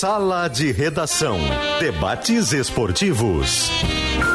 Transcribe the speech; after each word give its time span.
Sala 0.00 0.48
de 0.48 0.72
Redação. 0.72 1.36
Debates 1.78 2.54
esportivos. 2.54 3.70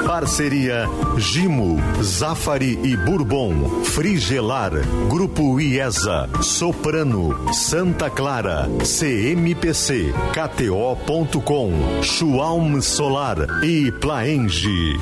Parceria 0.05 0.85
Gimo, 1.17 1.77
Zafari 2.03 2.79
e 2.83 2.95
Bourbon, 2.95 3.83
Frigelar, 3.83 4.73
Grupo 5.09 5.59
IESA, 5.59 6.29
Soprano, 6.43 7.51
Santa 7.51 8.11
Clara, 8.11 8.69
CMPC, 8.83 10.13
KTO.com, 10.33 12.03
Schwalm 12.03 12.79
Solar 12.79 13.63
e 13.63 13.91
Plaenge. 13.91 14.99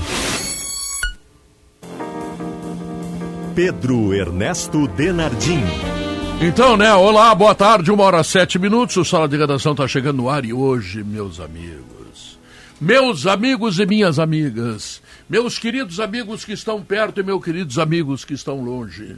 Pedro 3.54 4.14
Ernesto 4.14 4.88
Denardim. 4.88 6.03
Então, 6.42 6.76
né? 6.76 6.94
Olá, 6.94 7.34
boa 7.34 7.56
tarde, 7.56 7.92
uma 7.92 8.04
hora 8.04 8.24
sete 8.24 8.60
minutos. 8.60 8.98
O 8.98 9.06
Sala 9.06 9.28
de 9.28 9.38
Redação 9.38 9.72
está 9.72 9.88
chegando 9.88 10.18
no 10.18 10.30
ar 10.30 10.44
e 10.44 10.52
hoje, 10.52 11.04
meus 11.04 11.40
amigos, 11.40 12.38
meus 12.82 13.26
amigos 13.26 13.80
e 13.80 13.86
minhas 13.86 14.20
amigas, 14.20 15.02
meus 15.30 15.58
queridos 15.58 16.00
amigos 16.00 16.44
que 16.44 16.52
estão 16.52 16.82
perto 16.82 17.20
e 17.22 17.24
meus 17.24 17.44
queridos 17.44 17.80
amigos 17.80 18.26
que 18.26 18.34
estão 18.34 18.62
longe, 18.62 19.16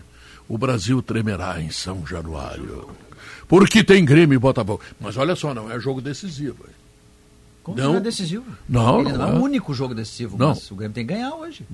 o 0.48 0.58
Brasil 0.58 1.02
tremerá 1.02 1.60
em 1.60 1.72
São 1.72 2.06
Januário. 2.06 2.88
Porque 3.48 3.84
tem 3.84 4.06
Grêmio 4.06 4.36
e 4.36 4.40
Botafogo. 4.40 4.82
Mas 5.00 5.18
olha 5.18 5.36
só, 5.36 5.54
não 5.54 5.72
é 5.72 5.80
jogo 5.80 6.02
decisivo. 6.02 6.66
Como 7.64 7.78
Não. 7.78 7.94
não 7.94 7.98
é 7.98 8.02
decisivo? 8.02 8.46
Não, 8.70 9.02
não 9.02 9.18
não, 9.18 9.28
é 9.28 9.32
é. 9.32 9.34
o 9.34 9.42
único 9.42 9.74
jogo 9.74 9.96
decisivo, 9.96 10.38
Não. 10.38 10.50
mas 10.50 10.70
o 10.70 10.76
Grêmio 10.76 10.94
tem 10.94 11.06
que 11.06 11.14
ganhar 11.14 11.34
hoje. 11.34 11.66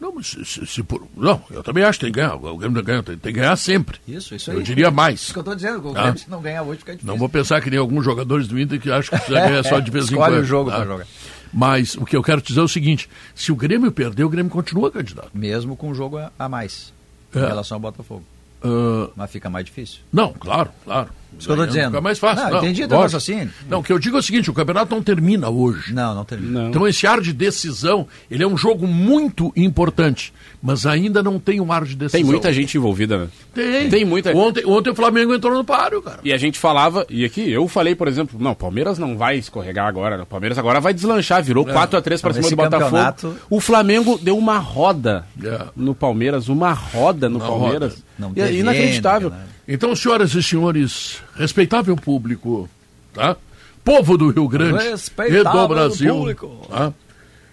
Não, 0.00 0.12
mas 0.14 0.26
se, 0.28 0.44
se- 0.44 0.66
se 0.66 0.82
por- 0.82 1.06
não, 1.16 1.42
eu 1.50 1.62
também 1.62 1.82
acho 1.84 1.98
que 1.98 2.04
tem 2.06 2.12
que 2.12 2.20
ganhar. 2.20 2.34
O 2.34 2.56
Grêmio 2.56 2.82
ganhar, 2.82 3.02
tem, 3.02 3.16
tem 3.16 3.32
que 3.32 3.38
ganhar 3.40 3.56
sempre. 3.56 3.98
Isso, 4.06 4.34
isso 4.34 4.50
aí. 4.50 4.56
Eu 4.56 4.62
diria 4.62 4.90
mais. 4.90 5.20
Isso 5.22 5.32
que 5.32 5.38
eu 5.38 5.44
tô 5.44 5.54
dizendo, 5.54 5.88
o 5.88 5.92
Tá. 5.92 6.02
Grêmio 6.02 6.18
se 6.20 6.30
não 6.30 6.40
ganhar 6.40 6.62
hoje 6.62 6.78
fica 6.80 6.92
difícil. 6.92 7.10
Não 7.12 7.18
vou 7.18 7.28
pensar 7.28 7.60
que 7.60 7.70
nem 7.70 7.78
alguns 7.78 8.04
jogadores 8.04 8.46
do 8.48 8.58
Inter 8.60 8.80
que 8.80 8.90
acham 8.90 9.18
que 9.18 9.24
precisa 9.24 9.40
ganhar 9.48 9.62
só 9.64 9.80
de 9.80 9.90
vez 9.90 10.04
em 10.04 10.14
Escolhe 10.14 10.32
quando. 10.34 10.42
o 10.42 10.44
jogo 10.46 10.70
tá? 10.70 10.76
pra 10.76 10.84
jogar. 10.86 11.06
Mas 11.52 11.94
o 11.96 12.04
que 12.04 12.16
eu 12.16 12.22
quero 12.22 12.42
dizer 12.42 12.60
é 12.60 12.62
o 12.62 12.68
seguinte: 12.68 13.08
se 13.34 13.50
o 13.50 13.56
Grêmio 13.56 13.90
perder, 13.90 14.24
o 14.24 14.28
Grêmio 14.28 14.50
continua 14.50 14.90
candidato. 14.90 15.30
Mesmo 15.34 15.76
com 15.76 15.88
um 15.90 15.94
jogo 15.94 16.18
a- 16.38 16.48
mais 16.48 16.92
É. 17.34 17.38
em 17.38 17.46
relação 17.46 17.76
ao 17.76 17.80
Botafogo. 17.80 18.22
Ah, 18.62 19.08
Mas 19.16 19.30
fica 19.30 19.48
mais 19.48 19.64
difícil. 19.64 20.00
não, 20.12 20.32
claro, 20.32 20.70
claro. 20.84 21.08
Isso 21.36 21.46
que 21.46 21.52
eu 21.52 21.56
tô 21.56 21.62
Ganhando 21.62 21.68
dizendo. 21.74 21.90
Fica 21.90 22.00
mais 22.00 22.18
fácil. 22.18 22.44
Não, 22.44 22.50
Não, 22.52 22.58
entendi 22.58 22.86
teu 22.88 22.98
raciocínio. 22.98 23.50
Não, 23.68 23.78
o 23.80 23.82
que 23.82 23.92
eu 23.92 23.98
digo 23.98 24.16
é 24.16 24.20
o 24.20 24.22
seguinte: 24.22 24.50
o 24.50 24.54
campeonato 24.54 24.94
não 24.94 25.02
termina 25.02 25.48
hoje. 25.48 25.92
Não, 25.92 26.14
não 26.14 26.24
termina. 26.24 26.62
Não. 26.62 26.68
Então 26.70 26.88
esse 26.88 27.06
ar 27.06 27.20
de 27.20 27.32
decisão, 27.32 28.06
ele 28.30 28.42
é 28.42 28.46
um 28.46 28.56
jogo 28.56 28.86
muito 28.86 29.52
importante, 29.54 30.32
mas 30.62 30.86
ainda 30.86 31.22
não 31.22 31.38
tem 31.38 31.60
um 31.60 31.70
ar 31.72 31.84
de 31.84 31.94
decisão. 31.94 32.18
Tem 32.20 32.24
muita 32.24 32.52
gente 32.52 32.76
envolvida, 32.76 33.18
né? 33.18 33.28
Tem. 33.54 33.88
Tem 33.88 34.04
muita- 34.04 34.32
Ontem, 34.34 34.64
ontem 34.66 34.90
o 34.90 34.94
Flamengo 34.94 35.34
entrou 35.34 35.54
no 35.54 35.64
páreo, 35.64 36.02
cara. 36.02 36.18
E 36.24 36.32
a 36.32 36.36
gente 36.38 36.58
falava, 36.58 37.06
e 37.08 37.24
aqui 37.24 37.50
eu 37.50 37.68
falei, 37.68 37.94
por 37.94 38.08
exemplo, 38.08 38.36
não, 38.40 38.54
Palmeiras 38.54 38.98
não 38.98 39.16
vai 39.16 39.36
escorregar 39.38 39.86
agora, 39.86 40.16
né? 40.16 40.22
o 40.22 40.26
Palmeiras 40.26 40.58
agora 40.58 40.80
vai 40.80 40.92
deslanchar, 40.92 41.42
virou 41.42 41.64
4x3 41.64 42.20
pra 42.20 42.30
Não, 42.30 42.34
cima 42.34 42.46
esse 42.46 42.50
do 42.50 42.56
Botafogo. 42.56 42.84
campeonato- 42.90 43.36
O 43.48 43.60
Flamengo 43.60 44.18
deu 44.20 44.36
uma 44.36 44.58
roda 44.58 45.24
É. 45.42 45.66
no 45.76 45.94
Palmeiras, 45.94 46.48
uma 46.48 46.72
roda 46.72 47.28
no 47.28 47.38
Uma 47.38 47.46
Palmeiras. 47.46 47.92
roda. 47.92 48.02
Não 48.18 48.32
E 48.34 48.40
é 48.40 48.52
inacreditável. 48.52 49.30
Né? 49.30 49.36
Então, 49.70 49.94
senhoras 49.94 50.34
e 50.34 50.42
senhores, 50.42 51.22
respeitável 51.36 51.94
público, 51.94 52.66
tá? 53.12 53.36
Povo 53.84 54.16
do 54.16 54.30
Rio 54.30 54.48
Grande 54.48 54.82
e 55.28 55.42
do 55.42 55.68
Brasil. 55.68 56.34
Tá? 56.70 56.92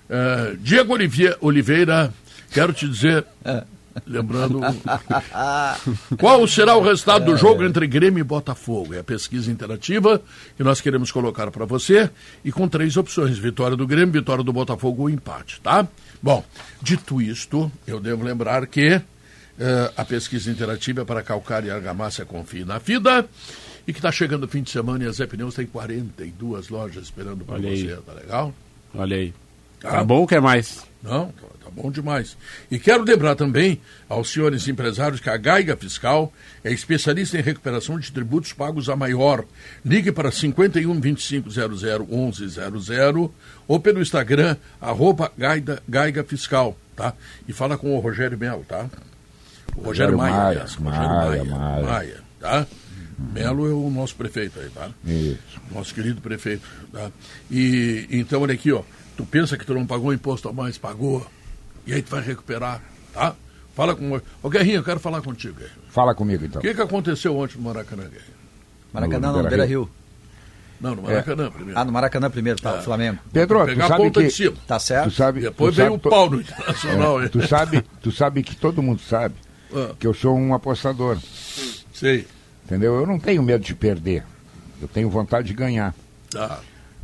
É, 0.09 0.55
Diego 0.57 0.95
Oliveira, 1.41 2.13
quero 2.51 2.71
te 2.71 2.87
dizer, 2.87 3.25
lembrando, 4.07 4.61
qual 6.17 6.47
será 6.47 6.77
o 6.77 6.81
resultado 6.81 7.25
do 7.25 7.35
jogo 7.35 7.65
entre 7.65 7.85
Grêmio 7.85 8.21
e 8.21 8.23
Botafogo? 8.23 8.93
É 8.93 8.99
a 8.99 9.03
pesquisa 9.03 9.51
interativa 9.51 10.21
que 10.55 10.63
nós 10.63 10.79
queremos 10.79 11.11
colocar 11.11 11.51
para 11.51 11.65
você 11.65 12.09
e 12.45 12.51
com 12.51 12.65
três 12.67 12.95
opções: 12.95 13.37
vitória 13.37 13.75
do 13.75 13.85
Grêmio, 13.85 14.13
vitória 14.13 14.43
do 14.43 14.53
Botafogo 14.53 15.03
ou 15.03 15.09
empate, 15.09 15.59
tá? 15.59 15.85
Bom, 16.23 16.45
dito 16.81 17.21
isto, 17.21 17.69
eu 17.85 17.99
devo 17.99 18.23
lembrar 18.23 18.67
que 18.67 19.01
eh, 19.59 19.91
a 19.95 20.03
pesquisa 20.03 20.51
interativa 20.51 21.01
é 21.01 21.05
para 21.05 21.23
calcário 21.23 21.67
e 21.67 21.71
argamassa 21.71 22.25
confie 22.25 22.65
na 22.65 22.79
FIDA 22.79 23.27
e 23.87 23.93
que 23.93 23.99
está 23.99 24.11
chegando 24.11 24.43
o 24.43 24.47
fim 24.47 24.61
de 24.61 24.71
semana 24.71 25.03
e 25.03 25.07
a 25.07 25.11
Zé 25.11 25.25
Pneus 25.25 25.55
tem 25.55 25.65
42 25.65 26.69
lojas 26.69 27.03
esperando 27.03 27.45
para 27.45 27.57
você, 27.59 27.97
tá 28.05 28.13
legal? 28.13 28.53
Olha 28.93 29.15
aí. 29.15 29.33
Tá. 29.79 29.91
Tá 29.91 30.03
bom 30.03 30.21
ou 30.21 30.27
quer 30.27 30.41
mais? 30.41 30.83
Não, 31.03 31.27
tá, 31.27 31.47
tá 31.63 31.69
bom 31.69 31.91
demais. 31.91 32.35
E 32.71 32.79
quero 32.79 33.03
lembrar 33.03 33.35
também 33.35 33.79
aos 34.09 34.31
senhores 34.31 34.67
empresários 34.67 35.21
que 35.21 35.29
a 35.29 35.37
Gaiga 35.37 35.77
Fiscal 35.77 36.33
é 36.63 36.71
especialista 36.71 37.37
em 37.37 37.41
recuperação 37.41 37.99
de 37.99 38.11
tributos 38.11 38.51
pagos 38.51 38.89
a 38.89 38.95
maior. 38.95 39.45
Ligue 39.85 40.11
para 40.11 40.31
51 40.31 40.99
25 40.99 41.49
00 41.51 42.07
11 42.11 42.47
00 42.47 43.33
ou 43.67 43.79
pelo 43.79 44.01
Instagram, 44.01 44.57
arroba 44.81 45.31
Gaiga, 45.37 45.81
Gaiga 45.87 46.23
Fiscal, 46.23 46.75
tá? 46.95 47.13
E 47.47 47.53
fala 47.53 47.77
com 47.77 47.95
o 47.95 47.99
Rogério 47.99 48.37
Melo, 48.37 48.65
tá? 48.67 48.89
O 49.75 49.81
Rogério 49.81 50.15
Rogério 50.15 50.17
Maia, 50.17 50.33
Maia, 50.35 50.47
aliás. 50.49 50.75
Rogério 50.75 51.09
Maia, 51.09 51.43
Maia, 51.45 51.85
Maia. 51.85 52.17
tá? 52.39 52.67
Melo 53.33 53.65
é 53.65 53.71
o 53.73 53.89
nosso 53.89 54.15
prefeito 54.15 54.59
aí, 54.59 54.69
tá? 54.69 54.89
Isso. 55.05 55.39
nosso 55.73 55.93
querido 55.93 56.19
prefeito. 56.21 56.67
Tá? 56.91 57.09
E 57.49 58.07
então, 58.11 58.41
olha 58.41 58.53
aqui, 58.53 58.71
ó. 58.73 58.81
Tu 59.15 59.25
pensa 59.25 59.57
que 59.57 59.65
tu 59.65 59.73
não 59.73 59.85
pagou 59.85 60.13
imposto 60.13 60.49
a 60.49 60.53
mais, 60.53 60.77
pagou. 60.77 61.25
E 61.87 61.93
aí 61.93 62.01
tu 62.01 62.11
vai 62.11 62.21
recuperar, 62.21 62.81
tá? 63.13 63.33
Fala 63.73 63.95
com. 63.95 64.19
Ô 64.43 64.49
Guerrinho, 64.49 64.77
eu 64.77 64.83
quero 64.83 64.99
falar 64.99 65.21
contigo. 65.21 65.55
Fala 65.89 66.13
comigo 66.13 66.43
então. 66.45 66.59
O 66.59 66.61
que, 66.61 66.73
que 66.73 66.81
aconteceu 66.81 67.37
ontem 67.37 67.57
no 67.57 67.63
Maracanã, 67.63 68.03
Guerrinho? 68.03 68.35
Maracanã 68.91 69.19
No 69.19 69.27
não, 69.27 69.33
Beira 69.33 69.49
Beira-Rio. 69.49 69.83
Rio. 69.83 69.91
Não, 70.81 70.95
no 70.95 71.01
Maracanã 71.03 71.49
primeiro. 71.51 71.79
Ah, 71.79 71.85
no 71.85 71.91
Maracanã 71.93 72.29
primeiro, 72.29 72.61
tá, 72.61 72.77
É. 72.77 72.81
Flamengo. 72.81 73.19
Pedro, 73.31 73.59
tu 73.61 73.65
Pegar 73.67 73.85
a 73.85 73.87
sabe 73.87 74.03
ponta 74.03 74.19
que 74.21 74.27
de 74.27 74.33
cima. 74.33 74.55
Tá 74.67 74.77
certo? 74.79 75.09
tu 75.09 75.15
sabe, 75.15 75.39
Depois 75.41 75.73
tu 75.73 75.77
veio 75.77 75.89
sabe 75.91 76.07
o 76.07 76.09
pau 76.09 76.29
no 76.29 76.39
Internacional, 76.41 77.21
É, 77.23 77.29
tu 77.29 77.47
sabe, 77.47 77.81
tu 78.01 78.11
sabe 78.11 78.43
que 78.43 78.55
todo 78.57 78.81
mundo 78.83 79.01
sabe 79.01 79.35
Ah, 79.73 79.93
que 79.99 80.05
eu 80.07 80.13
sou 80.13 80.37
um 80.37 80.53
apostador, 80.53 81.17
sei. 81.93 82.27
entendeu? 82.65 82.95
Eu 82.95 83.05
não 83.07 83.19
tenho 83.19 83.41
medo 83.43 83.63
de 83.63 83.73
perder. 83.75 84.23
Eu 84.81 84.87
tenho 84.87 85.09
vontade 85.09 85.47
de 85.47 85.53
ganhar, 85.53 85.93
Tá. 86.29 86.59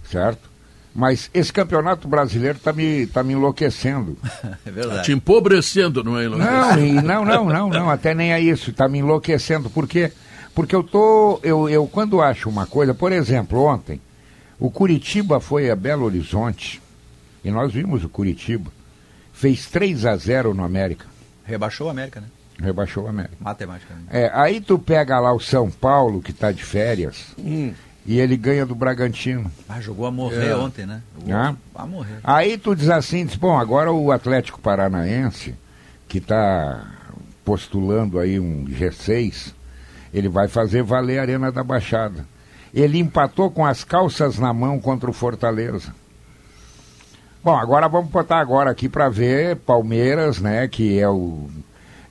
certo? 0.10 0.50
Mas 0.94 1.30
esse 1.34 1.54
campeonato 1.54 2.06
brasileiro 2.08 2.60
tá 2.60 2.74
me, 2.74 3.08
tá 3.08 3.24
me 3.24 3.34
enlouquecendo. 3.34 4.18
É 4.44 4.50
Tá 4.50 4.72
verdade. 4.72 5.04
te 5.06 5.12
empobrecendo, 5.14 6.04
não 6.04 6.18
é, 6.20 6.26
Ilona? 6.26 6.46
Não, 6.76 6.86
e 6.86 6.92
não, 7.02 7.26
não, 7.26 7.46
não, 7.46 7.70
não, 7.70 7.90
até 7.90 8.14
nem 8.14 8.34
é 8.34 8.40
isso, 8.42 8.74
tá 8.74 8.88
me 8.90 9.00
enlouquecendo. 9.00 9.70
Por 9.70 9.88
quê? 9.88 10.12
Porque 10.54 10.76
eu 10.76 10.84
tô, 10.84 11.40
eu, 11.44 11.70
eu 11.70 11.88
quando 11.88 12.22
acho 12.22 12.50
uma 12.50 12.66
coisa, 12.66 12.94
por 12.94 13.14
exemplo, 13.14 13.64
ontem, 13.64 14.02
o 14.60 14.70
Curitiba 14.70 15.40
foi 15.40 15.72
a 15.72 15.76
Belo 15.78 16.04
Horizonte, 16.06 16.82
e 17.44 17.50
nós 17.50 17.72
vimos 17.74 18.04
o 18.04 18.10
Curitiba, 18.10 18.70
fez 19.32 19.66
3 19.68 20.06
a 20.06 20.16
0 20.18 20.54
no 20.54 20.64
América, 20.64 21.06
Rebaixou 21.46 21.88
o 21.88 21.90
América, 21.90 22.20
né? 22.20 22.28
Rebaixou 22.62 23.06
o 23.06 23.08
América. 23.08 23.36
Matematicamente. 23.40 24.08
É, 24.10 24.32
aí 24.34 24.62
tu 24.62 24.78
pega 24.80 25.20
lá 25.20 25.34
o 25.34 25.40
São 25.40 25.70
Paulo, 25.70 26.22
que 26.22 26.32
tá 26.34 26.52
de 26.52 26.64
férias, 26.64 27.34
Hum, 27.38 27.74
e 28.06 28.20
ele 28.20 28.36
ganha 28.38 28.66
do 28.66 28.74
Bragantino. 28.76 29.52
Ah, 29.68 29.80
jogou 29.82 30.06
a 30.06 30.12
morrer 30.12 30.50
É. 30.50 30.56
ontem, 30.56 30.86
né? 30.86 31.02
Jogou 31.20 31.36
Ah. 31.36 31.56
A 31.76 31.86
morrer. 31.86 32.20
Aí 32.24 32.58
tu 32.58 32.76
diz 32.76 32.90
assim, 32.90 33.26
diz, 33.26 33.36
bom, 33.36 33.58
agora 33.58 33.92
o 33.92 34.12
Atlético 34.12 34.60
Paranaense, 34.62 35.56
que 36.08 36.18
está 36.20 36.88
postulando 37.46 38.20
aí 38.20 38.40
um 38.40 38.66
G6, 38.68 39.54
ele 40.14 40.30
vai 40.30 40.48
fazer 40.48 40.84
valer 40.84 41.20
a 41.20 41.22
Arena 41.22 41.52
da 41.52 41.64
Baixada. 41.64 42.26
Ele 42.74 43.00
empatou 43.00 43.52
com 43.52 43.66
as 43.66 43.84
calças 43.84 44.38
na 44.40 44.54
mão 44.54 44.80
contra 44.80 45.10
o 45.10 45.14
Fortaleza. 45.14 45.94
Bom, 47.44 47.58
agora 47.58 47.88
vamos 47.90 48.12
botar 48.12 48.40
agora 48.40 48.70
aqui 48.70 48.88
para 48.88 49.10
ver 49.10 49.56
Palmeiras, 49.58 50.40
né, 50.40 50.68
que 50.68 51.00
é 51.00 51.10
o 51.10 51.50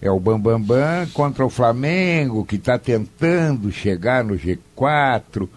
é 0.02 0.10
o 0.10 0.18
Bambambam 0.18 0.60
Bam, 0.60 0.76
Bam, 1.04 1.06
contra 1.12 1.44
o 1.44 1.50
Flamengo, 1.50 2.44
que 2.44 2.56
está 2.56 2.78
tentando 2.78 3.70
chegar 3.70 4.24
no 4.24 4.34
G4. 4.36 5.48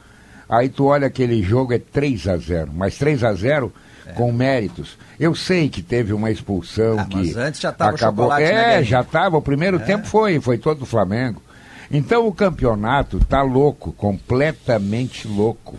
Aí 0.49 0.69
tu 0.69 0.85
olha 0.85 1.07
aquele 1.07 1.41
jogo, 1.41 1.73
é 1.73 1.79
3 1.79 2.27
a 2.27 2.37
0 2.37 2.71
mas 2.73 2.97
3 2.97 3.23
a 3.23 3.33
0 3.33 3.71
com 4.15 4.31
méritos. 4.33 4.97
Eu 5.19 5.33
sei 5.33 5.69
que 5.69 5.81
teve 5.81 6.11
uma 6.13 6.29
expulsão 6.29 6.99
Ah, 6.99 7.05
que 7.05 7.15
mas 7.15 7.37
antes 7.37 7.61
já 7.61 7.71
tava 7.71 7.95
acabou. 7.95 8.29
né, 8.29 8.43
é, 8.43 8.65
Guerrinho? 8.65 8.83
já 8.83 9.01
estava. 9.01 9.37
O 9.37 9.41
primeiro 9.41 9.79
tempo 9.79 10.05
foi, 10.05 10.39
foi 10.41 10.57
todo 10.57 10.81
o 10.81 10.85
Flamengo. 10.85 11.41
Então 11.89 12.27
o 12.27 12.33
campeonato 12.33 13.19
tá 13.19 13.41
louco, 13.41 13.93
completamente 13.93 15.27
louco. 15.27 15.75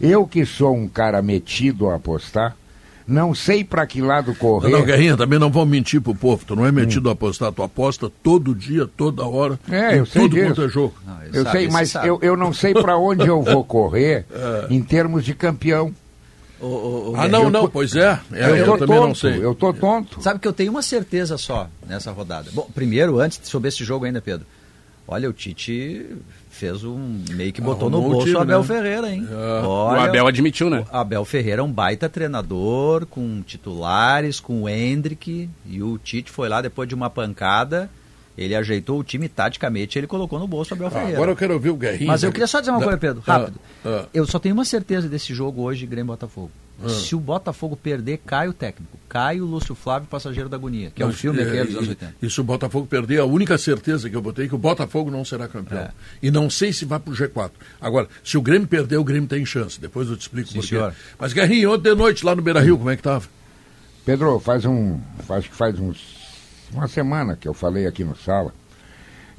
Eu 0.00 0.26
que 0.26 0.46
sou 0.46 0.74
um 0.74 0.88
cara 0.88 1.20
metido 1.20 1.90
a 1.90 1.96
apostar, 1.96 2.56
não 3.10 3.34
sei 3.34 3.64
para 3.64 3.86
que 3.86 4.00
lado 4.00 4.34
correr. 4.34 4.70
Não, 4.70 4.84
Guerrinha, 4.84 5.16
também 5.16 5.38
não 5.38 5.50
vão 5.50 5.66
mentir 5.66 6.00
pro 6.00 6.14
povo. 6.14 6.44
Tu 6.46 6.54
não 6.54 6.64
é 6.64 6.70
metido 6.72 7.08
a 7.08 7.12
apostar, 7.12 7.52
tu 7.52 7.62
aposta 7.62 8.10
todo 8.22 8.54
dia, 8.54 8.86
toda 8.96 9.26
hora. 9.26 9.58
É, 9.70 9.98
eu 9.98 10.06
sei 10.06 10.22
Todo 10.22 10.34
disso. 10.34 10.46
quanto 10.46 10.62
é 10.62 10.68
jogo. 10.68 10.94
Não, 11.06 11.22
Eu 11.32 11.42
sabe, 11.44 11.58
sei, 11.58 11.68
mas 11.68 11.90
sabe. 11.90 12.08
eu, 12.08 12.18
eu 12.22 12.36
não 12.36 12.52
sei 12.52 12.72
para 12.72 12.96
onde 12.96 13.26
eu 13.26 13.42
vou 13.42 13.64
correr 13.64 14.24
em 14.70 14.80
termos 14.82 15.24
de 15.24 15.34
campeão. 15.34 15.92
Ô, 16.60 16.66
ô, 16.66 17.10
ô, 17.12 17.16
Ah, 17.16 17.26
não, 17.26 17.44
eu 17.44 17.50
não, 17.50 17.68
pois 17.68 17.96
é. 17.96 18.20
É, 18.32 18.50
eu, 18.50 18.56
eu, 18.56 18.64
tô 18.66 18.78
também 18.78 18.96
tonto, 18.96 19.08
não 19.08 19.14
sei. 19.14 19.44
eu 19.44 19.54
tô 19.54 19.72
tonto. 19.72 20.22
Sabe 20.22 20.38
que 20.38 20.46
eu 20.46 20.52
tenho 20.52 20.70
uma 20.70 20.82
certeza 20.82 21.36
só 21.36 21.68
nessa 21.88 22.12
rodada. 22.12 22.50
Bom, 22.52 22.68
primeiro, 22.74 23.18
antes 23.18 23.40
sobre 23.44 23.68
esse 23.68 23.82
jogo 23.84 24.04
ainda, 24.04 24.20
Pedro. 24.20 24.46
Olha, 25.08 25.28
o 25.28 25.32
Tite 25.32 26.06
fez 26.60 26.84
um. 26.84 27.22
meio 27.30 27.52
que 27.52 27.60
botou 27.60 27.88
no 27.90 27.96
Arrumou 27.96 28.10
o 28.10 28.14
bolso 28.16 28.26
time, 28.26 28.38
o 28.38 28.42
Abel 28.42 28.60
né? 28.60 28.66
Ferreira, 28.66 29.10
hein? 29.10 29.26
É. 29.30 29.64
O 29.64 29.68
Olha, 29.68 30.02
Abel 30.02 30.26
admitiu, 30.26 30.68
né? 30.70 30.84
o 30.92 30.96
Abel 30.96 31.24
Ferreira 31.24 31.62
é 31.62 31.64
um 31.64 31.72
baita 31.72 32.08
treinador, 32.08 33.06
com 33.06 33.42
titulares, 33.42 34.38
com 34.38 34.62
o 34.62 34.68
Hendrick. 34.68 35.48
E 35.66 35.82
o 35.82 35.96
Tite 35.98 36.30
foi 36.30 36.48
lá 36.48 36.60
depois 36.60 36.88
de 36.88 36.94
uma 36.94 37.08
pancada. 37.10 37.90
Ele 38.38 38.54
ajeitou 38.54 38.98
o 38.98 39.04
time 39.04 39.28
taticamente 39.28 39.98
ele 39.98 40.06
colocou 40.06 40.38
no 40.38 40.46
bolso 40.46 40.72
o 40.72 40.76
Abel 40.76 40.86
Ah, 40.86 40.90
Ferreira. 40.90 41.16
agora 41.16 41.30
eu 41.32 41.36
quero 41.36 41.54
ouvir 41.54 41.70
o 41.70 41.76
Guerrinho. 41.76 42.06
Mas 42.08 42.22
eu 42.22 42.30
queria 42.30 42.46
só 42.46 42.60
dizer 42.60 42.70
uma 42.70 42.78
Da- 42.78 42.84
coisa, 42.84 42.98
Pedro, 42.98 43.22
Ah, 43.26 43.32
rápido. 43.38 43.60
ah. 43.84 44.04
Eu 44.14 44.26
só 44.26 44.38
tenho 44.38 44.54
uma 44.54 44.64
certeza 44.64 45.08
desse 45.08 45.34
jogo 45.34 45.62
hoje, 45.62 45.84
Grêmio 45.86 46.06
Botafogo. 46.12 46.50
Ah. 46.82 46.88
Se 46.88 47.14
o 47.14 47.20
Botafogo 47.20 47.76
perder, 47.76 48.18
cai 48.24 48.48
o 48.48 48.52
técnico. 48.52 48.98
Cai 49.08 49.40
o 49.40 49.44
Lúcio 49.44 49.74
Flávio, 49.74 50.08
passageiro 50.08 50.48
da 50.48 50.56
agonia, 50.56 50.90
que 50.94 51.02
é 51.02 51.06
um 51.06 51.12
filme 51.12 51.40
é, 51.40 51.42
aquele 51.42 51.64
dos 51.64 51.74
anos 51.76 51.86
e- 51.88 51.90
80. 51.90 52.14
E 52.22 52.30
se 52.30 52.40
o 52.40 52.44
Botafogo 52.44 52.86
perder, 52.86 53.18
a 53.20 53.24
única 53.24 53.58
certeza 53.58 54.08
que 54.08 54.14
eu 54.16 54.22
botei 54.22 54.46
é 54.46 54.48
que 54.48 54.54
o 54.54 54.58
Botafogo 54.58 55.10
não 55.10 55.24
será 55.24 55.48
campeão. 55.48 55.80
É. 55.80 55.90
E 56.22 56.30
não 56.30 56.48
sei 56.48 56.72
se 56.72 56.84
vai 56.84 56.98
pro 57.00 57.12
G4. 57.12 57.50
Agora, 57.80 58.08
se 58.24 58.38
o 58.38 58.42
Grêmio 58.42 58.68
perder, 58.68 58.96
o 58.98 59.04
Grêmio 59.04 59.28
tem 59.28 59.44
chance. 59.44 59.80
Depois 59.80 60.08
eu 60.08 60.16
te 60.16 60.22
explico 60.22 60.52
por 60.52 60.64
quê. 60.64 60.76
Mas, 61.18 61.32
Guerrinho, 61.32 61.72
ontem 61.72 61.90
de 61.90 61.94
noite 61.96 62.24
lá 62.24 62.34
no 62.36 62.42
Beira 62.42 62.60
Rio, 62.60 62.78
como 62.78 62.88
é 62.90 62.96
que 62.96 63.02
tava? 63.02 63.24
Pedro, 64.04 64.38
faz 64.38 64.64
um. 64.64 64.98
Faz 65.26 65.46
que 65.46 65.54
faz 65.54 65.78
uns. 65.78 65.98
Uma 66.72 66.86
semana 66.88 67.36
que 67.36 67.48
eu 67.48 67.52
falei 67.52 67.86
aqui 67.86 68.04
no 68.04 68.16
sala 68.16 68.54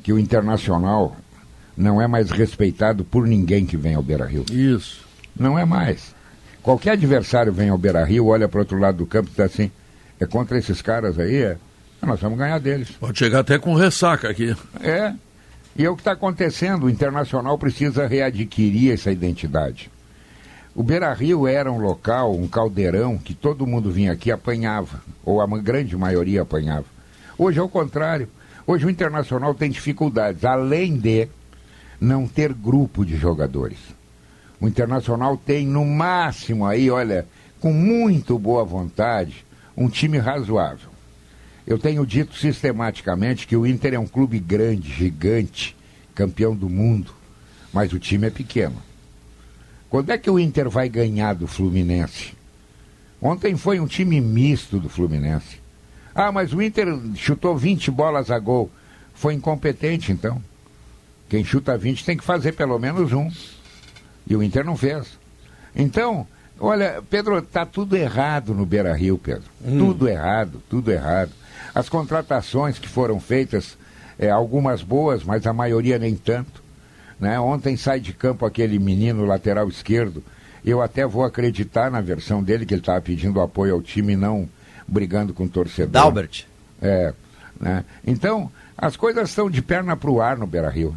que 0.03 0.11
o 0.11 0.19
Internacional 0.19 1.15
não 1.77 2.01
é 2.01 2.07
mais 2.07 2.29
respeitado 2.29 3.03
por 3.03 3.25
ninguém 3.25 3.65
que 3.65 3.77
vem 3.77 3.95
ao 3.95 4.03
Beira 4.03 4.25
Rio. 4.25 4.45
Isso. 4.51 5.01
Não 5.39 5.57
é 5.57 5.63
mais. 5.65 6.13
Qualquer 6.61 6.91
adversário 6.91 7.51
vem 7.51 7.69
ao 7.69 7.77
Beira 7.77 8.03
Rio, 8.03 8.27
olha 8.27 8.47
para 8.47 8.59
outro 8.59 8.77
lado 8.77 8.97
do 8.97 9.05
campo 9.05 9.29
e 9.29 9.31
diz 9.31 9.39
assim: 9.39 9.71
é 10.19 10.25
contra 10.25 10.57
esses 10.57 10.81
caras 10.81 11.17
aí? 11.17 11.37
É. 11.37 11.57
Nós 12.01 12.19
vamos 12.19 12.37
ganhar 12.37 12.59
deles. 12.59 12.91
Pode 12.91 13.17
chegar 13.17 13.39
até 13.39 13.59
com 13.59 13.75
ressaca 13.75 14.29
aqui. 14.29 14.55
É. 14.79 15.13
E 15.75 15.85
é 15.85 15.89
o 15.89 15.95
que 15.95 16.01
está 16.01 16.11
acontecendo. 16.11 16.85
O 16.85 16.89
Internacional 16.89 17.57
precisa 17.57 18.07
readquirir 18.07 18.93
essa 18.93 19.11
identidade. 19.11 19.89
O 20.75 20.83
Beira 20.83 21.13
Rio 21.13 21.47
era 21.47 21.71
um 21.71 21.79
local, 21.79 22.35
um 22.35 22.47
caldeirão, 22.47 23.17
que 23.17 23.33
todo 23.33 23.67
mundo 23.67 23.91
vinha 23.91 24.11
aqui 24.11 24.29
e 24.29 24.31
apanhava. 24.31 25.01
Ou 25.23 25.41
a 25.41 25.47
grande 25.59 25.95
maioria 25.97 26.41
apanhava. 26.43 26.85
Hoje 27.37 27.59
é 27.59 27.61
o 27.61 27.69
contrário. 27.69 28.27
Hoje 28.65 28.85
o 28.85 28.89
Internacional 28.89 29.53
tem 29.53 29.69
dificuldades, 29.69 30.45
além 30.45 30.97
de 30.97 31.27
não 31.99 32.27
ter 32.27 32.53
grupo 32.53 33.05
de 33.05 33.17
jogadores. 33.17 33.77
O 34.61 34.67
Internacional 34.67 35.35
tem, 35.35 35.65
no 35.65 35.83
máximo, 35.83 36.67
aí, 36.67 36.91
olha, 36.91 37.27
com 37.59 37.73
muito 37.73 38.37
boa 38.37 38.63
vontade, 38.63 39.43
um 39.75 39.89
time 39.89 40.19
razoável. 40.19 40.91
Eu 41.65 41.79
tenho 41.79 42.05
dito 42.05 42.35
sistematicamente 42.35 43.47
que 43.47 43.57
o 43.57 43.65
Inter 43.65 43.95
é 43.95 43.99
um 43.99 44.05
clube 44.05 44.37
grande, 44.37 44.93
gigante, 44.93 45.75
campeão 46.13 46.55
do 46.55 46.69
mundo, 46.69 47.11
mas 47.73 47.91
o 47.91 47.97
time 47.97 48.27
é 48.27 48.29
pequeno. 48.29 48.75
Quando 49.89 50.11
é 50.11 50.17
que 50.17 50.29
o 50.29 50.39
Inter 50.39 50.69
vai 50.69 50.87
ganhar 50.87 51.33
do 51.33 51.47
Fluminense? 51.47 52.33
Ontem 53.19 53.57
foi 53.57 53.79
um 53.79 53.87
time 53.87 54.21
misto 54.21 54.79
do 54.79 54.89
Fluminense. 54.89 55.59
Ah, 56.13 56.31
mas 56.31 56.53
o 56.53 56.61
Inter 56.61 56.87
chutou 57.15 57.57
20 57.57 57.89
bolas 57.89 58.29
a 58.29 58.37
gol. 58.37 58.69
Foi 59.13 59.33
incompetente, 59.33 60.11
então. 60.11 60.41
Quem 61.29 61.43
chuta 61.43 61.77
20 61.77 62.05
tem 62.05 62.17
que 62.17 62.23
fazer 62.23 62.51
pelo 62.51 62.77
menos 62.77 63.11
um. 63.11 63.29
E 64.31 64.35
o 64.35 64.41
Inter 64.41 64.63
não 64.63 64.77
fez. 64.77 65.19
Então, 65.75 66.25
olha, 66.57 67.03
Pedro, 67.09 67.37
está 67.39 67.65
tudo 67.65 67.97
errado 67.97 68.53
no 68.53 68.65
Beira 68.65 68.93
Rio, 68.93 69.17
Pedro. 69.17 69.43
Tudo 69.61 70.07
errado, 70.07 70.63
tudo 70.69 70.89
errado. 70.89 71.31
As 71.75 71.89
contratações 71.89 72.79
que 72.79 72.87
foram 72.87 73.19
feitas, 73.19 73.77
é, 74.17 74.29
algumas 74.29 74.81
boas, 74.81 75.21
mas 75.25 75.45
a 75.45 75.51
maioria 75.51 75.99
nem 75.99 76.15
tanto. 76.15 76.63
Né? 77.19 77.37
Ontem 77.41 77.75
sai 77.75 77.99
de 77.99 78.13
campo 78.13 78.45
aquele 78.45 78.79
menino 78.79 79.25
lateral 79.25 79.67
esquerdo. 79.67 80.23
Eu 80.63 80.81
até 80.81 81.05
vou 81.05 81.25
acreditar 81.25 81.91
na 81.91 81.99
versão 81.99 82.41
dele, 82.41 82.65
que 82.65 82.73
ele 82.73 82.79
estava 82.79 83.01
pedindo 83.01 83.41
apoio 83.41 83.73
ao 83.73 83.81
time 83.81 84.13
e 84.13 84.15
não 84.15 84.47
brigando 84.87 85.33
com 85.33 85.43
o 85.43 85.49
torcedor. 85.49 85.91
Dalbert. 85.91 86.45
É, 86.81 87.13
né? 87.59 87.83
Então, 88.07 88.49
as 88.77 88.95
coisas 88.95 89.27
estão 89.27 89.49
de 89.49 89.61
perna 89.61 89.97
para 89.97 90.09
o 90.09 90.21
ar 90.21 90.37
no 90.37 90.47
Beira 90.47 90.69
Rio. 90.69 90.95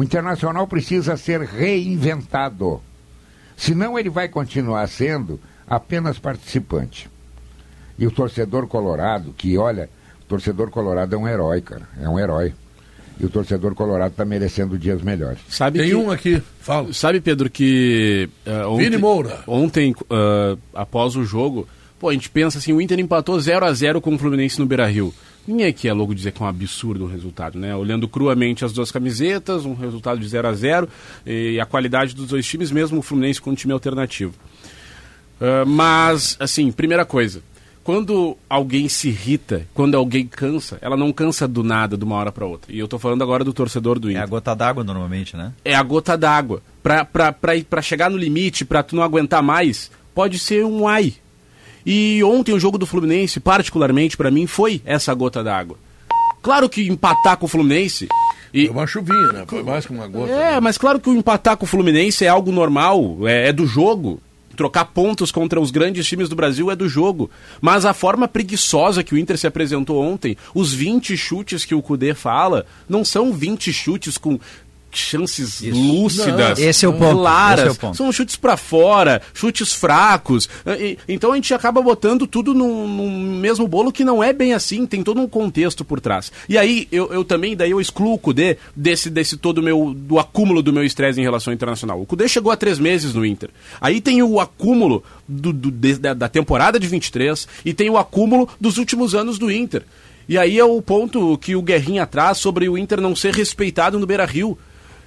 O 0.00 0.02
Internacional 0.02 0.66
precisa 0.66 1.14
ser 1.14 1.42
reinventado. 1.42 2.80
Senão 3.54 3.98
ele 3.98 4.08
vai 4.08 4.30
continuar 4.30 4.86
sendo 4.86 5.38
apenas 5.68 6.18
participante. 6.18 7.06
E 7.98 8.06
o 8.06 8.10
torcedor 8.10 8.66
colorado, 8.66 9.34
que 9.36 9.58
olha, 9.58 9.90
o 10.22 10.24
torcedor 10.24 10.70
colorado 10.70 11.14
é 11.14 11.18
um 11.18 11.28
herói, 11.28 11.60
cara. 11.60 11.86
É 12.00 12.08
um 12.08 12.18
herói. 12.18 12.54
E 13.20 13.26
o 13.26 13.28
torcedor 13.28 13.74
colorado 13.74 14.12
está 14.12 14.24
merecendo 14.24 14.78
dias 14.78 15.02
melhores. 15.02 15.40
Sabe 15.50 15.80
Tem 15.80 15.90
que, 15.90 15.94
um 15.94 16.10
aqui, 16.10 16.42
fala. 16.60 16.90
Sabe, 16.94 17.20
Pedro, 17.20 17.50
que 17.50 18.26
eh, 18.46 18.64
ontem, 18.64 18.84
Vini 18.84 18.96
Moura. 18.96 19.40
ontem 19.46 19.94
ah, 20.08 20.56
após 20.72 21.14
o 21.14 21.26
jogo, 21.26 21.68
pô, 21.98 22.08
a 22.08 22.14
gente 22.14 22.30
pensa 22.30 22.56
assim, 22.56 22.72
o 22.72 22.80
Inter 22.80 22.98
empatou 22.98 23.38
0 23.38 23.66
a 23.66 23.72
0 23.74 24.00
com 24.00 24.14
o 24.14 24.18
Fluminense 24.18 24.58
no 24.58 24.64
Beira-Rio. 24.64 25.12
Ninguém 25.12 25.29
aqui 25.66 25.88
é 25.88 25.92
louco 25.92 26.14
dizer 26.14 26.32
que 26.32 26.42
é 26.42 26.46
um 26.46 26.48
absurdo 26.48 27.04
o 27.04 27.08
resultado, 27.08 27.58
né? 27.58 27.74
Olhando 27.74 28.06
cruamente 28.08 28.64
as 28.64 28.72
duas 28.72 28.90
camisetas, 28.90 29.64
um 29.64 29.74
resultado 29.74 30.20
de 30.20 30.28
0 30.28 30.48
a 30.48 30.52
0 30.52 30.88
e 31.26 31.58
a 31.60 31.66
qualidade 31.66 32.14
dos 32.14 32.28
dois 32.28 32.46
times, 32.46 32.70
mesmo 32.70 32.98
o 32.98 33.02
Fluminense 33.02 33.40
com 33.40 33.50
um 33.50 33.54
time 33.54 33.72
alternativo. 33.72 34.34
Ah, 35.40 35.64
mas, 35.66 36.36
assim, 36.38 36.70
primeira 36.70 37.04
coisa, 37.04 37.42
quando 37.82 38.36
alguém 38.48 38.88
se 38.88 39.08
irrita, 39.08 39.66
quando 39.72 39.96
alguém 39.96 40.26
cansa, 40.26 40.78
ela 40.82 40.96
não 40.96 41.12
cansa 41.12 41.48
do 41.48 41.62
nada, 41.62 41.96
de 41.96 42.04
uma 42.04 42.16
hora 42.16 42.30
para 42.30 42.44
outra. 42.44 42.72
E 42.72 42.78
eu 42.78 42.86
tô 42.86 42.98
falando 42.98 43.22
agora 43.22 43.42
do 43.42 43.52
torcedor 43.52 43.98
do 43.98 44.08
É 44.08 44.12
Inter 44.12 44.22
a 44.22 44.26
gota 44.26 44.54
d'água 44.54 44.84
normalmente, 44.84 45.36
né? 45.36 45.52
é 45.64 45.74
a 45.74 45.82
gota 45.82 46.16
d'água. 46.16 46.62
Pra, 46.82 47.04
pra, 47.04 47.32
pra, 47.32 47.52
pra 47.68 47.82
chegar 47.82 48.10
no 48.10 48.16
limite, 48.16 48.64
pra 48.64 48.82
tu 48.82 48.94
não 48.94 49.02
aguentar 49.02 49.42
mais, 49.42 49.90
pode 50.14 50.38
ser 50.38 50.64
um 50.64 50.86
ai. 50.86 51.14
E 51.84 52.22
ontem 52.24 52.52
o 52.52 52.60
jogo 52.60 52.78
do 52.78 52.86
Fluminense, 52.86 53.40
particularmente 53.40 54.16
pra 54.16 54.30
mim, 54.30 54.46
foi 54.46 54.80
essa 54.84 55.12
gota 55.14 55.42
d'água. 55.42 55.76
Claro 56.42 56.68
que 56.68 56.88
empatar 56.88 57.36
com 57.36 57.46
o 57.46 57.48
Fluminense. 57.48 58.08
E, 58.52 58.66
Foi 58.66 58.76
uma 58.76 58.86
chuvinha, 58.86 59.32
né? 59.32 59.44
Foi 59.46 59.62
mais 59.62 59.86
que 59.86 59.92
uma 59.92 60.08
gota. 60.08 60.32
é, 60.32 60.52
né? 60.52 60.60
mas 60.60 60.76
claro 60.76 60.98
que 60.98 61.08
o 61.08 61.14
empatar 61.14 61.56
com 61.56 61.64
o 61.64 61.68
Fluminense 61.68 62.24
é 62.24 62.28
algo 62.28 62.50
normal, 62.50 63.18
é, 63.28 63.48
é 63.48 63.52
do 63.52 63.66
jogo. 63.66 64.20
Trocar 64.56 64.86
pontos 64.86 65.30
contra 65.30 65.60
os 65.60 65.70
grandes 65.70 66.06
times 66.06 66.28
do 66.28 66.36
Brasil 66.36 66.70
é 66.70 66.76
do 66.76 66.88
jogo. 66.88 67.30
Mas 67.60 67.86
a 67.86 67.94
forma 67.94 68.28
preguiçosa 68.28 69.02
que 69.02 69.14
o 69.14 69.18
Inter 69.18 69.38
se 69.38 69.46
apresentou 69.46 70.02
ontem, 70.02 70.36
os 70.54 70.74
20 70.74 71.16
chutes 71.16 71.64
que 71.64 71.74
o 71.74 71.80
Cudê 71.80 72.12
fala, 72.12 72.66
não 72.88 73.04
são 73.04 73.32
20 73.32 73.72
chutes 73.72 74.18
com 74.18 74.38
chances 74.92 75.60
Isso. 75.60 75.78
lúcidas, 75.78 76.58
Não, 76.58 76.66
esse 76.68 76.84
é 76.84 76.88
o 76.88 76.92
ponto, 76.92 77.18
claras. 77.18 77.66
é 77.66 77.70
o 77.70 77.74
ponto. 77.74 77.96
São 77.96 78.10
chutes 78.12 78.36
pra 78.36 78.56
fora, 78.56 79.20
chutes 79.34 79.72
fracos. 79.72 80.48
E- 80.78 80.98
então 81.08 81.32
a 81.32 81.34
gente 81.36 81.52
acaba 81.54 81.80
botando 81.82 82.26
tudo 82.26 82.54
num, 82.54 82.86
num 82.88 83.38
mesmo 83.40 83.66
bolo 83.68 83.92
que 83.92 84.04
não 84.04 84.22
é 84.22 84.32
bem 84.32 84.52
assim, 84.54 84.86
tem 84.86 85.02
todo 85.02 85.20
um 85.20 85.28
contexto 85.28 85.84
por 85.84 86.00
trás. 86.00 86.30
E 86.48 86.56
aí 86.58 86.88
eu, 86.90 87.12
eu 87.12 87.24
também, 87.24 87.56
daí 87.56 87.70
eu 87.70 87.80
excluo 87.80 88.14
o 88.14 88.18
Cudê 88.18 88.56
desse, 88.74 89.08
desse 89.10 89.36
todo 89.36 89.62
meu, 89.62 89.94
do 89.96 90.18
acúmulo 90.18 90.62
do 90.62 90.72
meu 90.72 90.84
estresse 90.84 91.20
em 91.20 91.24
relação 91.24 91.50
ao 91.50 91.54
internacional. 91.54 92.00
O 92.00 92.06
Cudê 92.06 92.28
chegou 92.28 92.50
há 92.52 92.56
três 92.56 92.78
meses 92.78 93.14
no 93.14 93.24
Inter. 93.24 93.50
Aí 93.80 94.00
tem 94.00 94.22
o 94.22 94.40
acúmulo 94.40 95.02
do, 95.28 95.52
do- 95.52 95.70
de- 95.70 95.96
da, 95.98 96.14
da 96.14 96.28
temporada 96.28 96.78
de 96.78 96.86
23 96.86 97.46
e 97.64 97.72
tem 97.74 97.88
o 97.90 97.96
acúmulo 97.96 98.48
dos 98.60 98.76
últimos 98.78 99.14
anos 99.14 99.38
do 99.38 99.50
Inter. 99.50 99.82
E 100.28 100.38
aí 100.38 100.58
é 100.58 100.64
o 100.64 100.80
ponto 100.80 101.36
que 101.38 101.56
o 101.56 101.62
Guerrinha 101.62 102.06
traz 102.06 102.38
sobre 102.38 102.68
o 102.68 102.78
Inter 102.78 103.00
não 103.00 103.16
ser 103.16 103.34
respeitado 103.34 103.98
no 103.98 104.06
Beira 104.06 104.24
Rio. 104.24 104.56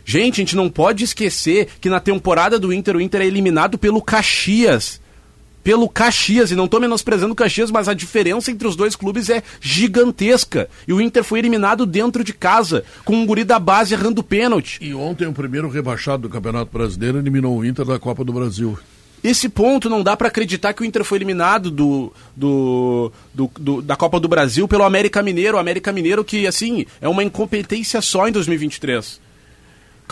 Gente, 0.05 0.33
a 0.41 0.43
gente 0.43 0.55
não 0.55 0.69
pode 0.69 1.03
esquecer 1.03 1.67
que 1.79 1.89
na 1.89 1.99
temporada 1.99 2.59
do 2.59 2.73
Inter, 2.73 2.97
o 2.97 3.01
Inter 3.01 3.21
é 3.21 3.25
eliminado 3.25 3.77
pelo 3.77 4.01
Caxias. 4.01 5.01
Pelo 5.63 5.87
Caxias, 5.87 6.51
e 6.51 6.55
não 6.55 6.65
estou 6.65 6.77
menosprezando 6.81 7.31
o 7.31 7.35
Caxias, 7.35 7.71
mas 7.71 7.87
a 7.87 7.93
diferença 7.93 8.51
entre 8.51 8.67
os 8.67 8.75
dois 8.75 8.97
clubes 8.97 9.29
é 9.29 9.41
gigantesca. 9.61 10.67
E 10.87 10.91
o 10.91 10.99
Inter 10.99 11.23
foi 11.23 11.39
eliminado 11.39 11.85
dentro 11.85 12.21
de 12.23 12.33
casa, 12.33 12.83
com 13.05 13.15
um 13.15 13.25
guri 13.25 13.45
da 13.45 13.59
base 13.59 13.93
errando 13.93 14.21
pênalti. 14.21 14.77
E 14.81 14.93
ontem 14.93 15.25
o 15.25 15.31
primeiro 15.31 15.69
rebaixado 15.69 16.23
do 16.23 16.29
Campeonato 16.29 16.69
Brasileiro 16.75 17.17
eliminou 17.17 17.57
o 17.57 17.65
Inter 17.65 17.85
da 17.85 17.97
Copa 17.97 18.25
do 18.25 18.33
Brasil. 18.33 18.77
Esse 19.23 19.47
ponto 19.47 19.89
não 19.89 20.03
dá 20.03 20.17
para 20.17 20.27
acreditar 20.27 20.73
que 20.73 20.81
o 20.81 20.85
Inter 20.85 21.05
foi 21.05 21.17
eliminado 21.17 21.71
do, 21.71 22.11
do, 22.35 23.09
do- 23.33 23.51
do- 23.57 23.81
da 23.81 23.95
Copa 23.95 24.19
do 24.19 24.27
Brasil 24.27 24.67
pelo 24.67 24.83
América 24.83 25.23
Mineiro. 25.23 25.55
O 25.55 25.59
América 25.61 25.93
Mineiro 25.93 26.25
que, 26.25 26.45
assim, 26.45 26.85
é 26.99 27.07
uma 27.07 27.23
incompetência 27.23 28.01
só 28.01 28.27
em 28.27 28.33
2023. 28.33 29.21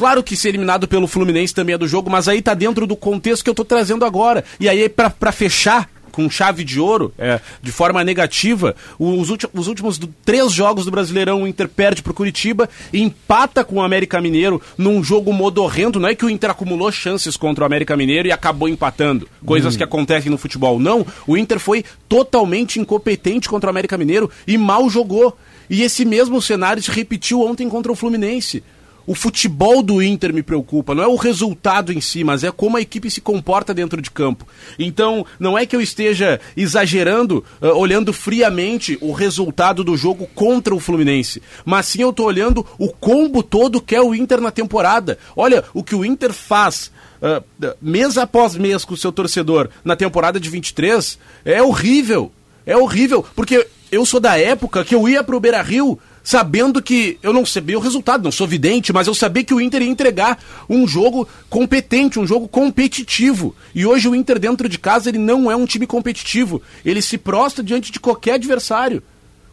Claro 0.01 0.23
que 0.23 0.35
ser 0.35 0.49
eliminado 0.49 0.87
pelo 0.87 1.05
Fluminense 1.05 1.53
também 1.53 1.75
é 1.75 1.77
do 1.77 1.87
jogo, 1.87 2.09
mas 2.09 2.27
aí 2.27 2.41
tá 2.41 2.55
dentro 2.55 2.87
do 2.87 2.95
contexto 2.95 3.43
que 3.43 3.49
eu 3.51 3.53
tô 3.53 3.63
trazendo 3.63 4.03
agora. 4.03 4.43
E 4.59 4.67
aí, 4.67 4.89
pra, 4.89 5.11
pra 5.11 5.31
fechar 5.31 5.87
com 6.11 6.27
chave 6.27 6.63
de 6.63 6.79
ouro, 6.79 7.13
é, 7.19 7.39
de 7.61 7.71
forma 7.71 8.03
negativa, 8.03 8.75
os, 8.97 9.29
os 9.53 9.67
últimos 9.67 9.99
do- 9.99 10.07
três 10.25 10.51
jogos 10.51 10.85
do 10.85 10.91
Brasileirão, 10.91 11.43
o 11.43 11.47
Inter 11.47 11.69
perde 11.69 12.01
pro 12.01 12.15
Curitiba, 12.15 12.67
empata 12.91 13.63
com 13.63 13.75
o 13.75 13.81
América 13.83 14.19
Mineiro 14.19 14.59
num 14.75 15.03
jogo 15.03 15.31
modorrento. 15.31 15.99
Não 15.99 16.09
é 16.09 16.15
que 16.15 16.25
o 16.25 16.29
Inter 16.31 16.49
acumulou 16.49 16.91
chances 16.91 17.37
contra 17.37 17.63
o 17.63 17.67
América 17.67 17.95
Mineiro 17.95 18.27
e 18.27 18.31
acabou 18.31 18.67
empatando. 18.67 19.29
Coisas 19.45 19.77
que 19.77 19.83
acontecem 19.83 20.31
no 20.31 20.37
futebol. 20.39 20.79
Não, 20.79 21.05
o 21.27 21.37
Inter 21.37 21.59
foi 21.59 21.85
totalmente 22.09 22.79
incompetente 22.79 23.47
contra 23.47 23.67
o 23.67 23.69
América 23.69 23.99
Mineiro 23.99 24.31
e 24.47 24.57
mal 24.57 24.89
jogou. 24.89 25.37
E 25.69 25.83
esse 25.83 26.03
mesmo 26.05 26.41
cenário 26.41 26.81
se 26.81 26.89
repetiu 26.89 27.41
ontem 27.45 27.69
contra 27.69 27.91
o 27.91 27.95
Fluminense. 27.95 28.63
O 29.05 29.15
futebol 29.15 29.81
do 29.81 30.01
Inter 30.01 30.33
me 30.33 30.43
preocupa, 30.43 30.93
não 30.93 31.03
é 31.03 31.07
o 31.07 31.15
resultado 31.15 31.91
em 31.91 31.99
si, 31.99 32.23
mas 32.23 32.43
é 32.43 32.51
como 32.51 32.77
a 32.77 32.81
equipe 32.81 33.09
se 33.09 33.21
comporta 33.21 33.73
dentro 33.73 34.01
de 34.01 34.11
campo. 34.11 34.47
Então, 34.77 35.25
não 35.39 35.57
é 35.57 35.65
que 35.65 35.75
eu 35.75 35.81
esteja 35.81 36.39
exagerando, 36.55 37.43
uh, 37.61 37.67
olhando 37.69 38.13
friamente 38.13 38.97
o 39.01 39.11
resultado 39.11 39.83
do 39.83 39.97
jogo 39.97 40.27
contra 40.35 40.75
o 40.75 40.79
Fluminense, 40.79 41.41
mas 41.65 41.87
sim 41.87 42.01
eu 42.01 42.11
estou 42.11 42.27
olhando 42.27 42.65
o 42.77 42.89
combo 42.89 43.41
todo 43.41 43.81
que 43.81 43.95
é 43.95 44.01
o 44.01 44.13
Inter 44.13 44.39
na 44.39 44.51
temporada. 44.51 45.17
Olha, 45.35 45.63
o 45.73 45.83
que 45.83 45.95
o 45.95 46.05
Inter 46.05 46.31
faz 46.31 46.91
uh, 47.21 47.43
mês 47.81 48.17
após 48.17 48.55
mês 48.55 48.85
com 48.85 48.93
o 48.93 48.97
seu 48.97 49.11
torcedor 49.11 49.69
na 49.83 49.95
temporada 49.95 50.39
de 50.39 50.49
23 50.49 51.17
é 51.43 51.61
horrível. 51.61 52.31
É 52.65 52.77
horrível, 52.77 53.25
porque 53.35 53.67
eu 53.91 54.05
sou 54.05 54.19
da 54.19 54.39
época 54.39 54.85
que 54.85 54.95
eu 54.95 55.09
ia 55.09 55.23
pro 55.23 55.39
Beira 55.39 55.61
Rio 55.61 55.99
sabendo 56.23 56.81
que 56.81 57.17
eu 57.21 57.33
não 57.33 57.45
sabia 57.45 57.77
o 57.77 57.81
resultado, 57.81 58.23
não 58.23 58.31
sou 58.31 58.47
vidente, 58.47 58.93
mas 58.93 59.07
eu 59.07 59.15
sabia 59.15 59.43
que 59.43 59.53
o 59.53 59.61
Inter 59.61 59.81
ia 59.81 59.89
entregar 59.89 60.37
um 60.69 60.87
jogo 60.87 61.27
competente, 61.49 62.19
um 62.19 62.27
jogo 62.27 62.47
competitivo. 62.47 63.55
E 63.73 63.85
hoje 63.85 64.07
o 64.07 64.15
Inter 64.15 64.39
dentro 64.39 64.69
de 64.69 64.77
casa 64.77 65.09
ele 65.09 65.17
não 65.17 65.49
é 65.49 65.55
um 65.55 65.65
time 65.65 65.87
competitivo. 65.87 66.61
Ele 66.85 67.01
se 67.01 67.17
prostra 67.17 67.63
diante 67.63 67.91
de 67.91 67.99
qualquer 67.99 68.33
adversário. 68.33 69.01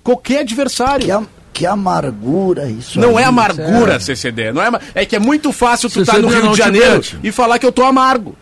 Qualquer 0.02 0.40
adversário. 0.40 1.04
Que, 1.04 1.10
am 1.10 1.26
que 1.52 1.66
amargura 1.66 2.70
isso. 2.70 3.00
Não 3.00 3.16
aí, 3.16 3.24
é 3.24 3.26
amargura, 3.26 3.94
é. 3.94 3.98
CCD. 3.98 4.52
Não 4.52 4.62
é, 4.62 4.70
é 4.94 5.04
que 5.04 5.16
é 5.16 5.18
muito 5.18 5.52
fácil 5.52 5.90
tu 5.90 6.02
estar 6.02 6.14
tá 6.14 6.18
no 6.20 6.28
Rio 6.28 6.52
de 6.52 6.56
Janeiro 6.56 7.02
e 7.22 7.32
falar 7.32 7.58
que 7.58 7.66
eu 7.66 7.72
tô 7.72 7.82
amargo. 7.82 8.36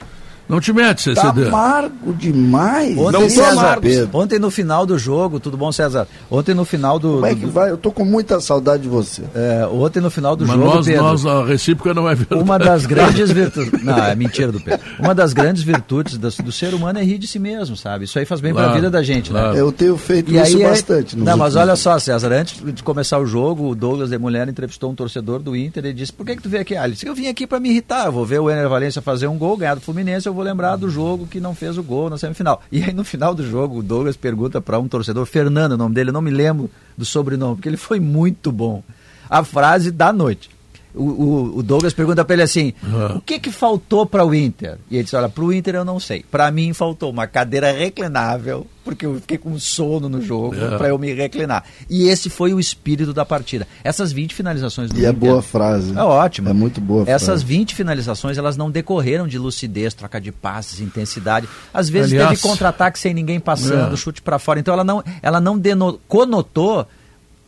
Não 0.48 0.60
te 0.60 0.72
mete, 0.72 1.02
CCD. 1.02 1.42
Tá 1.42 1.48
amargo 1.48 2.12
demais. 2.14 2.96
Ontem, 2.96 3.20
não 3.20 3.28
César, 3.28 3.50
amargo. 3.50 3.88
Ontem 4.12 4.38
no 4.38 4.50
final 4.50 4.86
do 4.86 4.96
jogo, 4.96 5.40
tudo 5.40 5.56
bom, 5.56 5.72
César? 5.72 6.06
Ontem 6.30 6.54
no 6.54 6.64
final 6.64 6.98
do. 6.98 7.14
Como 7.14 7.26
é 7.26 7.34
que 7.34 7.46
do... 7.46 7.50
vai? 7.50 7.70
Eu 7.70 7.76
tô 7.76 7.90
com 7.90 8.04
muita 8.04 8.40
saudade 8.40 8.84
de 8.84 8.88
você. 8.88 9.22
É, 9.34 9.66
ontem 9.66 10.00
no 10.00 10.10
final 10.10 10.36
do 10.36 10.46
Mas 10.46 10.56
jogo. 10.56 10.74
Nós, 10.74 10.86
Pedro, 10.86 11.02
nós, 11.02 11.26
a 11.26 11.44
recíproca 11.44 11.94
não 11.94 12.08
é 12.08 12.14
verdade. 12.14 12.42
Uma 12.42 12.58
das 12.58 12.86
grandes 12.86 13.30
virtudes. 13.30 13.82
não, 13.82 13.98
é 13.98 14.14
mentira 14.14 14.52
do 14.52 14.60
Pedro. 14.60 14.86
Uma 15.00 15.14
das 15.14 15.32
grandes 15.32 15.64
virtudes 15.64 16.16
do, 16.16 16.30
do, 16.30 16.52
ser 16.52 16.74
humano 16.74 17.00
é 17.00 17.02
rir 17.02 17.18
de 17.18 17.26
si 17.26 17.40
mesmo, 17.40 17.76
sabe? 17.76 18.04
Isso 18.04 18.18
aí 18.18 18.24
faz 18.24 18.40
bem 18.40 18.52
claro, 18.52 18.68
pra 18.68 18.76
vida 18.76 18.90
da 18.90 19.02
gente, 19.02 19.32
né? 19.32 19.40
claro. 19.40 19.54
né? 19.54 19.60
Eu 19.60 19.72
tenho 19.72 19.96
feito 19.96 20.32
e 20.32 20.36
isso 20.36 20.56
aí, 20.56 20.62
bastante. 20.62 21.16
Não, 21.18 21.36
mas 21.36 21.56
olha 21.56 21.74
só, 21.74 21.98
César, 21.98 22.32
antes 22.32 22.62
de 22.72 22.82
começar 22.84 23.18
o 23.18 23.26
jogo, 23.26 23.68
o 23.68 23.74
Douglas 23.74 24.10
de 24.10 24.18
Mulher 24.18 24.48
entrevistou 24.48 24.92
um 24.92 24.94
torcedor 24.94 25.40
do 25.40 25.56
Inter 25.56 25.86
e 25.86 25.92
disse: 25.92 26.12
Por 26.12 26.24
que, 26.24 26.36
que 26.36 26.42
tu 26.42 26.48
veio 26.48 26.62
aqui? 26.62 26.76
Ah, 26.76 26.84
ele 26.84 26.94
disse: 26.94 27.06
Eu 27.06 27.14
vim 27.14 27.26
aqui 27.26 27.48
pra 27.48 27.58
me 27.58 27.70
irritar. 27.70 28.06
Eu 28.06 28.12
vou 28.12 28.24
ver 28.24 28.38
o 28.38 28.48
Ener 28.48 28.68
Valência 28.68 29.02
fazer 29.02 29.26
um 29.26 29.36
gol, 29.36 29.56
ganhar 29.56 29.74
do 29.74 29.80
Fluminense, 29.80 30.28
eu 30.28 30.35
vou 30.36 30.44
lembrar 30.44 30.76
do 30.76 30.88
jogo 30.88 31.26
que 31.26 31.40
não 31.40 31.54
fez 31.54 31.76
o 31.76 31.82
gol 31.82 32.08
na 32.08 32.18
semifinal. 32.18 32.62
E 32.70 32.82
aí 32.82 32.92
no 32.92 33.04
final 33.04 33.34
do 33.34 33.44
jogo, 33.44 33.78
o 33.78 33.82
Douglas 33.82 34.16
pergunta 34.16 34.60
para 34.60 34.78
um 34.78 34.86
torcedor, 34.86 35.26
Fernando, 35.26 35.72
o 35.72 35.76
nome 35.76 35.94
dele, 35.94 36.10
eu 36.10 36.14
não 36.14 36.22
me 36.22 36.30
lembro 36.30 36.70
do 36.96 37.04
sobrenome, 37.04 37.56
porque 37.56 37.68
ele 37.68 37.76
foi 37.76 37.98
muito 37.98 38.52
bom. 38.52 38.82
A 39.28 39.42
frase 39.42 39.90
da 39.90 40.12
noite. 40.12 40.55
O, 40.96 41.02
o, 41.02 41.58
o 41.58 41.62
Douglas 41.62 41.92
pergunta 41.92 42.24
para 42.24 42.34
ele 42.34 42.42
assim: 42.42 42.72
uhum. 42.82 43.18
o 43.18 43.20
que 43.20 43.38
que 43.38 43.50
faltou 43.50 44.06
para 44.06 44.24
o 44.24 44.34
Inter? 44.34 44.78
E 44.90 44.96
ele 44.96 45.04
diz: 45.04 45.12
olha, 45.12 45.28
para 45.28 45.44
o 45.44 45.52
Inter 45.52 45.74
eu 45.74 45.84
não 45.84 46.00
sei. 46.00 46.24
Para 46.30 46.50
mim 46.50 46.72
faltou 46.72 47.10
uma 47.10 47.26
cadeira 47.26 47.70
reclinável, 47.70 48.66
porque 48.82 49.04
eu 49.04 49.16
fiquei 49.16 49.36
com 49.36 49.58
sono 49.58 50.08
no 50.08 50.22
jogo, 50.22 50.56
uhum. 50.56 50.78
para 50.78 50.88
eu 50.88 50.98
me 50.98 51.12
reclinar. 51.12 51.64
E 51.90 52.08
esse 52.08 52.30
foi 52.30 52.54
o 52.54 52.58
espírito 52.58 53.12
da 53.12 53.26
partida. 53.26 53.68
Essas 53.84 54.10
20 54.10 54.34
finalizações 54.34 54.90
do 54.90 54.98
e 54.98 55.04
é 55.04 55.10
Inter. 55.10 55.22
E 55.22 55.26
é 55.26 55.30
boa 55.30 55.42
frase. 55.42 55.96
É 55.96 56.02
ótimo. 56.02 56.48
É 56.48 56.52
muito 56.54 56.80
boa 56.80 57.04
Essas 57.06 57.26
frase. 57.26 57.44
20 57.44 57.74
finalizações, 57.74 58.38
elas 58.38 58.56
não 58.56 58.70
decorreram 58.70 59.28
de 59.28 59.38
lucidez, 59.38 59.92
troca 59.92 60.18
de 60.18 60.32
passes, 60.32 60.80
intensidade. 60.80 61.46
Às 61.74 61.90
vezes 61.90 62.12
Aliás, 62.12 62.30
teve 62.30 62.42
contra-ataque 62.42 62.98
sem 62.98 63.12
ninguém 63.12 63.38
passando, 63.38 63.92
é. 63.92 63.96
chute 63.96 64.22
para 64.22 64.38
fora. 64.38 64.60
Então 64.60 64.72
ela 64.72 64.84
não, 64.84 65.04
ela 65.20 65.40
não 65.40 65.58
deno, 65.58 66.00
conotou. 66.08 66.86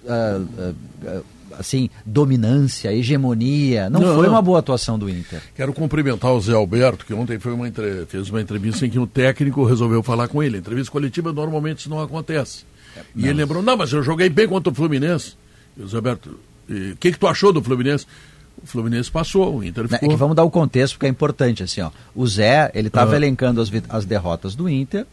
Uh, 0.04 0.42
uh, 0.42 0.74
uh, 1.18 1.37
assim, 1.58 1.90
dominância, 2.04 2.92
hegemonia. 2.92 3.90
Não, 3.90 4.00
não 4.00 4.14
foi 4.14 4.28
uma 4.28 4.40
boa 4.40 4.60
atuação 4.60 4.98
do 4.98 5.08
Inter. 5.10 5.42
Quero 5.54 5.72
cumprimentar 5.72 6.32
o 6.32 6.40
Zé 6.40 6.52
Alberto, 6.52 7.04
que 7.04 7.12
ontem 7.12 7.38
foi 7.38 7.52
uma 7.52 7.68
entre... 7.68 8.06
fez 8.06 8.30
uma 8.30 8.40
entrevista 8.40 8.86
em 8.86 8.90
que 8.90 8.98
o 8.98 9.06
técnico 9.06 9.64
resolveu 9.64 10.02
falar 10.02 10.28
com 10.28 10.42
ele. 10.42 10.58
Entrevista 10.58 10.90
coletiva 10.90 11.32
normalmente 11.32 11.80
isso 11.80 11.90
não 11.90 12.00
acontece. 12.00 12.64
E 13.14 13.24
ele 13.24 13.34
lembrou, 13.34 13.62
não, 13.62 13.76
mas 13.76 13.92
eu 13.92 14.02
joguei 14.02 14.28
bem 14.28 14.46
contra 14.46 14.72
o 14.72 14.74
Fluminense. 14.74 15.34
E 15.76 15.82
o 15.82 15.88
Zé 15.88 15.96
Alberto, 15.96 16.38
o 16.68 16.96
que, 16.96 17.12
que 17.12 17.18
tu 17.18 17.26
achou 17.26 17.52
do 17.52 17.62
Fluminense? 17.62 18.06
O 18.62 18.66
Fluminense 18.66 19.10
passou, 19.10 19.58
o 19.58 19.64
Inter 19.64 19.86
ficou. 19.88 20.12
É 20.12 20.16
vamos 20.16 20.34
dar 20.34 20.42
o 20.42 20.50
contexto, 20.50 20.94
porque 20.94 21.06
é 21.06 21.08
importante, 21.08 21.62
assim, 21.62 21.80
ó. 21.80 21.90
O 22.14 22.26
Zé, 22.26 22.70
ele 22.74 22.88
estava 22.88 23.12
ah. 23.12 23.16
elencando 23.16 23.60
as, 23.60 23.70
as 23.88 24.04
derrotas 24.04 24.54
do 24.54 24.68
Inter, 24.68 25.06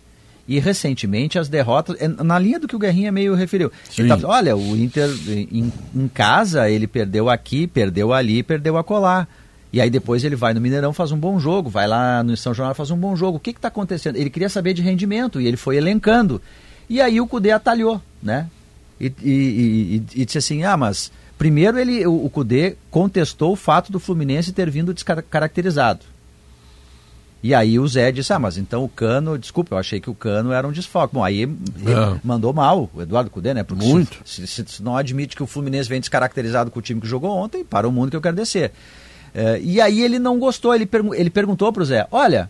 e 0.48 0.60
recentemente 0.60 1.40
as 1.40 1.50
derrotas, 1.50 1.96
é, 2.00 2.08
na 2.08 2.38
linha 2.38 2.60
do 2.60 2.68
que 2.68 2.76
o 2.76 2.80
Guerrinha 2.80 3.12
meio 3.12 3.34
referiu. 3.34 3.72
Tá, 4.08 4.28
olha, 4.28 4.56
o 4.56 4.78
Inter 4.78 5.10
em, 5.28 5.72
em, 5.96 6.08
casa 6.08 6.70
ele 6.70 6.86
perdeu 6.86 7.30
aqui, 7.30 7.66
perdeu 7.66 8.14
ali, 8.14 8.44
perdeu 8.44 8.78
a 8.78 8.84
colar. 8.84 9.28
E 9.74 9.82
aí 9.82 9.90
depois 9.90 10.24
ele 10.24 10.36
vai 10.36 10.54
no 10.54 10.62
Mineirão, 10.62 10.94
faz 10.94 11.12
um 11.12 11.18
bom 11.18 11.40
jogo, 11.40 11.70
vai 11.70 11.88
lá 11.88 12.24
no 12.24 12.38
São 12.38 12.54
João, 12.54 12.74
faz 12.74 12.92
um 12.92 12.98
bom 12.98 13.16
jogo. 13.16 13.38
O 13.38 13.40
que 13.40 13.50
está 13.50 13.68
acontecendo? 13.68 14.16
Ele 14.16 14.30
queria 14.30 14.48
saber 14.48 14.74
de 14.74 14.82
rendimento 14.82 15.42
e 15.42 15.48
ele 15.48 15.58
foi 15.58 15.76
elencando. 15.78 16.42
E 16.88 17.02
aí 17.02 17.20
o 17.20 17.28
Cudê 17.28 17.52
atalhou, 17.52 18.02
né? 18.22 18.48
E, 19.02 19.12
e, 19.22 19.32
e, 19.32 20.22
e 20.22 20.26
disse 20.26 20.38
assim, 20.38 20.64
ah, 20.64 20.78
mas 20.78 21.12
primeiro 21.38 21.78
ele, 21.78 22.06
o, 22.06 22.26
o 22.26 22.30
Cudê 22.30 22.78
contestou 22.90 23.52
o 23.52 23.56
fato 23.56 23.92
do 23.92 24.00
Fluminense 24.00 24.54
ter 24.54 24.70
vindo 24.70 24.94
descaracterizado. 24.94 26.06
E 27.46 27.54
aí 27.54 27.78
o 27.78 27.88
Zé 27.88 28.12
disse, 28.12 28.34
ah, 28.34 28.40
mas 28.40 28.58
então 28.58 28.84
o 28.84 28.90
Cano, 28.90 29.38
desculpa, 29.38 29.76
eu 29.76 29.78
achei 29.78 30.00
que 30.00 30.10
o 30.10 30.16
Cano 30.16 30.52
era 30.52 30.68
um 30.68 30.72
desfoque. 30.72 31.14
Bom, 31.14 31.24
aí 31.24 31.44
é. 31.44 32.20
mandou 32.24 32.52
mal 32.52 32.90
o 32.92 33.04
Eduardo 33.04 33.30
Cudê, 33.30 33.54
né? 33.54 33.62
Porque 33.62 33.86
Muito. 33.86 34.18
Se, 34.26 34.48
se, 34.48 34.66
se, 34.68 34.82
não 34.82 34.98
admite 34.98 35.36
que 35.36 35.44
o 35.44 35.46
Fluminense 35.46 35.88
vem 35.88 36.00
descaracterizado 36.00 36.72
com 36.72 36.80
o 36.80 36.82
time 36.82 37.00
que 37.00 37.06
jogou 37.06 37.30
ontem, 37.30 37.64
para 37.64 37.88
o 37.88 37.92
mundo 37.92 38.10
que 38.10 38.18
eu 38.18 38.22
quero 38.22 38.36
descer. 38.36 38.72
É, 39.32 39.60
e 39.62 39.80
aí 39.80 40.02
ele 40.02 40.18
não 40.18 40.40
gostou, 40.40 40.74
ele, 40.74 40.88
pergu 40.88 41.14
ele 41.14 41.30
perguntou 41.30 41.72
pro 41.72 41.86
Zé, 41.86 42.08
olha, 42.10 42.50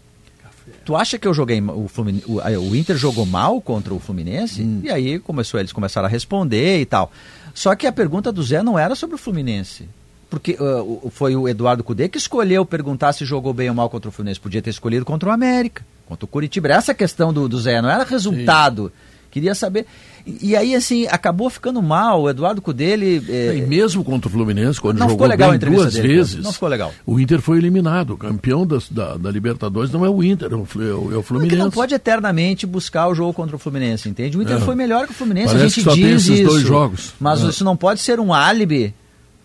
tu 0.86 0.96
acha 0.96 1.20
que 1.20 1.28
eu 1.28 1.34
joguei, 1.34 1.62
o, 1.62 1.90
Fluminense, 1.90 2.32
o, 2.32 2.38
o 2.38 2.74
Inter 2.74 2.96
jogou 2.96 3.26
mal 3.26 3.60
contra 3.60 3.94
o 3.94 4.00
Fluminense? 4.00 4.62
Hum. 4.62 4.80
E 4.82 4.90
aí 4.90 5.20
começou, 5.20 5.60
eles 5.60 5.74
começaram 5.74 6.08
a 6.08 6.10
responder 6.10 6.80
e 6.80 6.86
tal. 6.86 7.12
Só 7.54 7.76
que 7.76 7.86
a 7.86 7.92
pergunta 7.92 8.32
do 8.32 8.42
Zé 8.42 8.64
não 8.64 8.80
era 8.80 8.96
sobre 8.96 9.16
o 9.16 9.20
Fluminense 9.20 9.90
porque 10.30 10.58
uh, 10.60 11.10
foi 11.12 11.36
o 11.36 11.48
Eduardo 11.48 11.84
Cudê 11.84 12.10
que 12.10 12.18
escolheu 12.18 12.66
perguntar 12.66 13.14
se 13.14 13.26
jogou 13.26 13.54
bem 13.54 13.70
ou 13.70 13.76
mal 13.76 13.90
contra 13.90 14.10
o 14.10 14.12
Fluminense. 14.12 14.40
Podia 14.40 14.62
ter 14.62 14.70
escolhido 14.70 15.06
contra 15.06 15.30
o 15.30 15.32
América, 15.32 15.86
contra 16.08 16.26
o 16.26 16.28
Curitiba. 16.28 16.70
Essa 16.70 16.94
questão 16.94 17.32
do, 17.32 17.48
do 17.48 17.60
Zé, 17.60 17.82
não 17.82 17.90
era 17.90 18.04
resultado. 18.04 18.86
Sim. 18.86 19.16
Queria 19.36 19.54
saber. 19.54 19.86
E, 20.26 20.52
e, 20.52 20.56
aí, 20.56 20.74
assim, 20.74 21.08
acabou 21.08 21.50
ficando 21.50 21.82
mal. 21.82 22.22
O 22.22 22.30
Eduardo 22.30 22.62
Cudê, 22.62 22.92
ele. 22.92 23.22
É... 23.28 23.58
E 23.58 23.62
mesmo 23.64 24.02
contra 24.02 24.30
o 24.30 24.32
Fluminense, 24.32 24.80
quando 24.80 24.98
não 24.98 25.10
jogou 25.10 25.28
legal 25.28 25.52
bem 25.52 25.60
duas 25.60 25.94
dele, 25.94 26.08
vezes. 26.08 26.42
Não 26.42 26.54
ficou 26.54 26.70
legal. 26.70 26.94
O 27.06 27.20
Inter 27.20 27.42
foi 27.42 27.58
eliminado. 27.58 28.12
O 28.12 28.18
campeão 28.18 28.66
da, 28.66 28.78
da, 28.90 29.18
da, 29.18 29.30
Libertadores 29.30 29.92
não 29.92 30.06
é 30.06 30.10
o 30.10 30.24
Inter, 30.24 30.54
é 30.54 30.56
o, 30.56 30.60
é 30.62 31.18
o 31.18 31.20
é 31.20 31.22
Fluminense. 31.22 31.50
Porque 31.50 31.56
não 31.56 31.70
pode 31.70 31.94
eternamente 31.94 32.66
buscar 32.66 33.10
o 33.10 33.14
jogo 33.14 33.34
contra 33.34 33.58
o 33.58 33.60
Fluminense, 33.60 34.08
entende? 34.08 34.38
O 34.38 34.42
Inter 34.42 34.56
é. 34.56 34.62
foi 34.62 34.74
melhor 34.74 35.06
que 35.06 35.12
o 35.12 35.16
Fluminense. 35.16 35.54
Parece 35.54 35.82
a 35.82 35.84
gente 35.84 36.02
diz 36.02 36.28
isso. 36.30 36.44
Dois 36.46 36.64
jogos. 36.64 37.14
Mas 37.20 37.44
é. 37.44 37.50
isso 37.50 37.66
não 37.66 37.76
pode 37.76 38.00
ser 38.00 38.22
um 38.22 38.34
álibi 38.34 38.94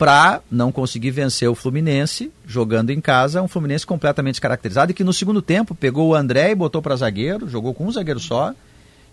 para 0.00 0.40
não 0.50 0.72
conseguir 0.72 1.10
vencer 1.10 1.46
o 1.46 1.54
Fluminense 1.54 2.32
jogando 2.46 2.88
em 2.88 3.02
casa, 3.02 3.42
um 3.42 3.46
Fluminense 3.46 3.84
completamente 3.86 4.36
descaracterizado 4.36 4.92
e 4.92 4.94
que 4.94 5.04
no 5.04 5.12
segundo 5.12 5.42
tempo 5.42 5.74
pegou 5.74 6.08
o 6.08 6.14
André 6.14 6.52
e 6.52 6.54
botou 6.54 6.80
para 6.80 6.96
zagueiro, 6.96 7.46
jogou 7.46 7.74
com 7.74 7.86
um 7.86 7.92
zagueiro 7.92 8.18
só 8.18 8.54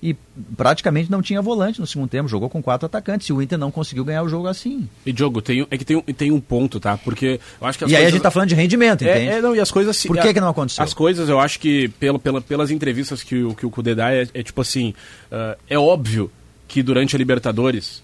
e 0.02 0.16
praticamente 0.56 1.12
não 1.12 1.22
tinha 1.22 1.42
volante 1.42 1.82
no 1.82 1.86
segundo 1.86 2.08
tempo, 2.08 2.30
jogou 2.30 2.50
com 2.50 2.64
quatro 2.64 2.86
atacantes 2.86 3.28
e 3.28 3.34
o 3.34 3.42
Inter 3.42 3.58
não 3.58 3.70
conseguiu 3.70 4.06
ganhar 4.06 4.24
o 4.24 4.30
jogo 4.30 4.48
assim. 4.48 4.88
E 5.06 5.12
Diogo, 5.12 5.42
tem, 5.42 5.68
é 5.70 5.78
que 5.78 5.84
tem, 5.84 6.02
tem 6.02 6.32
um 6.32 6.40
ponto, 6.40 6.80
tá? 6.80 6.96
Porque 6.96 7.38
eu 7.60 7.68
acho 7.68 7.78
que 7.78 7.84
E 7.84 7.88
coisas... 7.88 8.00
aí 8.00 8.06
a 8.06 8.10
gente 8.10 8.22
tá 8.22 8.32
falando 8.32 8.48
de 8.48 8.56
rendimento, 8.56 9.02
é, 9.02 9.12
entende? 9.12 9.28
É, 9.34 9.42
não, 9.42 9.54
e 9.54 9.60
as 9.60 9.70
coisas... 9.70 10.06
Por 10.06 10.18
que, 10.18 10.34
que 10.34 10.40
não 10.40 10.48
aconteceu? 10.48 10.86
As 10.86 10.94
coisas, 10.94 11.28
eu 11.28 11.38
acho 11.38 11.60
que 11.60 11.90
pelo, 12.00 12.18
pela, 12.18 12.40
pelas 12.40 12.72
entrevistas 12.72 13.24
que 13.24 13.44
o, 13.44 13.54
que 13.54 13.66
o 13.66 13.70
Kudê 13.70 13.94
dá, 13.94 14.14
é, 14.14 14.26
é 14.34 14.42
tipo 14.42 14.62
assim, 14.62 14.94
uh, 15.30 15.60
é 15.70 15.78
óbvio 15.78 16.32
que 16.66 16.82
durante 16.82 17.14
a 17.14 17.20
Libertadores 17.20 18.02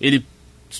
ele 0.00 0.24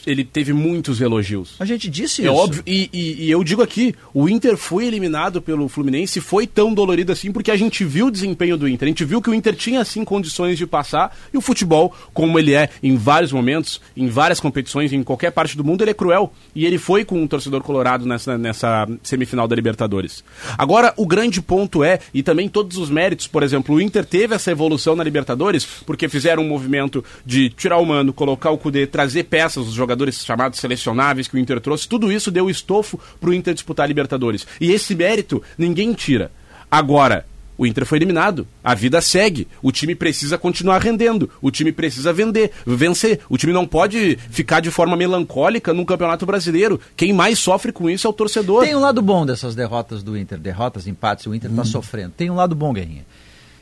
ele 0.06 0.24
teve 0.24 0.52
muitos 0.52 1.00
elogios. 1.00 1.54
A 1.58 1.64
gente 1.64 1.88
disse 1.88 2.22
é 2.22 2.24
isso. 2.24 2.34
É 2.34 2.36
óbvio. 2.36 2.62
E, 2.66 2.88
e, 2.92 3.24
e, 3.24 3.30
eu 3.30 3.42
digo 3.42 3.62
aqui, 3.62 3.94
o 4.12 4.28
Inter 4.28 4.56
foi 4.56 4.86
eliminado 4.86 5.40
pelo 5.42 5.68
Fluminense, 5.68 6.20
foi 6.20 6.46
tão 6.46 6.72
dolorido 6.72 7.12
assim, 7.12 7.32
porque 7.32 7.50
a 7.50 7.56
gente 7.56 7.84
viu 7.84 8.06
o 8.06 8.10
desempenho 8.10 8.56
do 8.56 8.68
Inter. 8.68 8.86
A 8.86 8.90
gente 8.90 9.04
viu 9.04 9.20
que 9.20 9.30
o 9.30 9.34
Inter 9.34 9.54
tinha, 9.54 9.80
assim, 9.80 10.04
condições 10.04 10.58
de 10.58 10.66
passar. 10.66 11.16
E 11.32 11.36
o 11.36 11.40
futebol, 11.40 11.94
como 12.12 12.38
ele 12.38 12.54
é 12.54 12.68
em 12.82 12.96
vários 12.96 13.32
momentos, 13.32 13.80
em 13.96 14.08
várias 14.08 14.40
competições, 14.40 14.92
em 14.92 15.02
qualquer 15.02 15.30
parte 15.30 15.56
do 15.56 15.64
mundo, 15.64 15.82
ele 15.82 15.90
é 15.90 15.94
cruel. 15.94 16.32
E 16.54 16.64
ele 16.64 16.78
foi 16.78 17.04
com 17.04 17.20
um 17.20 17.26
torcedor 17.26 17.62
colorado 17.62 18.06
nessa, 18.06 18.38
nessa 18.38 18.88
semifinal 19.02 19.48
da 19.48 19.56
Libertadores. 19.56 20.24
Agora, 20.56 20.92
o 20.96 21.06
grande 21.06 21.40
ponto 21.40 21.82
é, 21.84 21.98
e 22.12 22.22
também 22.22 22.48
todos 22.48 22.76
os 22.76 22.90
méritos, 22.90 23.26
por 23.26 23.42
exemplo, 23.42 23.74
o 23.74 23.80
Inter 23.80 24.04
teve 24.04 24.34
essa 24.34 24.50
evolução 24.50 24.96
na 24.96 25.04
Libertadores, 25.04 25.64
porque 25.86 26.08
fizeram 26.08 26.42
um 26.42 26.48
movimento 26.48 27.04
de 27.24 27.50
tirar 27.50 27.78
o 27.78 27.86
mano, 27.86 28.12
colocar 28.12 28.50
o 28.50 28.58
Cudê, 28.58 28.86
trazer 28.86 29.24
peças, 29.24 29.66
os 29.66 29.74
jogadores 29.82 30.24
chamados 30.24 30.60
selecionáveis 30.60 31.28
que 31.28 31.36
o 31.36 31.38
Inter 31.38 31.60
trouxe, 31.60 31.88
tudo 31.88 32.10
isso 32.10 32.30
deu 32.30 32.48
estofo 32.48 32.98
para 33.20 33.30
o 33.30 33.34
Inter 33.34 33.52
disputar 33.54 33.84
a 33.84 33.88
Libertadores. 33.88 34.46
E 34.60 34.70
esse 34.70 34.94
mérito 34.94 35.42
ninguém 35.58 35.92
tira. 35.92 36.30
Agora, 36.70 37.26
O 37.62 37.66
Inter 37.66 37.84
foi 37.84 37.98
eliminado. 37.98 38.46
A 38.64 38.74
vida 38.74 39.00
segue. 39.00 39.46
O 39.62 39.70
time 39.70 39.94
precisa 39.94 40.38
continuar 40.38 40.82
rendendo. 40.82 41.30
O 41.40 41.50
time 41.50 41.70
precisa 41.70 42.12
vender, 42.12 42.50
vencer. 42.66 43.20
O 43.28 43.36
time 43.36 43.52
não 43.52 43.66
pode 43.66 44.18
ficar 44.30 44.60
de 44.60 44.70
forma 44.70 44.96
melancólica 44.96 45.72
num 45.72 45.84
campeonato 45.84 46.24
brasileiro. 46.24 46.80
Quem 46.96 47.12
mais 47.12 47.38
sofre 47.38 47.70
com 47.70 47.88
isso 47.90 48.06
é 48.06 48.10
o 48.10 48.12
torcedor. 48.12 48.64
Tem 48.64 48.74
um 48.74 48.80
lado 48.80 49.02
bom 49.02 49.26
dessas 49.26 49.54
derrotas 49.54 50.02
do 50.02 50.16
Inter, 50.16 50.38
derrotas, 50.38 50.86
empates, 50.86 51.26
o 51.26 51.34
Inter 51.34 51.50
está 51.50 51.64
sofrendo. 51.64 52.14
Tem 52.16 52.30
um 52.30 52.34
lado 52.34 52.54
bom, 52.54 52.72
Guerrinha. 52.72 53.04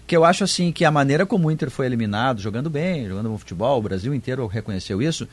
Que 0.07 0.17
eu 0.17 0.25
acho 0.25 0.45
assim 0.45 0.73
que 0.73 0.85
a 0.85 0.91
maneira 0.91 1.27
como 1.27 1.49
o 1.49 1.51
Inter 1.51 1.71
foi 1.71 1.87
eliminado, 1.87 2.41
jogando 2.41 2.71
bem, 2.71 3.07
jogando 3.07 3.29
bom 3.29 3.39
futebol, 3.39 3.79
o 3.79 3.83
Brasil 3.83 4.15
inteiro 4.15 4.47
reconheceu 4.47 5.03
isso, 5.03 5.29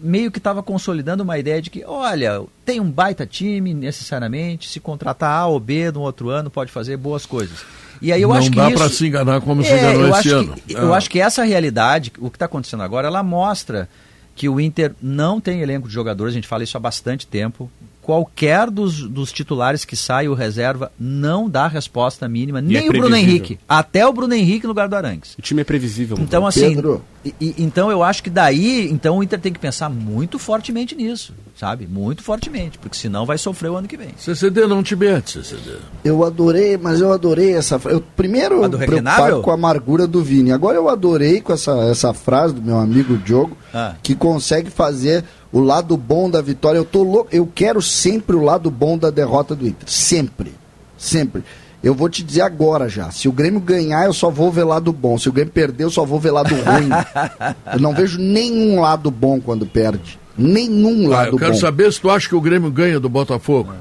meio 0.00 0.30
que 0.30 0.38
estava 0.38 0.62
consolidando 0.62 1.22
uma 1.22 1.38
ideia 1.38 1.60
de 1.60 1.70
que, 1.70 1.84
olha, 1.84 2.42
tem 2.64 2.80
um 2.80 2.90
baita 2.90 3.26
time 3.26 3.74
necessariamente, 3.74 4.68
se 4.68 4.80
contratar 4.80 5.30
A 5.40 5.46
ou 5.46 5.58
B 5.58 5.90
no 5.90 6.00
outro 6.00 6.30
ano 6.30 6.50
pode 6.50 6.70
fazer 6.70 6.96
boas 6.96 7.26
coisas. 7.26 7.58
E 8.00 8.12
aí 8.12 8.22
eu 8.22 8.28
não 8.28 8.36
acho 8.36 8.50
que 8.50 8.56
dá 8.56 8.70
para 8.70 8.88
se 8.88 9.06
enganar 9.08 9.40
como 9.40 9.62
se 9.62 9.70
É, 9.70 9.78
enganou 9.78 10.02
eu 10.02 10.08
esse 10.10 10.18
acho 10.28 10.34
ano. 10.36 10.54
Que, 10.66 10.72
Eu 10.74 10.94
Ah. 10.94 10.96
acho 10.96 11.10
que 11.10 11.20
essa 11.20 11.42
realidade, 11.42 12.12
o 12.18 12.30
que 12.30 12.36
está 12.36 12.44
acontecendo 12.46 12.82
agora, 12.82 13.08
ela 13.08 13.22
mostra 13.24 13.88
que 14.36 14.48
o 14.48 14.60
Inter 14.60 14.94
não 15.02 15.40
tem 15.40 15.60
elenco 15.62 15.88
de 15.88 15.94
jogadores, 15.94 16.32
a 16.32 16.36
gente 16.36 16.46
fala 16.46 16.62
isso 16.62 16.76
há 16.76 16.80
bastante 16.80 17.26
tempo. 17.26 17.68
Qualquer 18.08 18.70
dos, 18.70 19.02
dos 19.06 19.30
titulares 19.30 19.84
que 19.84 19.94
sai 19.94 20.28
o 20.28 20.32
reserva 20.32 20.90
não 20.98 21.46
dá 21.46 21.68
resposta 21.68 22.26
mínima, 22.26 22.58
nem 22.58 22.88
o 22.88 22.90
Bruno. 22.92 23.14
Henrique. 23.14 23.58
Até 23.68 24.06
o 24.06 24.12
Bruno 24.14 24.32
Henrique 24.32 24.62
no 24.64 24.70
lugar 24.70 24.88
do 24.88 24.96
Arangues. 24.96 25.34
O 25.38 25.42
time 25.42 25.60
é 25.60 25.64
previsível. 25.64 26.16
Então, 26.18 26.46
assim, 26.46 26.74
Pedro. 26.74 27.04
e- 27.22 27.34
e- 27.38 27.54
então 27.58 27.90
eu 27.90 28.02
acho 28.02 28.22
que 28.22 28.30
daí, 28.30 28.88
então 28.90 29.18
o 29.18 29.22
Inter 29.22 29.38
tem 29.38 29.52
que 29.52 29.58
pensar 29.58 29.90
muito 29.90 30.38
fortemente 30.38 30.94
nisso, 30.94 31.34
sabe? 31.54 31.86
Muito 31.86 32.22
fortemente, 32.22 32.78
porque 32.78 32.96
senão 32.96 33.26
vai 33.26 33.36
sofrer 33.36 33.68
o 33.68 33.76
ano 33.76 33.86
que 33.86 33.98
vem. 33.98 34.08
CCD 34.16 34.66
não 34.66 34.82
te 34.82 34.96
mete, 34.96 35.32
CCD. 35.44 35.76
Eu 36.02 36.24
adorei, 36.24 36.78
mas 36.78 37.02
eu 37.02 37.12
adorei 37.12 37.52
essa 37.52 37.78
frase. 37.78 37.98
Eu, 37.98 38.00
primeiro, 38.16 38.56
preocupado 38.56 38.76
reclinável? 38.78 39.42
com 39.42 39.50
a 39.50 39.54
amargura 39.54 40.06
do 40.06 40.24
Vini. 40.24 40.50
Agora 40.50 40.78
eu 40.78 40.88
adorei 40.88 41.42
com 41.42 41.52
essa, 41.52 41.72
essa 41.90 42.14
frase 42.14 42.54
do 42.54 42.62
meu 42.62 42.78
amigo 42.78 43.18
Diogo, 43.18 43.54
Ah. 43.74 43.96
que 44.02 44.14
consegue 44.14 44.70
fazer 44.70 45.24
o 45.52 45.60
lado 45.60 45.96
bom 45.96 46.28
da 46.30 46.40
vitória. 46.42 46.78
Eu 46.78 46.84
tô 46.84 47.02
louco, 47.02 47.28
eu 47.32 47.48
quero 47.54 47.80
sempre 47.82 48.36
o 48.36 48.42
lado 48.42 48.70
bom 48.70 48.96
da 48.98 49.10
derrota 49.10 49.54
do 49.54 49.66
Inter. 49.66 49.88
Sempre. 49.88 50.52
Sempre. 50.96 51.42
Eu 51.82 51.94
vou 51.94 52.08
te 52.08 52.24
dizer 52.24 52.40
agora 52.42 52.88
já. 52.88 53.10
Se 53.12 53.28
o 53.28 53.32
Grêmio 53.32 53.60
ganhar, 53.60 54.04
eu 54.06 54.12
só 54.12 54.30
vou 54.30 54.50
ver 54.50 54.64
lado 54.64 54.92
bom. 54.92 55.16
Se 55.16 55.28
o 55.28 55.32
Grêmio 55.32 55.52
perder, 55.52 55.84
eu 55.84 55.90
só 55.90 56.04
vou 56.04 56.18
ver 56.18 56.32
lado 56.32 56.52
ruim. 56.54 56.88
eu 57.72 57.78
não 57.78 57.94
vejo 57.94 58.18
nenhum 58.18 58.80
lado 58.80 59.10
bom 59.10 59.40
quando 59.40 59.64
perde. 59.64 60.18
Nenhum 60.36 61.06
Ah, 61.12 61.18
lado 61.18 61.30
eu 61.36 61.38
quero 61.38 61.52
bom. 61.52 61.58
saber 61.58 61.92
se 61.92 62.00
tu 62.00 62.10
acha 62.10 62.28
que 62.28 62.34
o 62.34 62.40
Grêmio 62.40 62.70
ganha 62.70 62.98
do 62.98 63.08
Botafogo. 63.08 63.72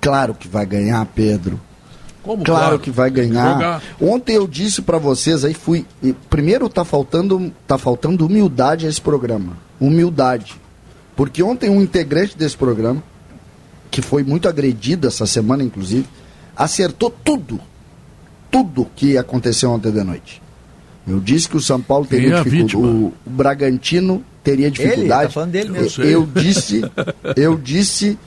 Claro 0.00 0.34
que 0.34 0.48
vai 0.48 0.64
ganhar, 0.66 1.04
Pedro. 1.14 1.60
Como 2.22 2.42
Claro 2.42 2.78
que 2.78 2.90
vai 2.90 3.10
ganhar. 3.10 3.52
Jogar. 3.52 3.82
Ontem 4.00 4.36
eu 4.36 4.46
disse 4.46 4.80
pra 4.80 4.96
vocês 4.96 5.44
aí 5.44 5.52
fui, 5.52 5.84
primeiro 6.30 6.70
tá 6.70 6.82
faltando 6.84 7.52
tá 7.66 7.76
faltando 7.76 8.24
humildade 8.26 8.86
a 8.86 8.88
esse 8.88 9.00
programa. 9.00 9.58
Humildade. 9.78 10.54
Porque 11.16 11.42
ontem 11.42 11.70
um 11.70 11.80
integrante 11.80 12.36
desse 12.36 12.56
programa 12.56 13.02
que 13.90 14.02
foi 14.02 14.24
muito 14.24 14.48
agredido 14.48 15.06
essa 15.06 15.24
semana 15.24 15.62
inclusive, 15.62 16.06
acertou 16.56 17.10
tudo. 17.10 17.60
Tudo 18.50 18.88
que 18.96 19.16
aconteceu 19.16 19.70
ontem 19.70 19.92
de 19.92 20.02
noite. 20.02 20.42
Eu 21.06 21.20
disse 21.20 21.48
que 21.48 21.56
o 21.56 21.60
São 21.60 21.80
Paulo 21.80 22.06
teria 22.06 22.36
é 22.36 22.42
dificuldade, 22.42 22.76
o, 22.76 23.12
o 23.26 23.30
Bragantino 23.30 24.24
teria 24.42 24.70
dificuldade. 24.70 25.26
tá 25.26 25.30
falando 25.30 25.50
dele 25.52 25.70
mesmo. 25.70 26.02
Eu, 26.02 26.10
eu 26.10 26.26
disse, 26.26 26.82
eu 27.36 27.56
disse 27.56 28.18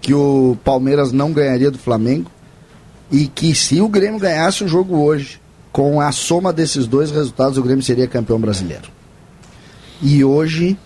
que 0.00 0.14
o 0.14 0.56
Palmeiras 0.62 1.12
não 1.12 1.32
ganharia 1.32 1.70
do 1.70 1.78
Flamengo 1.78 2.30
e 3.10 3.26
que 3.26 3.54
se 3.54 3.80
o 3.80 3.88
Grêmio 3.88 4.20
ganhasse 4.20 4.62
o 4.62 4.68
jogo 4.68 4.96
hoje, 4.98 5.40
com 5.72 6.00
a 6.00 6.12
soma 6.12 6.52
desses 6.52 6.86
dois 6.86 7.10
resultados, 7.10 7.58
o 7.58 7.62
Grêmio 7.62 7.82
seria 7.82 8.06
campeão 8.06 8.38
brasileiro. 8.38 8.88
E 10.02 10.24
hoje, 10.24 10.78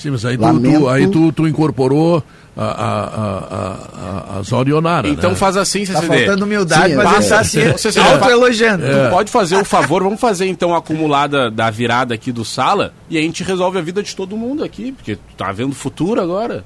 Sim, 0.00 0.10
mas 0.10 0.24
aí, 0.24 0.36
tu, 0.38 0.42
Lamento. 0.42 0.78
tu, 0.80 0.88
aí 0.88 1.06
tu, 1.08 1.32
tu 1.32 1.46
incorporou 1.46 2.22
a, 2.56 2.64
a, 2.64 3.04
a, 3.04 4.34
a, 4.36 4.38
a 4.38 4.42
Zorionara, 4.42 5.06
Então 5.08 5.30
né? 5.30 5.36
faz 5.36 5.56
assim, 5.58 5.84
CCD. 5.84 6.06
Tá 6.06 6.14
faltando 6.14 6.44
humildade, 6.44 6.90
Sim, 6.90 6.96
mas 6.96 7.26
é. 7.26 7.28
tá 7.28 7.44
se 7.44 7.72
Você- 7.72 7.90
você- 7.92 8.00
autoelogiando. 8.00 8.82
Tu 8.84 9.10
pode 9.10 9.30
fazer 9.30 9.56
o 9.56 9.64
favor, 9.64 10.02
vamos 10.02 10.18
fazer 10.20 10.46
então 10.46 10.74
a 10.74 10.78
acumulada 10.78 11.50
da 11.50 11.68
virada 11.70 12.14
aqui 12.14 12.32
do 12.32 12.44
sala 12.44 12.94
e 13.10 13.18
a 13.18 13.20
gente 13.20 13.42
resolve 13.44 13.78
a 13.78 13.82
vida 13.82 14.02
de 14.02 14.16
todo 14.16 14.36
mundo 14.36 14.64
aqui, 14.64 14.92
porque 14.92 15.16
tu 15.16 15.20
tá 15.36 15.52
vendo 15.52 15.72
o 15.72 15.74
futuro 15.74 16.20
agora. 16.20 16.64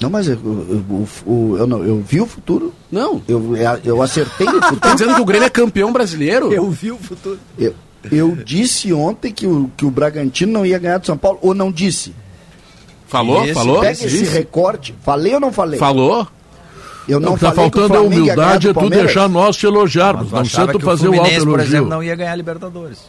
não, 0.00 0.08
mas 0.08 0.28
eu, 0.28 0.34
eu, 0.34 0.66
eu- 0.88 1.08
o- 1.26 1.56
eu 1.58 1.66
não- 1.66 1.84
eu 1.84 2.00
vi 2.06 2.20
o 2.20 2.26
futuro, 2.26 2.72
Não. 2.90 3.20
eu, 3.28 3.54
eu 3.84 4.00
acertei 4.00 4.46
o 4.46 4.58
Tá 4.60 4.68
futuro. 4.68 4.94
dizendo 4.94 5.14
que 5.16 5.20
o 5.20 5.24
Grêmio 5.24 5.46
é 5.46 5.50
campeão 5.50 5.92
brasileiro? 5.92 6.52
Eu 6.52 6.70
vi 6.70 6.90
o 6.92 6.96
futuro. 6.98 7.38
Eu, 7.58 7.74
eu 8.10 8.36
disse 8.36 8.92
ontem 8.92 9.32
que 9.32 9.46
o, 9.46 9.70
que 9.76 9.84
o 9.84 9.90
Bragantino 9.90 10.52
não 10.52 10.64
ia 10.66 10.78
ganhar 10.78 10.98
do 10.98 11.06
São 11.06 11.16
Paulo, 11.18 11.38
ou 11.42 11.54
não 11.54 11.70
disse? 11.72 12.14
Falou? 13.06 13.42
Esse- 13.44 13.54
Falou? 13.54 13.80
Pega 13.80 13.92
esse 13.92 14.08
Disse? 14.08 14.32
recorte, 14.32 14.94
falei 15.02 15.34
ou 15.34 15.40
não 15.40 15.52
falei? 15.52 15.78
Falou? 15.78 16.26
Eu 17.08 17.18
Não, 17.18 17.30
não 17.30 17.34
o 17.34 17.38
que 17.38 17.44
tá 17.44 17.50
o 17.50 17.54
faltando 17.54 17.86
é 17.86 17.88
ganhar 17.88 18.00
humildade, 18.02 18.68
é 18.68 18.72
tu 18.72 18.88
deixar 18.88 19.28
nós 19.28 19.56
te 19.56 19.66
elogiarmos, 19.66 20.30
não 20.30 20.44
sei 20.44 20.66
tu 20.68 20.78
fazer 20.78 21.08
o 21.08 21.12
Fluminense, 21.12 21.44
por 21.44 21.58
exemplo, 21.58 21.88
não 21.88 22.02
ia 22.02 22.14
ganhar 22.14 22.32
a 22.32 22.36
Libertadores. 22.36 23.00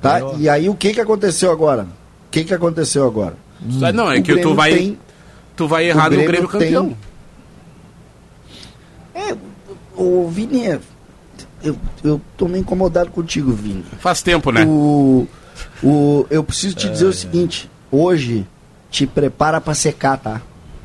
Tá? 0.00 0.20
Ganhou. 0.20 0.38
E 0.38 0.48
aí 0.48 0.68
o 0.68 0.74
que 0.74 0.92
que 0.94 1.00
aconteceu 1.00 1.50
agora? 1.50 1.82
O 1.82 2.30
que 2.30 2.44
que 2.44 2.54
aconteceu 2.54 3.04
agora? 3.06 3.34
Não, 3.92 4.10
é 4.10 4.18
O 4.18 4.22
que 4.22 4.30
tu 4.32 4.34
Grêmio 4.36 4.54
vai, 4.54 4.74
tem- 4.74 4.98
tu 5.56 5.66
vai 5.66 5.88
errar 5.88 6.04
no 6.04 6.10
Grêmio 6.16 6.28
Grêmio 6.30 6.48
tem- 6.48 6.60
campeão. 6.60 6.96
É, 9.14 9.36
o 9.96 10.28
Vini, 10.28 10.66
é- 10.68 10.80
eu, 11.62 11.76
eu 12.02 12.20
tô 12.36 12.48
meio 12.48 12.62
incomodado 12.62 13.10
contigo, 13.10 13.52
Vini. 13.52 13.84
Faz 13.98 14.22
tempo, 14.22 14.50
né? 14.50 14.64
O, 14.64 15.26
o, 15.82 16.26
eu 16.30 16.42
preciso 16.42 16.76
te 16.76 16.88
dizer 16.88 17.06
o 17.06 17.12
seguinte, 17.12 17.70
hoje 17.90 18.46
te 18.90 19.06
prepara 19.06 19.60
pra 19.60 19.74
secar, 19.74 20.16
tá? 20.18 20.42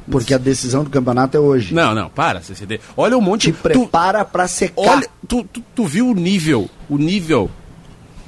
Porque 0.10 0.34
a 0.34 0.38
decisão 0.38 0.84
do 0.84 0.90
campeonato 0.90 1.36
é 1.36 1.40
hoje. 1.40 1.74
Não, 1.74 1.96
não, 1.96 2.10
para, 2.10 2.42
CCD. 2.42 2.80
Olha 2.96 3.18
o 3.18 3.22
monte 3.22 3.52
Te 3.52 3.54
tu, 3.54 3.64
prepara 3.64 4.24
pra 4.24 4.48
secar. 4.48 4.82
olha, 4.82 5.08
tu, 5.28 5.44
tu, 5.52 5.64
tu 5.74 5.86
viu 5.86 6.10
o 6.10 6.14
nível, 6.14 6.70
o 6.88 6.98
nível 6.98 7.50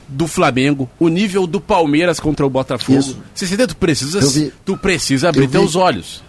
do 0.07 0.25
Flamengo, 0.25 0.89
o 0.99 1.07
nível 1.07 1.45
do 1.45 1.61
Palmeiras 1.61 2.19
contra 2.19 2.45
o 2.45 2.49
Botafogo. 2.49 2.97
Isso. 2.97 3.21
CCD, 3.35 3.67
tu 3.67 3.75
precisa, 3.75 4.51
tu 4.65 4.77
precisa 4.77 5.29
abrir 5.29 5.47
teus 5.47 5.75
olhos. 5.75 6.23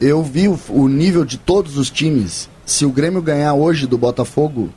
Eu 0.00 0.22
vi 0.22 0.48
o, 0.48 0.58
o 0.68 0.88
nível 0.88 1.24
de 1.24 1.36
todos 1.36 1.78
os 1.78 1.90
times. 1.90 2.48
Se 2.64 2.84
o 2.84 2.90
Grêmio 2.90 3.22
ganhar 3.22 3.54
hoje 3.54 3.86
do 3.86 3.98
Botafogo, 3.98 4.70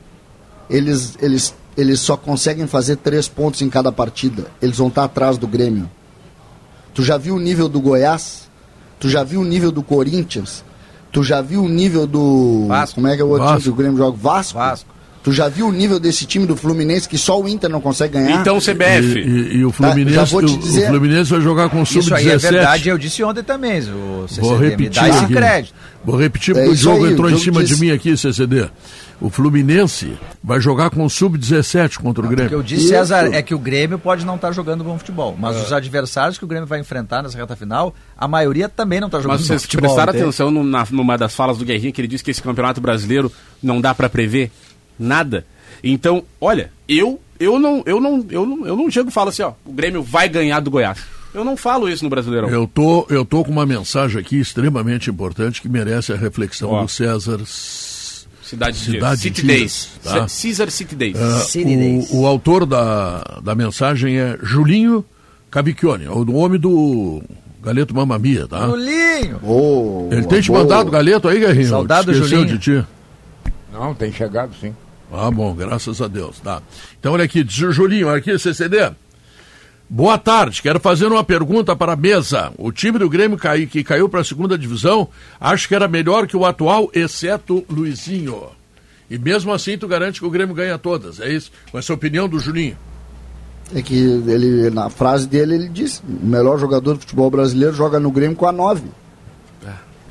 eles, 0.68 1.16
eles, 1.20 1.54
eles 1.76 2.00
só 2.00 2.16
conseguem 2.16 2.66
fazer 2.66 2.96
três 2.96 3.28
pontos 3.28 3.62
em 3.62 3.68
cada 3.68 3.92
partida. 3.92 4.46
Eles 4.60 4.76
vão 4.76 4.88
estar 4.88 5.04
atrás 5.04 5.38
do 5.38 5.46
Grêmio. 5.46 5.90
Tu 6.94 7.02
já 7.02 7.16
viu 7.16 7.36
o 7.36 7.40
nível 7.40 7.68
do 7.68 7.80
Goiás? 7.80 8.48
Tu 8.98 9.08
já 9.08 9.22
viu 9.22 9.40
o 9.40 9.44
nível 9.44 9.70
do 9.70 9.82
Corinthians? 9.82 10.64
Tu 11.12 11.22
já 11.22 11.40
viu 11.40 11.62
o 11.62 11.68
nível 11.68 12.06
do. 12.06 12.66
Vasco. 12.68 12.96
Como 12.96 13.08
é 13.08 13.16
que 13.16 13.22
é 13.22 13.24
o 13.24 13.28
outro 13.28 13.44
Vasco. 13.44 13.60
time 13.60 13.64
que 13.64 13.70
o 13.70 13.76
Grêmio 13.76 13.98
joga? 13.98 14.16
Vasco? 14.16 14.58
Vasco. 14.58 14.95
Tu 15.26 15.32
já 15.32 15.48
viu 15.48 15.66
o 15.66 15.72
nível 15.72 15.98
desse 15.98 16.24
time 16.24 16.46
do 16.46 16.54
Fluminense 16.56 17.08
que 17.08 17.18
só 17.18 17.40
o 17.40 17.48
Inter 17.48 17.68
não 17.68 17.80
consegue 17.80 18.12
ganhar? 18.14 18.40
Então, 18.40 18.58
E, 18.58 18.60
CBF. 18.60 19.18
e- 19.18 19.56
e 19.56 19.64
o 19.64 19.72
Tá, 19.72 19.88
já 19.88 19.92
Fluminense, 19.92 20.30
vou 20.32 20.40
te 20.46 20.54
o- 20.54 20.56
dizer- 20.58 20.84
o 20.84 20.86
Fluminense 20.86 21.30
vai 21.32 21.40
jogar 21.40 21.68
com 21.68 21.82
Isso 21.82 22.14
aí 22.14 22.28
é 22.28 22.38
sub-17. 22.38 22.52
verdade, 22.52 22.88
eu 22.90 22.96
disse 22.96 23.24
ontem 23.24 23.42
também, 23.42 23.80
o 23.90 24.24
CCD. 24.28 24.46
Vou 24.46 24.56
me 24.56 24.68
repetir 24.68 25.02
dá 25.02 25.08
esse 25.08 25.26
crédito. 25.26 25.74
Vou 26.04 26.16
repetir 26.16 26.52
É 26.52 26.54
porque 26.54 26.70
o 26.70 26.74
isso 26.74 26.82
jogo 26.84 27.04
aí, 27.06 27.12
entrou 27.12 27.26
o 27.26 27.28
em 27.28 27.32
jogo 27.32 27.42
cima 27.44 27.60
de 27.64 27.70
disse- 27.70 27.80
mim 27.80 27.90
aqui, 27.90 28.16
CCD. 28.16 28.68
O 29.20 29.28
Fluminense 29.28 30.12
vai 30.44 30.60
jogar 30.60 30.90
com 30.90 31.08
sub-17 31.08 31.98
contra 31.98 32.22
o 32.22 32.26
O 32.26 32.28
que 32.28 32.34
eu 32.34 32.46
Grêmio. 32.48 32.62
disse, 32.62 32.82
Isso. 32.82 32.90
César, 32.90 33.34
é 33.34 33.42
que 33.42 33.52
o 33.54 33.58
Grêmio 33.58 33.98
pode 33.98 34.24
não 34.24 34.36
estar 34.36 34.52
jogando 34.52 34.84
bom 34.84 34.96
futebol, 34.96 35.34
mas 35.36 35.56
os 35.56 35.72
adversários 35.72 36.38
que 36.38 36.44
o 36.44 36.46
Grêmio 36.46 36.68
vai 36.68 36.78
enfrentar 36.78 37.24
nessa 37.24 37.36
reta 37.36 37.56
final, 37.56 37.92
a 38.16 38.28
maioria 38.28 38.68
também 38.68 39.00
não 39.00 39.08
está 39.08 39.18
jogando 39.18 39.32
Mas 39.32 39.40
bom 39.40 39.46
vocês 39.48 39.62
futebol. 39.62 39.82
prestaram 39.90 40.10
entende? 40.12 40.22
atenção 40.24 40.50
no- 40.52 40.62
na- 40.62 40.86
numa 40.92 41.18
das 41.18 41.34
falas 41.34 41.58
do 41.58 41.64
Guerrinha 41.64 41.90
que 41.90 42.00
ele 42.00 42.06
disse 42.06 42.22
que 42.22 42.30
esse 42.30 42.40
campeonato 42.42 42.80
brasileiro 42.80 43.32
não 43.60 43.80
dá 43.80 43.92
pra 43.92 44.08
prever 44.08 44.52
nada. 44.98 45.46
Então, 45.82 46.22
olha, 46.40 46.70
eu 46.88 47.20
eu 47.38 47.58
não 47.58 47.82
eu 47.86 48.00
não 48.00 48.24
eu 48.30 48.46
não, 48.46 48.66
eu 48.66 48.76
não 48.76 48.90
chego 48.90 49.08
e 49.08 49.12
falo 49.12 49.28
assim, 49.30 49.42
ó, 49.42 49.52
o 49.64 49.72
Grêmio 49.72 50.02
vai 50.02 50.28
ganhar 50.28 50.60
do 50.60 50.70
Goiás. 50.70 50.98
Eu 51.34 51.44
não 51.44 51.56
falo 51.56 51.86
isso 51.88 52.02
no 52.02 52.08
Brasileirão. 52.08 52.48
Eu 52.48 52.66
tô, 52.66 53.06
eu 53.10 53.22
tô 53.22 53.44
com 53.44 53.50
uma 53.52 53.66
mensagem 53.66 54.18
aqui 54.18 54.40
extremamente 54.40 55.10
importante 55.10 55.60
que 55.60 55.68
merece 55.68 56.10
a 56.12 56.16
reflexão 56.16 56.70
Ó. 56.70 56.82
do 56.82 56.88
César 56.88 57.38
Cidade, 58.42 58.78
de 58.78 58.84
Cidade 58.92 59.20
City 59.20 59.42
Dias, 59.42 59.58
Days. 59.58 59.90
tá? 60.02 60.26
Caesar 60.28 60.70
City 60.70 60.94
Days. 60.94 61.16
Ah, 61.20 61.40
City 61.40 61.76
Days. 61.76 62.10
o, 62.10 62.20
o 62.22 62.26
autor 62.26 62.64
da, 62.64 63.40
da 63.42 63.54
mensagem 63.54 64.18
é 64.18 64.38
Julinho 64.42 65.04
Cavicchione, 65.50 66.08
o 66.08 66.24
nome 66.24 66.56
do 66.56 67.22
Galeto 67.62 67.94
Mamamia, 67.94 68.46
tá? 68.46 68.66
Julinho! 68.68 69.38
Boa, 69.42 70.14
Ele 70.14 70.26
tem 70.26 70.40
te 70.40 70.48
boa. 70.48 70.60
mandado 70.62 70.90
Galeto 70.90 71.28
aí, 71.28 71.38
Guerrinho? 71.40 71.68
Saudade 71.68 72.12
Esqueceu 72.12 72.38
Julinho. 72.38 72.58
de 72.58 72.80
ti? 72.80 72.86
Não, 73.72 73.92
tem 73.94 74.10
chegado 74.12 74.54
sim. 74.58 74.74
Ah, 75.12 75.30
bom, 75.30 75.54
graças 75.54 76.02
a 76.02 76.08
Deus, 76.08 76.40
tá. 76.40 76.62
Então, 76.98 77.12
olha 77.12 77.24
aqui, 77.24 77.44
Julinho, 77.48 78.08
aqui, 78.08 78.38
CCD. 78.38 78.90
Boa 79.88 80.18
tarde, 80.18 80.62
quero 80.62 80.80
fazer 80.80 81.06
uma 81.06 81.22
pergunta 81.22 81.76
para 81.76 81.92
a 81.92 81.96
mesa. 81.96 82.52
O 82.58 82.72
time 82.72 82.98
do 82.98 83.08
Grêmio 83.08 83.38
cai, 83.38 83.66
que 83.66 83.84
caiu 83.84 84.08
para 84.08 84.20
a 84.20 84.24
segunda 84.24 84.58
divisão, 84.58 85.08
acho 85.40 85.68
que 85.68 85.76
era 85.76 85.86
melhor 85.86 86.26
que 86.26 86.36
o 86.36 86.44
atual, 86.44 86.90
exceto 86.92 87.64
Luizinho. 87.70 88.48
E 89.08 89.16
mesmo 89.16 89.52
assim 89.52 89.78
tu 89.78 89.86
garante 89.86 90.18
que 90.18 90.26
o 90.26 90.30
Grêmio 90.30 90.56
ganha 90.56 90.76
todas. 90.76 91.20
É 91.20 91.32
isso? 91.32 91.52
Com 91.70 91.78
essa 91.78 91.94
opinião 91.94 92.28
do 92.28 92.40
Juninho. 92.40 92.76
É 93.74 93.80
que 93.80 93.96
ele, 93.96 94.70
na 94.70 94.90
frase 94.90 95.28
dele, 95.28 95.54
ele 95.54 95.68
disse: 95.68 96.00
o 96.02 96.26
melhor 96.26 96.58
jogador 96.58 96.94
do 96.94 97.00
futebol 97.00 97.30
brasileiro 97.30 97.74
joga 97.74 98.00
no 98.00 98.10
Grêmio 98.10 98.36
com 98.36 98.46
a 98.46 98.52
9. 98.52 98.82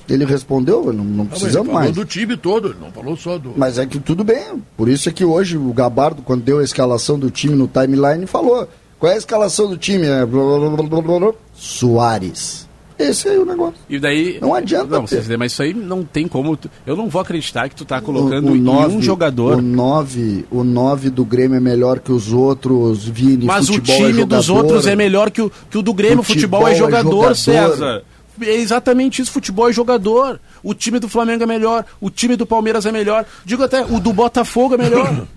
Ele 0.10 0.24
respondeu, 0.26 0.94
não, 0.94 1.04
não 1.04 1.26
precisamos 1.26 1.68
ele 1.68 1.74
mais. 1.74 1.89
falou 1.89 2.06
do 2.06 2.10
time 2.10 2.38
todo, 2.38 2.68
ele 2.70 2.78
não 2.80 2.91
falou 2.91 3.15
só 3.18 3.38
do. 3.38 3.54
Mas 3.58 3.78
é 3.80 3.86
que 3.86 4.00
tudo 4.00 4.24
bem. 4.24 4.62
Por 4.78 4.88
isso 4.88 5.10
é 5.10 5.12
que 5.12 5.26
hoje 5.26 5.58
o 5.58 5.74
Gabardo, 5.74 6.22
quando 6.22 6.44
deu 6.44 6.60
a 6.60 6.63
escalação 6.63 7.18
do 7.18 7.32
time 7.32 7.56
no 7.56 7.68
timeline, 7.68 8.28
falou: 8.28 8.68
qual 9.00 9.12
é 9.12 9.15
a 9.15 9.18
escalação 9.18 9.68
do 9.68 9.78
time? 9.78 10.06
É 10.06 10.26
blá, 10.26 10.44
blá, 10.44 10.70
blá, 10.70 10.84
blá, 10.84 11.02
blá, 11.02 11.20
blá. 11.20 11.32
Soares. 11.56 12.65
Esse 12.98 13.28
aí 13.28 13.36
é 13.36 13.39
o 13.39 13.46
negócio. 13.46 13.74
E 13.89 14.00
daí. 14.00 14.38
Não 14.41 14.54
adianta 14.56 14.96
Não, 14.98 15.04
ter. 15.06 15.38
Mas 15.38 15.52
isso 15.52 15.62
aí 15.62 15.74
não 15.74 16.02
tem 16.06 16.30
como. 16.30 16.56
tu- 16.56 16.70
Eu 16.88 16.96
não 16.96 17.10
vou 17.10 17.22
acreditar 17.22 17.68
que 17.68 17.76
tu 17.76 17.84
tá 17.84 18.00
colocando 18.00 18.48
O- 18.48 18.52
o 18.54 18.56
em 18.56 18.62
nove- 18.62 18.96
um 18.96 19.02
jogador. 19.02 19.58
O 19.58 19.62
9 19.62 20.46
o 20.50 20.63
nove 20.63 21.10
do 21.10 21.26
Grêmio 21.26 21.58
é 21.58 21.60
melhor 21.60 22.00
que 22.00 22.13
os 22.13 22.32
outros, 22.32 23.06
Vini. 23.06 23.46
Mas 23.46 23.70
o 23.70 23.74
futebol 23.74 23.96
time 23.98 24.22
é 24.22 24.26
dos 24.26 24.50
outros 24.50 24.88
é 24.88 24.96
melhor 24.96 25.30
que 25.30 25.41
o, 25.41 25.52
que 25.70 25.78
o 25.78 25.82
do 25.82 25.94
Grêmio. 25.94 26.24
Futebol, 26.24 26.62
Futebol 26.62 26.68
é 26.70 26.72
é 26.72 26.76
jogador, 26.76 27.10
jogador. 27.12 27.36
César. 27.36 28.04
É 28.41 28.56
exatamente 28.56 29.21
isso, 29.21 29.32
futebol 29.32 29.69
é 29.69 29.74
jogador. 29.74 30.39
O 30.63 30.74
time 30.74 31.00
do 31.00 31.10
Flamengo 31.10 31.43
é 31.43 31.45
melhor, 31.45 31.86
o 32.00 32.10
time 32.10 32.36
do 32.36 32.45
Palmeiras 32.45 32.86
é 32.86 32.91
melhor. 32.91 33.26
Digo 33.43 33.63
até, 33.63 33.84
o 33.84 34.00
do 34.00 34.13
Botafogo 34.13 34.76
é 34.76 34.78
melhor. 34.78 35.28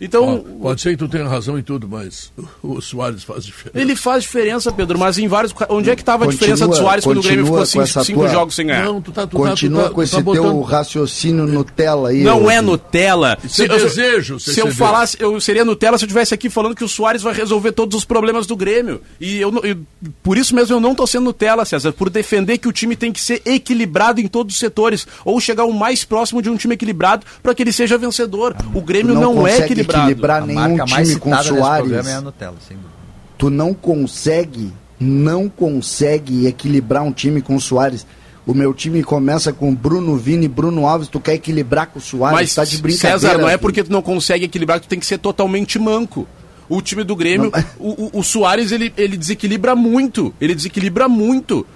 Então, 0.00 0.44
Ó, 0.60 0.62
pode 0.62 0.80
ser 0.82 0.90
que 0.90 0.96
tu 0.98 1.08
tenha 1.08 1.26
razão 1.26 1.58
em 1.58 1.62
tudo, 1.62 1.88
mas 1.88 2.30
o, 2.62 2.74
o 2.74 2.82
Soares 2.82 3.24
faz 3.24 3.44
diferença. 3.46 3.78
ele 3.80 3.96
faz 3.96 4.24
diferença, 4.24 4.70
Pedro, 4.70 4.98
mas 4.98 5.16
em 5.16 5.26
vários. 5.26 5.54
Onde 5.70 5.88
é 5.90 5.96
que 5.96 6.02
estava 6.02 6.24
a 6.24 6.28
diferença 6.28 6.66
do 6.68 6.76
Soares 6.76 7.04
quando 7.04 7.18
o 7.18 7.22
Grêmio 7.22 7.46
ficou 7.46 7.64
cinco, 7.64 7.86
cinco 8.04 8.20
tua- 8.20 8.28
jogos 8.28 8.54
sem 8.54 8.66
ganhar? 8.66 8.84
Não, 8.84 9.00
tu 9.00 9.10
tá, 9.12 9.26
tu 9.26 9.36
Continua 9.36 9.82
tá, 9.84 9.86
tu 9.86 9.90
tá, 9.90 9.94
com 9.94 10.02
esse 10.02 10.12
tá 10.12 10.16
teu 10.18 10.24
botando... 10.24 10.60
raciocínio 10.62 11.46
Nutella 11.46 12.10
aí. 12.10 12.22
Não 12.22 12.50
é. 12.50 12.60
Nutella. 12.60 13.38
É 13.58 13.68
desejo, 13.68 14.38
Se 14.40 14.58
eu 14.60 14.70
falasse, 14.74 15.16
eu 15.20 15.40
seria 15.40 15.64
Nutella 15.64 15.96
se 15.98 16.04
eu 16.04 16.06
estivesse 16.06 16.34
aqui 16.34 16.50
falando 16.50 16.74
que 16.74 16.84
o 16.84 16.88
Soares 16.88 17.22
vai 17.22 17.32
resolver 17.34 17.72
todos 17.72 17.96
os 17.96 18.04
problemas 18.04 18.46
do 18.46 18.56
Grêmio. 18.56 19.00
E 19.20 19.38
eu, 19.40 19.50
não- 19.50 19.62
eu- 19.62 19.78
por 20.22 20.36
isso 20.36 20.54
mesmo 20.54 20.74
eu 20.76 20.80
não 20.80 20.94
tô 20.94 21.06
sendo 21.06 21.24
Nutella, 21.24 21.64
César, 21.64 21.92
por 21.92 22.10
defender 22.10 22.58
que 22.58 22.68
o 22.68 22.72
time 22.72 22.96
tem 22.96 23.12
que 23.12 23.20
ser 23.20 23.40
equilibrado 23.46 24.20
em 24.20 24.26
todos 24.28 24.54
os 24.54 24.58
setores, 24.60 25.06
ou 25.24 25.40
chegar 25.40 25.64
o 25.64 25.72
mais 25.72 26.04
próximo 26.04 26.42
de 26.42 26.50
um 26.50 26.56
time 26.56 26.74
equilibrado 26.74 27.24
para 27.42 27.54
que 27.54 27.62
ele 27.62 27.72
seja 27.72 27.96
vencedor. 27.96 28.54
O 28.74 28.80
Grêmio 28.80 29.14
Tu 29.14 29.20
não, 29.20 29.46
é 29.46 29.58
equilibrado. 29.58 29.85
Equilibrar 29.86 30.42
A 30.42 30.46
nenhum 30.46 30.84
time 30.84 31.16
com 31.16 31.30
nesse 31.30 31.48
Soares. 31.48 32.06
é 32.06 32.14
a 32.14 32.20
Nutella, 32.20 32.56
sem 32.66 32.76
dúvida. 32.76 32.94
Tu 33.38 33.50
não 33.50 33.74
consegue, 33.74 34.72
não 34.98 35.48
consegue 35.48 36.46
equilibrar 36.46 37.02
um 37.02 37.12
time 37.12 37.40
com 37.42 37.56
o 37.56 37.60
Soares. 37.60 38.06
O 38.46 38.54
meu 38.54 38.72
time 38.72 39.02
começa 39.02 39.52
com 39.52 39.74
Bruno 39.74 40.16
Vini, 40.16 40.46
Bruno 40.46 40.86
Alves, 40.86 41.08
tu 41.08 41.18
quer 41.18 41.34
equilibrar 41.34 41.88
com 41.88 41.98
o 41.98 42.02
Soares, 42.02 42.38
Mas, 42.38 42.54
tá 42.54 42.64
de 42.64 42.78
brincadeira. 42.80 43.18
César, 43.18 43.38
não 43.38 43.48
é 43.48 43.56
porque 43.56 43.82
tu 43.82 43.90
não 43.90 44.00
consegue 44.00 44.44
equilibrar 44.44 44.78
que 44.78 44.86
tu 44.86 44.90
tem 44.90 45.00
que 45.00 45.06
ser 45.06 45.18
totalmente 45.18 45.78
manco. 45.78 46.28
O 46.68 46.80
time 46.80 47.04
do 47.04 47.14
Grêmio, 47.14 47.52
o, 47.78 48.18
o, 48.18 48.20
o 48.20 48.22
Soares, 48.22 48.72
ele, 48.72 48.92
ele 48.96 49.16
desequilibra 49.16 49.74
muito. 49.74 50.32
Ele 50.40 50.54
desequilibra 50.54 51.08
muito. 51.08 51.66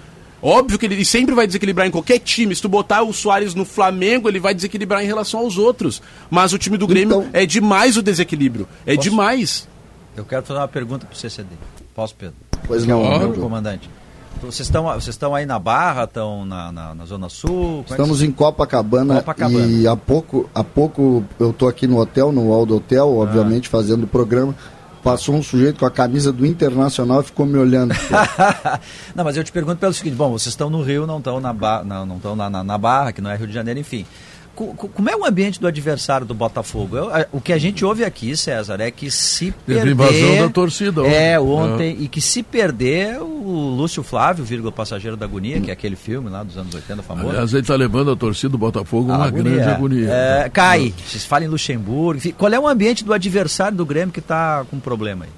Óbvio 0.43 0.79
que 0.79 0.87
ele, 0.87 0.95
ele 0.95 1.05
sempre 1.05 1.35
vai 1.35 1.47
desequilibrar 1.47 1.87
em 1.87 1.91
qualquer 1.91 2.19
time. 2.19 2.55
Se 2.55 2.63
tu 2.63 2.69
botar 2.69 3.03
o 3.03 3.13
Soares 3.13 3.55
no 3.55 3.65
Flamengo, 3.65 4.29
ele 4.29 4.41
vai 4.41 4.55
desequilibrar 4.55 5.03
em 5.03 5.07
relação 5.07 5.41
aos 5.41 5.59
outros. 5.59 6.01
Mas 6.31 6.53
o 6.53 6.59
time 6.59 6.77
do 6.79 6.87
Grêmio 6.87 7.19
Então- 7.21 7.31
é 7.33 7.45
demais 7.45 7.97
o 7.97 8.03
desequilíbrio. 8.03 8.67
É 8.87 8.95
Posso? 8.97 9.11
demais. 9.11 9.69
Eu 10.17 10.25
quero 10.25 10.43
fazer 10.43 10.59
uma 10.61 10.69
pergunta 10.69 11.07
pro 11.07 11.17
CCD. 11.17 11.49
Posso, 11.95 12.15
Pedro? 12.15 12.35
Pois 12.67 12.87
não, 12.87 13.19
Deus. 13.19 13.39
comandante. 13.39 13.89
Vocês 14.41 14.61
estão, 14.61 14.85
vocês 14.85 15.09
estão 15.09 15.35
aí 15.35 15.45
na 15.45 15.59
Barra, 15.59 16.05
estão 16.05 16.47
na, 16.47 16.73
na, 16.73 16.95
na 16.95 17.05
Zona 17.05 17.29
Sul? 17.29 17.85
É 17.89 17.91
Estamos 17.93 18.23
em 18.23 18.31
Copacabana, 18.33 19.17
Copacabana. 19.17 19.67
e 19.67 19.87
há 19.87 19.95
pouco, 19.95 20.49
há 20.55 20.65
pouco 20.65 21.23
eu 21.39 21.53
tô 21.53 21.69
aqui 21.69 21.87
no 21.87 21.99
hotel, 21.99 22.33
no 22.33 22.51
Aldo 22.51 22.77
Hotel, 22.77 23.07
obviamente, 23.19 23.67
Ah. 23.69 23.71
fazendo 23.71 24.05
o 24.05 24.07
programa. 24.07 24.55
Passou 25.03 25.35
um 25.35 25.43
sujeito 25.43 25.79
com 25.79 25.87
a 25.87 25.91
camisa 25.91 26.31
do 26.31 26.45
Internacional 26.45 27.23
e 27.23 27.25
ficou 27.25 27.47
me 27.47 27.57
olhando. 27.57 27.95
não, 29.15 29.25
mas 29.25 29.37
eu 29.37 29.43
te 29.43 29.51
pergunto 29.51 29.79
pelo 29.79 29.95
seguinte: 29.95 30.15
bom, 30.15 30.31
vocês 30.31 30.53
estão 30.53 30.69
no 30.69 30.83
Rio, 30.83 31.07
não 31.07 31.19
estão 31.19 31.41
na, 31.41 31.53
ba... 31.53 31.83
não, 31.83 32.05
não 32.05 32.37
na, 32.37 32.51
na, 32.51 32.63
na 32.63 32.79
Barra, 32.79 33.13
que 33.13 33.21
não 33.21 33.31
é 33.31 33.37
Rio 33.37 33.47
de 33.47 33.55
Janeiro, 33.55 33.81
enfim. 33.81 34.05
Co- 34.61 34.75
co- 34.75 34.89
Como 34.89 35.09
é 35.09 35.17
o 35.17 35.25
ambiente 35.25 35.59
do 35.59 35.67
adversário 35.67 36.27
do 36.27 36.35
Botafogo? 36.35 36.95
Eu- 36.95 37.11
o 37.33 37.41
que 37.41 37.51
a 37.51 37.57
gente 37.57 37.83
ouve 37.83 38.05
aqui, 38.05 38.37
César, 38.37 38.79
é 38.79 38.91
que 38.91 39.11
se 39.11 39.55
Teve 39.67 39.81
perder... 39.81 39.91
invasão 39.93 40.47
da 40.47 40.53
torcida 40.53 41.01
ontem. 41.01 41.15
É, 41.15 41.41
ontem. 41.41 41.97
E 41.99 42.09
que 42.09 42.21
se 42.21 42.43
perder, 42.43 43.19
o 43.23 43.75
Lúcio 43.75 44.03
Flávio, 44.03 44.45
vírgula 44.45 44.71
Passageiro 44.71 45.17
da 45.17 45.25
Agonia, 45.25 45.59
que 45.63 45.71
é 45.71 45.73
aquele 45.73 45.97
filme 45.97 46.29
lá 46.29 46.43
dos 46.43 46.59
anos 46.59 46.75
80 46.75 47.03
famoso. 47.03 47.31
Aliás, 47.31 47.53
ele 47.55 47.63
está 47.63 47.75
levando 47.75 48.11
a 48.11 48.17
torcida 48.17 48.51
do 48.51 48.59
Botafogo 48.59 49.11
a 49.11 49.17
uma 49.17 49.27
Agonia, 49.29 49.53
grande 49.55 49.71
agonia. 49.71 50.09
é, 50.11 50.51
cai. 50.53 50.93
Vocês 51.07 51.25
falam 51.25 51.47
em 51.47 51.51
Luxemburgo. 51.51 52.21
Qual 52.37 52.53
é 52.53 52.61
o 52.61 52.69
ambiente 52.69 53.03
do 53.03 53.15
adversário 53.15 53.79
do 53.79 53.87
Grêmio 53.87 54.13
que 54.13 54.21
está 54.21 54.67
com 54.71 54.79
problema 54.79 55.25
aí? 55.25 55.31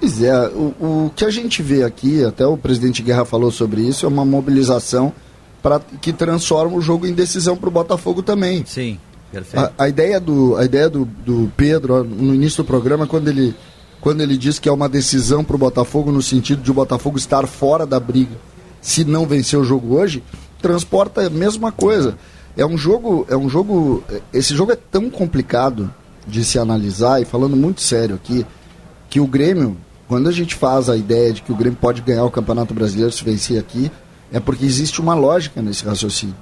Pois 0.00 0.22
é, 0.22 0.48
o, 0.48 0.74
o 1.06 1.12
que 1.14 1.24
a 1.24 1.30
gente 1.30 1.62
vê 1.62 1.82
aqui, 1.82 2.24
até 2.24 2.46
o 2.46 2.56
presidente 2.56 3.02
Guerra 3.02 3.24
falou 3.24 3.50
sobre 3.50 3.82
isso, 3.82 4.06
é 4.06 4.08
uma 4.08 4.24
mobilização 4.24 5.12
para 5.64 5.80
que 5.80 6.12
transforma 6.12 6.76
o 6.76 6.80
jogo 6.82 7.06
em 7.06 7.14
decisão 7.14 7.56
para 7.56 7.70
o 7.70 7.72
Botafogo 7.72 8.22
também. 8.22 8.62
Sim, 8.66 8.98
perfeito. 9.32 9.72
A, 9.78 9.84
a 9.84 9.88
ideia, 9.88 10.20
do, 10.20 10.54
a 10.58 10.64
ideia 10.66 10.90
do, 10.90 11.06
do 11.06 11.50
Pedro, 11.56 12.04
no 12.04 12.34
início 12.34 12.62
do 12.62 12.66
programa, 12.66 13.06
quando 13.06 13.28
ele, 13.28 13.56
quando 13.98 14.20
ele 14.20 14.36
diz 14.36 14.58
que 14.58 14.68
é 14.68 14.72
uma 14.72 14.90
decisão 14.90 15.42
para 15.42 15.56
o 15.56 15.58
Botafogo, 15.58 16.12
no 16.12 16.20
sentido 16.20 16.60
de 16.60 16.70
o 16.70 16.74
Botafogo 16.74 17.16
estar 17.16 17.46
fora 17.46 17.86
da 17.86 17.98
briga, 17.98 18.36
se 18.82 19.06
não 19.06 19.26
vencer 19.26 19.58
o 19.58 19.64
jogo 19.64 19.96
hoje, 19.96 20.22
transporta 20.60 21.26
a 21.26 21.30
mesma 21.30 21.72
coisa. 21.72 22.18
É 22.58 22.66
um 22.66 22.76
jogo, 22.76 23.26
é 23.30 23.36
um 23.36 23.48
jogo, 23.48 24.04
esse 24.34 24.54
jogo 24.54 24.70
é 24.70 24.76
tão 24.76 25.08
complicado 25.08 25.90
de 26.28 26.44
se 26.44 26.58
analisar, 26.58 27.22
e 27.22 27.24
falando 27.24 27.56
muito 27.56 27.80
sério 27.80 28.16
aqui, 28.16 28.44
que 29.08 29.18
o 29.18 29.26
Grêmio, 29.26 29.78
quando 30.06 30.28
a 30.28 30.32
gente 30.32 30.54
faz 30.56 30.90
a 30.90 30.96
ideia 30.96 31.32
de 31.32 31.40
que 31.40 31.52
o 31.52 31.56
Grêmio 31.56 31.78
pode 31.80 32.02
ganhar 32.02 32.24
o 32.24 32.30
Campeonato 32.30 32.74
Brasileiro 32.74 33.10
se 33.10 33.24
vencer 33.24 33.58
aqui, 33.58 33.90
é 34.32 34.40
porque 34.40 34.64
existe 34.64 35.00
uma 35.00 35.14
lógica 35.14 35.62
nesse 35.62 35.84
raciocínio. 35.84 36.34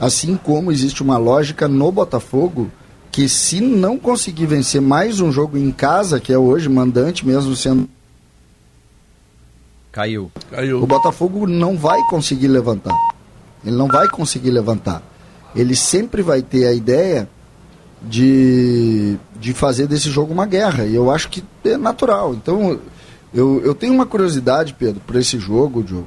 Assim 0.00 0.36
como 0.36 0.72
existe 0.72 1.02
uma 1.02 1.18
lógica 1.18 1.68
no 1.68 1.90
Botafogo 1.92 2.70
que 3.10 3.28
se 3.28 3.60
não 3.60 3.98
conseguir 3.98 4.46
vencer 4.46 4.80
mais 4.80 5.20
um 5.20 5.32
jogo 5.32 5.58
em 5.58 5.70
casa, 5.70 6.20
que 6.20 6.32
é 6.32 6.38
hoje 6.38 6.68
mandante 6.68 7.26
mesmo 7.26 7.54
sendo 7.56 7.88
Caiu. 9.92 10.30
Caiu. 10.50 10.82
o 10.82 10.86
Botafogo 10.86 11.46
não 11.46 11.76
vai 11.76 11.98
conseguir 12.08 12.48
levantar. 12.48 12.96
Ele 13.64 13.76
não 13.76 13.88
vai 13.88 14.08
conseguir 14.08 14.50
levantar. 14.50 15.02
Ele 15.54 15.74
sempre 15.74 16.22
vai 16.22 16.42
ter 16.42 16.66
a 16.66 16.72
ideia 16.72 17.28
de, 18.00 19.16
de 19.38 19.52
fazer 19.52 19.86
desse 19.86 20.08
jogo 20.08 20.32
uma 20.32 20.46
guerra. 20.46 20.86
E 20.86 20.94
eu 20.94 21.10
acho 21.10 21.28
que 21.28 21.42
é 21.64 21.76
natural. 21.76 22.34
Então, 22.34 22.78
eu, 23.34 23.60
eu 23.64 23.74
tenho 23.74 23.92
uma 23.92 24.06
curiosidade, 24.06 24.74
Pedro, 24.74 25.00
por 25.04 25.16
esse 25.16 25.38
jogo, 25.38 25.82
Diogo, 25.82 26.06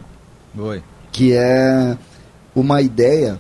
Oi. 0.57 0.81
Que 1.13 1.31
é 1.33 1.95
uma 2.53 2.81
ideia. 2.81 3.39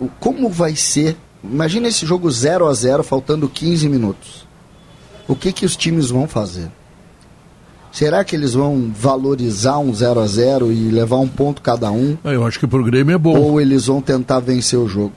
o- 0.00 0.08
como 0.20 0.48
vai 0.50 0.76
ser. 0.76 1.16
Imagina 1.42 1.88
esse 1.88 2.04
jogo 2.04 2.30
0 2.30 2.66
a 2.68 2.72
0 2.74 3.02
faltando 3.02 3.48
15 3.48 3.88
minutos. 3.88 4.46
O 5.26 5.34
que, 5.34 5.50
que 5.52 5.64
os 5.64 5.74
times 5.74 6.10
vão 6.10 6.28
fazer? 6.28 6.68
Será 7.90 8.22
que 8.22 8.36
eles 8.36 8.52
vão 8.52 8.92
valorizar 8.94 9.78
um 9.78 9.92
0 9.94 10.20
a 10.20 10.26
0 10.26 10.70
e 10.70 10.90
levar 10.90 11.16
um 11.16 11.26
ponto 11.28 11.62
cada 11.62 11.90
um? 11.90 12.16
Ah, 12.22 12.30
Eu 12.32 12.44
acho 12.46 12.60
que 12.60 12.66
pro 12.66 12.84
Grêmio 12.84 13.14
é 13.14 13.18
bom. 13.18 13.36
Ou 13.38 13.58
eles 13.60 13.86
vão 13.86 14.02
tentar 14.02 14.38
vencer 14.40 14.78
o 14.78 14.86
jogo? 14.86 15.12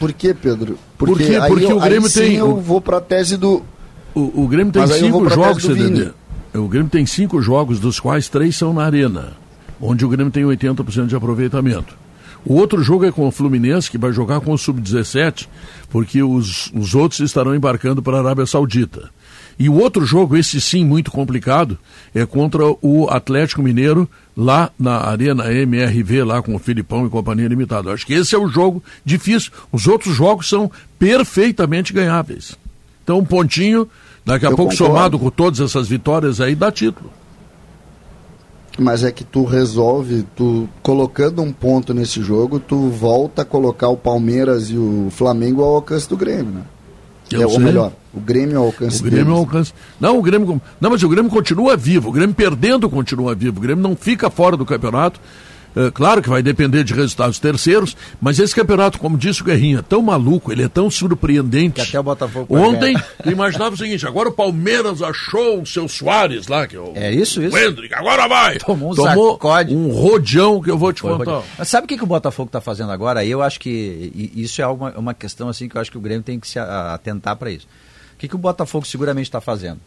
Por 0.00 0.12
quê, 0.12 0.34
Pedro? 0.34 0.76
Por 0.98 1.16
quê? 1.16 1.38
aí 1.40 1.48
Porque 1.48 1.64
eu- 1.66 1.76
o 1.76 1.80
Grêmio 1.80 2.08
sim 2.08 2.20
tem- 2.20 2.34
eu 2.34 2.56
vou 2.56 2.80
para 2.80 2.96
a 2.96 3.00
tese 3.00 3.36
do. 3.36 3.62
O, 4.12 4.42
o 4.42 4.48
Grêmio 4.48 4.72
tem 4.72 4.84
cinco 4.88 5.28
jogos, 5.30 5.62
CDD. 5.62 6.10
O 6.54 6.66
Grêmio 6.66 6.90
tem 6.90 7.06
cinco 7.06 7.40
jogos, 7.40 7.78
dos 7.78 8.00
quais 8.00 8.28
três 8.28 8.56
são 8.56 8.72
na 8.74 8.84
Arena, 8.84 9.34
onde 9.82 10.04
o 10.04 10.08
Grêmio 10.08 10.32
tem 10.32 10.44
80% 10.44 11.06
de 11.08 11.16
aproveitamento. 11.16 11.94
O 12.44 12.54
outro 12.54 12.82
jogo 12.82 13.04
é 13.04 13.12
com 13.12 13.26
o 13.26 13.30
Fluminense, 13.30 13.90
que 13.90 13.98
vai 13.98 14.12
jogar 14.12 14.40
com 14.40 14.52
o 14.52 14.58
Sub-17, 14.58 15.46
porque 15.90 16.22
os, 16.22 16.72
os 16.74 16.94
outros 16.94 17.20
estarão 17.20 17.54
embarcando 17.54 18.02
para 18.02 18.16
a 18.16 18.20
Arábia 18.20 18.46
Saudita. 18.46 19.10
E 19.58 19.68
o 19.68 19.74
outro 19.74 20.04
jogo, 20.04 20.36
esse 20.36 20.60
sim 20.60 20.84
muito 20.84 21.10
complicado, 21.10 21.78
é 22.14 22.24
contra 22.24 22.64
o 22.80 23.08
Atlético 23.10 23.62
Mineiro, 23.62 24.08
lá 24.36 24.70
na 24.78 24.96
Arena 24.96 25.52
MRV, 25.52 26.24
lá 26.24 26.42
com 26.42 26.54
o 26.54 26.58
Filipão 26.58 27.06
e 27.06 27.10
Companhia 27.10 27.46
Limitada. 27.46 27.92
Acho 27.92 28.06
que 28.06 28.14
esse 28.14 28.34
é 28.34 28.38
o 28.38 28.48
jogo 28.48 28.82
difícil. 29.04 29.52
Os 29.70 29.86
outros 29.86 30.16
jogos 30.16 30.48
são 30.48 30.70
perfeitamente 30.98 31.92
ganháveis. 31.92 32.56
Então, 33.04 33.18
um 33.18 33.24
pontinho, 33.24 33.88
daqui 34.24 34.46
a 34.46 34.50
Eu 34.50 34.56
pouco, 34.56 34.72
concordo. 34.72 34.94
somado 34.94 35.18
com 35.18 35.30
todas 35.30 35.60
essas 35.60 35.86
vitórias 35.86 36.40
aí, 36.40 36.54
dá 36.54 36.72
título. 36.72 37.10
Mas 38.78 39.04
é 39.04 39.12
que 39.12 39.22
tu 39.22 39.44
resolve, 39.44 40.24
tu 40.34 40.66
colocando 40.82 41.42
um 41.42 41.52
ponto 41.52 41.92
nesse 41.92 42.22
jogo, 42.22 42.58
tu 42.58 42.88
volta 42.88 43.42
a 43.42 43.44
colocar 43.44 43.88
o 43.88 43.96
Palmeiras 43.96 44.70
e 44.70 44.76
o 44.76 45.08
Flamengo 45.10 45.62
ao 45.62 45.74
alcance 45.74 46.08
do 46.08 46.16
Grêmio, 46.16 46.52
né? 46.52 46.62
Eu 47.30 47.42
é, 47.42 47.46
ou 47.46 47.58
melhor, 47.60 47.92
o 48.14 48.20
Grêmio 48.20 48.58
ao 48.58 48.66
alcance 48.66 49.00
O 49.00 49.04
Grêmio 49.04 49.24
deles. 49.26 49.38
alcança. 49.38 49.72
Não, 50.00 50.18
o 50.18 50.22
Grêmio. 50.22 50.60
Não, 50.80 50.90
mas 50.90 51.02
o 51.02 51.08
Grêmio 51.08 51.30
continua 51.30 51.76
vivo. 51.76 52.08
O 52.10 52.12
Grêmio 52.12 52.34
perdendo 52.34 52.88
continua 52.90 53.34
vivo. 53.34 53.58
O 53.58 53.62
Grêmio 53.62 53.82
não 53.82 53.96
fica 53.96 54.28
fora 54.30 54.56
do 54.56 54.66
campeonato. 54.66 55.18
É, 55.74 55.90
claro 55.90 56.20
que 56.22 56.28
vai 56.28 56.42
depender 56.42 56.84
de 56.84 56.92
resultados 56.94 57.38
terceiros, 57.38 57.96
mas 58.20 58.38
esse 58.38 58.54
campeonato, 58.54 58.98
como 58.98 59.16
disse 59.16 59.40
o 59.42 59.44
Guerrinha, 59.44 59.78
é 59.78 59.82
tão 59.82 60.02
maluco, 60.02 60.52
ele 60.52 60.62
é 60.62 60.68
tão 60.68 60.90
surpreendente. 60.90 61.74
Que 61.76 61.80
até 61.80 61.98
o 61.98 62.02
Botafogo 62.02 62.54
Ontem, 62.56 62.94
eu 63.24 63.32
imaginava 63.32 63.74
o 63.74 63.78
seguinte: 63.78 64.06
agora 64.06 64.28
o 64.28 64.32
Palmeiras 64.32 65.00
achou 65.00 65.62
o 65.62 65.66
seu 65.66 65.88
Soares 65.88 66.46
lá, 66.46 66.66
que 66.66 66.76
é 66.76 66.80
o, 66.80 66.92
É 66.94 67.12
isso, 67.12 67.42
isso. 67.42 67.56
o 67.56 67.58
Hendrick, 67.58 67.94
agora 67.94 68.28
vai. 68.28 68.58
Tomou 68.58 68.92
um 68.92 68.94
Tomou 68.94 69.32
sacode. 69.32 69.74
um 69.74 69.90
rodeão 69.90 70.60
que 70.60 70.70
eu 70.70 70.76
vou 70.78 70.92
te 70.92 71.00
Foi, 71.00 71.16
contar. 71.16 71.42
Mas 71.58 71.68
sabe 71.68 71.84
o 71.84 71.88
que, 71.88 71.96
que 71.96 72.04
o 72.04 72.06
Botafogo 72.06 72.48
está 72.48 72.60
fazendo 72.60 72.92
agora? 72.92 73.24
Eu 73.24 73.42
acho 73.42 73.58
que 73.58 74.30
isso 74.34 74.60
é 74.60 74.66
uma, 74.66 74.90
uma 74.98 75.14
questão 75.14 75.48
assim 75.48 75.68
que 75.68 75.76
eu 75.76 75.80
acho 75.80 75.90
que 75.90 75.98
o 75.98 76.00
Grêmio 76.00 76.22
tem 76.22 76.38
que 76.38 76.48
se 76.48 76.58
atentar 76.58 77.36
para 77.36 77.50
isso. 77.50 77.66
O 78.14 78.18
que, 78.18 78.28
que 78.28 78.34
o 78.34 78.38
Botafogo 78.38 78.86
seguramente 78.86 79.26
está 79.26 79.40
fazendo? 79.40 79.80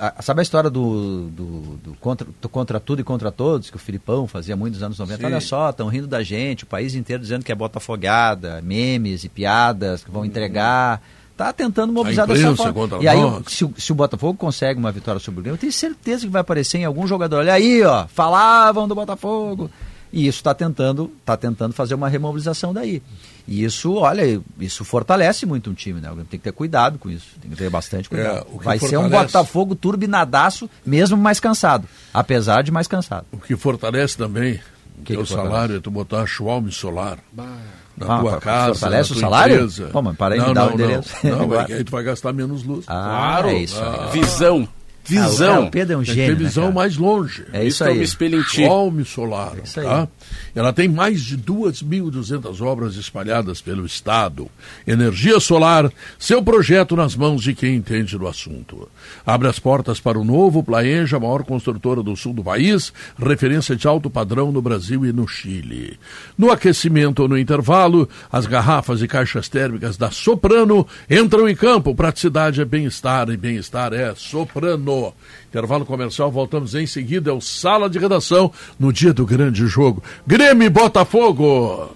A- 0.00 0.22
sabe 0.22 0.40
a 0.40 0.42
história 0.42 0.70
do, 0.70 1.28
do, 1.30 1.44
do 1.84 1.94
contra, 2.00 2.26
do 2.40 2.48
contra 2.48 2.80
tudo 2.80 3.00
e 3.00 3.04
contra 3.04 3.30
todos, 3.30 3.68
que 3.70 3.76
o 3.76 3.78
Filipão 3.78 4.26
fazia 4.26 4.56
muito 4.56 4.74
nos 4.74 4.82
anos 4.82 4.98
90? 4.98 5.26
Olha 5.26 5.40
só, 5.40 5.70
estão 5.70 5.88
rindo 5.88 6.06
da 6.06 6.22
gente, 6.22 6.64
o 6.64 6.66
país 6.66 6.94
inteiro 6.94 7.22
dizendo 7.22 7.44
que 7.44 7.52
é 7.52 7.54
botafogada, 7.54 8.60
memes 8.62 9.24
e 9.24 9.28
piadas 9.28 10.02
que 10.02 10.10
vão 10.10 10.24
entregar. 10.24 11.02
Tá 11.36 11.52
tentando 11.54 11.90
mobilizar 11.92 12.26
dessa 12.34 12.48
forma. 12.56 12.72
E 13.02 13.08
aí, 13.08 13.16
se, 13.46 13.64
o- 13.64 13.74
se 13.76 13.92
o 13.92 13.94
Botafogo 13.94 14.36
consegue 14.38 14.78
uma 14.78 14.92
vitória 14.92 15.18
sobre 15.20 15.40
o 15.40 15.42
Grêmio, 15.42 15.56
eu 15.56 15.60
tenho 15.60 15.72
certeza 15.72 16.26
que 16.26 16.32
vai 16.32 16.40
aparecer 16.42 16.78
em 16.78 16.84
algum 16.84 17.06
jogador. 17.06 17.36
Olha 17.38 17.54
aí, 17.54 17.82
ó, 17.82 18.06
falavam 18.08 18.86
do 18.86 18.94
Botafogo. 18.94 19.70
E 20.12 20.26
isso 20.26 20.38
está 20.38 20.52
tentando, 20.52 21.12
tá 21.24 21.36
tentando 21.36 21.72
fazer 21.72 21.94
uma 21.94 22.08
remobilização 22.08 22.74
daí. 22.74 23.00
E 23.46 23.62
isso, 23.64 23.94
olha, 23.94 24.40
isso 24.58 24.84
fortalece 24.84 25.46
muito 25.46 25.70
um 25.70 25.74
time, 25.74 26.00
né? 26.00 26.10
O 26.10 26.16
tem 26.16 26.24
que 26.26 26.38
ter 26.38 26.52
cuidado 26.52 26.98
com 26.98 27.08
isso. 27.10 27.26
Tem 27.40 27.50
que 27.50 27.56
ter 27.56 27.70
bastante 27.70 28.08
cuidado. 28.08 28.38
É, 28.38 28.44
o 28.54 28.58
que 28.58 28.64
vai 28.64 28.78
ser 28.78 28.96
um 28.98 29.08
Botafogo 29.08 29.74
turbinadaço, 29.74 30.68
mesmo 30.84 31.16
mais 31.16 31.38
cansado. 31.40 31.86
Apesar 32.12 32.62
de 32.62 32.70
mais 32.70 32.86
cansado. 32.88 33.26
O 33.32 33.38
que 33.38 33.56
fortalece 33.56 34.16
também 34.16 34.60
o 34.98 35.02
que 35.02 35.12
teu 35.14 35.22
que 35.22 35.28
fortalece? 35.28 35.52
salário 35.54 35.76
é 35.76 35.80
tu 35.80 35.90
botar 35.90 36.26
Schwalm 36.26 36.68
solar 36.70 37.18
na 37.34 37.46
Ah, 38.00 38.20
tua 38.20 38.40
casa. 38.40 38.74
fortalece 38.74 39.10
na 39.10 39.16
o 39.16 39.20
tua 39.20 39.30
salário? 39.30 39.54
Empresa. 39.56 39.88
Pô, 39.92 40.02
mas 40.02 40.16
para 40.16 40.34
aí, 40.34 40.40
não, 40.40 40.48
me 40.48 40.54
dá 40.54 40.62
não, 40.64 40.70
o 40.70 40.74
endereço. 40.74 41.10
Não, 41.24 41.46
não 41.48 41.54
é 41.60 41.64
que 41.64 41.72
aí 41.72 41.84
tu 41.84 41.90
vai 41.92 42.02
gastar 42.02 42.32
menos 42.32 42.62
luz. 42.64 42.84
Ah, 42.88 43.04
Claro. 43.38 43.48
é 43.48 43.54
isso 43.62 43.80
aí. 43.82 44.10
Visão. 44.20 44.68
Ah, 45.02 45.28
Visão. 45.28 45.48
cara, 45.54 45.60
o 45.62 45.70
Pedro 45.70 45.94
é 45.94 45.96
um 45.96 46.02
que 46.02 46.12
gênio, 46.12 46.36
ter 46.36 46.42
né, 46.42 46.48
visão 46.48 46.64
cara? 46.64 46.74
mais 46.74 46.96
longe. 46.96 47.44
É 47.52 47.64
isso 47.64 47.82
eu 47.84 47.92
me 47.92 47.98
aí. 47.98 48.04
espelho 48.04 48.38
em 48.38 48.42
ti. 48.42 48.64
Schwalm 48.64 49.02
Solar. 49.04 49.52
isso 49.64 49.80
aí. 49.80 49.86
Tá? 49.86 50.08
Ela 50.54 50.72
tem 50.72 50.88
mais 50.88 51.22
de 51.22 51.38
2.200 51.38 52.60
obras 52.60 52.96
espalhadas 52.96 53.60
pelo 53.60 53.86
Estado. 53.86 54.48
Energia 54.86 55.38
solar, 55.40 55.90
seu 56.18 56.42
projeto 56.42 56.96
nas 56.96 57.14
mãos 57.14 57.42
de 57.42 57.54
quem 57.54 57.76
entende 57.76 58.18
do 58.18 58.26
assunto. 58.26 58.88
Abre 59.24 59.48
as 59.48 59.58
portas 59.58 60.00
para 60.00 60.18
o 60.18 60.24
novo 60.24 60.62
Plaenja, 60.62 61.16
a 61.16 61.20
maior 61.20 61.44
construtora 61.44 62.02
do 62.02 62.16
sul 62.16 62.32
do 62.32 62.42
país, 62.42 62.92
referência 63.18 63.76
de 63.76 63.86
alto 63.86 64.10
padrão 64.10 64.50
no 64.52 64.62
Brasil 64.62 65.04
e 65.04 65.12
no 65.12 65.26
Chile. 65.26 65.98
No 66.36 66.50
aquecimento 66.50 67.22
ou 67.22 67.28
no 67.28 67.38
intervalo, 67.38 68.08
as 68.30 68.46
garrafas 68.46 69.02
e 69.02 69.08
caixas 69.08 69.48
térmicas 69.48 69.96
da 69.96 70.10
Soprano 70.10 70.86
entram 71.08 71.48
em 71.48 71.54
campo. 71.54 71.94
Praticidade 71.94 72.60
é 72.60 72.64
bem-estar 72.64 73.28
e 73.30 73.36
bem-estar 73.36 73.92
é 73.92 74.14
Soprano. 74.14 75.14
Intervalo 75.50 75.84
comercial, 75.84 76.30
voltamos 76.30 76.76
em 76.76 76.86
seguida. 76.86 77.30
É 77.30 77.34
o 77.34 77.40
Sala 77.40 77.90
de 77.90 77.98
Redação 77.98 78.52
no 78.78 78.92
dia 78.92 79.12
do 79.12 79.26
grande 79.26 79.66
jogo. 79.66 80.00
Grêmio 80.24 80.70
Botafogo. 80.70 81.90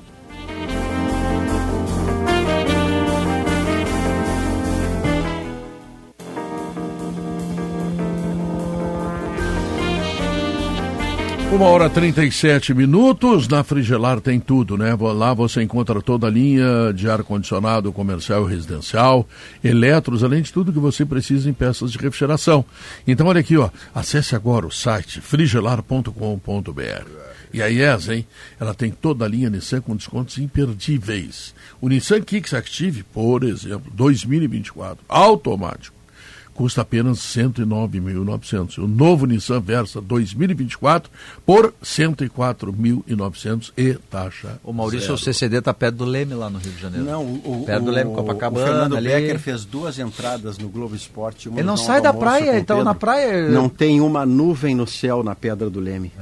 Uma 11.52 11.66
hora 11.66 11.88
37 11.88 12.74
minutos, 12.74 13.46
na 13.46 13.62
Frigelar 13.62 14.20
tem 14.20 14.40
tudo, 14.40 14.76
né? 14.76 14.96
Lá 14.98 15.33
você 15.33 15.62
encontra 15.62 16.02
toda 16.02 16.26
a 16.26 16.30
linha 16.30 16.92
de 16.92 17.09
ar-condicionado 17.09 17.92
comercial 17.92 18.48
e 18.48 18.52
residencial, 18.52 19.28
eletros, 19.62 20.24
além 20.24 20.42
de 20.42 20.52
tudo 20.52 20.72
que 20.72 20.80
você 20.80 21.04
precisa 21.04 21.48
em 21.48 21.52
peças 21.52 21.92
de 21.92 21.98
refrigeração. 21.98 22.64
Então 23.07 23.28
olha 23.28 23.40
aqui, 23.40 23.57
ó, 23.57 23.70
acesse 23.94 24.35
agora 24.35 24.66
o 24.66 24.70
site 24.70 25.20
frigelar.com.br. 25.20 27.09
E 27.52 27.62
a 27.62 27.70
IES, 27.70 28.09
hein? 28.09 28.26
Ela 28.59 28.74
tem 28.74 28.90
toda 28.90 29.24
a 29.24 29.28
linha 29.28 29.48
Nissan 29.48 29.80
com 29.80 29.94
descontos 29.94 30.38
imperdíveis. 30.38 31.54
O 31.80 31.88
Nissan 31.88 32.20
Kicks 32.20 32.52
Active, 32.52 33.04
por 33.04 33.44
exemplo, 33.44 33.92
2024, 33.94 35.04
automático 35.09 36.04
custa 36.55 36.83
apenas 36.83 37.19
109.900. 37.19 38.79
O 38.79 38.87
novo 38.88 39.27
Nissan 39.27 39.61
Versa 39.61 40.01
2024 40.01 41.11
por 41.45 41.75
104.900 41.83 43.73
e 43.77 43.95
taxa. 44.11 44.59
O 44.62 44.73
Maurício, 44.73 45.01
zero. 45.09 45.14
o 45.14 45.19
CCD 45.19 45.61
tá 45.61 45.75
perto 45.75 45.97
do 45.97 46.05
Leme 46.05 46.35
lá 46.35 46.49
no 46.49 46.59
Rio 46.59 46.73
de 46.73 46.81
Janeiro. 46.81 47.05
Não, 47.05 47.23
o, 47.25 47.62
o, 47.62 47.64
Perto 47.67 47.85
do 47.85 47.90
Leme, 47.90 48.11
o- 48.11 48.14
Copacabana, 48.14 48.64
o 48.64 48.69
Fernando 48.69 48.97
ali. 48.97 49.09
Becker 49.09 49.38
fez 49.38 49.64
duas 49.64 49.99
entradas 49.99 50.59
no 50.59 50.69
Globo 50.69 50.95
Esporte. 50.95 51.49
uma 51.49 51.59
Ele 51.59 51.67
não 51.67 51.77
sai 51.77 52.01
da 52.01 52.12
praia, 52.12 52.53
Pedro. 52.53 52.85
na 52.85 52.95
praia. 52.95 53.49
Não 53.51 53.69
tem 53.69 54.01
uma 54.01 54.25
nuvem 54.25 54.75
no 54.75 54.87
céu 54.87 55.23
na 55.23 55.35
Pedra 55.35 55.69
do 55.69 55.81
Leme. 55.81 56.12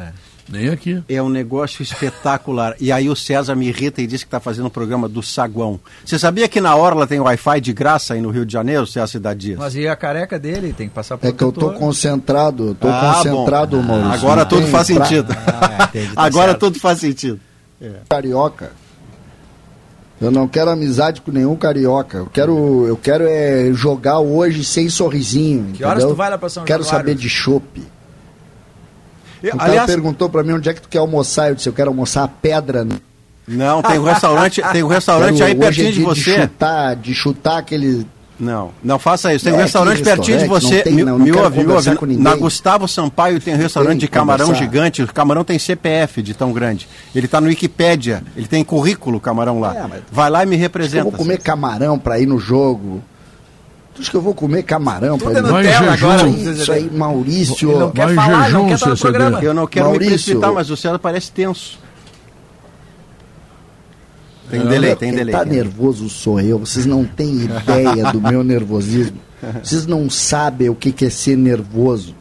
Nem 0.52 0.68
aqui. 0.68 1.02
É 1.08 1.22
um 1.22 1.28
negócio 1.30 1.82
espetacular. 1.82 2.76
E 2.78 2.92
aí 2.92 3.08
o 3.08 3.16
César 3.16 3.54
me 3.56 3.66
irrita 3.68 4.02
e 4.02 4.06
diz 4.06 4.22
que 4.22 4.26
está 4.28 4.38
fazendo 4.38 4.66
um 4.66 4.70
programa 4.70 5.08
do 5.08 5.22
Saguão. 5.22 5.80
Você 6.04 6.18
sabia 6.18 6.46
que 6.46 6.60
na 6.60 6.76
Orla 6.76 7.06
tem 7.06 7.18
Wi-Fi 7.18 7.60
de 7.60 7.72
graça 7.72 8.14
aí 8.14 8.20
no 8.20 8.30
Rio 8.30 8.44
de 8.44 8.52
Janeiro, 8.52 8.86
César 8.86 9.06
Cidade 9.06 9.40
Dias? 9.40 9.58
Mas 9.58 9.74
e 9.74 9.88
a 9.88 9.96
careca 9.96 10.38
dele? 10.38 10.72
Tem 10.72 10.88
que 10.88 10.94
passar 10.94 11.16
por 11.16 11.26
É 11.26 11.32
que 11.32 11.42
eu 11.42 11.50
tô 11.50 11.72
concentrado, 11.72 12.76
tô 12.78 12.86
Ah, 12.88 13.14
concentrado, 13.16 13.76
bom. 13.78 13.82
Maurício. 13.82 14.12
Agora 14.12 14.44
tudo 14.44 14.66
faz 14.66 14.90
pra- 14.90 15.04
sentido. 15.06 15.34
Ah, 15.46 15.88
entendi, 15.88 16.14
tá 16.14 16.22
Agora 16.22 16.50
certo. 16.50 16.60
tudo 16.60 16.78
faz 16.78 16.98
sentido. 17.00 17.40
Carioca. 18.08 18.70
Eu 20.20 20.30
não 20.30 20.46
quero 20.46 20.70
amizade 20.70 21.20
com 21.20 21.32
nenhum 21.32 21.56
carioca. 21.56 22.18
Eu 22.18 22.26
quero, 22.26 22.86
eu 22.86 22.96
quero 22.96 23.24
é 23.26 23.70
jogar 23.72 24.20
hoje 24.20 24.62
sem 24.62 24.88
sorrisinho. 24.88 25.72
Que 25.72 25.82
horas 25.82 25.98
entendeu? 25.98 26.14
tu 26.14 26.16
vai 26.16 26.30
lá 26.30 26.38
pra 26.38 26.48
São 26.48 26.62
Quero 26.64 26.84
Januário? 26.84 27.08
saber 27.08 27.18
de 27.20 27.28
chopp. 27.28 27.82
O 29.48 29.56
cara 29.58 29.64
Aliás, 29.70 29.86
perguntou 29.90 30.28
pra 30.28 30.42
mim 30.42 30.52
onde 30.52 30.68
é 30.68 30.74
que 30.74 30.80
tu 30.82 30.88
quer 30.88 30.98
almoçar. 30.98 31.48
Eu 31.50 31.54
disse, 31.54 31.68
eu 31.68 31.72
quero 31.72 31.90
almoçar 31.90 32.24
a 32.24 32.28
pedra. 32.28 32.84
né? 32.84 32.96
não, 33.48 33.82
tem 33.82 33.98
um 33.98 34.04
restaurante, 34.04 34.62
tem 34.72 34.82
um 34.82 34.86
restaurante 34.88 35.38
Quero- 35.38 35.44
aí 35.46 35.52
hoje 35.52 35.60
é 35.62 35.64
pertinho 35.66 35.92
de 35.92 36.02
você. 36.02 36.40
chutar, 36.42 36.96
de 36.96 37.14
chutar 37.14 37.58
aquele... 37.58 38.06
Não, 38.40 38.70
não 38.82 38.98
faça 38.98 39.32
isso. 39.32 39.44
Tem 39.44 39.52
um 39.54 39.60
É, 39.60 39.62
restaurante 39.62 40.02
pertinho 40.02 40.38
de 40.38 40.46
você. 40.46 40.76
Não 40.76 40.82
tem, 40.82 40.92
me, 40.94 41.04
não, 41.04 41.16
não 41.18 41.24
me 41.26 41.30
quero 41.30 41.44
ouve, 41.44 41.58
me 41.58 41.64
conversar 41.64 41.90
ouve. 41.90 42.00
com 42.00 42.06
ninguém. 42.06 42.24
Na 42.24 42.34
Gustavo 42.34 42.88
Sampaio 42.88 43.38
tem 43.40 43.54
um 43.54 43.56
restaurante 43.58 43.90
tem 43.90 43.98
de 43.98 44.08
camarão 44.08 44.46
conversar. 44.46 44.64
gigante. 44.64 45.02
O 45.02 45.12
camarão 45.12 45.44
tem 45.44 45.58
CPF 45.60 46.22
de 46.22 46.34
tão 46.34 46.52
grande. 46.52 46.88
Ele 47.14 47.26
está 47.26 47.40
no 47.40 47.46
Wikipédia. 47.46 48.20
Ele 48.36 48.48
tem 48.48 48.64
currículo, 48.64 49.20
camarão 49.20 49.60
lá. 49.60 49.76
É, 49.76 49.86
mas- 49.88 50.02
Vai 50.10 50.28
lá 50.28 50.42
e 50.42 50.46
me 50.46 50.52
que 50.52 50.56
eu 50.56 50.60
representa. 50.62 51.04
vou 51.04 51.12
comer 51.12 51.38
camarão 51.40 51.96
pra 51.98 52.18
ir 52.18 52.26
no 52.26 52.36
jogo. 52.38 53.00
Tu 53.94 54.00
acha 54.00 54.10
que 54.10 54.16
eu 54.16 54.22
vou 54.22 54.34
comer 54.34 54.62
camarão 54.62 55.18
pra 55.18 55.28
Tudo 55.32 55.38
é 55.38 55.42
Vai 55.42 55.66
em 55.66 55.96
jejum. 55.96 56.52
Isso 56.52 56.72
aí, 56.72 56.90
Maurício. 56.90 57.70
Ele 57.70 57.78
não 57.78 57.90
quer 57.90 58.06
Vai 58.06 58.14
falar, 58.14 58.44
jejum, 58.44 58.58
não 58.58 58.66
quer 58.68 58.74
estar 58.74 58.90
no 58.90 58.96
programa. 58.98 59.40
Eu 59.44 59.54
não 59.54 59.66
quero 59.66 59.86
Maurício. 59.86 60.10
me 60.12 60.16
precipitar, 60.16 60.52
mas 60.52 60.70
o 60.70 60.76
César 60.76 60.98
parece 60.98 61.30
tenso. 61.30 61.78
Tem 64.50 64.60
um 64.60 64.66
delay, 64.66 64.94
tem 64.96 65.08
Quem 65.10 65.18
delay. 65.18 65.34
tá 65.34 65.44
nervoso 65.44 66.08
sou 66.10 66.40
eu. 66.40 66.58
Vocês 66.58 66.84
não 66.84 67.04
têm 67.04 67.42
ideia 67.44 68.12
do 68.12 68.20
meu 68.20 68.42
nervosismo. 68.44 69.18
Vocês 69.62 69.86
não 69.86 70.08
sabem 70.10 70.68
o 70.68 70.74
que 70.74 71.04
é 71.04 71.10
ser 71.10 71.36
nervoso. 71.36 72.14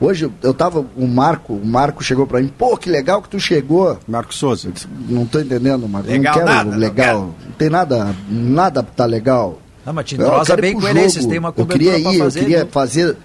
Hoje 0.00 0.30
eu- 0.42 0.54
tava, 0.54 0.84
o 0.96 1.06
Marco, 1.06 1.52
o 1.52 1.66
Marco 1.66 2.02
chegou 2.02 2.26
pra 2.26 2.40
mim, 2.40 2.48
pô, 2.56 2.74
que 2.78 2.88
legal 2.88 3.20
que 3.20 3.28
tu 3.28 3.38
chegou. 3.38 3.98
Marcos 4.08 4.36
Souza. 4.36 4.70
Disse, 4.72 4.86
Não 5.08 5.26
tô 5.26 5.38
entendendo, 5.40 5.86
Marco. 5.86 6.08
Legal 6.08 6.34
não 6.34 6.40
quero 6.44 6.54
nada, 6.56 6.70
não 6.70 6.78
legal. 6.78 7.20
Não, 7.20 7.34
tem 7.58 7.68
nada, 7.68 8.14
nada 8.30 8.82
tá 8.82 9.04
legal. 9.04 9.58
Ah, 9.84 9.92
mas 9.92 10.12
Eu 10.12 10.42
ir 10.42 10.60
bem 10.60 10.74
com 10.74 10.86
ele 10.88 11.08
vocês 11.08 11.24
têm 11.26 11.38
uma 11.38 11.48
Eu 11.48 11.52
cobertura 11.52 11.78
queria 11.78 12.00
pra 12.02 12.12
ir, 12.12 12.18
fazer. 12.18 12.38
eu 12.38 12.42
queria 12.42 12.58
viu? 12.64 12.72
fazer. 12.72 13.16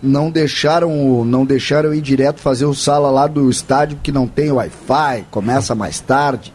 Não 0.00 0.30
deixaram, 0.30 1.24
não 1.24 1.44
deixaram 1.44 1.88
eu 1.88 1.94
ir 1.94 2.00
direto 2.00 2.40
fazer 2.40 2.64
o 2.66 2.74
sala 2.74 3.10
lá 3.10 3.26
do 3.26 3.50
estádio 3.50 3.98
que 4.02 4.12
não 4.12 4.28
tem 4.28 4.50
Wi-Fi, 4.52 5.24
começa 5.30 5.74
mais 5.74 5.98
tarde. 6.00 6.52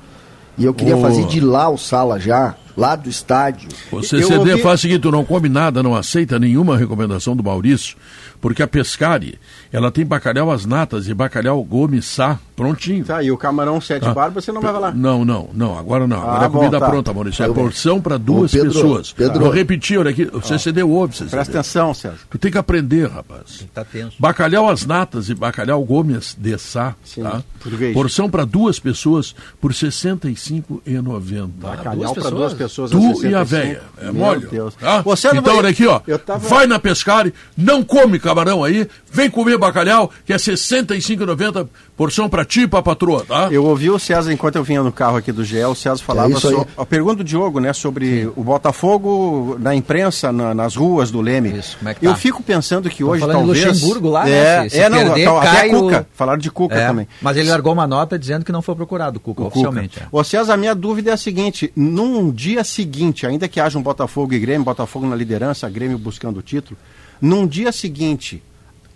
E 0.58 0.64
eu 0.64 0.74
queria 0.74 0.96
Ô. 0.96 1.02
fazer 1.02 1.26
de 1.26 1.40
lá 1.42 1.68
o 1.68 1.78
sala 1.78 2.20
já, 2.20 2.56
lá 2.78 2.96
do 2.96 3.10
estádio. 3.10 3.68
O 3.92 3.98
Eu 3.98 4.04
CCD 4.04 4.36
ouvi- 4.52 4.62
faz 4.62 4.80
o 4.80 4.82
seguinte, 4.84 5.02
tu 5.02 5.12
não 5.12 5.26
come 5.26 5.50
nada, 5.50 5.84
não 5.84 5.94
aceita 5.96 6.40
nenhuma 6.40 6.78
recomendação 6.78 7.36
do 7.36 7.44
Maurício, 7.44 7.98
porque 8.40 8.62
a 8.64 8.68
Pescari, 8.68 9.40
ela 9.74 9.92
tem 9.92 10.06
bacalhau 10.06 10.50
às 10.52 10.66
natas 10.66 11.08
e 11.10 11.14
bacalhau 11.14 11.62
Gomes 11.64 12.06
Sá 12.06 12.40
prontinho. 12.56 13.04
Tá, 13.04 13.22
e 13.24 13.32
o 13.32 13.38
camarão 13.38 13.82
sete 13.82 14.04
Tá. 14.04 14.14
barbas 14.14 14.46
você 14.46 14.52
não 14.52 14.62
vai 14.62 14.72
falar. 14.72 14.94
Não, 14.96 15.26
não, 15.26 15.50
não, 15.54 15.78
agora 15.78 16.08
não. 16.08 16.22
Agora 16.22 16.44
Ah, 16.44 16.46
é 16.46 16.50
comida 16.50 16.80
bom, 16.80 16.86
tá. 16.86 16.92
pronta, 16.92 17.12
Maurício. 17.14 17.44
É 17.44 17.48
Eu- 17.48 17.54
porção 17.56 18.00
para 18.00 18.18
duas 18.18 18.52
Pedro, 18.52 18.72
pessoas. 18.72 19.12
Pedro. 19.12 19.40
Vou 19.40 19.50
repetir, 19.50 19.98
olha 20.00 20.12
aqui, 20.12 20.30
o 20.32 20.40
CCD 20.42 20.84
ouve, 20.84 21.14
CCD. 21.16 21.32
Presta 21.32 21.52
atenção, 21.60 21.94
César. 21.94 22.18
Tu 22.30 22.38
tem 22.38 22.52
que 22.52 22.58
aprender, 22.60 23.10
rapaz. 23.10 23.66
Tá 23.74 23.84
tenso. 23.84 24.16
Bacalhau 24.20 24.70
às 24.70 24.86
natas 24.86 25.30
e 25.30 25.34
bacalhau 25.36 25.84
Gomes 25.84 26.38
de 26.40 26.56
Sá, 26.60 26.94
Sim, 27.04 27.24
tá? 27.24 27.42
português. 27.60 27.94
Porção 27.96 28.30
para 28.30 28.46
duas 28.46 28.78
pessoas 28.80 29.36
por 29.60 29.72
R$ 29.72 29.78
65,90. 29.78 31.48
Bacalhau 31.60 31.96
duas 31.96 32.12
para 32.14 32.30
duas 32.30 32.54
pessoas? 32.54 32.92
Tu 32.92 32.98
às 32.98 33.24
e 33.24 33.36
a 33.36 33.46
65. 33.46 33.46
velha. 33.48 33.82
É 33.98 34.04
Meu 34.06 34.14
mole. 34.14 34.46
Deus. 34.48 34.76
Tá? 34.76 35.02
César, 35.02 35.40
então, 35.40 35.54
mas 35.56 35.58
olha 35.64 35.70
aqui, 35.70 35.88
ó. 35.88 36.00
tava- 36.20 36.48
Vai 36.48 36.68
na 36.68 36.78
Pescari, 36.80 37.34
não 37.58 37.84
come 37.84 38.20
camarão 38.20 38.64
aí, 38.64 38.88
vem 39.12 39.30
comer 39.30 39.58
bacalhau, 39.66 40.10
que 40.26 40.34
é 40.34 40.36
R$ 40.36 40.42
65,90 40.42 41.68
porção 41.96 42.28
pra 42.30 42.44
ti 42.44 42.68
pra 42.68 42.82
patroa, 42.82 43.24
tá? 43.26 43.50
Eu 43.52 43.66
ouvi 43.66 43.90
o 43.90 44.00
César 44.00 44.32
enquanto 44.34 44.56
eu 44.56 44.64
vinha 44.64 44.82
no 44.82 44.92
carro 44.92 45.18
aqui 45.18 45.32
do 45.32 45.44
GE, 45.44 45.64
o 45.66 45.76
César 45.76 46.04
falava 46.04 46.30
É 46.30 46.38
isso 46.38 46.48
aí. 46.48 46.54
sobre. 46.56 46.74
A 46.78 46.86
pergunta 46.86 47.18
do 47.18 47.24
Diogo, 47.24 47.60
né? 47.60 47.72
Sobre 47.74 48.30
o 48.36 48.44
Botafogo 48.44 49.58
na 49.60 49.76
imprensa, 49.76 50.32
na- 50.32 50.54
nas 50.54 50.76
ruas 50.76 51.12
do 51.12 51.22
Leme. 51.22 51.58
Isso, 51.58 51.78
como 51.78 51.90
é 51.90 51.94
que 51.94 52.06
Eu 52.06 52.12
tá? 52.12 52.18
fico 52.18 52.42
pensando 52.44 52.90
que 52.90 53.04
hoje 53.04 53.22
falando 53.22 53.38
em 53.38 53.46
talvez. 53.46 53.66
Luxemburgo 53.66 54.10
lá, 54.10 54.26
né? 54.26 54.32
é, 54.32 54.64
Se- 54.64 54.70
se 54.76 54.82
é, 54.82 54.90
não, 54.90 54.98
perder, 54.98 55.28
até 55.28 55.68
o- 55.76 55.80
Cuca. 55.82 56.08
Falaram 56.14 56.40
de 56.40 56.52
Cuca 56.52 56.76
É, 56.76 56.88
também. 56.88 57.08
Mas 57.22 57.38
ele 57.38 57.50
largou 57.50 57.74
uma 57.74 57.88
nota 57.88 58.18
dizendo 58.18 58.44
que 58.44 58.52
não 58.52 58.62
foi 58.62 58.76
procurado, 58.76 59.20
Cuca, 59.20 59.42
O 59.42 59.46
Cuca. 59.46 59.48
oficialmente. 59.60 60.00
é. 60.00 60.06
Ô 60.12 60.24
César, 60.24 60.54
a 60.54 60.58
minha 60.58 60.74
dúvida 60.76 61.12
é 61.12 61.14
a 61.14 61.18
seguinte: 61.18 61.72
num 61.76 62.32
dia 62.32 62.64
seguinte, 62.64 63.26
ainda 63.26 63.48
que 63.48 63.60
haja 63.60 63.78
um 63.78 63.82
Botafogo 63.82 64.34
e 64.34 64.40
Grêmio, 64.40 64.64
Botafogo 64.66 65.06
na 65.06 65.16
liderança, 65.16 65.70
Grêmio 65.70 65.98
buscando 65.98 66.38
o 66.40 66.42
título, 66.42 66.78
num 67.22 67.46
dia 67.48 67.72
seguinte, 67.72 68.42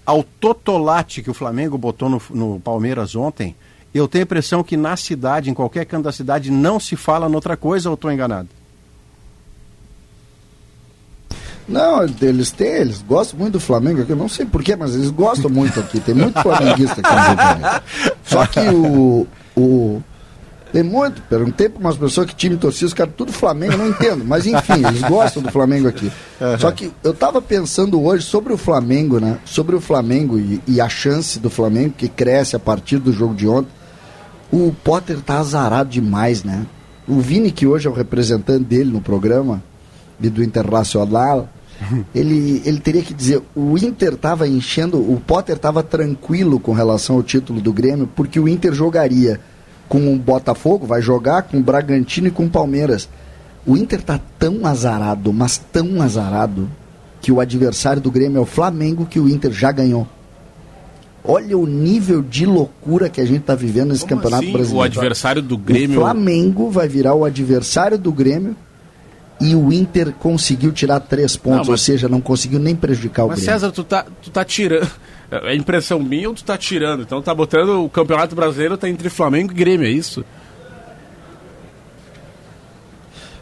ao 0.07 0.23
totolate 0.23 1.21
que 1.21 1.29
o 1.29 1.33
Flamengo 1.33 1.77
botou 1.77 2.07
no, 2.07 2.21
no 2.29 2.59
Palmeiras 2.61 3.13
ontem, 3.13 3.53
eu 3.93 4.07
tenho 4.07 4.23
a 4.23 4.25
impressão 4.25 4.63
que 4.63 4.77
na 4.77 4.95
cidade, 4.95 5.49
em 5.49 5.53
qualquer 5.53 5.83
canto 5.85 6.05
da 6.05 6.13
cidade, 6.13 6.49
não 6.49 6.79
se 6.79 6.95
fala 6.95 7.27
noutra 7.27 7.57
coisa 7.57 7.89
ou 7.89 7.95
estou 7.95 8.09
enganado? 8.09 8.47
Não, 11.67 12.05
eles 12.21 12.51
têm, 12.51 12.75
eles 12.75 13.01
gostam 13.01 13.37
muito 13.37 13.53
do 13.53 13.59
Flamengo 13.59 14.01
aqui, 14.01 14.11
eu 14.11 14.15
não 14.15 14.29
sei 14.29 14.45
porquê, 14.45 14.77
mas 14.77 14.95
eles 14.95 15.09
gostam 15.09 15.49
muito 15.49 15.77
aqui. 15.77 15.99
Tem 15.99 16.15
muito 16.15 16.39
flamenguista 16.41 17.01
aqui 17.01 17.13
no 17.13 17.27
Rio 17.27 17.35
de 17.35 17.43
Janeiro. 17.43 17.83
Só 18.23 18.45
que 18.47 18.59
o. 18.69 19.27
o 19.57 20.01
tem 20.71 20.83
muito, 20.83 21.21
perguntei 21.23 21.69
para 21.69 21.79
umas 21.79 21.97
pessoas 21.97 22.27
que 22.27 22.35
time 22.35 22.57
torcia, 22.57 22.87
os 22.87 22.93
caras 22.93 23.13
tudo 23.15 23.31
Flamengo, 23.31 23.73
eu 23.73 23.77
não 23.77 23.87
entendo, 23.87 24.25
mas 24.25 24.45
enfim, 24.45 24.85
eles 24.85 25.01
gostam 25.01 25.41
do 25.41 25.51
Flamengo 25.51 25.87
aqui. 25.87 26.11
Só 26.59 26.71
que 26.71 26.91
eu 27.03 27.13
tava 27.13 27.41
pensando 27.41 28.01
hoje 28.01 28.25
sobre 28.25 28.53
o 28.53 28.57
Flamengo, 28.57 29.19
né? 29.19 29.37
Sobre 29.45 29.75
o 29.75 29.81
Flamengo 29.81 30.37
e, 30.37 30.61
e 30.67 30.81
a 30.81 30.89
chance 30.89 31.39
do 31.39 31.49
Flamengo 31.49 31.93
que 31.97 32.07
cresce 32.07 32.55
a 32.55 32.59
partir 32.59 32.97
do 32.97 33.11
jogo 33.11 33.33
de 33.33 33.47
ontem. 33.47 33.71
O 34.51 34.73
Potter 34.83 35.19
tá 35.21 35.39
azarado 35.39 35.89
demais, 35.89 36.43
né? 36.43 36.65
O 37.07 37.19
Vini, 37.19 37.51
que 37.51 37.65
hoje 37.65 37.87
é 37.87 37.89
o 37.89 37.93
representante 37.93 38.63
dele 38.63 38.91
no 38.91 39.01
programa, 39.01 39.61
e 40.19 40.29
do 40.29 40.43
Internacional, 40.43 41.49
ele, 42.13 42.61
ele 42.65 42.79
teria 42.79 43.03
que 43.03 43.13
dizer, 43.13 43.41
o 43.55 43.77
Inter 43.77 44.13
estava 44.13 44.47
enchendo, 44.47 44.97
o 44.97 45.21
Potter 45.25 45.55
estava 45.55 45.83
tranquilo 45.83 46.59
com 46.59 46.73
relação 46.73 47.15
ao 47.15 47.23
título 47.23 47.61
do 47.61 47.71
Grêmio, 47.71 48.09
porque 48.15 48.39
o 48.39 48.47
Inter 48.47 48.73
jogaria 48.73 49.39
com 49.87 50.13
o 50.13 50.17
Botafogo, 50.17 50.85
vai 50.85 51.01
jogar 51.01 51.43
com 51.43 51.57
o 51.57 51.63
Bragantino 51.63 52.27
e 52.27 52.31
com 52.31 52.45
o 52.45 52.49
Palmeiras. 52.49 53.07
O 53.65 53.75
Inter 53.77 54.01
tá 54.01 54.19
tão 54.39 54.65
azarado, 54.65 55.31
mas 55.33 55.57
tão 55.57 56.01
azarado, 56.01 56.69
que 57.21 57.31
o 57.31 57.39
adversário 57.39 58.01
do 58.01 58.11
Grêmio 58.11 58.37
é 58.37 58.41
o 58.41 58.45
Flamengo, 58.45 59.05
que 59.05 59.19
o 59.19 59.27
Inter 59.27 59.51
já 59.51 59.71
ganhou. 59.71 60.07
Olha 61.23 61.57
o 61.57 61.65
nível 61.67 62.21
de 62.21 62.45
loucura 62.45 63.09
que 63.09 63.19
a 63.19 63.25
gente 63.25 63.41
tá 63.41 63.53
vivendo 63.55 63.89
nesse 63.89 64.01
Como 64.05 64.15
campeonato 64.15 64.43
assim? 64.43 64.53
brasileiro. 64.53 64.79
O 64.79 64.81
adversário 64.85 65.41
do 65.41 65.57
Grêmio. 65.57 65.97
O 65.99 66.01
Flamengo 66.01 66.69
vai 66.69 66.87
virar 66.87 67.13
o 67.15 67.25
adversário 67.25 67.97
do 67.97 68.13
Grêmio 68.13 68.55
e 69.41 69.53
o 69.53 69.73
Inter 69.73 70.13
conseguiu 70.13 70.71
tirar 70.71 71.01
três 71.01 71.35
pontos, 71.35 71.51
Não, 71.51 71.59
mas- 71.65 71.69
ou 71.69 71.77
seja, 71.77 72.07
não 72.07 72.21
conseguiu 72.21 72.59
nem 72.59 72.75
prejudicar 72.75 73.25
o 73.25 73.27
Mas 73.27 73.39
Grêmio. 73.39 73.53
César, 73.59 73.71
tu 73.73 73.83
tá, 73.83 74.05
tu 74.21 74.29
tá 74.29 74.45
tirando. 74.45 74.89
É 75.29 75.53
impressão 75.55 75.99
minha 75.99 76.29
ou 76.29 76.35
tu 76.35 76.43
tá 76.43 76.57
tirando? 76.57 77.01
Então 77.03 77.21
tá 77.21 77.33
botando 77.35 77.83
o 77.83 77.89
Campeonato 77.89 78.33
Brasileiro 78.35 78.77
tá 78.77 78.87
entre 78.87 79.09
Flamengo 79.09 79.51
e 79.51 79.55
Grêmio, 79.55 79.85
é 79.85 79.89
isso? 79.91 80.23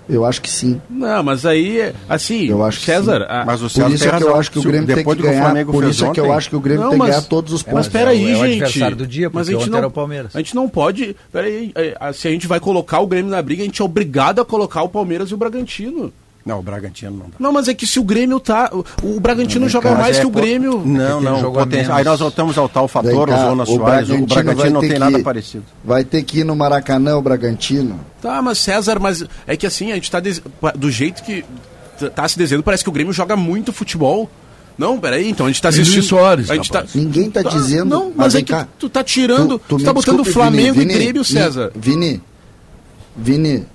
Eu 0.08 0.24
acho 0.24 0.40
que 0.40 0.50
sim. 0.52 0.80
Não, 0.88 1.24
mas 1.24 1.48
aí, 1.48 1.92
assim, 2.08 2.46
Eu 2.48 2.64
acho 2.64 2.78
que 2.80 2.86
César, 2.86 3.26
a- 3.28 3.44
Mas 3.44 3.60
o 3.60 3.64
Por 3.64 3.70
César 3.72 3.90
isso 3.90 4.04
tem 4.04 4.14
é 4.14 4.18
que 4.18 4.24
eu 4.24 4.36
acho 4.36 4.52
que 4.52 4.60
o 4.60 4.62
Se- 4.62 4.68
Grêmio 4.68 4.86
tem 4.88 4.98
que 4.98 5.04
que 5.04 5.10
o 5.10 5.16
ganhar. 5.24 5.42
Flamengo 5.42 5.72
Por 5.72 5.84
isso 5.84 6.06
é 6.06 6.12
que 6.12 6.20
eu 6.20 6.32
acho 6.32 6.48
que 6.50 6.56
o 6.56 6.60
Grêmio 6.60 6.84
Não, 6.84 6.90
tem 6.92 7.00
que 7.00 7.06
mas- 7.06 7.16
ganhar 7.16 7.22
todos 7.28 7.52
os 7.54 7.64
mas 7.64 7.72
pontos. 7.74 7.88
espera 7.88 8.12
aí, 8.12 8.20
é 8.32 8.34
o 8.36 8.38
gente. 8.46 8.64
adversário 8.64 8.96
do 8.98 9.08
dia, 9.08 9.32
mas 9.34 9.48
a 9.48 9.52
porque 9.52 9.64
gente 9.64 9.72
não, 9.72 9.78
era 9.80 9.88
o 9.88 9.92
Palmeiras. 9.92 10.36
A 10.36 10.38
gente 10.38 10.54
não 10.54 10.70
pode. 10.70 11.16
Peraí, 11.32 11.72
é, 11.74 11.98
a- 12.00 12.14
se 12.14 12.28
a 12.28 12.32
gente 12.32 12.46
vai 12.46 12.60
colocar 12.60 13.00
o 13.00 13.08
Grêmio 13.08 13.32
na 13.32 13.42
briga, 13.42 13.64
a 13.64 13.66
gente 13.66 13.82
é 13.82 13.86
obrigado 13.86 14.40
a 14.42 14.46
colocar 14.46 14.84
o 14.84 14.90
Palmeiras 14.90 15.30
e 15.30 15.34
o 15.34 15.38
Bragantino. 15.38 16.14
Não, 16.46 16.60
o 16.60 16.62
Bragantino 16.62 17.12
não 17.12 17.26
dá. 17.26 17.36
Não, 17.40 17.52
mas 17.52 17.68
é 17.68 17.74
que 17.74 17.88
se 17.88 18.00
o 18.00 18.04
Grêmio 18.04 18.40
tá. 18.40 18.70
O, 19.02 19.16
o 19.16 19.20
Bragantino 19.20 19.68
joga 19.68 19.96
mais 19.96 20.18
é 20.18 20.20
que 20.22 20.28
o 20.28 20.30
Grêmio. 20.30 20.80
Não, 20.86 21.18
ele 21.20 21.26
não. 21.42 21.66
menos. 21.66 21.90
Aí 21.90 22.04
nós 22.06 22.20
voltamos 22.20 22.56
ao 22.56 22.70
tal 22.70 22.88
fator, 22.88 23.28
cá, 23.28 23.38
Zona 23.38 23.64
o 23.64 23.66
Soares. 23.66 24.10
O 24.12 24.26
Bragantino 24.28 24.56
vai 24.56 24.70
não 24.70 24.80
ter 24.80 24.88
tem 24.90 24.94
que- 24.96 25.00
nada 25.00 25.20
parecido. 25.24 25.64
Vai 25.84 26.04
ter 26.04 26.22
que 26.22 26.42
ir 26.42 26.44
no 26.44 26.56
Maracanã, 26.56 27.18
o 27.18 27.22
Bragantino. 27.22 28.00
Tá, 28.22 28.42
mas 28.44 28.60
César, 28.60 29.00
mas 29.00 29.24
é 29.48 29.58
que 29.58 29.66
assim, 29.66 29.92
a 29.92 29.96
gente 29.96 30.12
tá. 30.12 30.20
des- 30.20 30.40
Do 30.76 30.92
jeito 30.92 31.24
que 31.24 31.44
tá 32.14 32.28
se 32.28 32.38
desenhando, 32.38 32.64
parece 32.64 32.84
que 32.84 32.90
o 32.92 32.94
Grêmio 32.94 33.12
joga 33.12 33.36
muito 33.36 33.74
futebol. 33.74 34.30
Não, 34.78 35.00
peraí, 35.00 35.30
então 35.30 35.48
a 35.48 35.50
gente 35.50 35.60
tá 35.62 35.70
assistindo. 35.70 36.04
Soares, 36.04 36.52
a 36.52 36.56
gente 36.56 36.70
tá. 36.72 36.86
Ninguém 36.94 37.32
tá, 37.32 37.42
dizendo. 37.42 37.86
Não, 37.90 38.12
mas 38.16 38.36
é 38.36 38.40
que 38.44 38.52
cá. 38.52 38.68
tu 38.78 38.88
tá 38.88 39.04
tirando. 39.04 39.58
Tu, 39.68 39.78
me 39.80 39.84
tá 39.84 39.92
botando 39.94 40.18
desculpe, 40.18 40.32
Flamengo 40.32 40.74
Vini, 40.80 40.94
e 40.94 40.96
Grêmio, 40.98 41.24
Vini, 41.24 41.40
César. 41.40 41.72
Vini, 41.74 42.22
Vini, 43.16 43.66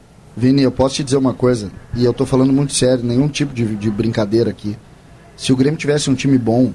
Vini, 0.40 0.62
eu 0.62 0.70
posso 0.72 0.94
te 0.94 1.04
dizer 1.04 1.18
uma 1.18 1.34
coisa, 1.34 1.70
e 1.94 2.02
eu 2.02 2.14
tô 2.14 2.24
falando 2.24 2.50
muito 2.52 2.72
sério, 2.72 3.04
nenhum 3.04 3.28
tipo 3.28 3.52
de, 3.52 3.76
de 3.76 3.90
brincadeira 3.90 4.48
aqui. 4.48 4.74
Se 5.36 5.52
o 5.52 5.56
Grêmio 5.56 5.78
tivesse 5.78 6.08
um 6.08 6.14
time 6.14 6.38
bom, 6.38 6.72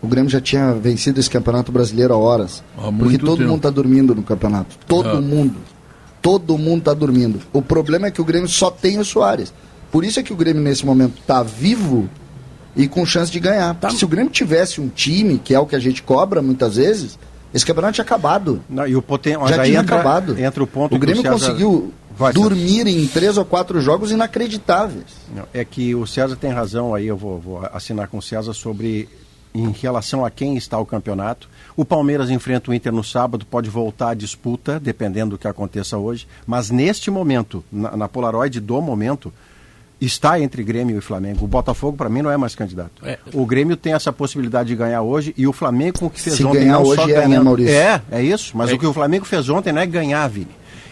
o 0.00 0.06
Grêmio 0.06 0.30
já 0.30 0.40
tinha 0.40 0.72
vencido 0.74 1.18
esse 1.18 1.28
campeonato 1.28 1.72
brasileiro 1.72 2.14
há 2.14 2.16
horas. 2.16 2.62
Há 2.76 2.92
porque 2.92 3.18
todo 3.18 3.38
tempo. 3.38 3.50
mundo 3.50 3.62
tá 3.62 3.70
dormindo 3.70 4.14
no 4.14 4.22
campeonato. 4.22 4.76
Todo 4.86 5.08
É. 5.08 5.20
mundo. 5.20 5.56
Todo 6.22 6.56
mundo 6.56 6.82
tá 6.82 6.94
dormindo. 6.94 7.40
O 7.52 7.60
problema 7.60 8.06
é 8.06 8.10
que 8.12 8.20
o 8.20 8.24
Grêmio 8.24 8.48
só 8.48 8.70
tem 8.70 8.98
o 8.98 9.04
Soares. 9.04 9.52
Por 9.90 10.04
isso 10.04 10.20
é 10.20 10.22
que 10.22 10.32
o 10.32 10.36
Grêmio 10.36 10.62
nesse 10.62 10.86
momento 10.86 11.14
tá 11.26 11.42
vivo 11.42 12.08
e 12.76 12.86
com 12.86 13.04
chance 13.04 13.30
de 13.32 13.40
ganhar. 13.40 13.74
Tá. 13.74 13.90
Se 13.90 14.04
o 14.04 14.08
Grêmio 14.08 14.30
tivesse 14.30 14.80
um 14.80 14.88
time, 14.88 15.38
que 15.42 15.52
é 15.54 15.58
o 15.58 15.66
que 15.66 15.74
a 15.74 15.80
gente 15.80 16.02
cobra 16.02 16.40
muitas 16.42 16.76
vezes, 16.76 17.18
esse 17.52 17.64
campeonato 17.66 17.94
tinha 17.94 18.04
acabado. 18.04 18.60
Não, 18.68 18.86
e 18.86 18.94
o 18.94 19.02
poten... 19.02 19.34
Já 19.48 19.62
aí 19.62 19.70
tinha 19.70 19.80
entra, 19.80 19.96
acabado. 19.96 20.38
entra 20.38 20.62
o 20.62 20.66
ponto 20.66 20.94
o 20.94 20.98
Grêmio 20.98 21.22
César- 21.22 21.32
conseguiu 21.34 21.92
Vai, 22.18 22.32
César. 22.32 22.42
dormir 22.48 22.86
em 22.86 23.06
três 23.06 23.36
ou 23.38 23.44
quatro 23.44 23.80
jogos 23.80 24.10
inacreditáveis. 24.10 25.04
Não, 25.34 25.44
É 25.54 25.64
que 25.64 25.94
o 25.94 26.06
César 26.06 26.36
tem 26.36 26.50
razão 26.50 26.94
aí, 26.94 27.06
eu 27.06 27.16
vou, 27.16 27.38
vou 27.38 27.60
assinar 27.72 28.08
com 28.08 28.18
o 28.18 28.22
César 28.22 28.52
sobre 28.52 29.08
em 29.54 29.70
relação 29.70 30.24
a 30.24 30.30
quem 30.30 30.56
está 30.56 30.78
o 30.78 30.84
campeonato. 30.84 31.48
O 31.76 31.84
Palmeiras 31.84 32.28
enfrenta 32.30 32.70
o 32.70 32.74
Inter 32.74 32.92
no 32.92 33.02
sábado, 33.02 33.46
pode 33.46 33.70
voltar 33.70 34.10
à 34.10 34.14
disputa, 34.14 34.78
dependendo 34.78 35.30
do 35.30 35.38
que 35.38 35.48
aconteça 35.48 35.96
hoje, 35.96 36.26
mas 36.46 36.70
neste 36.70 37.10
momento, 37.10 37.64
na, 37.72 37.96
na 37.96 38.08
Polaroid 38.08 38.60
do 38.60 38.80
momento, 38.82 39.32
está 40.00 40.38
entre 40.38 40.62
Grêmio 40.62 40.96
e 40.98 41.00
Flamengo. 41.00 41.44
O 41.44 41.48
Botafogo, 41.48 41.96
para 41.96 42.08
mim, 42.08 42.22
não 42.22 42.30
é 42.30 42.36
mais 42.36 42.54
candidato. 42.54 43.04
É. 43.04 43.18
O 43.32 43.44
Grêmio 43.46 43.76
tem 43.76 43.94
essa 43.94 44.12
possibilidade 44.12 44.68
de 44.68 44.76
ganhar 44.76 45.02
hoje 45.02 45.34
e 45.36 45.46
o 45.46 45.52
Flamengo 45.52 45.98
com 46.00 46.06
o 46.06 46.10
que 46.10 46.20
fez 46.20 46.36
Se 46.36 46.44
ontem 46.44 46.60
ganhar 46.60 46.74
não 46.74 46.84
só 46.84 46.90
hoje 46.92 47.02
é, 47.02 47.06
né, 47.16 47.22
ganhando. 47.26 47.44
Maurício? 47.44 47.74
É, 47.74 48.02
é 48.12 48.22
isso. 48.22 48.56
Mas 48.56 48.70
É. 48.70 48.74
o 48.74 48.78
que 48.78 48.86
o 48.86 48.92
Flamengo 48.92 49.24
fez 49.24 49.48
ontem 49.48 49.72
não 49.72 49.80
é 49.80 49.86
ganhar, 49.86 50.28
Vini. 50.28 50.46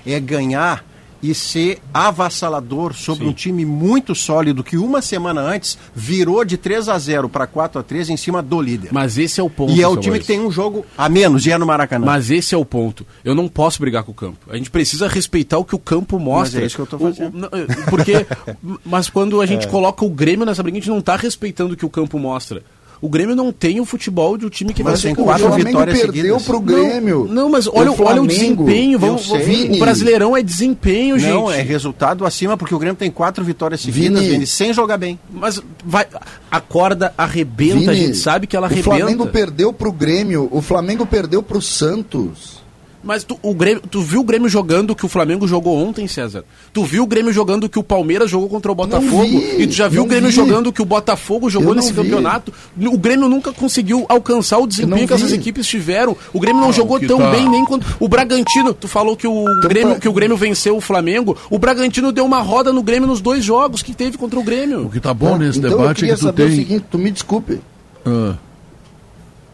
É 0.05 0.19
ganhar 0.19 0.85
e 1.31 1.35
ser 1.35 1.79
avassalador 1.93 2.95
sobre 2.95 3.25
Sim. 3.25 3.31
um 3.31 3.33
time 3.33 3.65
muito 3.65 4.15
sólido 4.15 4.63
que 4.65 4.77
uma 4.77 5.01
semana 5.03 5.41
antes 5.41 5.79
virou 5.95 6.45
de 6.45 6.57
3 6.57 6.89
a 6.89 6.99
0 6.99 7.29
para 7.29 7.47
4 7.47 7.81
a 7.81 7.83
3 7.83 8.11
em 8.11 8.17
cima 8.17 8.43
do 8.43 8.61
líder. 8.61 8.91
Mas 8.93 9.19
esse 9.19 9.41
é 9.41 9.43
o 9.43 9.51
ponto. 9.51 9.73
e 9.73 9.83
é 9.83 9.89
o 9.89 9.97
time 9.97 10.19
que 10.19 10.27
tem 10.27 10.41
um 10.41 10.51
jogo 10.51 10.85
a 10.97 11.09
menos 11.09 11.47
e 11.47 11.51
é 11.51 11.59
no 11.59 11.67
Maracanã. 11.67 12.05
Mas 12.07 12.31
esse 12.31 12.55
é 12.55 12.59
o 12.59 12.65
ponto. 12.65 13.07
Eu 13.25 13.35
não 13.35 13.49
posso 13.49 13.81
brigar 13.81 14.03
com 14.05 14.13
o 14.13 14.15
campo. 14.15 14.39
A 14.51 14.57
gente 14.57 14.71
precisa 14.71 15.09
respeitar 15.09 15.59
o 15.59 15.65
que 15.65 15.75
o 15.75 15.79
campo 15.79 16.19
mostra. 16.19 16.61
Mas 16.61 16.63
é 16.65 16.67
isso 16.67 16.77
que 16.77 16.83
eu 16.83 16.87
tô 16.87 16.97
O- 16.97 17.09
o- 17.09 17.15
fazendo. 17.15 17.37
não, 17.39 17.49
é, 17.53 17.67
porque, 17.91 18.27
mas 18.85 19.09
quando 19.09 19.41
a 19.41 19.45
É. 19.45 19.47
gente 19.47 19.69
coloca 19.69 20.05
o 20.05 20.11
Grêmio 20.11 20.47
nessa 20.47 20.63
briga, 20.63 20.79
a 20.79 20.81
gente 20.81 20.91
não 20.91 20.99
está 20.99 21.17
respeitando 21.17 21.75
o 21.75 21.77
que 21.77 21.85
o 21.87 21.91
campo 21.91 22.19
mostra. 22.19 22.63
O 23.01 23.09
Grêmio 23.09 23.37
não 23.37 23.53
tem 23.53 23.81
o 23.81 23.85
futebol 23.85 24.37
de 24.39 24.47
um 24.47 24.49
time 24.49 24.73
que 24.73 24.83
Mas 24.83 25.03
vai 25.03 25.13
ser 25.15 25.21
o 25.21 25.25
quatro 25.25 25.47
Flamengo 25.49 25.69
vitórias 25.69 25.99
perdeu 25.99 26.15
seguidas. 26.23 26.43
pro 26.45 26.61
Grêmio. 26.61 27.27
Não, 27.31 27.51
mas 27.51 27.67
olha, 27.67 27.93
O 27.93 28.03
olha 28.05 28.23
o 28.23 28.27
desempenho. 28.27 28.99
Vamos, 28.99 29.31
o 29.31 29.79
Brasileirão 29.79 30.37
é 30.37 30.43
desempenho, 30.43 31.19
gente. 31.19 31.31
Não, 31.31 31.51
é 31.51 31.61
resultado 31.61 32.25
acima 32.25 32.57
porque 32.57 32.75
o 32.75 32.79
Grêmio 32.79 32.97
tem 32.97 33.11
quatro 33.11 33.45
vitórias 33.45 33.81
seguidas, 33.81 34.21
Vini. 34.21 34.33
Vini, 34.33 34.47
sem 34.47 34.73
jogar 34.73 34.97
bem. 34.97 35.19
Mas 35.31 35.61
vai, 35.85 36.07
a 36.51 36.61
corda 36.61 37.13
arrebenta, 37.17 37.91
a 37.91 37.95
Vini, 37.95 38.07
gente 38.07 38.17
sabe 38.19 38.47
que 38.47 38.57
ela 38.57 38.67
o 38.67 38.71
arrebenta. 38.71 38.97
Flamengo 38.97 39.27
perdeu 39.27 39.73
pro 39.73 39.93
Grêmio, 39.93 40.49
o 40.51 40.61
Flamengo 40.61 41.05
perdeu 41.07 41.43
pro 41.43 41.61
Santos. 41.61 42.65
Mas 43.05 43.23
tu, 43.23 43.39
o 43.41 43.55
Grêmio, 43.55 43.81
tu 43.89 44.01
viu 44.01 44.21
o 44.21 44.25
Grêmio 44.25 44.49
jogando 44.49 44.91
o 44.91 44.97
que 44.97 45.07
o 45.07 45.09
Flamengo 45.09 45.47
jogou 45.47 45.77
ontem, 45.79 46.09
César? 46.09 46.43
Tu 46.73 46.83
viu 46.83 47.05
o 47.05 47.07
Grêmio 47.07 47.33
jogando 47.33 47.65
o 47.65 47.69
que 47.69 47.79
o 47.79 47.83
Palmeiras 47.83 48.29
jogou 48.29 48.49
contra 48.49 48.73
o 48.73 48.75
Botafogo? 48.75 49.23
vi, 49.23 49.63
e 49.63 49.67
tu 49.69 49.73
já 49.75 49.87
viu 49.87 49.99
não 49.99 50.07
o 50.07 50.09
Grêmio 50.09 50.29
vi. 50.31 50.35
jogando 50.35 50.67
o 50.69 50.73
que 50.73 50.83
o 50.83 50.85
Botafogo 50.85 51.49
jogou 51.49 51.69
Eu 51.69 51.75
não 51.77 51.83
nesse 51.83 51.93
vi. 51.93 52.03
campeonato? 52.03 52.53
O 52.77 52.99
Grêmio 52.99 53.29
nunca 53.29 53.53
conseguiu 53.53 54.05
alcançar 54.09 54.59
o 54.59 54.67
desempenho 54.67 55.01
não 55.03 55.07
que 55.07 55.13
essas 55.15 55.33
equipes 55.33 55.67
tiveram. 55.69 56.17
O 56.33 56.41
Grêmio 56.41 56.61
não 56.61 56.71
Ah, 56.71 56.73
jogou 56.73 56.99
tão 56.99 57.19
tá- 57.19 57.31
bem 57.31 57.49
nem 57.49 57.65
quando. 57.65 57.87
O 58.01 58.09
Bragantino, 58.09 58.75
tu 58.75 58.89
falou 58.89 59.17
que 59.17 59.27
o, 59.29 59.45
Grêmio, 59.63 59.91
pra- 59.93 60.01
que 60.01 60.09
o 60.09 60.13
Grêmio 60.13 60.37
venceu 60.37 60.77
o 60.77 60.81
Flamengo. 60.81 61.37
O 61.49 61.59
Bragantino 61.61 62.11
deu 62.11 62.25
uma 62.25 62.41
roda 62.41 62.73
no 62.73 62.83
Grêmio 62.83 63.07
nos 63.07 63.21
dois 63.21 63.45
jogos 63.45 63.83
que 63.83 63.95
teve 63.95 64.19
contra 64.19 64.39
o 64.39 64.43
Grêmio. 64.43 64.87
O 64.87 64.91
que 64.91 64.99
tá 64.99 65.15
bom 65.15 65.33
Tá? 65.33 65.39
nesse 65.39 65.59
então 65.59 65.71
eu 65.71 65.79
debate 65.79 65.99
é 65.99 66.01
queria 66.01 66.15
que 66.15 66.21
tu 66.21 66.25
saber 66.27 66.43
o 66.43 66.47
tem. 66.49 66.57
seguinte, 66.57 66.85
tu 66.91 66.99
me 66.99 67.11
desculpe. 67.13 67.61
Ah, 68.05 68.35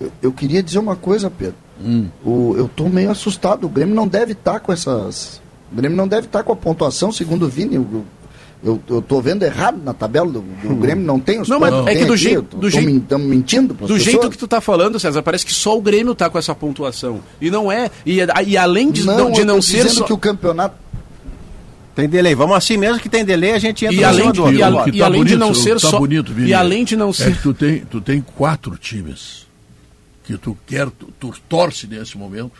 Eu, 0.00 0.10
eu 0.22 0.32
queria 0.32 0.62
dizer 0.62 0.78
uma 0.78 0.96
coisa, 0.96 1.30
Pedro. 1.30 1.54
Hum. 1.84 2.06
O, 2.24 2.54
eu 2.56 2.68
tô 2.74 2.88
meio 2.88 3.10
assustado. 3.10 3.64
O 3.66 3.68
Grêmio 3.68 3.94
não 3.94 4.06
deve 4.08 4.32
estar 4.32 4.60
com 4.60 4.72
essas. 4.72 5.40
O 5.72 5.76
Grêmio 5.76 5.96
não 5.96 6.06
deve 6.06 6.26
estar 6.26 6.42
com 6.42 6.52
a 6.52 6.56
pontuação, 6.56 7.10
segundo 7.12 7.46
o 7.46 7.48
Vini. 7.48 7.78
O, 7.78 8.04
Eu, 8.64 8.80
eu 8.88 9.02
tô 9.02 9.20
vendo 9.20 9.42
errado 9.42 9.80
na 9.84 9.92
tabela 9.92 10.30
do, 10.30 10.40
do 10.40 10.76
Grêmio, 10.76 11.04
não 11.04 11.18
tem 11.18 11.40
os 11.40 11.48
Não, 11.48 11.58
mas 11.58 11.74
é 11.88 11.96
que 11.96 12.04
do 12.04 12.16
jeito- 12.16 12.56
do 12.56 12.70
jeito- 12.70 13.00
tamo 13.08 13.24
mentindo 13.26 13.74
Do 13.74 13.80
pessoas? 13.80 14.02
jeito 14.04 14.30
que 14.30 14.38
tu 14.38 14.46
tá 14.46 14.60
falando, 14.60 15.00
César, 15.00 15.20
parece 15.20 15.44
que 15.44 15.52
só 15.52 15.76
o 15.76 15.82
Grêmio 15.82 16.14
tá 16.14 16.30
com 16.30 16.38
essa 16.38 16.54
pontuação. 16.54 17.18
E 17.40 17.50
não 17.50 17.72
é. 17.72 17.90
E, 18.06 18.18
e 18.46 18.56
além 18.56 18.92
de 18.92 19.04
não, 19.04 19.32
de 19.32 19.40
eu 19.40 19.46
não 19.46 19.56
tô 19.56 19.62
ser 19.62 19.78
dizendo 19.78 19.94
só. 19.98 20.04
que 20.04 20.12
o 20.12 20.16
campeonato 20.18 20.76
Tem 21.94 22.08
delay. 22.08 22.34
Vamos 22.36 22.56
assim 22.56 22.76
mesmo 22.78 23.00
que 23.00 23.08
tem 23.08 23.24
delay, 23.24 23.50
a 23.52 23.58
gente 23.58 23.84
entra 23.84 23.96
E 23.96 24.00
no 24.00 24.06
além 24.06 24.26
de- 24.32 24.40
do 24.40 24.52
e 24.52 24.62
a- 24.62 24.84
que 24.84 24.98
tá 24.98 25.04
além 25.06 25.24
de 25.24 25.34
bonito, 25.34 25.38
não 25.38 25.54
ser 25.54 25.72
tá 25.80 25.88
só- 25.90 25.98
bonito, 25.98 26.32
Vini, 26.32 26.48
e 26.50 26.54
além 26.54 26.84
de 26.84 26.94
não 26.96 27.10
é 27.10 27.12
ser- 27.12 27.36
que 27.36 27.42
tu 27.42 27.52
tem, 27.52 27.80
tu 27.80 28.00
tem 28.00 28.24
quatro 28.36 28.78
times 28.78 29.46
que 30.24 30.36
tu 30.36 30.56
quer, 30.66 30.88
tu, 30.90 31.08
tu 31.18 31.32
torce 31.48 31.86
nesse 31.86 32.16
momento 32.16 32.52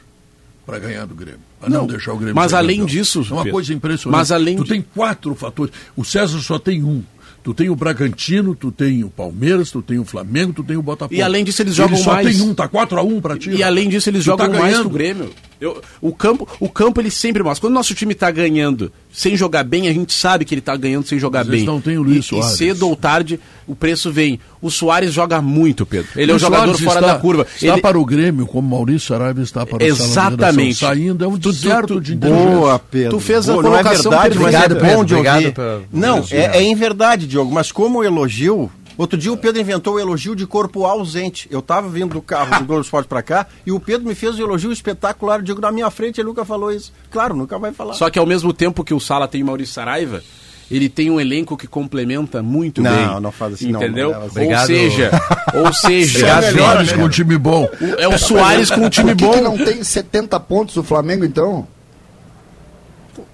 para 0.66 0.78
ganhar 0.78 1.06
do 1.06 1.14
Grêmio. 1.14 1.40
Pra 1.60 1.68
não, 1.68 1.80
Não, 1.82 1.86
deixar 1.86 2.12
o 2.12 2.16
Grêmio 2.16 2.34
mas 2.34 2.52
além 2.52 2.80
campeão. 2.80 2.86
disso, 2.96 3.18
É 3.20 3.32
uma 3.32 3.36
Pedro, 3.42 3.52
coisa 3.52 3.72
impressionante. 3.74 4.18
mas 4.18 4.32
além 4.32 4.56
tu 4.56 4.64
de- 4.64 4.70
tem 4.70 4.82
quatro 4.94 5.34
fatores. 5.34 5.72
O 5.96 6.04
César 6.04 6.38
só 6.40 6.58
tem 6.58 6.82
um. 6.84 7.02
Tu 7.44 7.52
tem 7.52 7.68
o 7.68 7.74
Bragantino, 7.74 8.54
tu 8.54 8.70
tem 8.70 9.02
o 9.02 9.10
Palmeiras, 9.10 9.70
tu 9.72 9.82
tem 9.82 9.98
o 9.98 10.04
Flamengo, 10.04 10.52
tu 10.52 10.62
tem 10.62 10.76
o 10.76 10.82
Botafogo. 10.82 11.14
E 11.14 11.20
além 11.22 11.42
disso, 11.44 11.60
eles 11.62 11.74
jogam 11.74 11.96
Ele 11.96 12.04
só 12.04 12.12
mais. 12.14 12.36
tem 12.38 12.40
um, 12.48 12.54
tá 12.54 12.68
4x1 12.68 13.20
pra 13.20 13.36
ti. 13.36 13.50
E 13.50 13.62
além 13.64 13.88
disso, 13.88 14.08
eles 14.10 14.22
Tu 14.24 14.36
tá 14.36 14.44
jogam 14.44 14.48
mais 14.60 14.62
que 14.62 14.70
ganhando. 14.70 14.86
o 14.86 14.90
Grêmio. 14.90 15.30
Eu- 15.62 15.80
o, 16.00 16.12
campo, 16.12 16.48
o 16.58 16.68
campo, 16.68 17.00
ele 17.00 17.10
sempre 17.10 17.42
mostra. 17.42 17.60
Quando 17.60 17.72
o 17.72 17.74
nosso 17.74 17.94
time 17.94 18.14
tá 18.14 18.30
ganhando 18.30 18.92
sem 19.12 19.36
jogar 19.36 19.62
bem, 19.62 19.86
a 19.88 19.92
gente 19.92 20.12
sabe 20.12 20.44
que 20.44 20.54
ele 20.54 20.60
tá 20.60 20.74
ganhando 20.76 21.06
sem 21.06 21.18
jogar 21.18 21.40
Mas 21.44 21.48
bem. 21.58 21.64
não 21.64 21.80
têm 21.80 21.96
o 21.98 22.02
Luiz 22.02 22.16
e, 22.16 22.18
e 22.20 22.22
Soares. 22.24 22.56
cedo 22.58 22.88
ou 22.88 22.96
tarde, 22.96 23.38
o 23.66 23.74
preço 23.76 24.10
vem. 24.10 24.40
O 24.60 24.70
Soares 24.70 25.12
joga 25.12 25.40
muito, 25.40 25.86
Pedro. 25.86 26.08
Ele 26.16 26.32
é 26.32 26.34
um 26.34 26.38
jogador 26.38 26.64
Soares 26.76 26.82
fora 26.82 27.00
está- 27.00 27.12
da 27.14 27.18
curva. 27.20 27.46
Está 27.54 27.74
Ele- 27.74 27.80
para 27.80 27.98
o 27.98 28.04
Grêmio, 28.04 28.46
como 28.46 28.68
Maurício 28.68 29.08
Saraiva 29.08 29.40
está 29.42 29.64
para 29.64 29.78
o 29.82 29.86
Exatamente. 29.86 30.74
Saindo 30.78 31.24
é 31.24 31.28
um 31.28 31.38
tu- 31.38 31.52
deserto 31.52 31.94
tu- 31.94 32.00
de. 32.00 32.14
Boa, 32.16 32.78
Pedro. 32.78 33.10
Tu 33.10 33.20
fez 33.20 33.48
a 33.48 33.52
Boa, 33.52 33.62
não 33.62 33.74
é 33.76 33.82
colocação 33.82 34.10
verdade, 34.10 34.38
mas 34.38 34.50
perfeita. 34.56 34.86
é 34.86 34.94
bom 34.96 35.04
de 35.04 35.14
Pedro. 35.14 35.30
ouvir. 35.34 35.52
Pela- 35.54 35.82
Não, 35.92 36.24
é, 36.30 36.58
é 36.58 36.62
em 36.62 36.74
verdade, 36.74 37.26
Diogo, 37.26 37.52
mas 37.52 37.70
como 37.70 38.02
elogio, 38.02 38.70
outro 38.96 39.18
dia 39.18 39.32
o 39.32 39.36
Pedro 39.36 39.60
inventou 39.60 39.94
o 39.94 40.00
elogio 40.00 40.34
de 40.36 40.46
corpo 40.46 40.84
ausente. 40.86 41.48
Eu 41.50 41.60
estava 41.60 41.88
vindo 41.88 42.14
do 42.14 42.22
carro 42.22 42.58
do 42.58 42.64
Globo 42.64 42.82
Esporte 42.82 43.06
para 43.08 43.22
cá 43.22 43.46
e 43.66 43.72
o 43.72 43.80
Pedro 43.80 44.06
me 44.08 44.14
fez 44.14 44.38
um 44.38 44.42
elogio 44.42 44.72
espetacular. 44.72 45.40
Eu 45.40 45.42
Digo, 45.44 45.60
na 45.60 45.72
minha 45.72 45.90
frente 45.90 46.20
ele 46.20 46.28
nunca 46.28 46.44
falou 46.44 46.70
isso. 46.72 46.92
Claro, 47.10 47.34
nunca 47.34 47.58
vai 47.58 47.72
falar. 47.72 47.94
Só 47.94 48.08
que 48.10 48.18
ao 48.18 48.26
mesmo 48.26 48.52
tempo 48.52 48.82
que 48.84 48.94
o 48.94 49.00
Sala 49.00 49.26
tem 49.28 49.42
Maurício 49.42 49.74
Saraiva, 49.74 50.22
ele 50.70 50.88
tem 50.88 51.10
um 51.10 51.20
elenco 51.20 51.56
que 51.56 51.66
complementa 51.66 52.42
muito 52.42 52.80
Não, 52.82 52.90
bem. 52.90 53.20
não 53.20 53.32
faz 53.32 53.54
assim, 53.54 53.70
não, 53.70 53.82
Entendeu? 53.82 54.12
não, 54.12 54.20
não. 54.20 54.26
Ou 54.52 54.66
seja, 54.66 55.10
ou 55.54 55.72
seja, 55.72 56.18
Soares 56.20 56.52
Soares 56.56 56.92
com 56.92 57.02
um 57.02 57.08
time 57.08 57.36
bom. 57.36 57.68
é 57.98 58.08
o 58.08 58.16
Soares 58.18 58.70
com 58.70 58.80
um 58.80 58.88
time 58.88 59.14
Por 59.14 59.16
que, 59.16 59.24
bom. 59.26 59.32
que 59.32 59.40
não 59.40 59.58
tem 59.58 59.82
70 59.84 60.40
pontos 60.40 60.76
o 60.76 60.82
Flamengo, 60.82 61.24
então? 61.24 61.66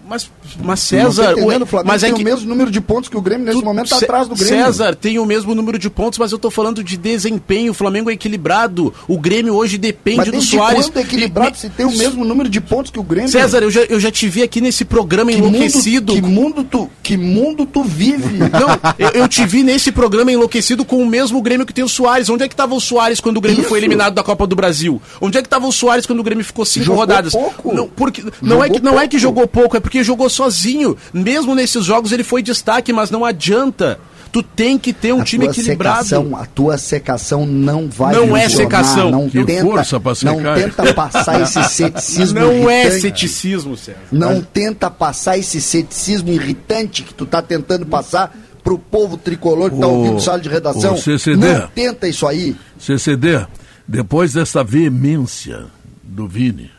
Mas, 0.08 0.30
mas 0.64 0.80
César, 0.80 1.34
o- 1.36 1.46
o 1.46 1.66
Flamengo 1.66 1.68
mas 1.84 2.02
é 2.02 2.06
tem 2.06 2.14
que 2.16 2.22
o 2.22 2.24
mesmo 2.24 2.48
número 2.48 2.70
de 2.70 2.80
pontos 2.80 3.10
que 3.10 3.16
o 3.16 3.20
Grêmio 3.20 3.44
nesse 3.46 3.58
tu- 3.58 3.64
momento 3.64 3.84
está 3.92 3.96
atrás 3.98 4.26
do 4.26 4.34
Grêmio. 4.34 4.64
César 4.64 4.94
tem 4.94 5.18
o 5.18 5.26
mesmo 5.26 5.54
número 5.54 5.78
de 5.78 5.90
pontos, 5.90 6.18
mas 6.18 6.32
eu 6.32 6.38
tô 6.38 6.50
falando 6.50 6.82
de 6.82 6.96
desempenho. 6.96 7.72
O 7.72 7.74
Flamengo 7.74 8.08
é 8.08 8.14
equilibrado. 8.14 8.92
O 9.06 9.18
Grêmio 9.18 9.54
hoje 9.54 9.76
depende 9.76 10.18
Mas 10.18 10.30
do 10.30 10.40
Soares. 10.40 10.86
quando 10.86 10.96
é 10.96 11.00
equilibrado 11.02 11.56
se 11.58 11.68
tem 11.68 11.84
o 11.84 11.90
mesmo 11.96 12.24
número 12.24 12.48
de 12.48 12.60
pontos 12.60 12.90
que 12.90 12.98
o 12.98 13.02
Grêmio? 13.02 13.28
César, 13.30 13.58
eu 13.58 13.70
já, 13.70 13.82
eu 13.82 14.00
já 14.00 14.10
te 14.10 14.28
vi 14.28 14.42
aqui 14.42 14.60
nesse 14.60 14.84
programa 14.84 15.30
que 15.30 15.36
enlouquecido. 15.38 16.14
Mundo, 16.14 16.22
que, 16.22 16.28
mundo 16.30 16.64
tu, 16.64 16.90
que 17.02 17.16
mundo 17.16 17.66
tu 17.66 17.84
vive? 17.84 18.38
Não, 18.48 18.68
eu, 18.98 19.10
eu 19.22 19.28
te 19.28 19.44
vi 19.44 19.62
nesse 19.62 19.92
programa 19.92 20.32
enlouquecido 20.32 20.84
com 20.84 21.02
o 21.02 21.06
mesmo 21.06 21.40
Grêmio 21.42 21.66
que 21.66 21.72
tem 21.72 21.84
o 21.84 21.88
Soares. 21.88 22.30
Onde 22.30 22.44
é 22.44 22.48
que 22.48 22.54
estava 22.54 22.74
o 22.74 22.80
Soares 22.80 23.20
quando 23.20 23.36
o 23.36 23.40
Grêmio 23.40 23.60
Isso. 23.60 23.68
foi 23.68 23.78
eliminado 23.78 24.14
da 24.14 24.22
Copa 24.22 24.46
do 24.46 24.56
Brasil? 24.56 25.02
Onde 25.20 25.36
é 25.36 25.42
que 25.42 25.46
estava 25.46 25.66
o 25.66 25.72
Soares 25.72 26.06
quando 26.06 26.20
o 26.20 26.22
Grêmio 26.22 26.44
ficou 26.44 26.64
cinco 26.64 26.86
Jogou 26.86 27.00
rodadas? 27.00 27.32
pouco. 27.32 27.74
Não, 27.74 27.88
porque, 27.88 28.22
não, 28.40 28.62
é 28.62 28.66
Jogou 28.68 28.78
que, 28.80 28.84
não 28.84 29.00
é 29.00 29.06
que 29.08 29.18
jogou 29.18 29.46
pouco, 29.46 29.76
é 29.76 29.80
porque 29.80 29.97
jogou 30.04 30.28
sozinho. 30.28 30.96
Mesmo 31.12 31.54
nesses 31.54 31.84
jogos 31.84 32.12
ele 32.12 32.24
foi 32.24 32.42
destaque, 32.42 32.92
mas 32.92 33.10
não 33.10 33.24
adianta. 33.24 33.98
Tu 34.30 34.42
tem 34.42 34.76
que 34.76 34.92
ter 34.92 35.14
um 35.14 35.22
a 35.22 35.24
time 35.24 35.46
equilibrado. 35.46 36.04
Secação, 36.04 36.36
a 36.36 36.44
tua 36.44 36.76
secação 36.76 37.46
não 37.46 37.88
vai 37.88 38.14
Não 38.14 38.36
é 38.36 38.46
secação. 38.46 39.10
Não 39.10 39.28
Que 39.30 39.42
tenta, 39.42 39.62
força 39.62 39.98
pra 39.98 40.12
não 40.22 40.36
secar. 40.36 40.54
tenta 40.54 40.92
passar 40.94 41.40
esse 41.40 41.64
ceticismo 41.72 42.38
Não 42.38 42.68
é 42.68 42.82
irritante. 42.82 43.00
ceticismo, 43.00 43.74
César. 43.76 43.98
Não 44.12 44.42
tenta 44.42 44.90
passar 44.90 45.38
esse 45.38 45.62
ceticismo 45.62 46.28
irritante 46.30 47.04
que 47.04 47.14
tu 47.14 47.24
tá 47.24 47.40
tentando 47.40 47.86
passar 47.86 48.36
pro 48.62 48.78
povo 48.78 49.16
tricolor 49.16 49.70
que 49.70 49.78
tá 49.80 49.86
Ô, 49.86 49.94
ouvindo 49.94 50.20
sala 50.20 50.38
de 50.40 50.48
redação. 50.50 50.94
CCD. 50.98 51.54
Não 51.60 51.68
tenta 51.68 52.06
isso 52.06 52.26
aí. 52.26 52.54
CCD, 52.78 53.46
depois 53.86 54.34
dessa 54.34 54.62
veemência 54.62 55.64
do 56.02 56.28
Vini, 56.28 56.70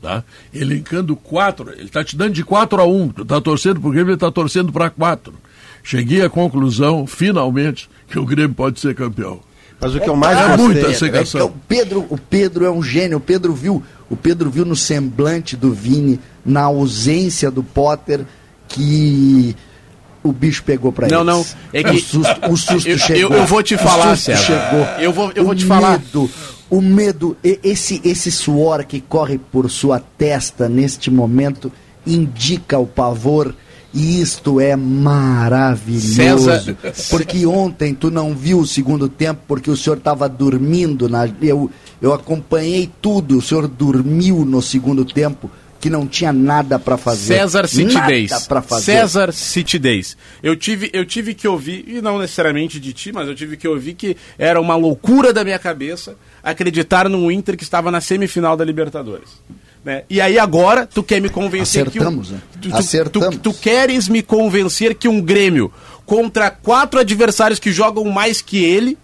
tá? 0.00 0.22
Elencando 0.54 1.14
quatro, 1.16 1.72
ele 1.76 1.88
tá 1.88 2.02
te 2.04 2.16
dando 2.16 2.32
de 2.32 2.44
4 2.44 2.80
a 2.80 2.86
1, 2.86 3.02
um, 3.02 3.08
tu 3.08 3.24
tá 3.24 3.40
torcendo 3.40 3.80
pro 3.80 3.90
Grêmio, 3.90 4.10
ele 4.12 4.16
tá 4.18 4.30
torcendo 4.30 4.72
para 4.72 4.90
quatro. 4.90 5.34
Cheguei 5.82 6.22
à 6.22 6.28
conclusão, 6.28 7.06
finalmente, 7.06 7.88
que 8.08 8.18
o 8.18 8.24
Grêmio 8.26 8.54
pode 8.54 8.78
ser 8.80 8.94
campeão. 8.94 9.40
Mas 9.80 9.94
o 9.94 10.00
que 10.00 10.08
eu 10.08 10.16
mais 10.16 10.36
É 10.36 10.42
gostei... 10.48 10.64
muita 10.66 10.86
É, 10.88 10.92
secação. 10.94 11.46
o 11.46 11.54
Pedro, 11.68 12.04
o 12.10 12.18
Pedro 12.18 12.64
é 12.64 12.70
um 12.70 12.82
gênio. 12.82 13.18
O 13.18 13.20
Pedro 13.20 13.54
viu, 13.54 13.82
o 14.10 14.16
Pedro 14.16 14.50
viu 14.50 14.64
no 14.64 14.74
semblante 14.74 15.56
do 15.56 15.72
Vini, 15.72 16.18
na 16.44 16.62
ausência 16.62 17.48
do 17.50 17.62
Potter, 17.62 18.22
que 18.68 19.54
o 20.22 20.32
bicho 20.32 20.62
pegou 20.64 20.92
pra 20.92 21.06
Não, 21.08 21.20
eles. 21.22 21.26
não, 21.26 21.46
é 21.72 21.82
que- 21.84 21.90
o 21.90 21.98
susto, 22.00 22.50
o 22.50 22.56
susto 22.56 22.88
Eu- 22.88 22.92
eu- 22.94 22.98
chegou. 22.98 23.36
eu 23.36 23.46
vou 23.46 23.62
te 23.62 23.76
O 23.76 23.78
falar, 23.78 24.16
susto 24.16 24.24
César. 24.32 24.42
chegou. 24.44 24.84
Eu 25.00 25.12
vou- 25.12 25.32
eu 25.34 25.42
o 25.44 25.46
vou 25.46 25.54
te 25.54 25.64
falar. 25.64 26.00
O 26.70 26.80
medo, 26.82 27.36
esse 27.42 28.00
esse 28.04 28.30
suor 28.30 28.84
que 28.84 29.00
corre 29.00 29.38
por 29.38 29.70
sua 29.70 29.98
testa 29.98 30.68
neste 30.68 31.10
momento 31.10 31.72
indica 32.06 32.78
o 32.78 32.86
pavor. 32.86 33.54
E 33.94 34.20
isto 34.20 34.60
é 34.60 34.76
maravilhoso. 34.76 36.44
César- 36.44 36.76
Porque 37.10 37.46
ontem 37.46 37.94
tu 37.94 38.10
não 38.10 38.34
viu 38.34 38.58
o 38.60 38.66
segundo 38.66 39.08
tempo 39.08 39.40
porque 39.48 39.70
o 39.70 39.76
senhor 39.76 39.96
estava 39.96 40.28
dormindo. 40.28 41.08
Na, 41.08 41.26
eu, 41.40 41.70
eu 42.00 42.12
acompanhei 42.12 42.90
tudo. 43.00 43.38
O 43.38 43.42
senhor 43.42 43.66
dormiu 43.66 44.44
no 44.44 44.60
segundo 44.60 45.04
tempo 45.06 45.50
que 45.80 45.88
não 45.88 46.06
tinha 46.06 46.32
nada 46.32 46.78
para 46.78 46.96
fazer. 46.96 47.34
César 47.36 47.68
Citidez. 47.68 48.30
Nada 48.30 48.44
para 48.46 48.62
fazer. 48.62 48.84
César 48.84 49.32
Citidez. 49.32 50.16
Eu 50.42 50.56
tive, 50.56 50.90
eu 50.92 51.04
tive 51.04 51.34
que 51.34 51.46
ouvir, 51.46 51.84
e 51.86 52.00
não 52.00 52.18
necessariamente 52.18 52.80
de 52.80 52.92
ti, 52.92 53.12
mas 53.12 53.28
eu 53.28 53.34
tive 53.34 53.56
que 53.56 53.66
ouvir 53.68 53.94
que 53.94 54.16
era 54.38 54.60
uma 54.60 54.74
loucura 54.76 55.32
da 55.32 55.44
minha 55.44 55.58
cabeça 55.58 56.16
acreditar 56.42 57.08
num 57.08 57.30
Inter 57.30 57.56
que 57.56 57.62
estava 57.62 57.90
na 57.90 58.00
semifinal 58.00 58.56
da 58.56 58.64
Libertadores. 58.64 59.28
Né? 59.84 60.02
E 60.10 60.20
aí 60.20 60.38
agora 60.38 60.86
tu 60.86 61.02
quer 61.02 61.20
me 61.20 61.28
convencer 61.28 61.86
Acertamos, 61.86 62.28
que 62.28 62.34
né? 62.34 62.40
um, 62.56 62.60
tu, 62.60 62.68
tu- 62.70 62.76
Acertamos. 62.76 63.36
Tu, 63.36 63.38
tu 63.38 63.54
queres 63.54 64.08
me 64.08 64.22
convencer 64.22 64.94
que 64.94 65.06
um 65.08 65.20
Grêmio 65.20 65.72
contra 66.04 66.50
quatro 66.50 66.98
adversários 66.98 67.60
que 67.60 67.70
jogam 67.70 68.04
mais 68.06 68.42
que 68.42 68.64
ele 68.64 68.98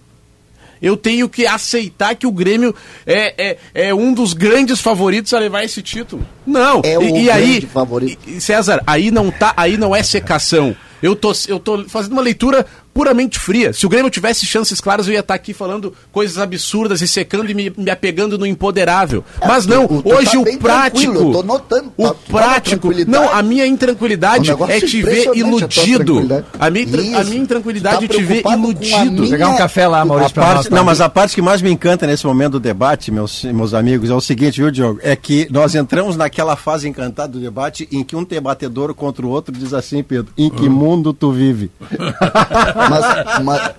eu 0.85 0.99
tenho 0.99 1.31
que 1.31 1.47
aceitar 1.47 2.15
que 2.15 2.27
o 2.27 2.31
Grêmio 2.31 2.75
é, 3.07 3.57
é, 3.73 3.87
é 3.87 3.95
um 3.95 4.13
dos 4.13 4.35
grandes 4.35 4.83
favoritos 4.83 5.33
a 5.33 5.39
levar 5.39 5.65
esse 5.65 5.81
título. 5.81 6.27
Não. 6.47 6.83
É 6.85 6.99
o 6.99 7.03
e, 7.03 7.07
e 7.07 7.11
grande 7.11 7.31
aí, 7.31 7.61
favorito. 7.63 8.41
César, 8.41 8.83
aí 8.87 9.11
não 9.11 9.31
tá, 9.31 9.55
aí 9.57 9.79
não 9.79 9.97
é 9.97 10.03
secação. 10.03 10.77
Eu 11.03 11.17
tô, 11.17 11.33
eu 11.49 11.59
tô 11.59 11.85
fazendo 11.89 12.13
uma 12.13 12.21
leitura 12.21 12.67
puramente 12.95 13.39
fria. 13.41 13.73
Se 13.73 13.85
o 13.85 13.89
Grêmio 13.89 14.09
tivesse 14.11 14.47
chances 14.47 14.81
claras, 14.81 15.07
eu 15.09 15.13
ia 15.13 15.21
estar 15.21 15.35
aqui 15.35 15.53
falando 15.53 15.93
coisas 16.13 16.39
absurdas 16.39 17.03
e 17.03 17.09
secando 17.09 17.51
e 17.51 17.55
me, 17.55 17.73
me 17.77 17.91
apegando 17.91 18.39
no 18.39 18.47
impoderável. 18.47 19.25
Mas 19.47 19.67
não, 19.67 19.89
tu- 19.89 20.03
tu 20.03 20.09
hoje 20.15 20.31
tá 20.31 20.39
o 20.39 20.59
prático. 20.59 21.33
tô 21.33 21.43
notando, 21.43 21.93
o 21.97 22.05
tá- 22.07 22.15
tá 22.15 22.17
prático. 22.31 22.91
Não, 23.09 23.29
a 23.33 23.43
minha 23.43 23.67
intranquilidade 23.67 24.51
É 24.51 24.77
é 24.77 24.81
te 24.81 25.03
ver 25.03 25.31
iludido. 25.35 26.45
A 26.59 26.71
minha, 26.71 26.85
intran- 26.85 27.03
a 27.03 27.21
Isso. 27.21 27.31
minha 27.31 27.43
intranquilidade 27.43 27.99
Tu 27.99 28.05
é 28.05 28.09
tá 28.09 28.15
te 28.15 28.23
ver 28.23 28.43
iludido. 28.47 29.11
minha- 29.23 29.31
Pegar 29.31 29.49
um 29.49 29.57
café 29.57 29.89
lá, 29.89 30.05
Maurício, 30.05 30.33
pra 30.33 30.45
nós. 30.45 30.55
parte, 30.55 30.69
tá? 30.71 30.77
não, 30.77 30.85
mas 30.85 31.01
a 31.01 31.09
parte 31.09 31.35
que 31.35 31.43
mais 31.43 31.61
me 31.61 31.71
encanta 31.73 32.07
nesse 32.07 32.25
momento 32.25 32.53
do 32.53 32.61
debate, 32.61 33.11
meus, 33.11 33.43
meus 33.45 33.75
amigos, 33.75 34.09
é 34.11 34.15
o 34.15 34.21
seguinte, 34.21 34.61
viu, 34.61 34.71
Diogo? 34.71 35.01
É 35.03 35.17
que 35.17 35.49
nós 35.51 35.75
entramos 35.75 36.17
naquela 36.17 36.55
fase 36.55 36.89
encantada 36.89 37.33
do 37.33 37.41
debate 37.41 37.89
em 37.91 38.05
que 38.05 38.15
um 38.15 38.23
debatedor 38.23 38.95
contra 38.95 39.27
o 39.27 39.29
outro 39.31 39.53
diz 39.53 39.73
assim, 39.75 40.03
Pedro, 40.03 40.31
em 40.39 40.49
que 40.49 40.69
mundo 40.69 41.13
tu 41.13 41.33
vive? 41.33 41.71
Mas, 42.91 43.43
mas, 43.45 43.71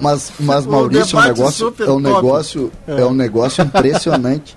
mas, 0.00 0.32
mas 0.40 0.66
Maurício, 0.66 1.18
é 1.18 1.22
um 1.22 1.24
negócio, 1.26 1.74
é 1.80 1.90
um 1.90 2.00
negócio, 2.00 2.72
é 2.86 3.04
um 3.04 3.14
negócio 3.14 3.62
impressionante. 3.64 4.56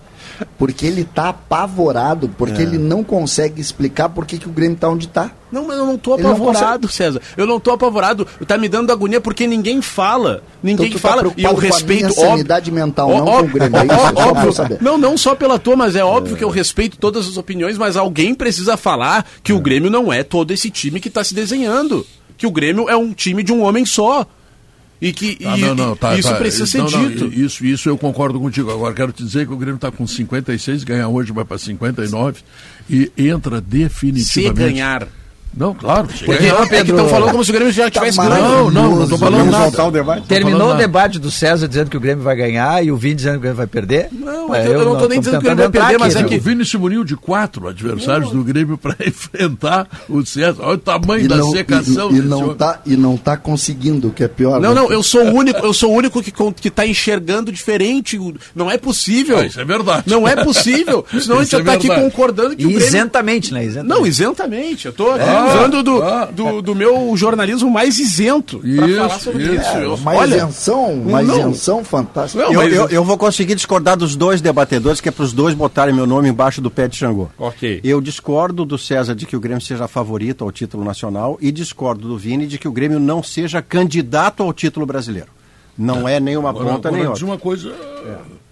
Porque 0.56 0.86
ele 0.86 1.04
tá 1.04 1.30
apavorado, 1.30 2.30
porque 2.38 2.60
É. 2.60 2.62
ele 2.62 2.78
não 2.78 3.04
consegue 3.04 3.60
explicar 3.60 4.08
por 4.10 4.24
que, 4.24 4.38
que 4.38 4.48
o 4.48 4.52
Grêmio 4.52 4.78
tá 4.78 4.88
onde 4.88 5.08
tá. 5.08 5.32
Não, 5.52 5.66
mas 5.66 5.80
eu 5.80 5.86
não 5.88 5.98
tô 5.98 6.14
Ele 6.14 6.22
não 6.22 6.34
apavorado, 6.34 6.88
César. 6.88 7.20
Eu 7.36 7.48
não 7.48 7.60
tô 7.60 7.72
apavorado. 7.72 8.28
Tá 8.46 8.56
me 8.56 8.70
dando 8.70 8.92
agonia 8.92 9.20
porque 9.20 9.48
ninguém 9.48 9.82
fala. 9.82 10.44
Ninguém 10.62 10.90
Então 10.90 11.00
tu 11.00 11.02
tá 11.02 11.10
fala. 11.10 11.22
e 11.24 11.26
eu 11.26 11.32
preocupado 11.32 11.56
com 11.56 11.62
a 11.62 11.64
respeito. 11.64 12.02
minha 12.02 12.12
sanidade 12.30 12.72
mental, 12.72 13.10
não 13.10 13.26
ó- 13.26 13.40
com 13.40 13.46
o 13.46 13.48
Grêmio, 13.48 13.78
é 13.80 13.86
isso? 13.86 13.96
ó- 14.16 14.28
óbvio. 14.30 14.54
saber. 14.54 14.78
Não, 14.80 14.96
não 14.96 15.18
só 15.18 15.34
pela 15.34 15.58
tua, 15.58 15.76
mas 15.76 15.96
é 15.96 16.04
óbvio 16.04 16.38
que 16.38 16.44
eu 16.44 16.50
respeito 16.50 16.98
todas 17.00 17.28
as 17.28 17.36
opiniões, 17.38 17.76
mas 17.76 17.98
alguém 17.98 18.36
precisa 18.36 18.78
falar 18.78 19.26
que 19.42 19.54
o 19.54 19.60
Grêmio 19.60 19.90
não 19.90 20.14
é 20.14 20.22
todo 20.22 20.52
esse 20.52 20.70
time 20.70 21.00
que 21.00 21.10
tá 21.10 21.24
se 21.24 21.34
desenhando. 21.34 22.06
Que 22.38 22.46
o 22.48 22.52
Grêmio 22.52 22.90
é 22.90 22.96
um 22.96 23.14
time 23.14 23.44
de 23.44 23.52
um 23.52 23.62
homem 23.64 23.86
só. 23.86 24.26
E 25.00 25.12
que 25.14 25.38
Ah, 25.46 25.58
e- 25.58 25.62
não, 25.62 25.76
não, 25.76 25.96
tá, 25.96 26.18
isso 26.18 26.28
tá. 26.30 26.36
precisa 26.38 26.66
ser 26.66 26.80
Não, 26.80 26.86
dito. 26.88 27.26
isso, 27.32 27.64
isso 27.66 27.88
eu 27.90 27.98
concordo 27.98 28.40
contigo. 28.40 28.72
Agora 28.72 28.94
quero 28.96 29.12
te 29.12 29.24
dizer 29.24 29.46
que 29.46 29.54
o 29.54 29.58
Grêmio 29.58 29.76
está 29.76 29.92
com 29.92 30.08
56, 30.08 30.84
ganha 30.84 31.08
hoje, 31.08 31.32
vai 31.32 31.46
para 31.46 31.58
59 31.60 32.42
e 32.90 33.12
entra 33.18 33.58
Se 33.58 33.62
definitivamente. 33.64 34.58
ganhar. 34.58 35.08
Não, 35.58 35.74
claro. 35.74 36.08
Porque 36.08 36.48
Não, 36.48 36.64
é 36.64 36.82
estão 36.82 37.10
falando 37.10 37.32
como 37.32 37.44
se 37.44 37.50
o 37.50 37.54
Grêmio 37.54 37.74
já 37.74 37.90
tivesse 37.90 38.18
ganho. 38.18 38.30
Não, 38.30 38.72
não, 38.72 38.96
não 38.98 39.08
tô 39.08 39.18
falando 39.18 39.38
Vamos 39.40 39.52
nada. 39.52 39.82
ao 39.82 39.92
debate? 39.92 40.28
Terminou 40.28 40.60
falando 40.60 40.70
o 40.70 40.74
nada. 40.76 40.88
debate 40.88 41.20
do 41.20 41.32
César 41.32 41.68
dizendo 41.68 41.90
que 41.90 41.98
o 41.98 42.00
Grêmio 42.00 42.24
vai 42.24 42.36
ganhar 42.36 42.84
e 42.86 42.92
o 42.92 42.98
Vini 42.98 43.16
dizendo 43.16 43.34
que 43.34 43.38
o 43.40 43.42
Grêmio 43.42 43.58
vai 43.58 43.68
perder? 43.68 44.08
Não, 44.12 44.54
É, 44.54 44.68
eu, 44.68 44.74
eu 44.74 44.86
não 44.86 44.98
tô 44.98 45.08
nem 45.08 45.20
dizendo 45.20 45.40
que 45.42 45.48
ele 45.48 45.56
vai 45.56 45.66
tentando 45.66 45.72
perder, 45.72 45.94
entrar 45.96 46.00
mas 46.06 46.16
aqui, 46.16 46.20
é 46.20 46.22
né? 46.24 46.30
que. 46.30 46.36
O 46.38 46.42
Vini 46.42 46.66
se 46.66 46.78
muniu 46.78 47.04
de 47.04 47.16
quatro 47.16 47.68
adversários 47.68 48.30
do 48.32 48.44
Grêmio 48.44 48.78
para 48.78 48.96
enfrentar 49.06 49.88
o 50.08 50.26
César. 50.26 50.62
Olha 50.62 50.76
o 50.76 50.78
tamanho 50.78 51.28
da 51.28 51.42
secação 51.44 52.10
e, 52.12 52.14
e 52.14 52.16
desse 52.18 52.28
não 52.28 52.54
tá 52.56 52.80
e 52.86 52.96
não 52.96 53.18
tá 53.18 53.36
conseguindo, 53.36 54.10
o 54.10 54.12
que 54.12 54.24
é 54.24 54.28
pior. 54.28 54.60
Não, 54.62 54.74
né? 54.74 54.82
não, 54.82 54.92
eu 54.92 55.02
sou 55.02 55.24
o 55.26 55.34
único, 55.34 55.66
eu 55.66 55.74
sou 55.74 55.92
o 55.92 55.96
único 55.96 56.22
que, 56.22 56.32
con- 56.32 56.54
que 56.54 56.70
tá 56.70 56.86
enxergando 56.86 57.52
diferente. 57.52 58.18
o- 58.18 58.36
Não 58.56 58.70
é 58.70 58.78
possível. 58.78 59.40
Ah, 59.40 59.46
isso 59.46 59.60
é 59.60 59.66
verdade. 59.66 60.04
Não 60.08 60.28
é 60.28 60.36
possível. 60.36 61.04
Senão 61.20 61.38
a 61.38 61.44
gente 61.44 61.48
Isso 61.48 61.58
já 61.58 61.60
é 61.60 61.64
tá 61.64 61.74
aqui 61.74 61.88
concordando 61.88 62.56
que 62.56 62.66
o 62.66 62.70
Grêmio. 62.70 62.86
Isentamente, 62.88 63.54
né? 63.54 63.68
Não, 63.84 64.06
isentamente. 64.06 64.86
Eu 64.86 64.94
tô 64.94 65.12
aqui 65.12 65.24
Ah, 65.24 65.47
usando 65.48 65.84
do, 65.84 66.02
ah. 66.04 66.26
do, 66.32 66.62
do 66.62 66.76
meu 66.76 67.16
jornalismo 67.16 67.70
mais 67.70 67.98
isento 68.00 68.60
para 68.60 68.88
Isso, 68.88 68.98
falar 68.98 69.20
sobre 69.20 69.44
isso. 69.44 69.54
isso. 69.56 69.78
É, 69.78 69.88
uma 69.88 70.14
olha, 70.14 70.36
isenção, 70.38 70.92
uma 70.94 71.22
não. 71.22 71.40
isenção 71.52 71.84
fantástica. 71.84 72.44
Não, 72.44 72.52
Eu, 72.54 72.60
mas- 72.62 72.74
eu, 72.74 72.90
eu 72.90 73.04
vou 73.04 73.18
conseguir 73.18 73.56
discordar 73.56 73.96
dos 73.98 74.16
dois 74.16 74.42
debatedores, 74.42 75.00
que 75.02 75.10
é 75.10 75.12
para 75.12 75.24
os 75.24 75.34
dois 75.34 75.54
botarem 75.56 75.94
meu 75.94 76.06
nome 76.08 76.30
embaixo 76.30 76.62
do 76.62 76.70
pé 76.72 76.88
de 76.88 76.96
Xangô. 76.96 77.28
Ok. 77.38 77.80
Eu 77.84 78.00
discordo 78.02 78.66
do 78.66 78.78
César 78.78 79.16
de 79.16 79.26
que 79.26 79.36
o 79.36 79.40
Grêmio 79.40 79.62
seja 79.62 79.88
favorito 79.88 80.44
ao 80.44 80.52
título 80.52 80.84
nacional 80.84 81.38
e 81.42 81.52
discordo 81.52 82.08
do 82.08 82.18
Vini 82.18 82.48
de 82.48 82.58
que 82.58 82.68
o 82.68 82.72
Grêmio 82.72 83.00
não 83.00 83.22
seja 83.24 83.62
candidato 83.62 84.44
ao 84.44 84.52
título 84.54 84.86
brasileiro. 84.86 85.30
Não 85.78 86.08
é 86.08 86.20
nenhuma 86.20 86.50
Agora, 86.50 86.66
ponta 86.72 86.90
nem 86.92 87.02
agora 87.02 87.14
diz 87.14 87.22
outra. 87.24 87.36
uma 87.36 87.40
coisa 87.40 87.72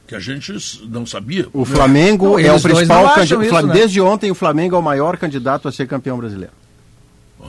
que 0.08 0.14
a 0.14 0.20
gente 0.20 0.54
não 0.88 1.04
sabia. 1.06 1.48
O 1.52 1.66
Flamengo 1.66 2.26
Não, 2.34 2.40
é 2.40 2.54
o 2.54 2.62
principal 2.62 3.16
candidato. 3.16 3.66
né? 3.68 3.74
Desde 3.74 4.00
ontem, 4.00 4.30
o 4.30 4.36
Flamengo 4.36 4.76
é 4.76 4.80
o 4.80 4.82
maior 4.84 5.18
candidato 5.18 5.68
a 5.68 5.72
ser 5.72 5.88
campeão 5.88 6.18
brasileiro. 6.18 6.52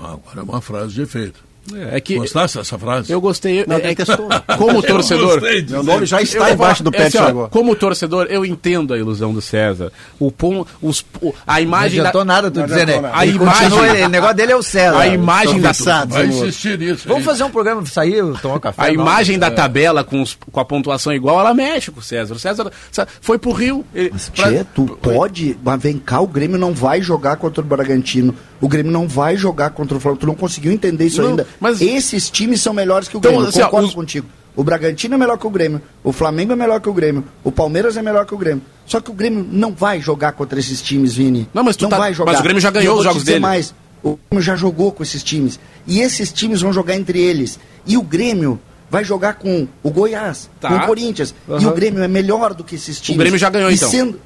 Agora 0.03 0.41
é 0.41 0.43
uma 0.43 0.61
frase 0.61 0.95
de 0.95 1.03
efeito. 1.03 1.45
É 1.93 2.01
que 2.01 2.17
Gostasse 2.17 2.57
dessa 2.59 2.79
frase? 2.79 3.13
eu 3.13 3.21
gostei. 3.21 3.65
Não, 3.67 3.77
é, 3.77 3.81
tem 3.81 3.91
é, 3.91 3.95
testou. 3.95 4.29
como 4.59 4.83
torcedor. 4.83 5.41
Meu 5.69 5.83
nome 5.83 6.07
já 6.07 6.19
Eu 6.19 6.23
está 6.25 6.45
vou 6.45 6.53
embaixo 6.55 6.83
do 6.83 6.91
pé 6.91 7.07
é 7.07 7.09
de 7.09 7.19
assim. 7.19 7.47
Como 7.51 7.75
torcedor, 7.75 8.27
eu 8.31 8.45
entendo 8.45 8.95
a 8.95 8.99
ilusão 8.99 9.33
do 9.33 9.41
César. 9.41 9.91
O 10.19 10.31
pom, 10.31 10.65
os, 10.81 11.05
o- 11.21 11.35
a 11.47 11.55
Não 11.55 11.61
imagem 11.61 11.97
da, 12.03 12.09
adiantou 12.09 12.25
nada 12.25 12.51
tu 12.51 12.61
Não 12.61 12.67
dizer, 12.67 12.87
né? 12.87 12.95
adiantou 12.95 13.03
nada. 13.03 13.19
A 13.19 13.27
Ele 13.27 13.37
imagem- 13.37 13.71
continua, 13.71 14.07
o 14.07 14.09
negócio 14.09 14.37
dele 14.37 14.53
é 14.53 14.57
o 14.57 14.63
César. 14.63 14.99
a 14.99 15.07
imagem 15.09 15.61
da 15.61 15.73
Vai 16.07 16.27
insistir 16.27 16.79
nisso. 16.79 17.09
Vamos 17.09 17.25
fazer 17.25 17.45
um 17.45 17.51
programa, 17.51 17.85
sair, 17.87 18.23
tomar 18.41 18.57
um 18.57 18.61
café. 18.61 18.83
a 18.83 18.87
não? 18.87 18.95
imagem 18.95 19.39
da 19.39 19.47
É. 19.49 19.51
tabela 19.51 20.05
com, 20.05 20.23
os- 20.23 20.37
com 20.53 20.61
a 20.61 20.65
pontuação 20.65 21.13
igual, 21.13 21.41
ela 21.41 21.53
mexe 21.55 21.91
com 21.91 22.01
o 22.01 22.03
César. 22.03 22.35
O 22.35 22.39
César 22.39 22.71
sa- 22.93 23.07
foi 23.21 23.39
pro 23.39 23.53
Rio. 23.53 23.85
ele- 23.95 24.11
Mas, 24.13 24.29
pra- 24.29 24.49
Tchê, 24.51 24.67
tu 24.75 24.99
pode, 25.03 25.59
mas 25.63 25.83
vem 25.83 25.99
cá, 25.99 26.21
o 26.21 26.27
Grêmio 26.27 26.59
não 26.59 26.73
vai 26.73 27.01
jogar 27.03 27.37
contra 27.37 27.61
o 27.63 27.65
Bragantino. 27.67 28.35
O 28.61 28.69
Grêmio 28.69 28.91
não 28.91 29.07
vai 29.07 29.37
jogar 29.37 29.71
contra 29.71 29.97
o 29.97 30.01
Flamengo. 30.01 30.21
Tu 30.21 30.27
não 30.27 30.35
conseguiu 30.35 30.73
entender 30.73 31.05
isso 31.07 31.21
Não, 31.21 31.31
ainda. 31.31 31.47
Mas- 31.61 31.81
Esses 31.81 32.29
times 32.31 32.61
são 32.61 32.73
melhores 32.73 33.09
que 33.09 33.17
o 33.17 33.19
Então, 33.19 33.31
Grêmio. 33.33 33.49
assim, 33.49 33.61
ó, 33.63 33.65
concordo 33.67 33.89
os- 33.89 33.95
contigo. 33.95 34.27
O 34.55 34.65
Bragantino 34.65 35.15
é 35.15 35.19
melhor 35.19 35.37
que 35.37 35.47
o 35.47 35.51
Grêmio. 35.51 35.83
O 36.03 36.13
Flamengo 36.13 36.53
é 36.53 36.57
melhor 36.57 36.81
que 36.81 36.89
o 36.89 36.93
Grêmio. 36.93 37.25
O 37.45 37.53
Palmeiras 37.53 37.97
é 37.97 38.03
melhor 38.03 38.25
que 38.25 38.35
o 38.35 38.39
Grêmio. 38.39 38.63
Só 38.87 39.01
que 39.01 39.11
o 39.11 39.15
Grêmio 39.15 39.47
não 39.51 39.73
vai 39.73 40.01
jogar 40.01 40.33
contra 40.33 40.59
esses 40.59 40.81
times, 40.81 41.15
Vini. 41.15 41.47
Não, 41.53 41.63
mas 41.63 41.77
tu 41.77 41.87
tá- 41.89 41.99
vai 41.99 42.15
jogar. 42.15 42.33
mas 42.33 42.41
o 42.41 42.43
Grêmio 42.43 42.61
já 42.61 42.71
ganhou 42.71 42.97
E 42.97 42.99
os 42.99 43.05
jogos 43.05 43.23
dele. 43.25 43.41
mais. 43.41 43.75
O 44.03 44.19
Grêmio 44.31 44.43
já 44.43 44.57
jogou 44.57 44.93
com 44.93 45.03
esses 45.03 45.23
times. 45.23 45.61
E 45.87 46.01
esses 46.01 46.33
times 46.33 46.63
vão 46.63 46.73
jogar 46.73 46.95
entre 46.95 47.19
eles. 47.21 47.59
E 47.87 47.99
o 47.99 48.03
Grêmio 48.03 48.59
vai 48.91 49.05
jogar 49.05 49.35
com 49.35 49.69
o 49.83 49.91
Goiás, 49.91 50.49
Tá. 50.59 50.69
com 50.71 50.77
o 50.77 50.87
Corinthians. 50.87 51.35
E 51.49 51.53
Aham. 51.53 51.69
o 51.69 51.75
Grêmio 51.75 52.03
é 52.03 52.09
melhor 52.09 52.55
do 52.55 52.65
que 52.65 52.77
esses 52.77 52.99
times. 53.01 53.19
Grêmio 53.19 53.39
já 53.39 53.51
ganhou, 53.51 53.71
E 53.71 53.75
então. 53.75 53.91
sendo- 53.91 54.21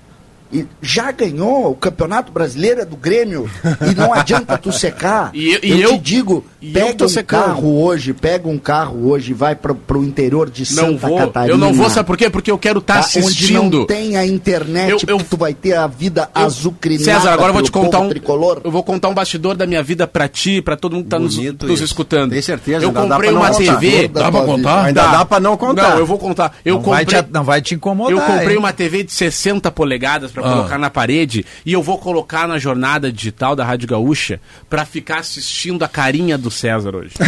e 0.53 0.65
já 0.83 1.11
ganhou 1.11 1.71
o 1.71 1.75
Campeonato 1.75 2.31
Brasileiro 2.31 2.83
é 2.83 2.85
do 2.85 2.97
Grêmio 2.97 3.51
e 3.91 3.95
não 3.97 4.13
adianta 4.13 4.57
tu 4.59 4.71
secar. 4.71 5.31
E 5.35 5.55
eu- 5.55 5.61
e 5.63 5.71
eu, 5.73 5.79
eu- 5.81 5.91
te 5.93 5.99
digo, 5.99 6.45
e 6.61 6.73
pega 6.73 7.05
um 7.07 7.23
carro 7.25 7.83
hoje, 7.83 8.13
pega 8.13 8.49
um 8.49 8.59
carro 8.59 9.09
hoje 9.09 9.31
e 9.31 9.35
vai 9.35 9.55
para 9.57 9.73
o 9.97 10.05
interior 10.05 10.51
de 10.51 10.63
não 10.75 10.85
Santa 10.93 11.07
vou, 11.09 11.19
Catarina. 11.19 11.55
eu 11.55 11.59
não 11.59 11.73
vou, 11.73 11.89
sabe 11.89 12.07
por 12.07 12.17
quê? 12.17 12.29
Porque 12.29 12.51
eu 12.51 12.59
quero 12.59 12.81
estar 12.81 12.95
tá? 12.95 13.01
assistindo. 13.01 13.61
Onde 13.67 13.77
não 13.79 13.87
tem 13.87 14.17
a 14.17 14.27
internet, 14.27 14.91
Eu- 14.91 15.17
eu- 15.19 15.25
tu 15.25 15.37
vai 15.37 15.55
ter 15.55 15.75
a 15.75 15.87
vida 15.87 16.29
Eu- 16.35 16.43
azucrinada 16.43 17.05
César, 17.05 17.33
agora 17.33 17.49
eu 17.51 17.55
vou 17.55 17.63
te 17.63 17.71
contar 17.71 18.01
um. 18.01 18.09
tricolor. 18.09 18.61
Eu 18.65 18.71
vou 18.71 18.83
contar 18.83 19.09
um 19.09 19.15
bastidor 19.15 19.57
da 19.57 19.67
minha 19.67 19.83
vida 19.83 20.07
pra 20.07 20.29
ti, 20.29 20.61
pra 20.61 20.77
todo 20.77 20.95
mundo 20.95 21.05
que 21.05 21.11
tá 21.11 21.19
nos, 21.19 21.37
Bonito 21.37 21.67
nos 21.67 21.81
escutando. 21.81 22.33
Tem 22.33 22.43
certeza, 22.43 22.85
Eu 22.85 22.93
comprei 22.93 23.31
não 23.31 23.41
uma. 23.41 23.51
TV. 23.51 24.09
Dá 24.09 24.31
pra 24.31 24.33
tua 24.33 24.45
contar? 24.45 24.85
Ainda 24.85 25.03
dá 25.07 25.25
pra 25.25 25.41
não 25.41 25.57
contar. 25.57 25.91
Não, 25.91 25.99
eu 25.99 26.07
vou 26.07 26.19
contar. 26.19 26.55
Eu 26.65 26.75
não, 26.77 26.83
vai 26.83 27.05
comprei. 27.05 27.23
te, 27.23 27.29
não 27.33 27.45
vai 27.45 27.63
te 27.63 27.75
incomodar. 27.75 28.13
Eu 28.13 28.21
comprei 28.21 28.53
hein? 28.53 28.59
uma 28.59 28.73
TV 28.73 29.03
de 29.03 29.13
60 29.13 29.71
polegadas 29.71 30.31
pra 30.31 30.45
Ah. 30.47 30.51
colocar 30.53 30.79
na 30.79 30.91
parede 30.91 31.45
e 31.65 31.73
eu 31.73 31.83
vou 31.83 31.99
colocar 31.99 32.47
na 32.47 32.59
jornada 32.59 33.11
digital 33.13 33.55
da 33.57 33.65
Rádio 33.65 33.89
Gaúcha 33.89 34.41
pra 34.69 34.85
ficar 34.85 35.19
assistindo 35.21 35.83
a 35.85 35.89
carinha 35.89 36.37
do 36.37 36.50
César 36.51 36.95
hoje. 36.95 37.15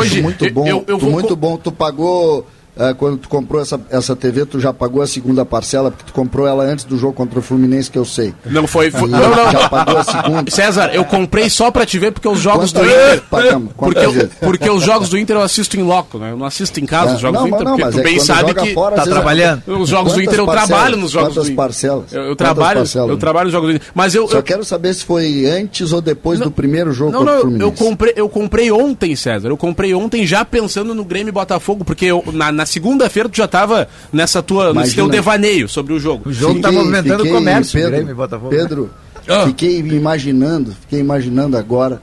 Acho 0.00 0.22
muito 0.22 0.50
bom, 0.52 0.66
eu, 0.66 0.84
eu 0.86 0.98
vou 0.98 1.10
muito 1.10 1.34
bom. 1.36 1.56
Tu 1.56 1.72
pagou 1.72 2.46
eh, 2.76 2.94
quando 2.94 3.16
tu 3.18 3.28
comprou 3.28 3.60
essa, 3.60 3.80
essa 3.90 4.14
TV, 4.16 4.46
tu 4.46 4.58
já 4.60 4.72
pagou 4.72 5.02
a 5.02 5.06
segunda 5.06 5.44
parcela 5.44 5.90
porque 5.90 6.04
tu 6.06 6.12
comprou 6.12 6.46
ela 6.46 6.64
antes 6.64 6.84
do 6.84 6.96
jogo 6.98 7.12
contra 7.12 7.38
o 7.38 7.42
Fluminense 7.42 7.90
que 7.90 7.98
eu 7.98 8.04
sei. 8.04 8.34
Não 8.46 8.66
foi. 8.66 8.90
foi- 8.90 9.08
E 9.08 9.12
não, 9.12 9.30
não. 9.30 9.50
Já 9.52 9.68
pagou 9.68 9.98
a 9.98 10.04
segunda. 10.04 10.50
César, 10.50 10.90
eu 10.94 11.04
comprei 11.04 11.48
só 11.50 11.70
pra 11.70 11.84
te 11.86 11.98
ver 11.98 12.12
porque 12.12 12.28
os 12.28 12.38
jogos 12.40 12.72
do 12.72 12.80
Inter. 12.84 13.22
pagamos? 13.30 13.72
Porque, 13.76 13.98
eu- 14.04 14.28
porque 14.40 14.70
os 14.70 14.82
jogos 14.84 15.08
do 15.08 15.18
Inter 15.18 15.36
eu 15.36 15.42
assisto 15.42 15.76
em 15.78 15.82
loco, 15.82 16.18
né? 16.18 16.32
Eu 16.32 16.36
não 16.36 16.46
assisto 16.46 16.78
em 16.80 16.86
casa 16.86 17.12
É, 17.12 17.14
os 17.16 17.20
jogos 17.20 17.40
não, 17.40 17.48
do 17.48 17.54
Inter, 17.54 17.64
não, 17.64 17.70
porque 17.72 17.84
mas 17.84 17.94
tu 17.94 18.00
é 18.00 18.02
bem 18.04 18.20
sabe 18.20 18.54
que. 18.54 18.72
fora, 18.74 18.96
tá 18.96 19.02
trabalhando. 19.04 19.62
Os 19.66 19.88
jogos 19.88 20.12
do 20.14 20.22
Inter 20.22 20.38
eu 20.38 20.46
parcelas? 20.46 20.68
trabalho 20.68 20.96
nos 20.96 21.10
jogos 21.10 21.28
Quantas 21.30 21.44
do 21.44 21.52
Inter. 21.52 21.56
parcelas? 21.56 22.12
Eu, 22.12 22.36
trabalho, 22.36 22.78
parcelas? 22.80 23.10
eu 23.10 23.16
trabalho 23.18 23.44
nos 23.44 23.52
jogos 23.52 23.68
do 23.70 23.76
Inter. 23.76 23.88
Mas 23.94 24.14
eu. 24.14 24.28
Só 24.28 24.36
eu- 24.38 24.42
quero 24.42 24.64
saber 24.64 24.94
se 24.94 25.04
foi 25.04 25.46
antes 25.46 25.92
ou 25.92 26.00
depois 26.00 26.38
do 26.40 26.50
primeiro 26.50 26.92
jogo 26.92 27.12
contra 27.12 27.36
o 27.36 27.40
Fluminense. 27.40 27.64
eu 27.64 27.72
comprei, 27.72 28.12
eu 28.16 28.28
comprei 28.28 28.70
ontem, 28.70 29.14
César. 29.16 29.48
Eu 29.48 29.56
comprei 29.56 29.94
ontem 29.94 30.26
já 30.26 30.44
pensando 30.44 30.94
no 30.94 31.04
Grêmio 31.04 31.30
e 31.30 31.32
Botafogo, 31.32 31.84
porque 31.84 32.06
eu- 32.06 32.22
na, 32.32 32.50
na 32.60 32.66
segunda-feira 32.66 33.28
tu 33.28 33.36
já 33.38 33.48
tava 33.48 33.88
nessa 34.12 34.42
tua, 34.42 34.66
nesse 34.66 34.76
Imagina. 34.76 34.96
teu 34.96 35.08
devaneio 35.08 35.68
sobre 35.68 35.92
o 35.94 35.98
jogo. 35.98 36.28
O 36.28 36.32
jogo 36.32 36.60
tá 36.60 36.68
Fiquei- 36.68 36.78
movimentando 36.84 37.16
fiquei, 37.24 37.32
o 37.32 37.34
comércio, 37.38 37.72
Pedro, 37.72 37.90
Grêmio 37.90 38.10
e 38.10 38.14
Botafogo. 38.14 38.50
Pedro, 38.50 38.90
Ah. 39.28 39.46
fiquei 39.46 39.78
imaginando, 39.78 40.72
fiquei 40.82 41.00
imaginando 41.00 41.56
agora, 41.56 42.02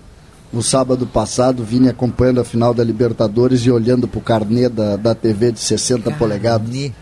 no 0.51 0.63
sábado 0.63 1.05
passado, 1.05 1.63
vim 1.63 1.87
acompanhando 1.87 2.39
a 2.39 2.43
final 2.43 2.73
da 2.73 2.83
Libertadores 2.83 3.61
e 3.65 3.71
olhando 3.71 4.07
pro 4.07 4.19
carnê 4.21 4.67
da, 4.69 4.95
da 4.95 5.13
TV 5.13 5.51
de 5.51 5.59
60 5.59 6.09
polegadas. 6.11 6.67
Ni- 6.69 6.93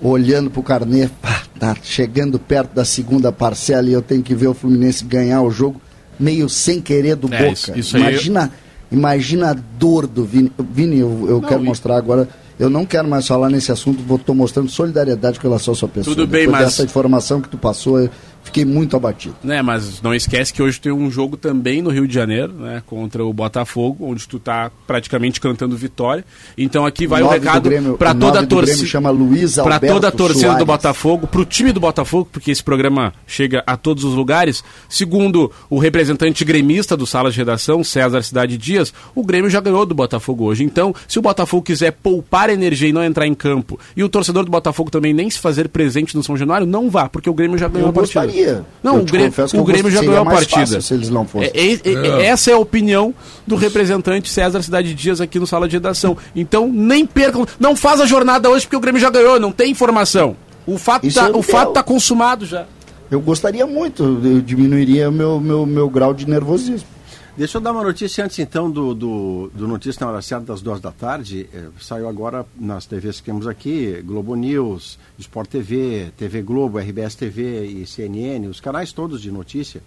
Olhando 0.00 0.50
pro 0.50 0.62
carnê, 0.62 1.08
pá, 1.22 1.40
tá 1.58 1.74
chegando 1.82 2.38
perto 2.38 2.74
da 2.74 2.84
segunda 2.84 3.32
parcela 3.32 3.88
e 3.88 3.94
eu 3.94 4.02
tenho 4.02 4.22
que 4.22 4.34
ver 4.34 4.46
o 4.48 4.52
Fluminense 4.52 5.02
ganhar 5.04 5.40
o 5.40 5.50
jogo 5.50 5.80
meio 6.20 6.50
sem 6.50 6.82
querer 6.82 7.16
do 7.16 7.32
É, 7.32 7.38
Boca. 7.38 7.52
isso- 7.52 7.72
isso 7.78 7.96
aí 7.96 8.02
imagina, 8.02 8.52
imagina 8.92 9.50
a 9.52 9.54
dor 9.54 10.06
do 10.06 10.22
Vini. 10.22 10.52
Vini, 10.70 10.98
eu, 10.98 11.26
eu 11.28 11.40
quero 11.40 11.62
e- 11.62 11.64
mostrar 11.64 11.96
agora. 11.96 12.28
Eu 12.58 12.70
não 12.70 12.86
quero 12.86 13.06
mais 13.06 13.26
falar 13.26 13.50
nesse 13.50 13.70
assunto, 13.70 14.02
vou 14.02 14.18
tô 14.18 14.32
mostrando 14.34 14.70
solidariedade 14.70 15.38
com 15.38 15.46
relação 15.46 15.72
à 15.72 15.76
sua 15.76 15.88
pessoa. 15.88 16.16
Tudo 16.16 16.26
bem, 16.26 16.46
Depois 16.46 16.62
mas- 16.62 16.70
dessa 16.70 16.84
informação 16.84 17.40
que 17.40 17.48
tu 17.50 17.58
passou, 17.58 18.08
fiquei 18.46 18.64
muito 18.64 18.96
abatido. 18.96 19.34
Né, 19.42 19.60
mas 19.60 20.00
não 20.00 20.14
esquece 20.14 20.52
que 20.52 20.62
hoje 20.62 20.80
tem 20.80 20.92
um 20.92 21.10
jogo 21.10 21.36
também 21.36 21.82
no 21.82 21.90
Rio 21.90 22.06
de 22.06 22.14
Janeiro, 22.14 22.52
né, 22.52 22.82
contra 22.86 23.24
o 23.24 23.32
Botafogo, 23.32 24.06
onde 24.08 24.26
tu 24.26 24.38
tá 24.38 24.70
praticamente 24.86 25.40
cantando 25.40 25.76
vitória. 25.76 26.24
Então 26.56 26.86
aqui 26.86 27.06
vai 27.06 27.22
o, 27.22 27.28
recado 27.28 27.70
para 27.98 28.14
toda 28.14 28.40
a 28.40 28.46
torcida. 28.46 28.86
chama 28.86 29.10
Luiz 29.10 29.56
Para 29.56 29.80
toda 29.80 30.08
a 30.08 30.10
torcida 30.10 30.40
Soares. 30.40 30.58
do 30.58 30.66
Botafogo, 30.66 31.26
para 31.26 31.40
o 31.40 31.44
time 31.44 31.72
do 31.72 31.80
Botafogo, 31.80 32.28
porque 32.30 32.50
esse 32.50 32.62
programa 32.62 33.12
chega 33.26 33.62
a 33.66 33.76
todos 33.76 34.04
os 34.04 34.14
lugares. 34.14 34.62
Segundo 34.88 35.50
o 35.68 35.78
representante 35.78 36.44
gremista 36.44 36.96
do 36.96 37.06
Sala 37.06 37.30
de 37.30 37.36
Redação, 37.36 37.82
César 37.82 38.22
Cidade 38.22 38.56
Dias, 38.56 38.94
o 39.14 39.24
Grêmio 39.24 39.50
já 39.50 39.60
ganhou 39.60 39.84
do 39.84 39.94
Botafogo 39.94 40.44
hoje. 40.44 40.64
Então, 40.64 40.94
se 41.08 41.18
o 41.18 41.22
Botafogo 41.22 41.62
quiser 41.62 41.92
poupar 41.92 42.48
energia 42.48 42.88
e 42.88 42.92
não 42.92 43.04
entrar 43.04 43.26
em 43.26 43.34
campo, 43.34 43.78
e 43.96 44.04
o 44.04 44.08
torcedor 44.08 44.44
do 44.44 44.50
Botafogo 44.50 44.90
também 44.90 45.12
nem 45.12 45.28
se 45.28 45.38
fazer 45.38 45.68
presente 45.68 46.16
no 46.16 46.22
São 46.22 46.36
Januário, 46.36 46.66
não 46.66 46.88
vá, 46.88 47.08
porque 47.08 47.28
o 47.28 47.34
Grêmio 47.34 47.58
já 47.58 47.68
ganhou 47.68 47.90
a 47.90 47.92
partida. 47.92 48.35
Gostaria. 48.36 48.64
Não, 48.82 49.00
o 49.00 49.04
Grêmio, 49.04 49.32
o 49.54 49.64
Grêmio 49.64 49.90
já 49.90 50.00
ganhou 50.00 50.22
a 50.22 50.24
partida. 50.24 50.80
se 50.80 50.94
eles 50.94 51.10
não 51.10 51.26
fossem. 51.26 51.50
É, 51.54 51.72
é- 51.72 52.22
é- 52.22 52.26
Essa 52.26 52.50
é 52.50 52.54
a 52.54 52.58
opinião 52.58 53.14
do 53.46 53.56
representante 53.56 54.28
César 54.28 54.62
Cidade 54.62 54.94
Dias 54.94 55.20
aqui 55.20 55.38
no 55.38 55.46
Sala 55.46 55.68
de 55.68 55.76
Redação. 55.76 56.16
Então, 56.34 56.68
nem 56.72 57.06
percam. 57.06 57.46
Não 57.58 57.74
faz 57.76 58.00
a 58.00 58.06
jornada 58.06 58.48
hoje 58.50 58.64
porque 58.66 58.76
o 58.76 58.80
Grêmio 58.80 59.00
já 59.00 59.10
ganhou, 59.10 59.38
não 59.40 59.52
tem 59.52 59.70
informação. 59.70 60.36
O 60.66 60.78
fato, 60.78 61.06
Isso 61.06 61.18
tá, 61.20 61.28
é 61.28 61.30
o 61.30 61.42
fato 61.42 61.72
tá 61.72 61.82
consumado 61.82 62.44
já. 62.44 62.66
Eu 63.10 63.20
gostaria 63.20 63.64
muito, 63.66 64.02
eu 64.24 64.40
diminuiria 64.40 65.08
o 65.08 65.12
meu, 65.12 65.38
meu, 65.38 65.64
meu 65.64 65.88
grau 65.88 66.12
de 66.12 66.28
nervosismo. 66.28 66.88
Deixa 67.36 67.58
eu 67.58 67.60
dar 67.60 67.72
uma 67.72 67.82
notícia 67.84 68.24
antes, 68.24 68.38
então, 68.38 68.70
do, 68.70 68.94
do, 68.94 69.50
do 69.54 69.68
Notícia 69.68 70.02
na 70.02 70.10
Hora 70.10 70.22
Certa, 70.22 70.46
das 70.46 70.62
duas 70.62 70.80
da 70.80 70.90
tarde. 70.90 71.46
Eh, 71.52 71.68
saiu 71.78 72.08
agora 72.08 72.46
nas 72.58 72.86
TVs 72.86 73.20
que 73.20 73.26
temos 73.26 73.46
aqui, 73.46 74.00
Globo 74.02 74.34
News, 74.34 74.98
Sport 75.18 75.50
TV, 75.50 76.10
TV 76.16 76.40
Globo, 76.40 76.78
RBS 76.78 77.14
TV 77.14 77.66
e 77.66 77.86
CNN, 77.86 78.48
os 78.48 78.58
canais 78.58 78.90
todos 78.90 79.20
de 79.20 79.30
notícia. 79.30 79.82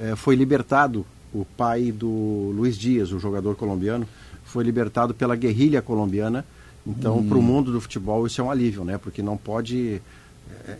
eh, 0.00 0.16
foi 0.16 0.34
libertado 0.34 1.04
o 1.34 1.44
pai 1.44 1.92
do 1.92 2.52
Luiz 2.56 2.78
Dias, 2.78 3.12
o 3.12 3.18
jogador 3.18 3.54
colombiano, 3.54 4.08
foi 4.42 4.64
libertado 4.64 5.12
pela 5.12 5.36
guerrilha 5.36 5.82
colombiana. 5.82 6.42
Então, 6.86 7.22
para 7.22 7.36
o 7.36 7.42
mundo 7.42 7.70
do 7.70 7.80
futebol, 7.82 8.26
isso 8.26 8.40
é 8.40 8.44
um 8.44 8.50
alívio, 8.50 8.82
né? 8.82 8.96
Porque 8.96 9.22
não 9.22 9.36
pode 9.36 9.96
É, 9.96 10.00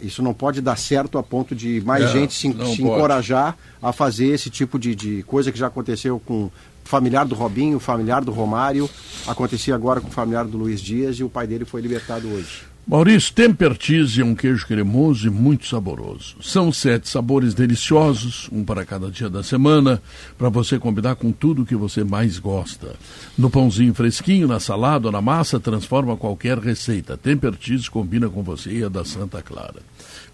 Isso 0.03 0.23
não 0.23 0.33
pode 0.33 0.61
dar 0.61 0.77
certo 0.77 1.19
a 1.19 1.23
ponto 1.23 1.55
de 1.55 1.81
mais 1.83 2.05
É, 2.05 2.09
gente 2.09 2.35
se, 2.35 2.53
se 2.75 2.83
encorajar 2.83 3.57
a 3.83 3.93
fazer 3.93 4.29
esse 4.29 4.49
tipo 4.49 4.79
de, 4.79 4.95
de 4.95 5.23
coisa 5.25 5.53
que 5.53 5.59
já 5.59 5.67
aconteceu 5.67 6.21
com 6.25 6.45
o 6.45 6.53
familiar 6.85 7.25
do 7.27 7.35
Robinho, 7.35 7.77
o 7.77 7.81
familiar 7.81 8.25
do 8.25 8.33
Romário, 8.33 8.89
acontecia 9.27 9.75
agora 9.75 10.01
com 10.01 10.09
o 10.09 10.13
familiar 10.13 10.45
do 10.45 10.57
Luiz 10.57 10.81
Dias 10.81 11.17
e 11.17 11.25
o 11.25 11.29
pai 11.29 11.47
dele 11.47 11.65
foi 11.65 11.81
libertado 11.81 12.29
hoje. 12.29 12.74
Maurício, 12.87 13.33
Temper 13.33 13.75
Cheese 13.81 14.21
é 14.21 14.25
um 14.25 14.35
queijo 14.35 14.67
cremoso 14.67 15.27
e 15.27 15.31
muito 15.31 15.67
saboroso. 15.67 16.37
São 16.43 16.71
sete 16.71 17.09
sabores 17.09 17.55
deliciosos, 17.55 18.47
um 18.53 18.63
para 18.63 18.85
cada 18.85 19.11
dia 19.11 19.31
da 19.31 19.43
semana, 19.43 20.03
para 20.37 20.51
você 20.51 20.79
combinar 20.79 21.15
com 21.15 21.33
tudo 21.33 21.65
que 21.65 21.75
você 21.75 22.05
mais 22.05 22.39
gosta. 22.39 22.95
No 23.39 23.49
pãozinho 23.49 23.95
fresquinho, 23.95 24.47
na 24.47 24.61
salada 24.61 25.09
ou 25.09 25.13
na 25.13 25.23
massa, 25.23 25.59
transforma 25.59 26.15
qualquer 26.15 26.59
receita. 26.59 27.17
Temper 27.17 27.55
Cheese 27.59 27.91
combina 27.91 28.29
com 28.29 28.43
você 28.43 28.71
e 28.71 28.83
é 28.83 28.89
da 28.91 29.03
Santa 29.03 29.41
Clara. 29.41 29.81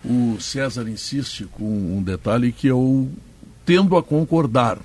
O 0.05 0.36
César 0.40 0.88
insiste 0.88 1.44
com 1.53 1.64
um 1.64 2.03
detalhe 2.03 2.51
que 2.51 2.66
eu 2.66 3.09
tendo 3.64 3.96
a 3.96 4.03
concordar, 4.03 4.76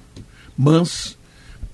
mas 0.55 1.17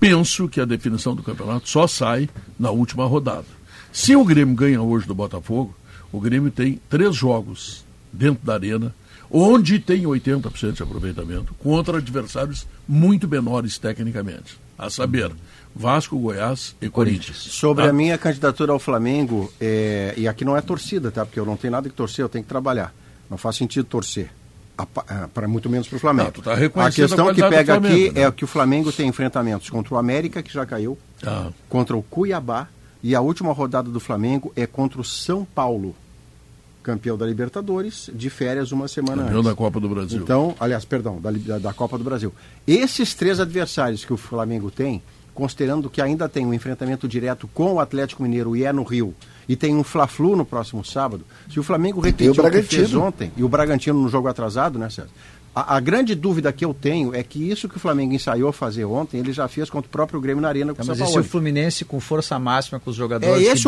penso 0.00 0.48
que 0.48 0.58
a 0.58 0.64
definição 0.64 1.14
do 1.14 1.22
campeonato 1.22 1.68
só 1.68 1.86
sai 1.86 2.30
na 2.58 2.70
última 2.70 3.04
rodada. 3.04 3.44
Se 3.92 4.16
o 4.16 4.24
Grêmio 4.24 4.54
ganha 4.54 4.80
hoje 4.80 5.06
do 5.06 5.14
Botafogo, 5.14 5.76
o 6.12 6.20
Grêmio 6.20 6.50
tem 6.50 6.80
três 6.88 7.14
jogos 7.16 7.84
dentro 8.12 8.44
da 8.44 8.54
arena, 8.54 8.94
onde 9.30 9.78
tem 9.78 10.02
80% 10.02 10.72
de 10.72 10.82
aproveitamento, 10.82 11.54
contra 11.54 11.98
adversários 11.98 12.66
muito 12.86 13.26
menores 13.26 13.78
tecnicamente. 13.78 14.58
A 14.76 14.90
saber, 14.90 15.30
Vasco, 15.74 16.18
Goiás 16.18 16.74
e 16.82 16.88
Corinthians. 16.90 17.36
Sobre 17.38 17.84
Tá? 17.84 17.90
a 17.90 17.92
minha 17.92 18.18
candidatura 18.18 18.72
ao 18.72 18.78
Flamengo, 18.78 19.50
é, 19.60 20.12
e 20.16 20.28
aqui 20.28 20.44
não 20.44 20.56
é 20.56 20.60
torcida, 20.60 21.10
tá? 21.10 21.24
Porque 21.24 21.40
eu 21.40 21.46
não 21.46 21.56
tenho 21.56 21.70
nada 21.72 21.88
que 21.88 21.94
torcer, 21.94 22.24
eu 22.24 22.28
tenho 22.28 22.42
que 22.44 22.48
trabalhar. 22.48 22.92
Não 23.30 23.38
faz 23.38 23.56
sentido 23.56 23.84
torcer. 23.86 24.30
Para 25.32 25.46
muito 25.46 25.70
menos 25.70 25.86
para 25.86 25.96
o 25.96 26.00
Flamengo. 26.00 26.32
Tu 26.32 26.42
tá 26.42 26.52
a 26.52 26.56
reconhecendo 26.56 27.04
a 27.04 27.08
questão 27.08 27.34
que 27.34 27.40
pega 27.56 27.74
Flamengo, 27.74 27.94
aqui 27.94 28.10
né? 28.12 28.22
é 28.26 28.32
que 28.32 28.44
o 28.44 28.48
Flamengo 28.48 28.90
tem 28.90 29.06
enfrentamentos 29.08 29.70
contra 29.70 29.94
o 29.94 29.98
América, 29.98 30.42
que 30.42 30.52
já 30.52 30.66
caiu, 30.66 30.98
Ah, 31.24 31.50
contra 31.68 31.96
o 31.96 32.02
Cuiabá, 32.02 32.68
e 33.02 33.14
a 33.14 33.20
última 33.20 33.52
rodada 33.52 33.90
do 33.90 34.00
Flamengo 34.00 34.52
é 34.56 34.66
contra 34.66 35.00
o 35.00 35.04
São 35.04 35.44
Paulo, 35.44 35.94
campeão 36.82 37.16
da 37.16 37.26
Libertadores, 37.26 38.10
de 38.12 38.28
férias 38.28 38.72
uma 38.72 38.88
semana 38.88 39.22
campeão 39.22 39.38
antes. 39.38 39.50
da 39.50 39.56
Copa 39.56 39.80
do 39.80 39.88
Brasil. 39.88 40.20
Então, 40.22 40.54
aliás, 40.58 40.84
perdão, 40.84 41.20
da, 41.20 41.58
da, 41.58 41.72
Copa 41.72 41.96
do 41.96 42.04
Brasil. 42.04 42.32
Esses 42.66 43.14
três 43.14 43.40
adversários 43.40 44.04
que 44.04 44.12
o 44.12 44.16
Flamengo 44.16 44.70
tem, 44.70 45.02
considerando 45.34 45.88
que 45.88 46.02
ainda 46.02 46.28
tem 46.28 46.46
um 46.46 46.52
enfrentamento 46.52 47.08
direto 47.08 47.48
com 47.54 47.74
o 47.74 47.80
Atlético 47.80 48.22
Mineiro 48.22 48.56
e 48.56 48.64
é 48.64 48.72
no 48.72 48.82
Rio, 48.82 49.14
e 49.48 49.56
tem 49.56 49.74
um 49.74 49.82
Fla-Flu 49.82 50.36
no 50.36 50.44
próximo 50.44 50.84
sábado, 50.84 51.24
se 51.50 51.58
o 51.58 51.62
Flamengo 51.62 52.00
repetir 52.00 52.30
o, 52.30 52.34
que 52.34 52.40
Bragantino. 52.40 52.82
fez 52.82 52.94
ontem, 52.94 53.32
e 53.36 53.42
o 53.42 53.48
Bragantino 53.48 54.00
no 54.00 54.08
jogo 54.08 54.28
atrasado, 54.28 54.78
né, 54.78 54.90
César? 54.90 55.08
A, 55.54 55.76
a 55.76 55.80
grande 55.80 56.14
dúvida 56.14 56.50
que 56.50 56.64
eu 56.64 56.72
tenho 56.72 57.14
é 57.14 57.22
que 57.22 57.50
isso 57.50 57.68
que 57.68 57.76
o 57.76 57.80
Flamengo 57.80 58.14
ensaiou 58.14 58.50
fazer 58.52 58.86
ontem, 58.86 59.18
ele 59.18 59.32
já 59.34 59.46
fez 59.48 59.68
contra 59.68 59.86
o 59.86 59.90
próprio 59.90 60.18
Grêmio 60.18 60.40
na 60.40 60.48
Arena 60.48 60.72
com 60.72 60.78
Tá, 60.78 60.82
o 60.82 60.86
mas 60.86 60.96
São 60.96 61.06
e 61.06 61.10
se 61.10 61.18
o 61.18 61.24
Fluminense 61.24 61.84
com 61.84 62.00
força 62.00 62.38
máxima 62.38 62.80
com 62.80 62.88
os 62.90 62.96
jogadores 62.96 63.46
É 63.46 63.52
que 63.54 63.58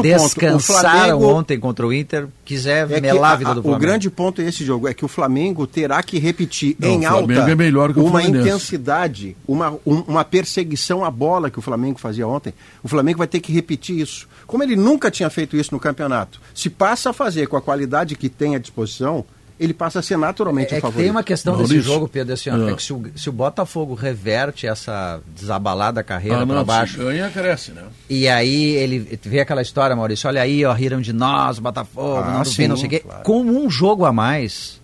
descansaram 0.57 1.19
Flamengo- 1.19 1.27
ontem 1.39 1.61
contra 1.61 1.87
o 1.87 1.93
Inter, 1.93 2.27
quiser 2.43 2.91
É 2.91 3.01
melar 3.01 3.33
a 3.33 3.37
vida 3.37 3.55
do 3.55 3.63
Flamengo? 3.63 3.77
O 3.77 3.87
grande 3.87 4.09
ponto 4.09 4.41
esse 4.41 4.65
jogo 4.65 4.89
é 4.89 4.95
que 4.95 5.05
o 5.05 5.09
Flamengo 5.09 5.67
terá 5.67 6.03
que 6.03 6.19
repetir 6.19 6.75
Não, 6.79 6.89
em 6.89 7.05
alta 7.05 7.33
é 7.51 7.55
melhor 7.55 7.93
que 7.93 8.01
o 8.01 8.05
uma 8.07 8.23
intensidade, 8.23 9.37
uma, 9.47 9.73
um- 9.87 10.05
uma 10.09 10.25
perseguição 10.25 11.05
à 11.05 11.11
bola 11.11 11.51
que 11.51 11.59
o 11.59 11.63
Flamengo 11.63 11.99
fazia 11.99 12.27
ontem. 12.27 12.55
O 12.83 12.89
Flamengo 12.89 13.19
vai 13.19 13.27
ter 13.27 13.41
que 13.41 13.53
repetir 13.53 13.99
isso. 14.01 14.27
Como 14.47 14.63
ele 14.63 14.77
nunca 14.77 15.11
tinha 15.11 15.29
feito 15.31 15.57
isso 15.57 15.73
no 15.73 15.81
campeonato, 15.81 16.41
se 16.55 16.69
passa 16.71 17.11
a 17.11 17.13
fazer 17.13 17.47
com 17.47 17.57
a 17.57 17.63
qualidade 17.63 18.17
que 18.17 18.29
tem 18.29 18.55
à 18.55 18.59
disposição, 18.59 19.25
ele 19.59 19.73
passa 19.73 20.01
a 20.01 20.03
ser 20.03 20.17
naturalmente 20.19 20.71
É 20.71 20.73
o 20.73 20.77
que 20.77 20.81
favorito. 20.81 21.03
tem 21.05 21.11
uma 21.11 21.23
questão 21.23 21.53
Maurício. 21.55 21.77
desse 21.77 21.89
jogo, 21.89 22.09
Pedro, 22.09 22.35
assim, 22.35 22.51
ó, 22.51 22.55
Ah. 22.57 22.71
é 22.71 22.75
que 22.75 22.83
se 22.83 22.93
o, 22.93 23.03
se 23.15 23.29
o 23.29 23.33
Botafogo 23.33 23.95
reverte 23.95 24.67
essa 24.67 25.21
desabalada 25.35 26.03
carreira 26.03 26.43
Ah, 26.43 26.47
para 26.47 26.65
baixo, 26.65 26.99
ganha, 26.99 27.31
cresce, 27.31 27.71
né? 27.73 27.83
e 28.11 28.27
aí 28.29 28.73
ele 28.77 29.19
vê 29.23 29.41
aquela 29.41 29.63
história, 29.63 29.95
Maurício, 29.95 30.29
olha 30.29 30.43
aí, 30.43 30.65
ó, 30.65 30.73
riram 30.73 31.01
de 31.01 31.13
nós, 31.13 31.59
Botafogo, 31.59 32.19
Ah, 32.25 32.33
não 32.39 32.45
sim, 32.45 32.57
vem, 32.57 32.69
não 32.69 32.77
sei 32.77 32.87
o 32.87 32.91
quê. 32.91 32.99
claro. 33.01 33.23
Com 33.23 33.43
um 33.43 33.71
jogo 33.71 34.05
a 34.05 34.13
mais, 34.13 34.81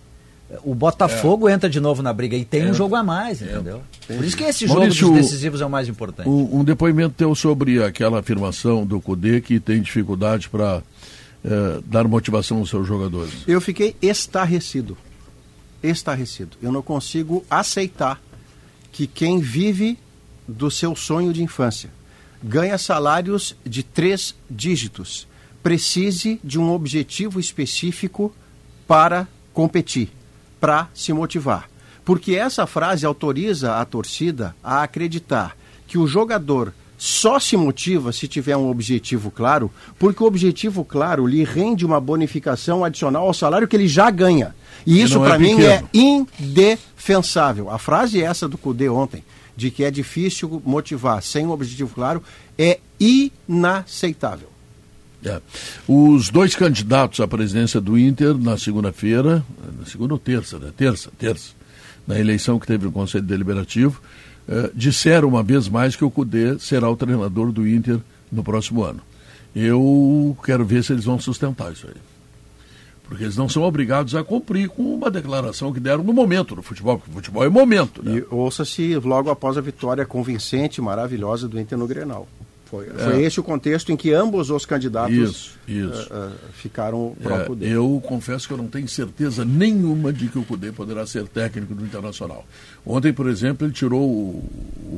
o 0.63 0.73
Botafogo 0.75 1.49
entra 1.49 1.69
de 1.69 1.79
novo 1.79 2.01
na 2.01 2.11
briga 2.13 2.35
e 2.35 2.43
tem 2.45 2.61
um 2.61 2.63
Entra. 2.65 2.75
jogo 2.77 2.95
a 2.95 3.03
mais, 3.03 3.41
entendeu? 3.41 3.81
Por 4.07 4.23
isso 4.25 4.35
que 4.35 4.43
esse 4.43 4.67
Maurício, 4.67 4.93
jogo 4.93 5.13
dos 5.17 5.25
decisivos 5.25 5.61
é 5.61 5.65
o 5.65 5.69
mais 5.69 5.87
importante. 5.87 6.27
Um, 6.27 6.59
um 6.59 6.63
depoimento 6.63 7.13
teu 7.17 7.33
sobre 7.35 7.81
aquela 7.83 8.19
afirmação 8.19 8.85
do 8.85 8.99
Cudê 8.99 9.39
que 9.41 9.59
tem 9.59 9.81
dificuldade 9.81 10.49
para 10.49 10.81
dar 11.85 12.07
motivação 12.07 12.57
aos 12.57 12.69
seus 12.69 12.87
jogadores. 12.87 13.33
Eu 13.47 13.59
fiquei 13.59 13.95
estarrecido. 14.01 14.97
Estarrecido. 15.81 16.57
Eu 16.61 16.71
não 16.71 16.81
consigo 16.81 17.43
aceitar 17.49 18.21
que 18.91 19.07
quem 19.07 19.39
vive 19.39 19.97
do 20.47 20.69
seu 20.69 20.95
sonho 20.95 21.33
de 21.33 21.41
infância, 21.41 21.89
ganha 22.43 22.77
salários 22.77 23.55
de 23.65 23.83
três 23.83 24.35
dígitos, 24.49 25.27
precise 25.63 26.39
de 26.43 26.59
um 26.59 26.71
objetivo 26.71 27.39
específico 27.39 28.33
para 28.87 29.27
competir, 29.53 30.09
para 30.59 30.89
se 30.93 31.13
motivar. 31.13 31.69
Porque 32.03 32.35
essa 32.35 32.65
frase 32.65 33.05
autoriza 33.05 33.75
a 33.75 33.85
torcida 33.85 34.55
a 34.63 34.83
acreditar 34.83 35.55
que 35.87 35.97
o 35.97 36.07
jogador 36.07 36.73
só 37.03 37.39
se 37.39 37.57
motiva 37.57 38.11
se 38.11 38.27
tiver 38.27 38.55
um 38.55 38.69
objetivo 38.69 39.31
claro, 39.31 39.71
porque 39.97 40.21
o 40.21 40.27
objetivo 40.27 40.85
claro 40.85 41.25
lhe 41.25 41.43
rende 41.43 41.83
uma 41.83 41.99
bonificação 41.99 42.85
adicional 42.85 43.25
ao 43.25 43.33
salário 43.33 43.67
que 43.67 43.75
ele 43.75 43.87
já 43.87 44.11
ganha. 44.11 44.53
E 44.85 45.01
isso, 45.01 45.15
não 45.15 45.25
é 45.25 45.29
para 45.29 45.39
mim, 45.39 45.59
é 45.63 45.83
indefensável. 45.91 47.71
A 47.71 47.79
frase 47.79 48.21
é 48.21 48.25
essa 48.25 48.47
do 48.47 48.55
Cudê 48.55 48.87
ontem, 48.87 49.23
de 49.57 49.71
que 49.71 49.83
é 49.83 49.89
difícil 49.89 50.61
motivar 50.63 51.23
sem 51.23 51.47
um 51.47 51.49
objetivo 51.49 51.91
claro, 51.91 52.21
é 52.55 52.79
inaceitável. 52.99 54.49
É. 55.25 55.41
Os 55.87 56.29
dois 56.29 56.55
candidatos 56.55 57.19
à 57.19 57.27
presidência 57.27 57.81
do 57.81 57.97
Inter 57.97 58.37
na 58.37 58.59
segunda-feira, 58.59 59.43
na 59.79 59.87
segunda 59.87 60.13
ou 60.13 60.19
terça, 60.19 60.59
né? 60.59 60.71
Terça, 60.77 61.09
terça, 61.17 61.49
na 62.05 62.19
eleição 62.19 62.59
que 62.59 62.67
teve 62.67 62.85
no 62.85 62.91
Conselho 62.91 63.23
Deliberativo, 63.23 63.99
eh, 64.51 64.69
disseram 64.75 65.29
uma 65.29 65.41
vez 65.41 65.69
mais 65.69 65.95
que 65.95 66.03
o 66.03 66.11
Cudê 66.11 66.59
será 66.59 66.89
o 66.89 66.97
treinador 66.97 67.53
do 67.53 67.65
Inter 67.65 67.99
no 68.29 68.43
próximo 68.43 68.83
ano. 68.83 68.99
Eu 69.55 70.37
quero 70.43 70.65
ver 70.65 70.83
se 70.83 70.91
eles 70.91 71.05
vão 71.05 71.17
sustentar 71.17 71.71
isso 71.71 71.87
aí. 71.87 71.95
Porque 73.03 73.23
eles 73.23 73.37
não 73.37 73.47
são 73.47 73.63
obrigados 73.63 74.13
a 74.13 74.23
cumprir 74.25 74.67
com 74.67 74.93
uma 74.93 75.09
declaração 75.09 75.71
que 75.71 75.79
deram 75.79 76.03
no 76.03 76.11
momento 76.11 76.53
do 76.53 76.61
futebol, 76.61 76.97
porque 76.97 77.11
o 77.11 77.13
futebol 77.13 77.45
é 77.45 77.49
momento. 77.49 78.03
Né? 78.03 78.17
E 78.17 78.25
ouça-se 78.29 78.95
logo 78.95 79.29
após 79.29 79.57
a 79.57 79.61
vitória 79.61 80.05
convincente, 80.05 80.81
maravilhosa 80.81 81.47
do 81.47 81.57
Inter 81.57 81.77
no 81.77 81.87
Grenal. 81.87 82.27
Foi, 82.71 82.85
foi 82.87 83.21
esse 83.23 83.37
o 83.37 83.43
contexto 83.43 83.91
em 83.91 83.97
que 83.97 84.13
ambos 84.13 84.49
os 84.49 84.65
candidatos 84.65 85.13
É. 85.13 85.19
Isso, 85.21 85.59
isso. 85.67 86.07
eh, 86.09 86.15
eh, 86.15 86.29
ficaram 86.53 87.13
pró 87.21 87.35
É, 87.35 87.43
Cudê. 87.43 87.67
eu 87.67 88.01
confesso 88.07 88.47
que 88.47 88.53
eu 88.53 88.57
não 88.57 88.67
tenho 88.67 88.87
certeza 88.87 89.43
nenhuma 89.43 90.13
de 90.13 90.29
que 90.29 90.39
o 90.39 90.43
Cudê 90.43 90.71
poderá 90.71 91.05
ser 91.05 91.27
técnico 91.27 91.75
do 91.75 91.83
Internacional. 91.85 92.45
Ontem, 92.85 93.11
por 93.11 93.27
exemplo, 93.27 93.67
ele 93.67 93.73
tirou 93.73 94.01
o, 94.01 94.43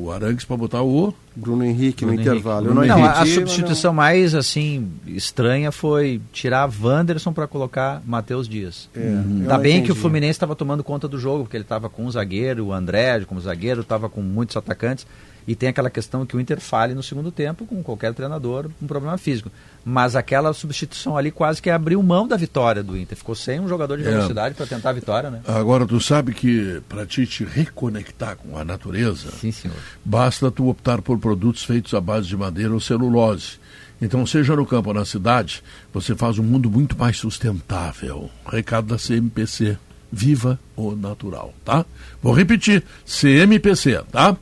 o 0.06 0.12
Arangues 0.12 0.46
para 0.46 0.56
botar 0.56 0.84
o. 0.84 1.14
Bruno 1.36 1.64
Henrique 1.66 2.06
Bruno 2.06 2.14
no 2.14 2.22
Henrique. 2.22 2.30
intervalo. 2.38 2.66
Bruno 2.66 2.86
Não, 2.86 3.04
a, 3.04 3.10
a 3.10 3.22
entendi, 3.22 3.34
substituição 3.34 3.92
mais 3.92 4.36
assim 4.36 4.88
estranha 5.08 5.72
foi 5.72 6.22
tirar 6.32 6.70
Wanderson 6.82 7.34
para 7.34 7.48
colocar 7.48 8.04
Matheus 8.06 8.48
Dias. 8.48 8.88
É, 8.96 9.00
eu 9.00 9.48
Tá 9.48 9.56
não 9.56 9.60
bem 9.64 9.78
que 9.78 9.80
o 9.80 9.94
entendi. 9.94 10.00
Fluminense 10.00 10.32
estava 10.34 10.56
tomando 10.56 10.84
conta 10.84 11.08
do 11.08 11.18
jogo, 11.18 11.44
porque 11.46 11.58
ele 11.58 11.64
estava 11.64 11.90
com 11.90 12.06
um 12.06 12.12
zagueiro, 12.12 12.68
o 12.68 12.72
André 12.72 13.20
como 13.26 13.42
zagueiro, 13.42 13.82
estava 13.82 14.08
com 14.08 14.22
muitos 14.22 14.56
atacantes. 14.56 15.08
E 15.48 15.56
tem 15.56 15.70
aquela 15.70 15.90
questão 15.90 16.26
que 16.26 16.36
o 16.38 16.40
Inter 16.40 16.60
fale 16.62 16.94
no 16.94 17.04
segundo 17.04 17.32
tempo, 17.32 17.66
com 17.66 17.84
qualquer 17.84 18.14
treinador, 18.14 18.70
um 18.82 18.88
problema 18.88 19.18
físico. 19.18 19.52
Mas 19.84 20.16
aquela 20.16 20.54
substituição 20.54 21.18
ali 21.18 21.32
quase 21.32 21.62
que 21.62 21.70
abriu 21.70 22.02
mão 22.02 22.28
da 22.28 22.38
vitória 22.38 22.82
do 22.82 22.98
Inter. 22.98 23.18
Ficou 23.18 23.36
sem 23.36 23.60
um 23.60 23.68
jogador 23.68 23.98
de 23.98 24.08
É. 24.08 24.12
velocidade 24.12 24.56
para 24.56 24.66
tentar 24.66 24.92
a 24.92 24.94
vitória, 24.94 25.30
né? 25.30 25.42
Agora, 25.46 25.86
tu 25.86 26.00
sabe 26.00 26.34
que 26.34 26.82
para 26.88 27.06
ti 27.06 27.26
te 27.28 27.44
reconectar 27.44 28.38
com 28.38 28.58
a 28.58 28.64
natureza, 28.64 29.32
Sim, 29.32 29.52
senhor. 29.52 29.76
basta 30.06 30.50
tu 30.50 30.70
optar 30.70 31.02
por 31.02 31.20
produtos 31.20 31.64
feitos 31.64 31.94
à 31.94 32.00
base 32.00 32.28
de 32.28 32.38
madeira 32.38 32.74
ou 32.74 32.80
celulose. 32.80 33.62
Então, 34.02 34.26
seja 34.26 34.56
no 34.56 34.66
campo 34.66 34.90
ou 34.90 34.96
na 34.96 35.06
cidade, 35.06 35.64
você 35.94 36.16
faz 36.16 36.38
um 36.40 36.44
mundo 36.44 36.70
muito 36.70 36.98
mais 36.98 37.18
sustentável. 37.18 38.30
Recado 38.46 38.88
da 38.88 38.98
CMPC. 38.98 39.78
Viva 40.16 40.60
o 40.76 40.96
natural, 40.96 41.52
tá? 41.66 41.84
Vou 42.22 42.34
repetir, 42.34 42.84
CMPC, 43.04 44.04
tá? 44.12 44.38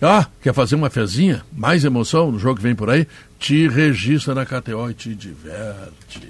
Ah, 0.00 0.26
quer 0.42 0.52
fazer 0.52 0.74
uma 0.74 0.90
fezinha? 0.90 1.44
Mais 1.52 1.84
emoção 1.84 2.32
no 2.32 2.40
jogo 2.40 2.56
que 2.56 2.62
vem 2.64 2.74
por 2.74 2.90
aí? 2.90 3.06
Te 3.38 3.68
registra 3.68 4.34
na 4.34 4.44
KTO 4.44 4.90
e 4.90 4.94
te 4.94 5.14
diverte. 5.14 6.28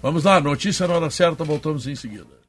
Vamos 0.00 0.22
lá, 0.22 0.40
notícia 0.40 0.86
na 0.86 0.94
hora 0.94 1.10
certa, 1.10 1.42
voltamos 1.42 1.88
em 1.88 1.96
seguida. 1.96 2.39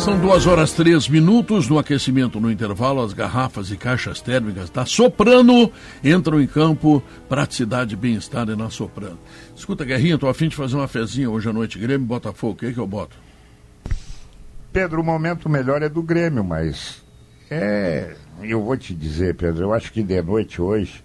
São 0.00 0.18
duas 0.18 0.46
horas 0.46 0.72
três 0.72 1.06
minutos 1.10 1.68
no 1.68 1.78
aquecimento. 1.78 2.40
No 2.40 2.50
intervalo, 2.50 3.02
as 3.02 3.12
garrafas 3.12 3.70
e 3.70 3.76
caixas 3.76 4.22
térmicas 4.22 4.70
da 4.70 4.86
Soprano 4.86 5.70
entram 6.02 6.40
em 6.40 6.46
campo. 6.46 7.02
Praticidade 7.28 7.94
bem-estar 7.96 8.48
é 8.48 8.56
na 8.56 8.70
Soprano. 8.70 9.18
Escuta, 9.54 9.84
Guerrinha, 9.84 10.16
tô 10.16 10.26
afim 10.26 10.48
de 10.48 10.56
fazer 10.56 10.76
uma 10.76 10.88
fezinha 10.88 11.28
hoje 11.28 11.50
à 11.50 11.52
noite. 11.52 11.78
Grêmio 11.78 12.06
Botafogo, 12.06 12.54
o 12.54 12.56
que, 12.56 12.66
é 12.66 12.72
que 12.72 12.78
eu 12.78 12.86
boto? 12.86 13.14
Pedro, 14.72 15.02
o 15.02 15.04
momento 15.04 15.50
melhor 15.50 15.82
é 15.82 15.88
do 15.88 16.02
Grêmio, 16.02 16.42
mas 16.42 17.02
é. 17.50 18.16
Eu 18.42 18.64
vou 18.64 18.78
te 18.78 18.94
dizer, 18.94 19.34
Pedro, 19.34 19.64
eu 19.64 19.74
acho 19.74 19.92
que 19.92 20.02
de 20.02 20.22
noite 20.22 20.62
hoje 20.62 21.04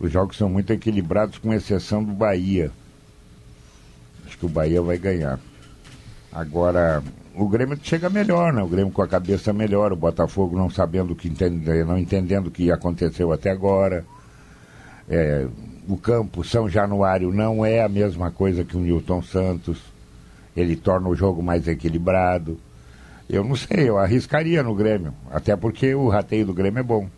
os 0.00 0.10
jogos 0.10 0.38
são 0.38 0.48
muito 0.48 0.72
equilibrados, 0.72 1.36
com 1.36 1.52
exceção 1.52 2.02
do 2.02 2.12
Bahia. 2.12 2.70
Acho 4.26 4.38
que 4.38 4.46
o 4.46 4.48
Bahia 4.48 4.80
vai 4.80 4.96
ganhar. 4.96 5.38
Agora, 6.32 7.02
o 7.34 7.48
Grêmio 7.48 7.78
chega 7.82 8.10
melhor, 8.10 8.52
né? 8.52 8.62
O 8.62 8.68
Grêmio 8.68 8.92
com 8.92 9.02
a 9.02 9.08
cabeça 9.08 9.52
melhor, 9.52 9.92
o 9.92 9.96
Botafogo 9.96 10.56
não 10.56 10.68
sabendo 10.68 11.12
o 11.12 11.16
que 11.16 11.28
entende, 11.28 11.84
não 11.84 11.98
entendendo 11.98 12.48
o 12.48 12.50
que 12.50 12.70
aconteceu 12.70 13.32
até 13.32 13.50
agora. 13.50 14.04
É, 15.08 15.46
o 15.88 15.96
campo 15.96 16.44
São 16.44 16.68
Januário 16.68 17.32
não 17.32 17.64
é 17.64 17.82
a 17.82 17.88
mesma 17.88 18.30
coisa 18.30 18.64
que 18.64 18.76
o 18.76 18.80
Newton 18.80 19.22
Santos. 19.22 19.78
Ele 20.54 20.76
torna 20.76 21.08
o 21.08 21.14
jogo 21.14 21.42
mais 21.42 21.66
equilibrado. 21.66 22.58
Eu 23.28 23.42
não 23.42 23.56
sei, 23.56 23.88
eu 23.88 23.98
arriscaria 23.98 24.62
no 24.62 24.74
Grêmio. 24.74 25.14
Até 25.30 25.56
porque 25.56 25.94
o 25.94 26.08
rateio 26.08 26.46
do 26.46 26.54
Grêmio 26.54 26.80
é 26.80 26.82
bom. 26.82 27.08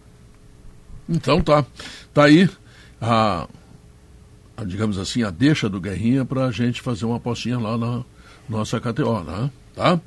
Então 1.09 1.41
tá. 1.41 1.65
Tá 2.13 2.25
aí 2.25 2.49
a, 3.01 3.49
a 4.57 4.65
digamos 4.65 4.99
assim, 4.99 5.25
a 5.25 5.31
deixa 5.31 5.69
do 5.69 5.81
Guerrinha 5.81 6.25
para 6.25 6.47
a 6.47 6.51
gente 6.53 6.81
fazer 6.81 7.05
uma 7.05 7.17
apostinha 7.17 7.59
lá 7.59 7.77
na 7.77 8.05
nossa 8.49 8.81
KTO, 8.81 9.25
né? 9.25 9.51
Tá? 9.75 10.01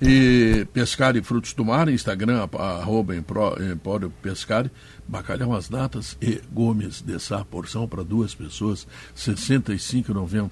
E 0.00 0.66
Pescari 0.72 1.20
Frutos 1.22 1.52
do 1.54 1.64
Mar, 1.64 1.88
Instagram, 1.88 2.48
arroba 2.56 3.16
Empório 3.16 4.12
Pescari, 4.22 4.70
bacalhau 5.08 5.54
às 5.54 5.68
datas 5.68 6.16
e 6.22 6.40
Gomes 6.52 7.02
de 7.02 7.18
Sá, 7.18 7.44
porção 7.44 7.88
para 7.88 8.04
duas 8.04 8.34
pessoas, 8.34 8.86
R$ 9.16 9.34
65,90. 9.34 10.50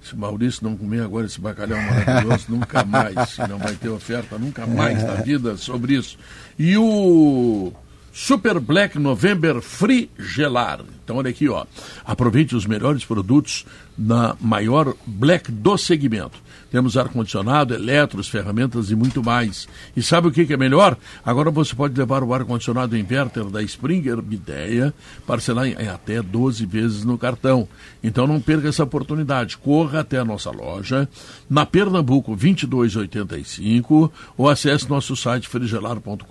Se 0.00 0.16
Maurício 0.16 0.62
não 0.62 0.76
comer 0.76 1.02
agora 1.02 1.26
esse 1.26 1.40
bacalhau 1.40 1.80
maravilhoso, 1.82 2.46
nunca 2.50 2.84
mais, 2.84 3.30
se 3.30 3.46
não 3.48 3.58
vai 3.58 3.74
ter 3.74 3.88
oferta, 3.88 4.38
nunca 4.38 4.64
mais 4.64 5.02
na 5.02 5.14
vida 5.14 5.56
sobre 5.56 5.94
isso. 5.94 6.16
E 6.56 6.76
o 6.76 7.72
Super 8.12 8.60
Black 8.60 8.98
November 8.98 9.60
Free 9.60 10.10
Gelar. 10.18 10.80
Então 11.02 11.16
olha 11.16 11.30
aqui, 11.30 11.48
ó. 11.48 11.66
Aproveite 12.04 12.54
os 12.54 12.64
melhores 12.64 13.04
produtos 13.04 13.66
na 13.96 14.36
maior 14.40 14.94
Black 15.06 15.50
do 15.50 15.76
segmento. 15.76 16.40
Temos 16.70 16.96
ar-condicionado, 16.96 17.74
eletros, 17.74 18.28
ferramentas 18.28 18.90
e 18.90 18.94
muito 18.94 19.22
mais. 19.22 19.66
E 19.96 20.02
sabe 20.02 20.28
o 20.28 20.30
que, 20.30 20.52
é 20.52 20.56
melhor? 20.56 20.96
Agora 21.24 21.50
você 21.50 21.74
pode 21.74 21.98
levar 21.98 22.22
o 22.22 22.34
ar-condicionado 22.34 22.96
inverter 22.96 23.44
da 23.44 23.62
Springer 23.62 24.20
Bideia, 24.20 24.92
parcelar 25.26 25.66
em, 25.66 25.88
até 25.88 26.20
12 26.20 26.66
vezes 26.66 27.04
no 27.04 27.16
cartão. 27.16 27.66
Então 28.02 28.26
não 28.26 28.40
perca 28.40 28.68
essa 28.68 28.84
oportunidade. 28.84 29.56
Corra 29.56 30.00
até 30.00 30.18
a 30.18 30.24
nossa 30.24 30.50
loja, 30.50 31.08
na 31.48 31.64
Pernambuco 31.64 32.36
2285, 32.36 34.12
ou 34.36 34.48
acesse 34.48 34.88
nosso 34.88 35.16
site 35.16 35.48
frigelar.com.br. 35.48 36.24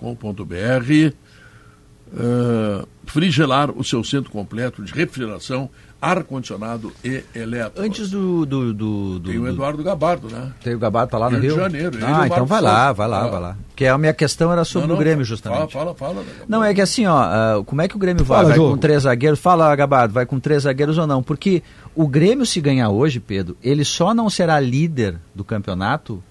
Uh, 2.10 2.88
frigelar 3.04 3.70
o 3.70 3.84
seu 3.84 4.02
centro 4.02 4.30
completo 4.30 4.82
de 4.82 4.94
refrigeração 4.94 5.68
ar-condicionado 6.00 6.92
e 7.04 7.24
elétrico. 7.34 7.80
Antes 7.80 8.10
do, 8.10 8.46
do, 8.46 8.72
do, 8.72 9.18
do 9.18 9.30
Tem 9.30 9.38
o 9.38 9.48
Eduardo 9.48 9.82
Gabardo, 9.82 10.28
né? 10.28 10.52
Tem 10.62 10.74
o 10.74 10.78
Gabardo 10.78 11.10
tá 11.10 11.18
lá 11.18 11.28
no 11.28 11.38
Rio, 11.38 11.56
Rio? 11.56 11.56
de 11.56 11.60
Janeiro. 11.60 11.98
Ah, 12.02 12.26
então 12.26 12.46
vai 12.46 12.60
lá, 12.60 12.92
vai 12.92 13.08
lá, 13.08 13.24
ah. 13.24 13.28
vai 13.28 13.40
lá. 13.40 13.56
Porque 13.68 13.86
a 13.86 13.98
minha 13.98 14.12
questão 14.12 14.52
era 14.52 14.64
sobre 14.64 14.88
não, 14.88 14.94
não, 14.94 14.96
o 14.96 14.98
Grêmio, 14.98 15.24
justamente. 15.24 15.72
Fala, 15.72 15.94
fala, 15.94 16.14
fala. 16.14 16.24
Não, 16.48 16.62
é 16.62 16.74
que 16.74 16.80
assim, 16.80 17.06
ó, 17.06 17.58
uh, 17.58 17.64
como 17.64 17.82
é 17.82 17.88
que 17.88 17.96
o 17.96 17.98
Grêmio 17.98 18.24
vai? 18.24 18.38
Fala, 18.38 18.48
vai 18.48 18.56
jogo. 18.56 18.72
com 18.72 18.78
três 18.78 19.02
zagueiros? 19.02 19.38
Fala, 19.38 19.74
Gabardo, 19.74 20.14
vai 20.14 20.26
com 20.26 20.38
três 20.40 20.62
zagueiros 20.64 20.98
ou 20.98 21.06
não? 21.06 21.22
Porque 21.22 21.62
o 21.94 22.06
Grêmio, 22.06 22.46
se 22.46 22.60
ganhar 22.60 22.90
hoje, 22.90 23.20
Pedro, 23.20 23.56
ele 23.62 23.84
só 23.84 24.14
não 24.14 24.30
será 24.30 24.58
líder 24.60 25.16
do 25.34 25.44
campeonato 25.44 26.22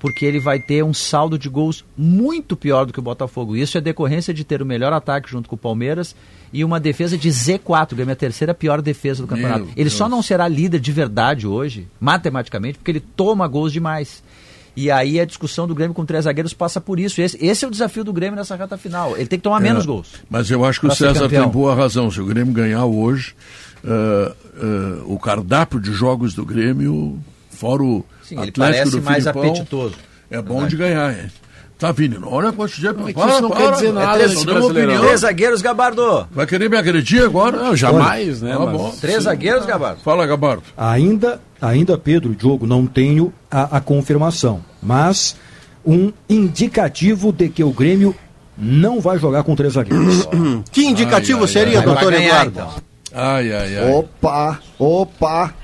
porque 0.00 0.24
ele 0.24 0.40
vai 0.40 0.58
ter 0.58 0.82
um 0.82 0.94
saldo 0.94 1.38
de 1.38 1.48
gols 1.48 1.84
muito 1.96 2.56
pior 2.56 2.86
do 2.86 2.92
que 2.92 2.98
o 2.98 3.02
Botafogo. 3.02 3.54
Isso 3.54 3.78
é 3.78 3.80
decorrência 3.80 4.34
de 4.34 4.42
ter 4.42 4.60
o 4.62 4.66
melhor 4.66 4.92
ataque 4.92 5.30
junto 5.30 5.48
com 5.48 5.54
o 5.54 5.58
Palmeiras 5.58 6.16
e 6.52 6.64
uma 6.64 6.80
defesa 6.80 7.16
de 7.16 7.28
Z4, 7.28 7.94
Grêmio 7.94 8.10
é 8.10 8.14
a 8.14 8.16
terceira 8.16 8.54
pior 8.54 8.80
defesa 8.82 9.22
do 9.22 9.28
campeonato. 9.28 9.66
Meu 9.66 9.72
ele 9.76 9.84
Deus. 9.84 9.92
só 9.92 10.08
não 10.08 10.22
será 10.22 10.48
líder 10.48 10.80
de 10.80 10.90
verdade 10.90 11.46
hoje, 11.46 11.86
matematicamente, 12.00 12.78
porque 12.78 12.90
ele 12.90 13.00
toma 13.00 13.46
gols 13.46 13.72
demais. 13.72 14.22
E 14.74 14.90
aí 14.90 15.20
a 15.20 15.26
discussão 15.26 15.66
do 15.66 15.74
Grêmio 15.74 15.94
com 15.94 16.06
três 16.06 16.24
zagueiros 16.24 16.54
passa 16.54 16.80
por 16.80 16.98
isso. 16.98 17.20
Esse, 17.20 17.36
esse 17.44 17.64
é 17.64 17.68
o 17.68 17.70
desafio 17.70 18.02
do 18.02 18.12
Grêmio 18.12 18.36
nessa 18.36 18.56
reta 18.56 18.78
final. 18.78 19.16
Ele 19.16 19.26
tem 19.26 19.38
que 19.38 19.42
tomar 19.42 19.60
é, 19.60 19.64
menos 19.64 19.84
gols. 19.84 20.14
Mas 20.30 20.50
eu 20.50 20.64
acho 20.64 20.80
que 20.80 20.86
o 20.86 20.94
César 20.94 21.28
tem 21.28 21.46
boa 21.46 21.74
razão. 21.74 22.10
Se 22.10 22.20
o 22.20 22.24
Grêmio 22.24 22.54
ganhar 22.54 22.86
hoje, 22.86 23.34
uh, 23.84 24.32
uh, 25.04 25.14
o 25.14 25.18
cardápio 25.18 25.78
de 25.78 25.92
jogos 25.92 26.34
do 26.34 26.46
Grêmio, 26.46 27.18
fora 27.50 27.82
o 27.82 28.04
Sim, 28.30 28.36
Atlético 28.36 28.60
ele 28.60 28.72
parece 28.72 29.00
mais 29.00 29.24
Filipão, 29.24 29.42
apetitoso. 29.42 29.94
É 30.30 30.40
bom 30.40 30.64
de 30.66 30.76
ganhar, 30.76 31.12
hein? 31.12 31.30
Tá 31.76 31.90
vindo, 31.90 32.20
olha 32.28 32.52
quanto 32.52 32.78
dia. 32.78 32.92
Não, 32.92 33.10
para, 33.10 33.32
isso 33.32 33.42
não 33.42 33.50
para, 33.50 33.58
quer 33.58 33.72
dizer 33.72 33.92
nada. 33.92 34.22
É 34.22 34.28
três, 34.28 34.44
três 35.00 35.20
zagueiros, 35.20 35.62
Gabardo. 35.62 36.28
Vai 36.30 36.46
querer 36.46 36.68
me 36.68 36.76
agredir 36.76 37.24
agora? 37.24 37.56
Não, 37.56 37.74
jamais, 37.74 38.42
olha, 38.42 38.52
né? 38.52 38.58
Tá 38.58 38.66
bom. 38.70 38.94
Três 39.00 39.16
Sim. 39.16 39.22
zagueiros, 39.22 39.66
Gabardo. 39.66 40.00
Fala, 40.02 40.26
Gabardo. 40.26 40.62
Ainda, 40.76 41.40
ainda, 41.60 41.96
Pedro, 41.96 42.34
Diogo, 42.34 42.66
não 42.66 42.86
tenho 42.86 43.32
a, 43.50 43.78
a 43.78 43.80
confirmação, 43.80 44.60
mas 44.80 45.34
um 45.84 46.12
indicativo 46.28 47.32
de 47.32 47.48
que 47.48 47.64
o 47.64 47.72
Grêmio 47.72 48.14
não 48.56 49.00
vai 49.00 49.18
jogar 49.18 49.42
com 49.42 49.56
três 49.56 49.72
zagueiros. 49.72 50.28
que 50.70 50.84
indicativo 50.84 51.40
ai, 51.40 51.48
seria, 51.48 51.78
ai, 51.78 51.84
doutor 51.84 52.12
Eduardo? 52.12 52.50
Então. 52.50 52.74
Ai, 53.12 53.52
ai, 53.52 53.78
ai. 53.78 53.90
Opa, 53.90 54.60
opa. 54.78 55.54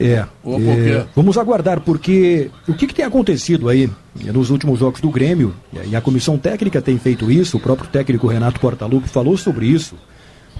É. 0.00 0.24
é 0.46 1.06
vamos 1.14 1.36
aguardar, 1.36 1.80
porque 1.80 2.50
o 2.66 2.72
que, 2.72 2.86
que, 2.86 2.94
tem 2.94 3.04
acontecido 3.04 3.68
aí 3.68 3.90
nos 4.32 4.48
últimos 4.48 4.78
jogos 4.78 5.00
do 5.00 5.10
Grêmio, 5.10 5.54
e 5.86 5.94
a 5.94 6.00
comissão 6.00 6.38
técnica 6.38 6.80
tem 6.80 6.98
feito 6.98 7.30
isso, 7.30 7.58
o 7.58 7.60
próprio 7.60 7.88
técnico 7.90 8.26
Renato 8.26 8.58
Portaluppi 8.58 9.08
falou 9.08 9.36
sobre 9.36 9.66
isso 9.66 9.94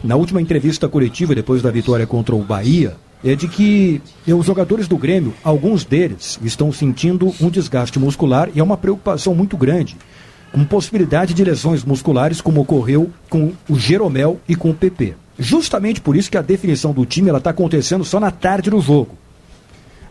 na 0.03 0.17
última 0.17 0.41
entrevista 0.41 0.89
coletiva 0.89 1.35
depois 1.35 1.63
da 1.63 1.71
vitória 1.71 2.07
contra 2.07 2.35
o 2.35 2.43
Bahia, 2.43 2.97
é 3.23 3.35
de 3.35 3.47
que 3.47 4.01
os 4.27 4.47
jogadores 4.47 4.89
do 4.89 4.97
Grêmio, 4.97 5.35
alguns 5.45 5.85
deles, 5.85 6.39
estão 6.43 6.73
sentindo 6.73 7.35
um 7.41 7.51
desgaste 7.51 7.99
muscular 7.99 8.49
e 8.55 8.61
é 8.61 8.63
uma 8.63 8.79
preocupação 8.79 9.35
muito 9.35 9.57
grande, 9.57 9.97
com 10.53 10.65
possibilidade 10.65 11.35
de 11.35 11.45
lesões 11.45 11.85
musculares, 11.85 12.41
como 12.41 12.63
ocorreu 12.63 13.11
com 13.29 13.53
o 13.69 13.79
Jeromel 13.79 14.41
e 14.49 14.57
com 14.57 14.71
o 14.71 14.75
PP. 14.75 15.15
Justamente 15.39 16.01
por 16.01 16.17
isso 16.17 16.31
que 16.31 16.39
a 16.39 16.43
definição 16.43 16.93
do 16.93 17.07
time 17.07 17.31
está 17.31 17.51
acontecendo 17.51 18.05
só 18.05 18.19
na 18.19 18.31
tarde 18.31 18.71
do 18.71 18.81
jogo. 18.81 19.17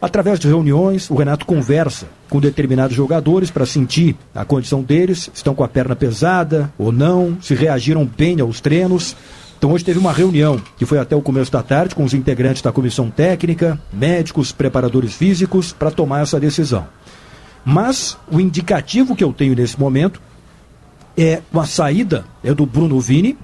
Através 0.01 0.39
de 0.39 0.47
reuniões, 0.47 1.09
o 1.09 1.15
Renato 1.15 1.45
conversa 1.45 2.07
com 2.29 2.39
determinados 2.39 2.95
jogadores 2.95 3.51
para 3.51 3.65
sentir 3.65 4.15
a 4.33 4.45
condição 4.45 4.81
deles, 4.81 5.29
estão 5.33 5.53
com 5.53 5.63
a 5.63 5.67
perna 5.67 5.95
pesada 5.95 6.73
ou 6.77 6.91
não, 6.91 7.37
se 7.41 7.53
reagiram 7.53 8.05
bem 8.05 8.39
aos 8.39 8.61
treinos. 8.61 9.15
Então 9.57 9.73
hoje 9.73 9.83
teve 9.83 9.99
uma 9.99 10.13
reunião 10.13 10.61
que 10.77 10.85
foi 10.85 10.99
até 10.99 11.17
o 11.17 11.21
começo 11.21 11.51
da 11.51 11.61
tarde 11.61 11.95
com 11.95 12.05
os 12.05 12.13
integrantes 12.13 12.61
da 12.61 12.71
comissão 12.71 13.09
técnica, 13.09 13.77
médicos, 13.91 14.53
preparadores 14.53 15.13
físicos 15.13 15.73
para 15.73 15.91
tomar 15.91 16.21
essa 16.21 16.39
decisão. 16.39 16.87
Mas 17.65 18.17
o 18.31 18.39
indicativo 18.39 19.17
que 19.17 19.23
eu 19.23 19.33
tenho 19.33 19.53
nesse 19.53 19.77
momento 19.77 20.21
é 21.17 21.41
uma 21.51 21.65
saída 21.65 22.23
é 22.41 22.53
do 22.53 22.65
Bruno 22.65 23.01
Vini, 23.01 23.37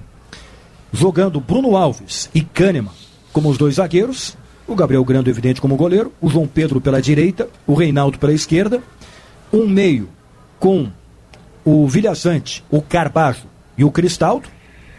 jogando 0.90 1.38
Bruno 1.38 1.76
Alves 1.76 2.30
e 2.34 2.40
Kahneman 2.40 2.92
como 3.30 3.50
os 3.50 3.58
dois 3.58 3.74
zagueiros 3.74 4.34
o 4.66 4.74
Gabriel 4.74 5.04
Grando, 5.04 5.30
evidente, 5.30 5.60
como 5.60 5.76
goleiro. 5.76 6.12
O 6.20 6.28
João 6.28 6.46
Pedro 6.46 6.80
pela 6.80 7.00
direita. 7.00 7.48
O 7.66 7.74
Reinaldo 7.74 8.18
pela 8.18 8.32
esquerda. 8.32 8.82
Um 9.52 9.66
meio 9.68 10.08
com 10.58 10.90
o 11.64 11.86
Vilhaçante, 11.86 12.64
o 12.70 12.80
Carbajo 12.80 13.46
e 13.76 13.84
o 13.84 13.90
Cristaldo. 13.90 14.48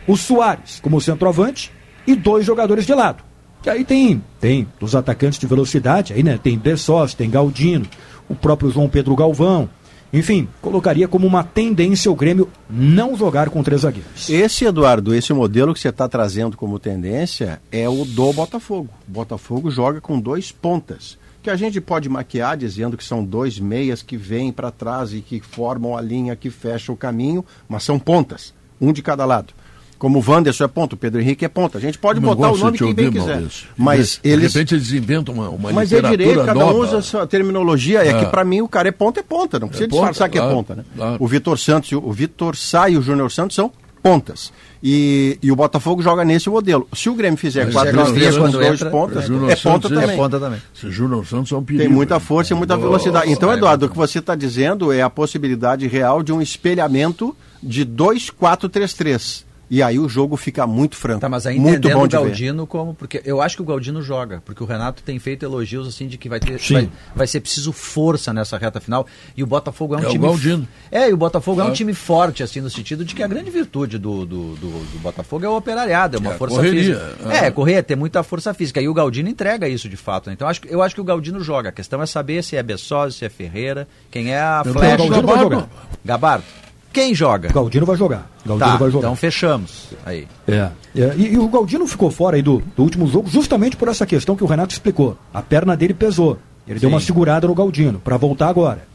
O 0.07 0.15
Soares 0.15 0.80
como 0.82 1.01
centroavante. 1.01 1.72
E 2.05 2.15
dois 2.15 2.45
jogadores 2.45 2.86
de 2.86 2.93
lado. 2.93 3.24
Que 3.61 3.70
aí 3.70 3.84
tem, 3.84 4.24
tem 4.39 4.68
dos 4.80 4.95
atacantes 4.95 5.39
de 5.39 5.47
velocidade, 5.47 6.13
aí 6.13 6.24
né, 6.24 6.39
tem 6.41 6.57
Bessos, 6.57 7.13
tem 7.13 7.30
Galdino, 7.30 7.86
o 8.30 8.36
próprio 8.36 8.70
João 8.70 8.88
Pedro 8.88 9.15
Galvão, 9.15 9.68
enfim, 10.12 10.47
colocaria 10.62 11.08
como 11.08 11.28
uma 11.28 11.43
tendência 11.43 12.12
o 12.12 12.16
Grêmio 12.16 12.49
não 12.70 13.16
jogar 13.16 13.49
com 13.49 13.62
três 13.62 13.82
zagueiros. 13.82 14.30
Esse, 14.30 14.66
Eduardo, 14.66 15.14
esse 15.14 15.34
modelo 15.34 15.74
que 15.74 15.80
você 15.80 15.89
está 15.89 16.08
trazendo 16.08 16.55
como 16.55 16.80
tendência 16.80 17.62
é 17.72 17.88
o 17.89 18.05
do 18.05 18.32
Botafogo. 18.32 18.89
O 19.08 19.12
Botafogo 19.12 19.70
joga 19.70 19.99
com 19.99 20.20
dois 20.20 20.51
pontas. 20.51 21.18
Que 21.43 21.49
a 21.49 21.55
gente 21.55 21.80
pode 21.80 22.10
maquiar 22.10 22.58
dizendo 22.58 22.97
que 22.97 23.03
são 23.03 23.24
dois 23.24 23.60
meias 23.60 24.01
que 24.01 24.18
vêm 24.18 24.51
para 24.51 24.72
trás 24.72 25.14
e 25.14 25.22
que 25.22 25.39
formam 25.39 25.95
a 25.95 26.01
linha 26.01 26.36
que 26.36 26.49
fecha 26.49 26.91
o 26.91 26.97
caminho, 26.97 27.45
mas 27.70 27.84
são 27.84 27.99
pontas, 27.99 28.53
um 28.82 28.91
de 28.91 29.01
cada 29.01 29.24
lado. 29.26 29.53
Como 29.98 30.20
o 30.20 30.24
Wanderson 30.26 30.64
é 30.64 30.68
ponta, 30.68 30.95
o 30.95 30.98
Pedro 30.98 31.20
Henrique 31.20 31.43
é 31.43 31.48
ponta. 31.48 31.78
A 31.78 31.82
gente 31.82 31.98
pode 31.98 32.20
não 32.20 32.36
botar 32.36 32.52
o 32.52 32.58
nome 32.58 32.78
quem 32.78 32.93
bem 32.93 33.12
quiser. 33.12 33.36
Maurício. 33.36 33.68
Mas 33.76 34.20
de, 34.22 34.30
eles... 34.30 34.52
De 34.52 34.60
repente 34.60 34.76
eles 34.76 34.91
inventam 34.91 35.34
uma, 35.34 35.50
uma 35.50 35.72
Mas 35.72 35.91
é 35.91 36.02
direito, 36.02 36.45
cada 36.45 36.66
um 36.66 36.78
usa 36.78 36.98
a 36.98 37.02
sua 37.02 37.26
terminologia. 37.26 38.04
É, 38.04 38.10
é 38.10 38.20
que 38.20 38.26
para 38.28 38.43
mim 38.43 38.62
o 38.62 38.68
cara 38.68 38.89
é 38.89 38.91
ponta, 38.91 39.20
é 39.20 39.24
ponta. 39.24 39.60
Não 39.60 39.68
precisa 39.68 39.88
é 39.88 39.89
disfarçar 39.89 40.30
que 40.30 40.38
é 40.38 40.41
ponta. 40.41 40.76
Né? 40.76 40.84
Claro. 40.95 41.18
O 41.20 41.28
Vitor 41.28 41.58
Santos, 41.58 41.91
o 41.91 42.12
Vitor 42.12 42.56
Sá 42.56 42.89
e 42.89 42.98
o 42.98 43.02
Júnior 43.02 43.32
Santos 43.32 43.56
são 43.56 43.72
pontas. 44.02 44.54
E, 44.82 45.39
e 45.41 45.52
o 45.52 45.56
Botafogo 45.56 46.02
joga 46.02 46.24
nesse 46.24 46.50
modelo. 46.50 46.88
Se 46.93 47.10
o 47.10 47.16
Grêmio 47.16 47.38
fizer 47.38 47.68
4-3 47.68 48.38
com 48.38 48.50
dois 48.50 48.68
entra, 48.68 48.89
pontas, 48.91 49.26
é 49.26 49.56
ponta, 49.56 49.89
também. 49.89 50.10
é 50.12 50.16
ponta 50.16 50.39
também. 50.39 50.62
Se 50.74 50.89
Júnior 50.91 51.26
Santos 51.26 51.52
é 51.52 51.56
um 51.56 51.64
perigo. 51.64 51.84
Tem 51.84 51.91
muita 51.91 52.20
força 52.20 52.54
e 52.54 52.56
muita 52.56 52.76
Nossa, 52.76 52.88
velocidade. 52.88 53.32
Então, 53.32 53.52
Eduardo, 53.52 53.88
o 53.88 53.89
que 53.89 53.98
você 53.98 54.20
está 54.20 54.36
dizendo 54.36 54.91
é 54.93 55.02
a 55.02 55.10
possibilidade 55.10 55.88
real 55.88 56.22
de 56.22 56.32
um 56.32 56.41
espelhamento 56.41 57.36
de 57.62 57.86
2-4-3-3. 57.86 59.47
E 59.70 59.84
aí 59.84 59.99
o 59.99 60.07
jogo 60.07 60.38
fica 60.38 60.65
muito 60.65 60.95
franco. 60.95 61.20
Tá, 61.20 61.28
mas 61.28 61.45
aí 61.45 61.59
muito 61.59 61.89
bom 61.89 62.05
o 62.05 62.07
Galdino 62.07 62.63
ver. 62.63 62.68
como. 62.68 62.93
Porque 62.93 63.22
eu 63.26 63.41
acho 63.41 63.57
que 63.57 63.61
o 63.61 63.65
Galdino 63.65 64.01
joga, 64.01 64.41
porque 64.45 64.63
o 64.63 64.65
Renato 64.65 65.03
tem 65.03 65.20
feito 65.20 65.43
elogios 65.43 65.88
assim 65.88 66.07
de 66.07 66.18
que 66.18 66.30
vai 66.30 66.39
ter. 66.39 66.57
Vai, 66.57 66.89
vai, 67.15 67.28
ser 67.28 67.41
preciso 67.41 67.72
força 67.74 68.34
nessa 68.34 68.57
reta 68.57 68.80
final. 68.80 69.05
E 69.36 69.43
o 69.43 69.47
Botafogo 69.47 69.95
é 69.95 69.97
um 69.97 70.03
é 70.03 70.09
time. 70.09 70.26
O 70.26 70.30
Galdino. 70.30 70.68
É, 70.89 71.09
e 71.09 71.13
o 71.13 71.18
Botafogo 71.18 71.61
é. 71.61 71.65
é 71.65 71.68
um 71.68 71.74
time 71.74 71.93
forte, 71.93 72.43
assim, 72.43 72.61
no 72.61 72.70
sentido 72.70 73.03
de 73.03 73.13
que 73.13 73.22
a 73.22 73.28
grande 73.28 73.51
virtude 73.51 73.97
do, 73.97 74.26
do, 74.26 74.55
do, 74.55 74.70
do 74.86 74.99
Botafogo 74.99 75.45
é 75.45 75.49
o 75.49 75.57
operariado, 75.57 76.18
é 76.18 76.20
uma 76.20 76.34
é, 76.34 76.38
força 76.38 76.55
correria. 76.55 76.99
física. 76.99 77.34
É, 77.34 77.51
correr, 77.51 77.74
é 77.74 77.82
ter 77.82 77.95
muita 77.95 78.24
força 78.24 78.53
física. 78.53 78.82
E 78.82 78.88
o 78.88 78.93
Galdino 78.93 79.30
entrega 79.30 79.68
isso 79.68 79.89
de 79.89 79.97
fato. 79.97 80.28
Né? 80.28 80.34
Então 80.34 80.47
acho, 80.47 80.61
eu 80.68 80.82
acho 80.82 80.95
que 80.95 81.01
o 81.01 81.03
Galdino 81.03 81.41
joga. 81.41 81.70
A 81.70 81.74
questão 81.74 82.01
é 82.01 82.05
saber 82.05 82.43
se 82.43 82.55
é 82.55 82.63
Bessose, 82.63 83.18
se 83.18 83.26
é 83.26 83.30
Ferreira, 83.30 83.88
quem 84.09 84.34
é 84.34 84.39
a 84.39 84.63
flecha. 84.63 85.03
O 85.03 85.09
Galdino 85.09 85.28
vai 85.28 85.39
jogar. 85.39 85.70
Gabardo. 86.05 86.66
Quem 86.92 87.14
joga? 87.14 87.50
Galdino 87.50 87.86
vai 87.86 87.96
jogar. 87.96 88.30
Galdino 88.46 88.72
tá, 88.72 88.78
vai 88.78 88.90
jogar. 88.90 89.08
Então 89.08 89.16
fechamos. 89.16 89.90
Aí. 90.06 90.28
É. 90.48 90.72
é 90.96 91.14
e, 91.16 91.34
e, 91.34 91.38
o 91.38 91.48
Galdino 91.48 91.86
ficou 91.88 92.10
fora 92.10 92.38
aí 92.38 92.42
do, 92.42 92.62
do, 92.76 92.84
último 92.84 93.08
jogo 93.08 93.30
justamente 93.30 93.76
por 93.76 93.88
essa 93.88 94.06
questão 94.06 94.36
que 94.36 94.44
o 94.44 94.48
Renato 94.48 94.74
explicou. 94.74 95.18
A 95.34 95.42
perna 95.42 95.78
dele 95.78 95.94
pesou. 95.94 96.38
Ele 96.68 96.80
Sim. 96.80 96.82
deu 96.82 96.90
uma 96.90 97.00
segurada 97.00 97.48
no 97.48 97.54
Galdino 97.54 98.00
para 98.00 98.18
voltar 98.18 98.50
agora. 98.50 98.88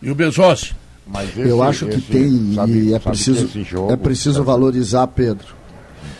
E 0.00 0.10
o 0.10 0.14
Bezossi? 0.14 0.74
Eu 1.36 1.62
acho 1.62 1.86
que 1.86 1.96
esse, 1.96 2.06
tem 2.06 2.54
sabe, 2.54 2.72
e 2.72 2.94
é 2.94 2.98
preciso 2.98 3.64
jogo, 3.64 3.92
é 3.92 3.96
preciso 3.96 4.44
valorizar 4.44 5.08
Pedro. 5.08 5.48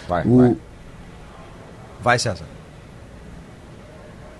Vai, 0.09 0.27
o... 0.27 0.37
vai. 0.37 0.57
Vai, 2.03 2.19
César 2.19 2.45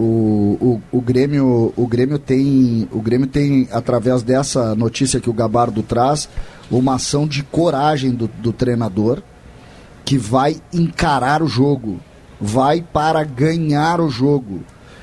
o, 0.01 0.81
o, 0.93 0.97
o, 0.97 1.01
Grêmio, 1.03 1.75
o 1.77 1.87
Grêmio 1.87 2.19
tem, 2.19 2.89
o 2.91 3.03
Grêmio 3.03 3.27
tem 3.27 3.69
através 3.71 4.23
dessa 4.23 4.75
notícia 4.75 5.21
que 5.21 5.29
o 5.29 5.33
Gabardo 5.33 5.83
traz, 5.83 6.27
uma 6.71 6.95
ação 6.95 7.27
de 7.27 7.43
coragem 7.43 8.13
do, 8.13 8.27
do 8.27 8.51
treinador 8.51 9.23
que 10.03 10.17
vai 10.17 10.57
encarar 10.73 11.43
o 11.43 11.47
jogo, 11.47 12.01
vai 12.41 12.81
para 12.81 13.23
ganhar 13.25 14.01
o 14.01 14.09
jogo. 14.09 14.63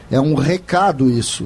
É 0.10 0.20
um 0.20 0.34
recado 0.34 1.10
isso. 1.12 1.46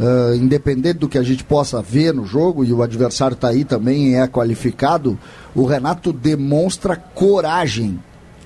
Uh, 0.00 0.34
independente 0.36 0.98
do 0.98 1.08
que 1.08 1.18
a 1.18 1.22
gente 1.22 1.44
possa 1.44 1.82
ver 1.82 2.14
no 2.14 2.24
jogo, 2.24 2.64
e 2.64 2.72
o 2.72 2.82
adversário 2.82 3.34
está 3.34 3.48
aí 3.48 3.64
também 3.64 4.18
é 4.18 4.26
qualificado, 4.26 5.18
o 5.54 5.66
Renato 5.66 6.10
demonstra 6.10 6.96
coragem 6.96 8.00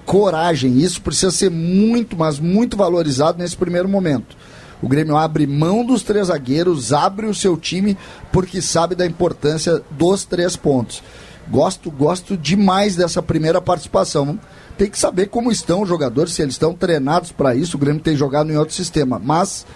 coragem. 0.07 0.78
Isso 0.78 1.02
precisa 1.02 1.32
ser 1.32 1.50
muito, 1.50 2.16
mas 2.16 2.38
muito 2.38 2.76
valorizado 2.76 3.38
nesse 3.38 3.57
primeiro 3.57 3.88
momento. 3.88 4.36
O 4.80 4.88
Grêmio 4.88 5.16
abre 5.16 5.46
mão 5.46 5.84
dos 5.84 6.02
três 6.02 6.28
zagueiros, 6.28 6.92
abre 6.92 7.26
o 7.26 7.34
seu 7.34 7.57
time 7.57 7.98
porque 8.32 8.62
sabe 8.62 8.94
da 8.94 9.04
importância 9.04 9.82
dos 9.90 10.24
três 10.24 10.54
pontos. 10.54 11.02
Gosto, 11.50 11.90
gosto 11.90 12.36
demais 12.36 12.96
dessa 12.96 13.22
primeira 13.22 13.61
participação. 13.61 14.38
Tem 14.76 14.90
que 14.90 14.98
saber 14.98 15.28
como 15.28 15.50
estão 15.50 15.82
os 15.82 15.88
jogadores, 15.88 16.32
se 16.32 16.42
eles 16.42 16.54
estão 16.54 16.74
treinados 16.74 17.32
para 17.32 17.54
isso. 17.54 17.76
O 17.76 17.80
Grêmio 17.80 18.02
tem 18.02 18.16
jogado 18.16 18.52
em 18.52 18.57
outro 18.57 18.74
sistema, 18.74 19.20
mas 19.22 19.66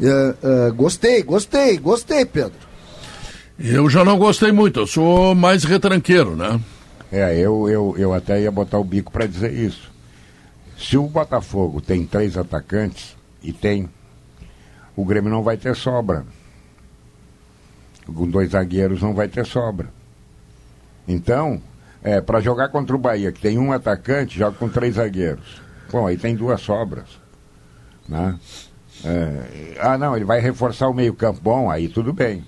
uh, 0.00 0.70
uh, 0.70 0.74
gostei, 0.74 1.22
gostei, 1.22 1.76
gostei, 1.76 2.24
Pedro. 2.24 2.68
Eu 3.58 3.90
já 3.90 4.04
não 4.04 4.16
gostei 4.16 4.52
muito. 4.52 4.80
Eu 4.80 4.86
sou 4.86 5.34
mais 5.34 5.64
retranqueiro, 5.64 6.34
né? 6.36 6.58
É, 7.10 7.36
eu, 7.38 7.68
eu, 7.68 7.94
eu 7.96 8.12
até 8.12 8.40
ia 8.40 8.50
botar 8.50 8.78
o 8.78 8.84
bico 8.84 9.10
para 9.10 9.26
dizer 9.26 9.52
isso. 9.52 9.90
Se 10.76 10.96
o 10.96 11.08
Botafogo 11.08 11.80
tem 11.80 12.06
três 12.06 12.36
atacantes, 12.36 13.16
e 13.42 13.52
tem, 13.52 13.88
o 14.94 15.04
Grêmio 15.04 15.30
não 15.30 15.42
vai 15.42 15.56
ter 15.56 15.74
sobra. 15.74 16.24
Com 18.06 18.28
dois 18.28 18.50
zagueiros 18.50 19.02
não 19.02 19.14
vai 19.14 19.28
ter 19.28 19.44
sobra. 19.46 19.88
Então, 21.06 21.60
é, 22.02 22.20
para 22.20 22.40
jogar 22.40 22.68
contra 22.68 22.94
o 22.94 22.98
Bahia, 22.98 23.32
que 23.32 23.40
tem 23.40 23.58
um 23.58 23.72
atacante, 23.72 24.38
joga 24.38 24.56
com 24.56 24.68
três 24.68 24.96
zagueiros. 24.96 25.62
Bom, 25.90 26.06
aí 26.06 26.16
tem 26.16 26.36
duas 26.36 26.60
sobras. 26.60 27.18
Né? 28.06 28.38
É, 29.04 29.78
ah, 29.80 29.96
não, 29.96 30.14
ele 30.14 30.24
vai 30.24 30.40
reforçar 30.40 30.88
o 30.88 30.94
meio-campo. 30.94 31.40
Bom, 31.40 31.70
aí 31.70 31.88
tudo 31.88 32.12
bem 32.12 32.44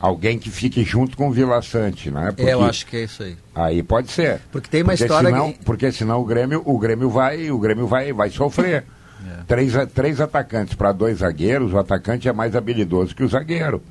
alguém 0.00 0.38
que 0.38 0.50
fique 0.50 0.84
junto 0.84 1.16
com 1.16 1.28
o 1.28 1.32
Vila 1.32 1.60
Sante, 1.62 2.10
né? 2.10 2.32
Porque 2.34 2.50
eu 2.50 2.62
acho 2.62 2.86
que 2.86 2.96
é 2.96 3.04
isso 3.04 3.22
aí. 3.22 3.36
Aí 3.54 3.82
pode 3.82 4.10
ser. 4.10 4.40
Porque 4.52 4.68
tem 4.68 4.82
uma 4.82 4.92
porque 4.92 5.04
história 5.04 5.30
senão, 5.30 5.52
que... 5.52 5.64
porque 5.64 5.92
senão 5.92 6.20
o 6.20 6.24
Grêmio, 6.24 6.62
o 6.64 6.78
Grêmio 6.78 7.10
vai, 7.10 7.50
o 7.50 7.58
Grêmio 7.58 7.86
vai, 7.86 8.12
vai 8.12 8.30
sofrer. 8.30 8.84
É. 9.26 9.44
Três, 9.46 9.72
três 9.94 10.20
atacantes 10.20 10.74
para 10.74 10.92
dois 10.92 11.20
zagueiros, 11.20 11.72
o 11.72 11.78
atacante 11.78 12.28
é 12.28 12.32
mais 12.34 12.54
habilidoso 12.54 13.16
que 13.16 13.24
o 13.24 13.28
zagueiro. 13.28 13.82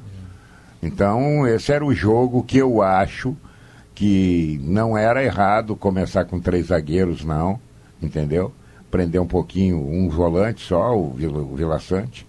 É. 0.83 0.85
Então, 0.85 1.47
esse 1.47 1.71
era 1.71 1.83
o 1.83 1.95
jogo 1.95 2.43
que 2.43 2.59
eu 2.59 2.83
acho 2.83 3.35
que 3.95 4.61
não 4.63 4.95
era 4.95 5.23
errado 5.23 5.75
começar 5.75 6.25
com 6.25 6.39
três 6.39 6.67
zagueiros, 6.67 7.25
não, 7.25 7.59
entendeu? 7.99 8.53
Prender 8.91 9.19
um 9.19 9.25
pouquinho, 9.25 9.77
um 9.77 10.07
volante 10.09 10.63
só, 10.63 10.95
o 10.95 11.11
Vila, 11.11 11.39
o 11.39 11.55
Vila 11.55 11.79
Sante 11.79 12.25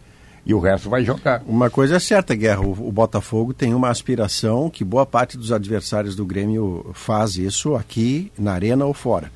e 0.47 0.55
o 0.55 0.61
resto 0.61 0.89
vai 0.89 1.05
jogar. 1.05 1.43
Uma 1.45 1.69
coisa 1.69 1.97
é 1.97 1.99
certa, 1.99 2.33
Guerra, 2.33 2.61
o, 2.61 2.71
o, 2.71 2.93
Botafogo 2.93 3.53
tem 3.53 3.75
uma 3.75 3.91
aspiração 3.91 4.71
que 4.71 4.85
boa 4.85 5.05
parte 5.05 5.37
dos 5.37 5.51
adversários 5.51 6.15
do 6.15 6.25
Grêmio 6.25 6.93
faz 6.95 7.37
isso 7.37 7.75
aqui 7.75 8.31
na 8.39 8.53
arena 8.53 8.87
ou 8.87 8.95
fora. 8.95 9.33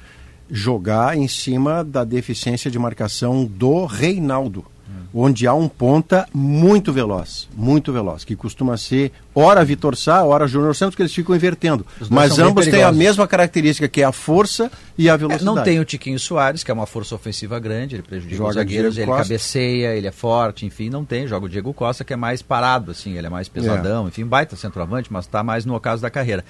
Jogar 0.49 1.17
em 1.17 1.27
cima 1.27 1.83
da 1.83 2.05
deficiência 2.05 2.71
de 2.71 2.79
marcação 2.79 3.45
do 3.45 3.87
Reinaldo 3.87 4.65
onde 5.13 5.47
há 5.47 5.55
um 5.55 5.69
ponta 5.69 6.27
muito 6.33 6.93
veloz, 6.93 7.49
muito 7.57 7.93
veloz, 7.93 8.25
que 8.25 8.37
costuma 8.37 8.77
ser 8.77 9.13
ora 9.35 9.65
Vitor 9.65 9.97
Sá, 9.97 10.25
ora 10.25 10.47
Júnior 10.47 10.75
Santos, 10.75 10.95
que 10.95 11.03
eles 11.03 11.13
ficam 11.13 11.35
invertendo. 11.35 11.85
Mas 12.09 12.39
ambos 12.39 12.67
têm 12.67 12.83
a 12.83 12.93
mesma 12.93 13.27
característica, 13.27 13.89
que 13.89 14.03
é 14.03 14.05
a 14.05 14.13
força 14.13 14.71
e 14.97 15.09
a 15.09 15.17
velocidade. 15.17 15.51
É, 15.51 15.55
não 15.55 15.63
tem 15.63 15.81
o 15.81 15.85
Tiquinho 15.85 16.19
Soares, 16.19 16.63
que 16.63 16.71
é 16.71 16.75
uma 16.75 16.87
força 16.87 17.15
ofensiva 17.15 17.59
grande, 17.59 17.97
ele 17.97 18.03
prejudica 18.03 18.37
joga 18.37 18.51
os 18.51 18.55
zagueiros, 18.55 18.97
ele 18.97 19.07
Costa. 19.07 19.23
cabeceia, 19.23 19.97
ele 19.97 20.07
é 20.07 20.13
forte, 20.13 20.65
enfim, 20.65 20.89
não 20.89 21.05
tem. 21.05 21.27
Joga 21.27 21.47
o 21.47 21.49
Diego 21.49 21.75
Costa, 21.75 22.05
que 22.05 22.13
é 22.13 22.17
mais 22.17 22.41
parado, 22.41 22.93
assim, 22.93 23.17
ele 23.17 23.27
é 23.27 23.31
mais 23.31 23.49
pesadão, 23.49 24.05
é. 24.05 24.09
enfim, 24.09 24.25
baita 24.25 24.55
centroavante, 24.57 25.13
mas 25.13 25.25
está 25.25 25.43
mais 25.43 25.65
no 25.65 25.75
ocaso 25.75 26.03
da 26.03 26.11
carreira. 26.11 26.45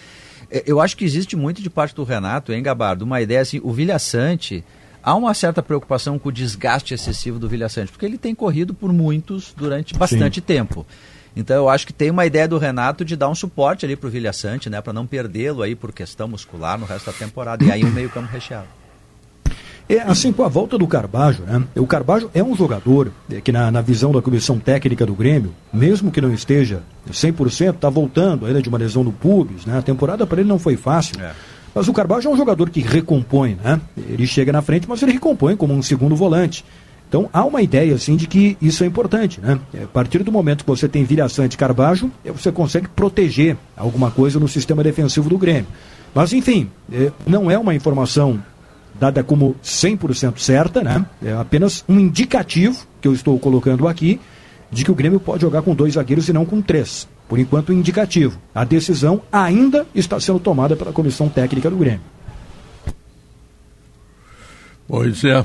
É, 0.50 0.64
eu 0.66 0.80
acho 0.80 0.96
que 0.96 1.04
existe 1.04 1.36
muito 1.36 1.62
de 1.62 1.70
parte 1.70 1.94
do 1.94 2.04
Renato, 2.04 2.52
hein, 2.52 2.62
Gabardo, 2.62 3.04
uma 3.04 3.20
ideia 3.20 3.40
assim, 3.40 3.60
o 3.62 3.72
Vilha 3.72 3.98
Sante 3.98 4.64
há 5.02 5.14
uma 5.14 5.34
certa 5.34 5.62
preocupação 5.62 6.18
com 6.18 6.28
o 6.28 6.32
desgaste 6.32 6.94
excessivo 6.94 7.38
do 7.38 7.48
Vilha 7.48 7.68
Sante, 7.68 7.92
porque 7.92 8.06
ele 8.06 8.18
tem 8.18 8.34
corrido 8.34 8.74
por 8.74 8.92
muitos 8.92 9.54
durante 9.56 9.94
bastante 9.94 10.36
Sim. 10.36 10.46
tempo. 10.46 10.86
Então 11.34 11.56
eu 11.56 11.68
acho 11.68 11.86
que 11.86 11.92
tem 11.92 12.10
uma 12.10 12.26
ideia 12.26 12.48
do 12.48 12.58
Renato 12.58 13.04
de 13.04 13.16
dar 13.16 13.28
um 13.28 13.34
suporte 13.34 13.84
ali 13.84 13.96
para 13.96 14.08
o 14.08 14.10
Vilha 14.10 14.32
Sante, 14.32 14.68
né, 14.68 14.80
para 14.80 14.92
não 14.92 15.06
perdê-lo 15.06 15.62
aí 15.62 15.74
por 15.74 15.92
questão 15.92 16.28
muscular 16.28 16.78
no 16.78 16.86
resto 16.86 17.06
da 17.06 17.12
temporada. 17.12 17.64
E 17.64 17.70
aí 17.70 17.84
um 17.84 17.90
meio 17.90 18.10
campo 18.10 18.28
recheado. 18.30 18.68
É 19.88 20.02
assim, 20.02 20.32
com 20.32 20.44
a 20.44 20.48
volta 20.48 20.78
do 20.78 20.86
Carbajo, 20.86 21.42
né? 21.42 21.64
O 21.74 21.84
Carbajo 21.84 22.30
é 22.32 22.40
um 22.44 22.54
jogador 22.54 23.10
é, 23.28 23.40
que, 23.40 23.50
na, 23.50 23.72
na 23.72 23.80
visão 23.80 24.12
da 24.12 24.22
comissão 24.22 24.56
técnica 24.56 25.04
do 25.04 25.16
Grêmio, 25.16 25.52
mesmo 25.72 26.12
que 26.12 26.20
não 26.20 26.32
esteja 26.32 26.84
100%, 27.10 27.74
está 27.74 27.90
voltando 27.90 28.46
ainda 28.46 28.62
de 28.62 28.68
uma 28.68 28.78
lesão 28.78 29.02
no 29.02 29.10
pubis, 29.10 29.66
né? 29.66 29.78
A 29.78 29.82
temporada 29.82 30.24
para 30.24 30.40
ele 30.40 30.48
não 30.48 30.60
foi 30.60 30.76
fácil. 30.76 31.20
É. 31.20 31.32
Mas 31.74 31.88
o 31.88 31.92
Carvalho 31.92 32.26
é 32.26 32.30
um 32.30 32.36
jogador 32.36 32.68
que 32.70 32.80
recompõe, 32.80 33.56
né? 33.62 33.80
Ele 33.96 34.26
chega 34.26 34.52
na 34.52 34.62
frente, 34.62 34.88
mas 34.88 35.02
ele 35.02 35.12
recompõe 35.12 35.56
como 35.56 35.72
um 35.72 35.82
segundo 35.82 36.16
volante. 36.16 36.64
Então 37.08 37.28
há 37.32 37.44
uma 37.44 37.60
ideia 37.60 37.94
assim 37.94 38.16
de 38.16 38.26
que 38.26 38.56
isso 38.62 38.84
é 38.84 38.86
importante, 38.86 39.40
né? 39.40 39.58
A 39.82 39.86
partir 39.86 40.22
do 40.22 40.30
momento 40.30 40.64
que 40.64 40.70
você 40.70 40.88
tem 40.88 41.04
Vilhaçã 41.04 41.48
de 41.48 41.56
Carvalho, 41.56 42.10
é, 42.24 42.30
você 42.30 42.52
consegue 42.52 42.88
proteger 42.88 43.56
alguma 43.76 44.10
coisa 44.10 44.38
no 44.38 44.48
sistema 44.48 44.82
defensivo 44.82 45.28
do 45.28 45.38
Grêmio. 45.38 45.66
Mas 46.14 46.32
enfim, 46.32 46.70
é, 46.92 47.10
não 47.26 47.50
é 47.50 47.58
uma 47.58 47.74
informação 47.74 48.42
dada 48.98 49.22
como 49.24 49.56
100% 49.62 50.38
certa, 50.38 50.82
né? 50.82 51.04
É 51.24 51.32
apenas 51.32 51.84
um 51.88 51.98
indicativo 51.98 52.86
que 53.00 53.08
eu 53.08 53.12
estou 53.12 53.38
colocando 53.38 53.88
aqui 53.88 54.20
de 54.70 54.84
que 54.84 54.90
o 54.90 54.94
Grêmio 54.94 55.18
pode 55.18 55.42
jogar 55.42 55.62
com 55.62 55.74
dois 55.74 55.94
zagueiros 55.94 56.28
e 56.28 56.32
não 56.32 56.44
com 56.44 56.60
três 56.60 57.08
por 57.30 57.38
enquanto 57.38 57.72
indicativo. 57.72 58.40
A 58.52 58.64
decisão 58.64 59.22
ainda 59.30 59.86
está 59.94 60.18
sendo 60.18 60.40
tomada 60.40 60.74
pela 60.74 60.92
comissão 60.92 61.28
técnica 61.28 61.70
do 61.70 61.76
Grêmio. 61.76 62.00
Pois 64.88 65.22
é. 65.22 65.44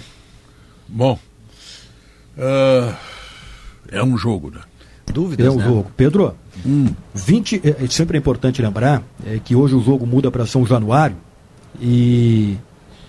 Bom, 0.88 1.19
uh, 2.39 2.95
é 3.91 4.03
um 4.03 4.17
jogo, 4.17 4.49
né? 4.49 4.61
Dúvidas, 5.13 5.45
É 5.45 5.51
um 5.51 5.57
né? 5.57 5.63
jogo. 5.63 5.91
Pedro, 5.95 6.36
hum. 6.65 6.88
20, 7.13 7.61
é, 7.63 7.83
é, 7.83 7.88
sempre 7.88 8.17
é 8.17 8.19
importante 8.19 8.63
lembrar 8.63 9.03
é, 9.23 9.38
que 9.38 9.55
hoje 9.55 9.75
o 9.75 9.81
jogo 9.83 10.07
muda 10.07 10.31
para 10.31 10.47
São 10.47 10.65
Januário 10.65 11.15
e 11.79 12.57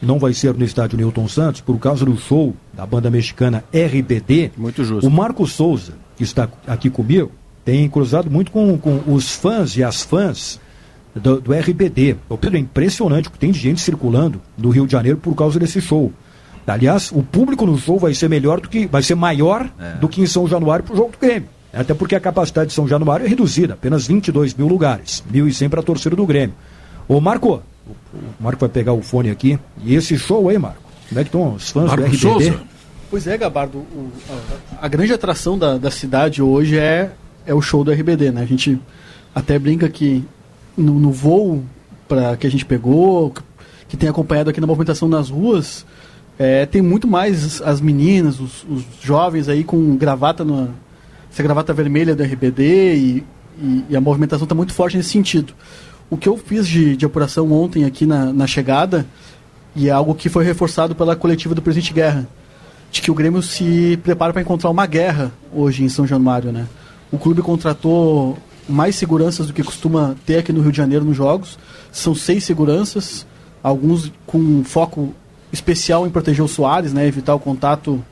não 0.02 0.18
vai 0.18 0.34
ser 0.34 0.52
no 0.52 0.64
estádio 0.66 0.98
Newton 0.98 1.26
Santos 1.28 1.62
por 1.62 1.78
causa 1.78 2.04
do 2.04 2.14
show 2.18 2.54
da 2.74 2.84
banda 2.84 3.08
mexicana 3.08 3.64
RBD. 3.72 4.52
Muito 4.54 4.84
justo. 4.84 5.08
O 5.08 5.10
Marco 5.10 5.46
Souza, 5.46 5.94
que 6.14 6.24
está 6.24 6.46
aqui 6.66 6.90
comigo, 6.90 7.32
tem 7.66 7.88
cruzado 7.88 8.30
muito 8.30 8.52
com, 8.52 8.78
com 8.78 9.02
os 9.08 9.34
fãs 9.34 9.76
e 9.76 9.82
as 9.82 10.04
fãs 10.04 10.60
do, 11.12 11.40
do 11.40 11.52
RBD. 11.52 12.16
O 12.28 12.38
Pedro, 12.38 12.56
é 12.56 12.60
impressionante 12.60 13.28
o 13.28 13.32
que 13.32 13.38
tem 13.38 13.50
de 13.50 13.58
gente 13.58 13.80
circulando 13.80 14.40
no 14.56 14.70
Rio 14.70 14.86
de 14.86 14.92
Janeiro 14.92 15.18
por 15.18 15.34
causa 15.34 15.58
desse 15.58 15.80
show. 15.80 16.12
Aliás, 16.64 17.10
o 17.10 17.24
público 17.24 17.66
no 17.66 17.76
show 17.76 17.98
vai 17.98 18.14
ser 18.14 18.28
melhor 18.28 18.60
do 18.60 18.68
que 18.68 18.86
vai 18.86 19.02
ser 19.02 19.16
maior 19.16 19.68
é. 19.80 19.94
do 19.94 20.08
que 20.08 20.20
em 20.22 20.26
São 20.26 20.46
Januário 20.46 20.84
para 20.84 20.94
o 20.94 20.96
jogo 20.96 21.10
do 21.10 21.18
Grêmio. 21.18 21.48
Até 21.72 21.92
porque 21.92 22.14
a 22.14 22.20
capacidade 22.20 22.68
de 22.68 22.74
São 22.74 22.86
Januário 22.86 23.26
é 23.26 23.28
reduzida, 23.28 23.74
apenas 23.74 24.06
22 24.06 24.54
mil 24.54 24.68
lugares, 24.68 25.22
1.100 25.32 25.68
para 25.68 25.80
a 25.80 25.82
torcida 25.82 26.14
do 26.14 26.24
Grêmio. 26.24 26.54
Ô 27.08 27.20
Marco, 27.20 27.62
o 28.14 28.42
Marco 28.42 28.60
vai 28.60 28.68
pegar 28.68 28.92
o 28.92 29.02
fone 29.02 29.28
aqui. 29.28 29.58
E 29.84 29.94
esse 29.94 30.16
show 30.16 30.48
aí, 30.48 30.56
Marco? 30.56 30.82
Como 31.08 31.20
é 31.20 31.24
que 31.24 31.28
estão 31.28 31.54
os 31.54 31.70
fãs 31.70 31.86
Marco 31.86 32.02
do 32.02 32.06
RBD? 32.06 32.18
Souza. 32.18 32.60
Pois 33.10 33.26
é, 33.26 33.36
Gabardo. 33.36 33.78
O, 33.78 34.10
a, 34.80 34.86
a, 34.86 34.88
grande 34.88 35.12
atração 35.12 35.58
da, 35.58 35.78
da 35.78 35.90
cidade 35.90 36.42
hoje 36.42 36.78
é, 36.78 37.12
é 37.46 37.54
o 37.54 37.62
show 37.62 37.84
do 37.84 37.92
RBD, 37.92 38.32
né? 38.32 38.42
A 38.42 38.46
gente 38.46 38.78
até 39.34 39.58
brinca 39.58 39.88
que 39.88 40.24
no, 40.76 40.98
no 40.98 41.10
voo 41.10 41.62
pra, 42.08 42.36
que 42.36 42.46
a 42.46 42.50
gente 42.50 42.64
pegou, 42.64 43.32
que 43.88 43.96
tem 43.96 44.08
acompanhado 44.08 44.50
aqui 44.50 44.60
na 44.60 44.66
movimentação 44.66 45.08
nas 45.08 45.30
ruas, 45.30 45.86
é, 46.38 46.66
tem 46.66 46.82
muito 46.82 47.06
mais 47.06 47.62
as 47.62 47.80
meninas, 47.80 48.40
os, 48.40 48.64
os, 48.68 48.84
jovens 49.00 49.48
aí 49.48 49.64
com 49.64 49.96
gravata 49.96 50.44
na 50.44 50.68
essa 51.30 51.42
gravata 51.42 51.72
vermelha 51.72 52.14
do 52.14 52.22
RBD 52.22 52.94
e, 52.96 53.24
e, 53.60 53.84
e 53.90 53.96
a 53.96 54.00
movimentação 54.00 54.44
está 54.44 54.54
muito 54.54 54.72
forte 54.72 54.96
nesse 54.96 55.10
sentido. 55.10 55.52
O 56.08 56.16
que 56.16 56.28
eu 56.28 56.36
fiz 56.36 56.66
de, 56.66 56.96
de 56.96 57.04
apuração 57.04 57.52
ontem 57.52 57.84
aqui 57.84 58.06
na, 58.06 58.32
na 58.32 58.46
chegada, 58.46 59.06
e 59.74 59.88
é 59.88 59.92
algo 59.92 60.14
que 60.14 60.30
foi 60.30 60.44
reforçado 60.44 60.94
pela 60.94 61.14
coletiva 61.14 61.54
do 61.54 61.60
presidente 61.60 61.92
Guerra, 61.92 62.26
de 62.90 63.02
que 63.02 63.10
o 63.10 63.14
Grêmio 63.14 63.42
se 63.42 63.98
prepara 64.02 64.32
para 64.32 64.40
encontrar 64.40 64.70
uma 64.70 64.86
guerra 64.86 65.30
hoje 65.52 65.84
em 65.84 65.88
São 65.88 66.06
Januário, 66.06 66.52
né? 66.52 66.66
O 67.10 67.18
clube 67.18 67.42
contratou 67.42 68.36
mais 68.68 68.96
seguranças 68.96 69.46
do 69.46 69.52
que 69.52 69.62
costuma 69.62 70.16
ter 70.26 70.38
aqui 70.38 70.52
no 70.52 70.60
Rio 70.60 70.72
de 70.72 70.76
Janeiro 70.76 71.04
nos 71.04 71.16
jogos. 71.16 71.58
São 71.92 72.14
seis 72.14 72.44
seguranças, 72.44 73.26
alguns 73.62 74.12
com 74.26 74.64
foco 74.64 75.14
especial 75.52 76.06
em 76.06 76.10
proteger 76.10 76.44
o 76.44 76.48
Soares, 76.48 76.92
né? 76.92 77.06
Evitar 77.06 77.34
o 77.34 77.38
contato 77.38 78.02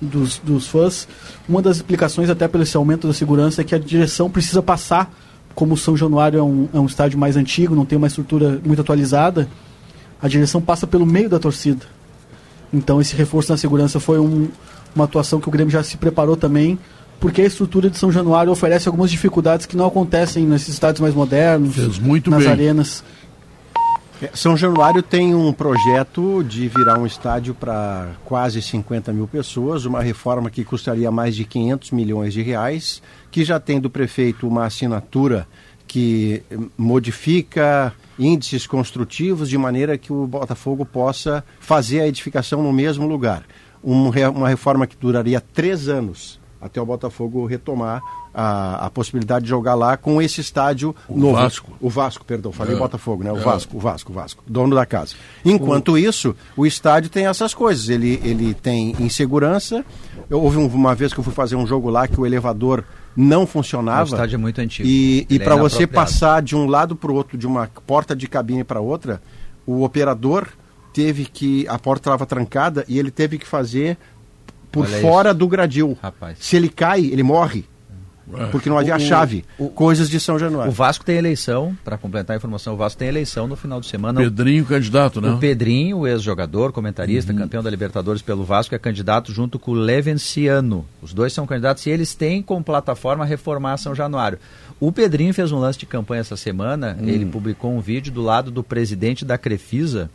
dos, 0.00 0.38
dos 0.38 0.66
fãs. 0.66 1.06
Uma 1.48 1.62
das 1.62 1.76
explicações 1.76 2.28
até 2.28 2.48
pelo 2.48 2.64
esse 2.64 2.76
aumento 2.76 3.06
da 3.06 3.14
segurança 3.14 3.60
é 3.60 3.64
que 3.64 3.74
a 3.74 3.78
direção 3.78 4.28
precisa 4.28 4.62
passar 4.62 5.12
como 5.54 5.74
o 5.74 5.76
São 5.76 5.96
Januário 5.96 6.38
é 6.38 6.42
um, 6.42 6.68
é 6.72 6.80
um 6.80 6.86
estádio 6.86 7.18
mais 7.18 7.36
antigo, 7.36 7.74
não 7.74 7.84
tem 7.84 7.98
uma 7.98 8.06
estrutura 8.06 8.60
muito 8.64 8.80
atualizada, 8.80 9.48
a 10.20 10.28
direção 10.28 10.60
passa 10.60 10.86
pelo 10.86 11.06
meio 11.06 11.28
da 11.28 11.38
torcida. 11.38 11.84
Então 12.72 13.00
esse 13.00 13.14
reforço 13.14 13.52
na 13.52 13.58
segurança 13.58 14.00
foi 14.00 14.18
um, 14.18 14.48
uma 14.94 15.04
atuação 15.04 15.40
que 15.40 15.48
o 15.48 15.50
Grêmio 15.50 15.70
já 15.70 15.82
se 15.82 15.96
preparou 15.96 16.36
também, 16.36 16.78
porque 17.22 17.40
a 17.40 17.46
estrutura 17.46 17.88
de 17.88 17.96
São 17.96 18.10
Januário 18.10 18.50
oferece 18.50 18.88
algumas 18.88 19.08
dificuldades 19.08 19.64
que 19.64 19.76
não 19.76 19.86
acontecem 19.86 20.44
nesses 20.44 20.70
estádios 20.70 21.00
mais 21.00 21.14
modernos, 21.14 21.76
nas 22.32 22.42
bem. 22.42 22.52
arenas. 22.52 23.04
É, 24.20 24.30
São 24.34 24.56
Januário 24.56 25.04
tem 25.04 25.32
um 25.32 25.52
projeto 25.52 26.42
de 26.42 26.66
virar 26.66 26.98
um 26.98 27.06
estádio 27.06 27.54
para 27.54 28.08
quase 28.24 28.60
50 28.60 29.12
mil 29.12 29.28
pessoas, 29.28 29.84
uma 29.84 30.02
reforma 30.02 30.50
que 30.50 30.64
custaria 30.64 31.12
mais 31.12 31.36
de 31.36 31.44
500 31.44 31.92
milhões 31.92 32.34
de 32.34 32.42
reais, 32.42 33.00
que 33.30 33.44
já 33.44 33.60
tem 33.60 33.80
do 33.80 33.88
prefeito 33.88 34.48
uma 34.48 34.66
assinatura 34.66 35.46
que 35.86 36.42
modifica 36.76 37.94
índices 38.18 38.66
construtivos 38.66 39.48
de 39.48 39.56
maneira 39.56 39.96
que 39.96 40.12
o 40.12 40.26
Botafogo 40.26 40.84
possa 40.84 41.44
fazer 41.60 42.00
a 42.00 42.08
edificação 42.08 42.64
no 42.64 42.72
mesmo 42.72 43.06
lugar. 43.06 43.44
Um, 43.84 44.10
uma 44.34 44.48
reforma 44.48 44.88
que 44.88 44.96
duraria 44.96 45.40
três 45.40 45.88
anos 45.88 46.41
até 46.62 46.80
o 46.80 46.86
Botafogo 46.86 47.44
retomar 47.44 48.00
a, 48.32 48.86
a 48.86 48.90
possibilidade 48.90 49.44
de 49.44 49.50
jogar 49.50 49.74
lá 49.74 49.96
com 49.96 50.22
esse 50.22 50.40
estádio 50.40 50.94
o 51.08 51.18
novo. 51.18 51.34
Vasco. 51.34 51.72
O 51.80 51.90
Vasco, 51.90 52.24
perdão, 52.24 52.52
falei 52.52 52.76
é. 52.76 52.78
Botafogo, 52.78 53.24
né? 53.24 53.32
O 53.32 53.36
é. 53.36 53.40
Vasco, 53.40 53.76
o 53.76 53.80
Vasco, 53.80 54.12
o 54.12 54.14
Vasco, 54.14 54.44
dono 54.46 54.74
da 54.74 54.86
casa. 54.86 55.14
Enquanto 55.44 55.92
o... 55.92 55.98
isso, 55.98 56.34
o 56.56 56.64
estádio 56.64 57.10
tem 57.10 57.26
essas 57.26 57.52
coisas. 57.52 57.88
Ele, 57.88 58.20
ele 58.24 58.54
tem 58.54 58.94
insegurança. 59.00 59.84
Eu, 60.30 60.40
houve 60.40 60.56
uma 60.56 60.94
vez 60.94 61.12
que 61.12 61.18
eu 61.18 61.24
fui 61.24 61.32
fazer 61.32 61.56
um 61.56 61.66
jogo 61.66 61.90
lá 61.90 62.06
que 62.06 62.18
o 62.18 62.24
elevador 62.24 62.84
não 63.16 63.44
funcionava. 63.44 64.02
O 64.02 64.14
estádio 64.14 64.36
é 64.36 64.38
muito 64.38 64.60
antigo. 64.60 64.88
E, 64.88 65.26
e 65.28 65.38
para 65.40 65.56
é 65.56 65.58
você 65.58 65.86
passar 65.86 66.40
de 66.42 66.54
um 66.54 66.66
lado 66.66 66.94
para 66.94 67.10
o 67.10 67.14
outro, 67.14 67.36
de 67.36 67.46
uma 67.46 67.68
porta 67.86 68.14
de 68.14 68.28
cabine 68.28 68.62
para 68.62 68.80
outra, 68.80 69.20
o 69.66 69.82
operador 69.82 70.46
teve 70.92 71.24
que. 71.24 71.66
A 71.68 71.78
porta 71.78 72.08
estava 72.08 72.24
trancada 72.24 72.84
e 72.88 72.98
ele 72.98 73.10
teve 73.10 73.36
que 73.36 73.46
fazer 73.46 73.98
por 74.72 74.86
Olha 74.86 75.00
fora 75.00 75.30
isso. 75.30 75.38
do 75.38 75.46
gradil. 75.46 75.98
Rapaz. 76.02 76.38
Se 76.40 76.56
ele 76.56 76.68
cai, 76.68 77.04
ele 77.04 77.22
morre. 77.22 77.64
É. 78.34 78.46
Porque 78.46 78.70
não 78.70 78.78
havia 78.78 78.94
a 78.94 78.98
chave. 78.98 79.44
O, 79.58 79.68
coisas 79.68 80.08
de 80.08 80.18
São 80.18 80.38
Januário. 80.38 80.70
O 80.70 80.74
Vasco 80.74 81.04
tem 81.04 81.16
eleição, 81.16 81.76
para 81.84 81.98
completar 81.98 82.34
a 82.34 82.36
informação, 82.38 82.74
o 82.74 82.76
Vasco 82.76 82.98
tem 82.98 83.08
eleição 83.08 83.46
no 83.46 83.56
final 83.56 83.80
de 83.80 83.86
semana. 83.86 84.20
Pedrinho, 84.20 84.64
candidato, 84.64 85.20
né? 85.20 85.30
O 85.30 85.38
Pedrinho, 85.38 85.98
o 85.98 86.06
ex-jogador, 86.06 86.72
comentarista, 86.72 87.32
uhum. 87.32 87.38
campeão 87.38 87.62
da 87.62 87.68
Libertadores 87.68 88.22
pelo 88.22 88.44
Vasco, 88.44 88.74
é 88.74 88.78
candidato 88.78 89.32
junto 89.32 89.58
com 89.58 89.72
o 89.72 89.74
Levenciano. 89.74 90.86
Os 91.02 91.12
dois 91.12 91.32
são 91.32 91.46
candidatos 91.46 91.84
e 91.84 91.90
eles 91.90 92.14
têm 92.14 92.42
como 92.42 92.64
plataforma 92.64 93.24
reformar 93.24 93.76
São 93.76 93.94
Januário. 93.94 94.38
O 94.80 94.90
Pedrinho 94.90 95.34
fez 95.34 95.52
um 95.52 95.58
lance 95.58 95.78
de 95.78 95.86
campanha 95.86 96.20
essa 96.20 96.36
semana, 96.36 96.96
hum. 96.98 97.08
ele 97.08 97.26
publicou 97.26 97.72
um 97.72 97.80
vídeo 97.80 98.12
do 98.12 98.22
lado 98.22 98.50
do 98.50 98.62
presidente 98.62 99.24
da 99.24 99.36
Crefisa, 99.36 100.10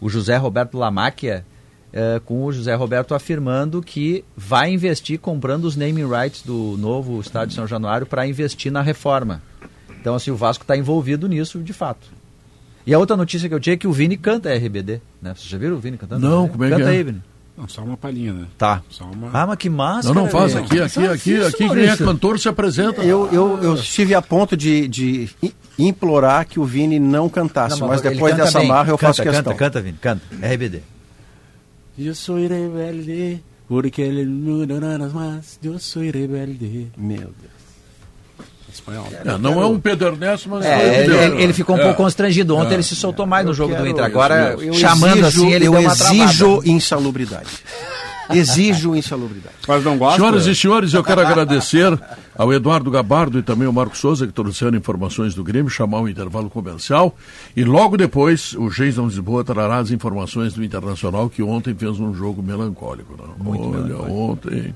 o 0.00 0.08
José 0.08 0.36
Roberto 0.36 0.78
Lamáquia, 0.78 1.44
Uh, 1.92 2.20
com 2.20 2.44
o 2.44 2.52
José 2.52 2.72
Roberto 2.74 3.16
afirmando 3.16 3.82
que 3.82 4.24
vai 4.36 4.72
investir 4.72 5.18
comprando 5.18 5.64
os 5.64 5.74
naming 5.74 6.08
rights 6.08 6.42
do 6.42 6.76
novo 6.78 7.20
estádio 7.20 7.56
São 7.56 7.66
Januário 7.66 8.06
para 8.06 8.24
investir 8.28 8.70
na 8.70 8.80
reforma. 8.80 9.42
Então, 10.00 10.14
assim, 10.14 10.30
o 10.30 10.36
Vasco 10.36 10.62
está 10.62 10.76
envolvido 10.76 11.28
nisso 11.28 11.58
de 11.58 11.72
fato. 11.72 12.06
E 12.86 12.94
a 12.94 12.98
outra 12.98 13.16
notícia 13.16 13.48
que 13.48 13.54
eu 13.54 13.60
tinha 13.60 13.74
é 13.74 13.76
que 13.76 13.86
o 13.86 13.92
Vini 13.92 14.16
canta 14.16 14.54
RBD. 14.54 15.00
Né? 15.20 15.34
Vocês 15.34 15.48
já 15.48 15.58
viram 15.58 15.76
o 15.76 15.78
Vini 15.80 15.98
cantando? 15.98 16.26
Não, 16.26 16.48
como 16.48 16.64
é 16.64 16.70
canta 16.70 16.82
que 16.82 16.88
é? 16.88 16.92
aí, 16.92 17.02
Vini. 17.02 17.22
Não, 17.56 17.68
só 17.68 17.82
uma 17.82 17.96
palhinha, 17.96 18.32
né? 18.32 18.46
Tá. 18.56 18.82
Uma... 19.00 19.30
Ah, 19.34 19.46
mas 19.46 19.56
que 19.56 19.68
massa. 19.68 20.14
Não, 20.14 20.22
não 20.22 20.30
faz 20.30 20.56
aqui, 20.56 20.80
aqui, 20.80 21.00
aqui, 21.00 21.06
aqui, 21.08 21.44
aqui 21.44 21.68
quem 21.68 21.86
é 21.86 21.96
cantor 21.96 22.38
se 22.38 22.48
apresenta. 22.48 23.02
Eu, 23.02 23.28
eu, 23.30 23.62
eu 23.62 23.74
estive 23.74 24.14
a 24.14 24.22
ponto 24.22 24.56
de, 24.56 24.88
de 24.88 25.28
implorar 25.78 26.46
que 26.46 26.58
o 26.58 26.64
Vini 26.64 26.98
não 26.98 27.28
cantasse, 27.28 27.78
não, 27.78 27.88
mas, 27.88 28.02
mas 28.02 28.12
depois 28.12 28.34
dessa 28.34 28.60
bem. 28.60 28.68
marra 28.68 28.90
eu 28.90 28.96
canta, 28.96 29.12
faço 29.12 29.22
questão. 29.22 29.52
Canta, 29.52 29.56
canta, 29.56 29.80
Vini, 29.82 29.98
canta. 30.00 30.22
RBD. 30.36 30.82
Eu 32.02 32.14
sou 32.14 32.36
rebelde, 32.36 33.42
porque 33.68 34.00
ele 34.00 34.24
não 34.24 35.10
mais. 35.12 35.58
Eu 35.62 35.78
sou 35.78 36.02
rebelde. 36.02 36.90
Meu 36.96 37.18
Deus. 37.18 37.60
Espanhol. 38.72 39.06
É, 39.12 39.36
não 39.36 39.60
é 39.60 39.66
um 39.66 39.78
Pedro 39.78 40.08
Ernesto, 40.08 40.48
mas 40.48 40.64
é, 40.64 41.04
ele, 41.04 41.14
ele, 41.14 41.42
ele, 41.42 41.52
ficou 41.52 41.76
um 41.76 41.78
é. 41.78 41.82
pouco 41.82 42.02
constrangido. 42.02 42.56
Ontem 42.56 42.70
é. 42.70 42.74
ele 42.74 42.82
se 42.82 42.96
soltou 42.96 43.26
mais 43.26 43.44
no 43.44 43.52
jogo 43.52 43.72
quero, 43.72 43.84
do 43.84 43.90
Inter. 43.90 44.04
Agora, 44.04 44.52
eu, 44.52 44.62
eu 44.62 44.72
chamando 44.72 45.18
exijo, 45.18 45.42
assim, 45.44 45.52
ele 45.52 45.66
eu 45.66 45.78
exijo 45.78 46.62
insalubridade. 46.64 47.50
Exijo 48.36 48.94
insalubridade. 48.94 49.54
Mas 49.66 49.84
não 49.84 49.98
gosta? 49.98 50.18
Senhoras 50.18 50.46
e 50.46 50.54
senhores, 50.54 50.94
eu 50.94 51.02
quero 51.02 51.20
agradecer 51.20 51.98
ao 52.36 52.52
Eduardo 52.52 52.90
Gabardo 52.90 53.38
e 53.38 53.42
também 53.42 53.66
ao 53.66 53.72
Marco 53.72 53.96
Souza 53.96 54.26
que 54.26 54.32
trouxeram 54.32 54.76
informações 54.76 55.34
do 55.34 55.44
Grêmio, 55.44 55.70
chamar 55.70 56.00
o 56.00 56.08
intervalo 56.08 56.48
comercial. 56.48 57.16
E 57.56 57.64
logo 57.64 57.96
depois, 57.96 58.54
o 58.54 58.68
Jason 58.68 59.06
Lisboa 59.06 59.44
trará 59.44 59.78
as 59.78 59.90
informações 59.90 60.54
do 60.54 60.64
Internacional, 60.64 61.28
que 61.28 61.42
ontem 61.42 61.74
fez 61.74 61.98
um 62.00 62.14
jogo 62.14 62.42
melancólico. 62.42 63.16
Não? 63.16 63.44
Muito 63.44 63.68
Olha, 63.68 63.82
melancólico. 63.82 64.18
ontem. 64.18 64.74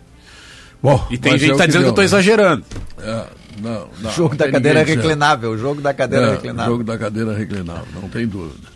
Bom, 0.83 1.07
e 1.11 1.17
tem 1.17 1.33
gente 1.33 1.47
que 1.47 1.53
está 1.53 1.65
dizendo 1.65 1.83
que 1.83 1.89
eu 1.89 1.91
estou 1.91 2.05
exagerando. 2.05 2.65
É, 2.99 3.27
não, 3.63 3.89
não, 4.03 4.11
o 4.11 4.13
jogo 4.13 4.37
da 4.37 4.51
cadeira 4.51 4.83
reclinável, 4.83 5.51
o 5.53 5.57
jogo 5.57 5.81
da 5.81 5.95
cadeira 5.95 6.27
é, 6.27 6.31
reclinável. 6.33 6.65
O 6.65 6.77
jogo 6.77 6.85
da 6.85 6.99
cadeira 6.99 7.33
reclinável, 7.33 7.87
não 8.03 8.09
tem 8.11 8.27
dúvida. 8.27 8.74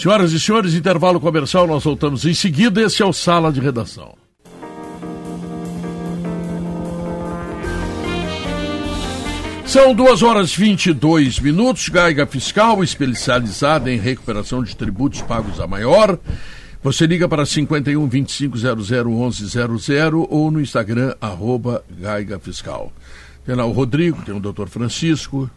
Senhoras 0.00 0.32
e 0.32 0.40
senhores, 0.40 0.72
intervalo 0.72 1.20
comercial, 1.20 1.66
nós 1.66 1.84
voltamos 1.84 2.24
em 2.24 2.32
seguida. 2.32 2.80
Esse 2.80 3.02
é 3.02 3.04
o 3.04 3.12
Sala 3.12 3.52
de 3.52 3.60
Redação. 3.60 4.14
São 9.66 9.94
duas 9.94 10.22
horas 10.22 10.52
e 10.52 10.56
22 10.56 11.38
minutos. 11.40 11.90
Gaiga 11.90 12.26
Fiscal, 12.26 12.82
especializada 12.82 13.92
em 13.92 13.98
recuperação 13.98 14.64
de 14.64 14.74
tributos 14.74 15.20
pagos 15.20 15.60
a 15.60 15.66
maior. 15.66 16.18
Você 16.82 17.06
liga 17.06 17.28
para 17.28 17.44
51 17.44 18.08
25 18.08 18.56
00 18.56 19.12
11 19.20 19.46
00 19.46 20.26
ou 20.30 20.50
no 20.50 20.62
Instagram, 20.62 21.14
arroba 21.20 21.84
Gaiga 21.90 22.38
Fiscal. 22.38 22.90
Tem 23.44 23.54
lá 23.54 23.66
o 23.66 23.72
Rodrigo, 23.72 24.22
tem 24.22 24.34
o 24.34 24.40
doutor 24.40 24.70
Francisco, 24.70 25.50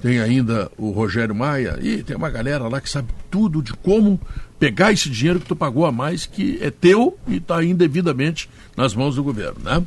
tem 0.00 0.20
ainda 0.20 0.70
o 0.76 0.90
Rogério 0.90 1.34
Maia. 1.34 1.78
E 1.80 2.02
tem 2.02 2.16
uma 2.16 2.30
galera 2.30 2.68
lá 2.68 2.80
que 2.80 2.88
sabe 2.88 3.08
tudo 3.30 3.62
de 3.62 3.72
como 3.72 4.20
pegar 4.58 4.92
esse 4.92 5.08
dinheiro 5.08 5.40
que 5.40 5.46
tu 5.46 5.56
pagou 5.56 5.86
a 5.86 5.92
mais, 5.92 6.26
que 6.26 6.58
é 6.60 6.70
teu 6.70 7.16
e 7.26 7.36
está 7.36 7.62
indevidamente 7.64 8.48
nas 8.78 8.94
mãos 8.94 9.16
do 9.16 9.24
governo, 9.24 9.56
né? 9.64 9.82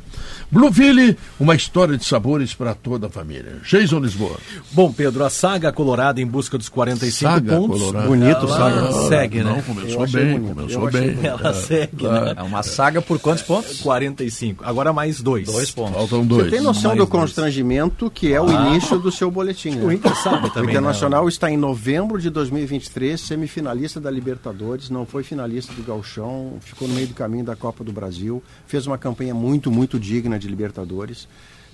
Blueville, 0.50 1.16
uma 1.40 1.54
história 1.54 1.96
de 1.96 2.04
sabores 2.04 2.52
para 2.54 2.74
toda 2.74 3.06
a 3.06 3.10
família. 3.10 3.56
Jason 3.64 3.98
Lisboa. 4.00 4.36
Bom, 4.72 4.92
Pedro, 4.92 5.24
a 5.24 5.30
saga 5.30 5.72
colorada 5.72 6.20
em 6.20 6.26
busca 6.26 6.58
dos 6.58 6.68
45 6.68 7.32
Saga 7.32 7.56
pontos. 7.56 7.80
colorada. 7.80 8.06
Bonito, 8.06 8.36
ela 8.46 8.48
saga. 8.48 8.92
segue, 9.08 9.42
Não, 9.42 9.56
né? 9.56 9.64
começou 9.66 10.06
bem, 10.08 10.40
começou 10.42 10.90
bem. 10.90 11.18
Ela 11.24 11.54
segue, 11.54 12.06
né? 12.06 12.34
É 12.36 12.42
uma 12.42 12.62
saga 12.62 13.00
por 13.00 13.18
quantos 13.18 13.42
pontos? 13.42 13.80
45. 13.80 14.62
Agora 14.64 14.92
mais 14.92 15.22
dois. 15.22 15.46
Dois 15.46 15.70
pontos. 15.70 15.94
Faltam 15.94 16.26
dois. 16.26 16.44
Você 16.44 16.50
tem 16.50 16.60
noção 16.60 16.90
Mais 16.90 16.98
do 16.98 17.06
dois. 17.06 17.22
constrangimento 17.22 18.10
que 18.10 18.30
é 18.32 18.40
o 18.40 18.50
início 18.50 18.98
do 18.98 19.10
seu 19.10 19.30
boletim, 19.30 19.70
né? 19.70 19.84
O 19.86 19.90
Inter 19.90 20.14
sabe 20.16 20.48
O 20.48 20.50
também. 20.50 20.68
Internacional 20.70 21.26
está 21.28 21.50
em 21.50 21.56
novembro 21.56 22.20
de 22.20 22.28
2023, 22.28 23.18
semifinalista 23.18 23.98
da 23.98 24.10
Libertadores, 24.10 24.90
não 24.90 25.06
foi 25.06 25.22
finalista 25.22 25.72
do 25.72 25.82
Gauchão, 25.82 26.58
ficou 26.60 26.86
no 26.86 26.94
meio 26.94 27.06
do 27.06 27.14
caminho 27.14 27.44
da 27.44 27.56
Copa 27.56 27.82
do 27.82 27.90
Brasil, 27.92 28.42
fez 28.82 28.86
uma 28.86 28.98
campanha 28.98 29.34
muito, 29.34 29.70
muito 29.70 29.98
digna 29.98 30.38
de 30.38 30.48
Libertadores. 30.48 31.28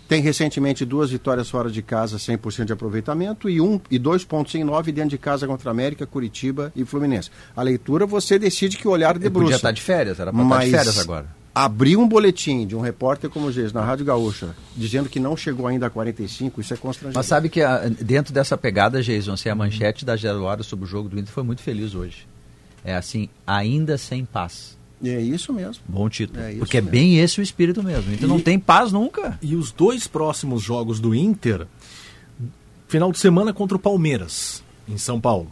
Tem 0.06 0.22
recentemente 0.22 0.84
duas 0.84 1.10
vitórias 1.10 1.50
fora 1.50 1.70
de 1.70 1.82
casa, 1.82 2.16
100% 2.16 2.64
de 2.64 2.72
aproveitamento, 2.72 3.48
e, 3.48 3.60
um, 3.60 3.78
e 3.90 3.98
dois 3.98 4.24
pontos 4.24 4.54
em 4.54 4.64
nove 4.64 4.90
dentro 4.90 5.10
de 5.10 5.18
casa 5.18 5.46
contra 5.46 5.70
América, 5.70 6.06
Curitiba 6.06 6.72
e 6.74 6.84
Fluminense. 6.84 7.30
A 7.54 7.62
leitura 7.62 8.06
você 8.06 8.38
decide 8.38 8.78
que 8.78 8.88
olhar 8.88 9.18
debruça. 9.18 9.44
podia 9.44 9.56
estar 9.56 9.70
de 9.70 9.82
férias, 9.82 10.18
era 10.18 10.32
para 10.32 10.42
estar 10.42 10.58
de 10.58 10.70
Mas 10.70 10.70
férias 10.70 10.98
agora. 10.98 11.26
abrir 11.54 11.98
um 11.98 12.08
boletim 12.08 12.66
de 12.66 12.74
um 12.74 12.80
repórter 12.80 13.28
como 13.28 13.48
o 13.48 13.52
Geis 13.52 13.70
na 13.70 13.84
Rádio 13.84 14.06
Gaúcha, 14.06 14.56
dizendo 14.74 15.10
que 15.10 15.20
não 15.20 15.36
chegou 15.36 15.66
ainda 15.66 15.88
a 15.88 15.90
45, 15.90 16.58
isso 16.62 16.72
é 16.72 16.76
constrangedor. 16.78 17.18
Mas 17.18 17.26
sabe 17.26 17.50
que 17.50 17.60
ah, 17.60 17.82
dentro 18.00 18.32
dessa 18.32 18.56
pegada, 18.56 19.02
Jason, 19.02 19.32
assim, 19.32 19.50
a 19.50 19.54
manchete 19.54 20.06
da 20.06 20.16
Hora 20.40 20.62
sobre 20.62 20.86
o 20.86 20.88
jogo 20.88 21.10
do 21.10 21.18
Inter 21.18 21.32
foi 21.32 21.42
muito 21.42 21.60
feliz 21.60 21.94
hoje. 21.94 22.26
É 22.82 22.94
assim, 22.94 23.28
ainda 23.46 23.98
sem 23.98 24.24
paz. 24.24 24.77
E 25.00 25.08
é 25.08 25.20
isso 25.20 25.52
mesmo. 25.52 25.82
Bom 25.88 26.08
título. 26.08 26.40
É 26.40 26.54
Porque 26.54 26.78
é 26.78 26.80
mesmo. 26.80 26.90
bem 26.92 27.18
esse 27.18 27.40
o 27.40 27.42
espírito 27.42 27.82
mesmo. 27.82 28.12
Então 28.12 28.28
não 28.28 28.40
tem 28.40 28.58
paz 28.58 28.92
nunca. 28.92 29.38
E 29.40 29.54
os 29.54 29.70
dois 29.70 30.06
próximos 30.06 30.62
jogos 30.62 30.98
do 30.98 31.14
Inter, 31.14 31.66
final 32.88 33.12
de 33.12 33.18
semana 33.18 33.52
contra 33.52 33.76
o 33.76 33.80
Palmeiras, 33.80 34.62
em 34.88 34.98
São 34.98 35.20
Paulo. 35.20 35.50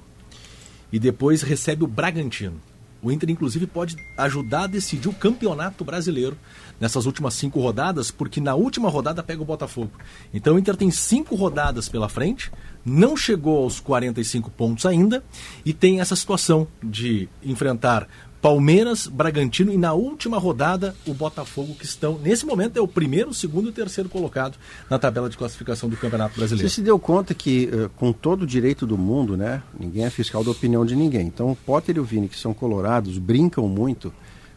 E 0.93 0.99
depois 0.99 1.43
recebe 1.43 1.85
o 1.85 1.87
Bragantino. 1.87 2.61
O 3.03 3.13
Inter, 3.13 3.31
inclusive, 3.31 3.67
pode 3.67 3.97
ajudar 4.19 4.65
a 4.65 4.67
decidir 4.67 5.09
o 5.09 5.13
campeonato 5.13 5.85
brasileiro 5.85 6.37
nessas 6.81 7.07
últimas 7.07 7.35
cinco 7.35 7.61
rodadas, 7.61 8.11
porque 8.11 8.41
na 8.41 8.55
última 8.55 8.89
rodada 8.89 9.23
pega 9.23 9.41
o 9.43 9.45
Botafogo. 9.45 9.93
Então 10.33 10.57
o 10.57 10.59
Inter 10.59 10.77
tem 10.77 10.91
cinco 10.91 11.37
rodadas 11.37 11.89
pela 11.89 12.09
frente, 12.09 12.51
não 12.85 13.17
chegou 13.17 13.63
aos 13.63 13.79
45 13.81 14.51
pontos 14.51 14.87
ainda, 14.87 15.23
e 15.65 15.73
tem 15.73 16.01
essa 16.01 16.17
situação 16.17 16.67
de 16.83 17.29
enfrentar 17.45 18.09
Palmeiras, 18.47 19.09
Bragantino 19.09 19.73
e 19.73 19.77
na 19.77 19.93
última 19.93 20.39
rodada 20.39 20.95
o 21.05 21.13
Botafogo, 21.13 21.75
que 21.75 21.85
estão, 21.85 22.17
nesse 22.17 22.47
momento, 22.47 22.77
é 22.77 22.81
o 22.81 22.87
primeiro, 22.87 23.35
segundo 23.35 23.71
e 23.71 23.73
terceiro 23.73 24.09
colocado 24.09 24.57
na 24.89 25.01
tabela 25.01 25.29
de 25.29 25.37
classificação 25.37 25.89
do 25.89 25.97
Campeonato 25.97 26.35
Você 26.35 26.39
Brasileiro. 26.39 26.71
se 26.71 26.81
deu 26.81 26.97
conta 26.97 27.35
que, 27.35 27.69
eh, 27.73 27.91
com 27.97 28.13
todo 28.13 28.43
o 28.43 28.47
direito 28.47 28.87
do 28.87 28.97
mundo, 28.97 29.37
né? 29.37 29.65
Ninguém 29.77 30.05
é 30.05 30.11
fiscal 30.11 30.45
da 30.45 30.53
opinião 30.53 30.87
de 30.87 30.95
ninguém. 30.95 31.27
Então, 31.27 31.51
o 31.51 31.57
Potter 31.57 31.97
e 31.97 31.99
o 31.99 32.05
Vini, 32.05 32.29
que 32.29 32.39
são 32.39 32.55
colorados, 32.55 33.19
brincam 33.19 33.67
muito 33.67 34.13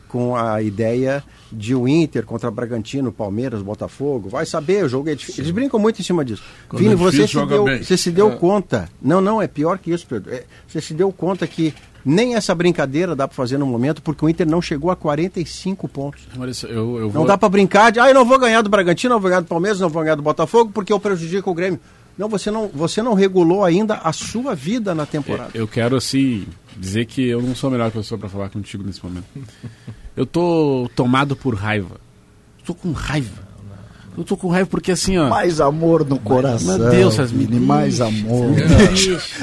com 0.09 0.35
a 0.35 0.61
ideia 0.61 1.23
de 1.51 1.73
o 1.73 1.87
Inter 1.87 2.25
contra 2.25 2.51
Bragantino, 2.51 3.11
Palmeiras, 3.11 3.61
Botafogo. 3.61 4.27
Vai 4.27 4.45
saber, 4.45 4.83
o 4.83 4.89
jogo 4.89 5.09
é 5.09 5.15
difícil. 5.15 5.43
Eles 5.43 5.51
brincam 5.51 5.79
muito 5.79 6.01
em 6.01 6.03
cima 6.03 6.25
disso. 6.25 6.43
Quando 6.67 6.81
Vini, 6.81 6.93
é 6.93 6.97
você, 6.97 7.25
se 7.27 7.45
deu, 7.45 7.63
bem. 7.63 7.81
você 7.83 7.95
se 7.95 8.11
deu 8.11 8.31
É. 8.31 8.35
conta. 8.35 8.89
Não, 9.01 9.21
não, 9.21 9.41
é 9.41 9.47
pior 9.47 9.77
que 9.77 9.91
isso, 9.91 10.05
Pedro. 10.05 10.33
É, 10.33 10.43
você 10.67 10.81
se 10.81 10.93
deu 10.93 11.11
conta 11.13 11.47
que 11.47 11.73
nem 12.03 12.35
essa 12.35 12.53
brincadeira 12.55 13.15
dá 13.15 13.27
para 13.27 13.35
fazer 13.35 13.57
no 13.57 13.65
momento, 13.67 14.01
porque 14.01 14.25
o 14.25 14.29
Inter 14.29 14.47
não 14.47 14.61
chegou 14.61 14.89
a 14.89 14.95
45 14.95 15.87
pontos. 15.87 16.21
Eu, 16.63 16.97
eu 16.97 17.01
Não 17.03 17.09
vou... 17.09 17.25
dá 17.25 17.37
para 17.37 17.49
brincar 17.49 17.91
de, 17.91 17.99
ah, 17.99 18.07
eu 18.09 18.13
não 18.15 18.25
vou 18.25 18.39
ganhar 18.39 18.61
do 18.61 18.69
Bragantino, 18.69 19.13
não 19.13 19.21
vou 19.21 19.29
ganhar 19.29 19.41
do 19.41 19.47
Palmeiras, 19.47 19.79
não 19.79 19.89
vou 19.89 20.01
ganhar 20.01 20.15
do 20.15 20.21
Botafogo, 20.23 20.71
porque 20.73 20.91
eu 20.91 20.99
prejudico 20.99 21.51
o 21.51 21.53
Grêmio. 21.53 21.79
Não, 22.17 22.27
você 22.27 22.49
não, 22.51 22.67
você 22.73 23.01
não 23.01 23.13
regulou 23.13 23.63
ainda 23.63 23.95
a 24.03 24.11
sua 24.11 24.53
vida 24.53 24.93
na 24.95 25.05
temporada. 25.05 25.51
Eu 25.53 25.67
quero, 25.67 25.95
assim, 25.95 26.45
dizer 26.79 27.05
que 27.05 27.27
eu 27.27 27.41
não 27.41 27.53
sou 27.53 27.67
a 27.67 27.71
melhor 27.71 27.91
pessoa 27.91 28.17
para 28.17 28.29
falar 28.29 28.49
contigo 28.49 28.83
nesse 28.83 29.03
momento. 29.03 29.25
Eu 30.15 30.25
tô 30.25 30.89
tomado 30.95 31.35
por 31.35 31.55
raiva. 31.55 31.99
Tô 32.65 32.73
com 32.73 32.91
raiva. 32.91 33.49
Eu 34.17 34.23
tô 34.23 34.35
com 34.35 34.49
raiva 34.49 34.67
porque, 34.69 34.91
assim, 34.91 35.17
ó... 35.17 35.29
Mais 35.29 35.61
amor 35.61 36.05
no 36.05 36.19
coração. 36.19 36.77
Meu 36.77 36.89
Deus, 36.89 37.13
essas 37.13 37.31
Vini, 37.31 37.45
meninas. 37.45 37.67
mais 37.67 38.01
amor. 38.01 38.49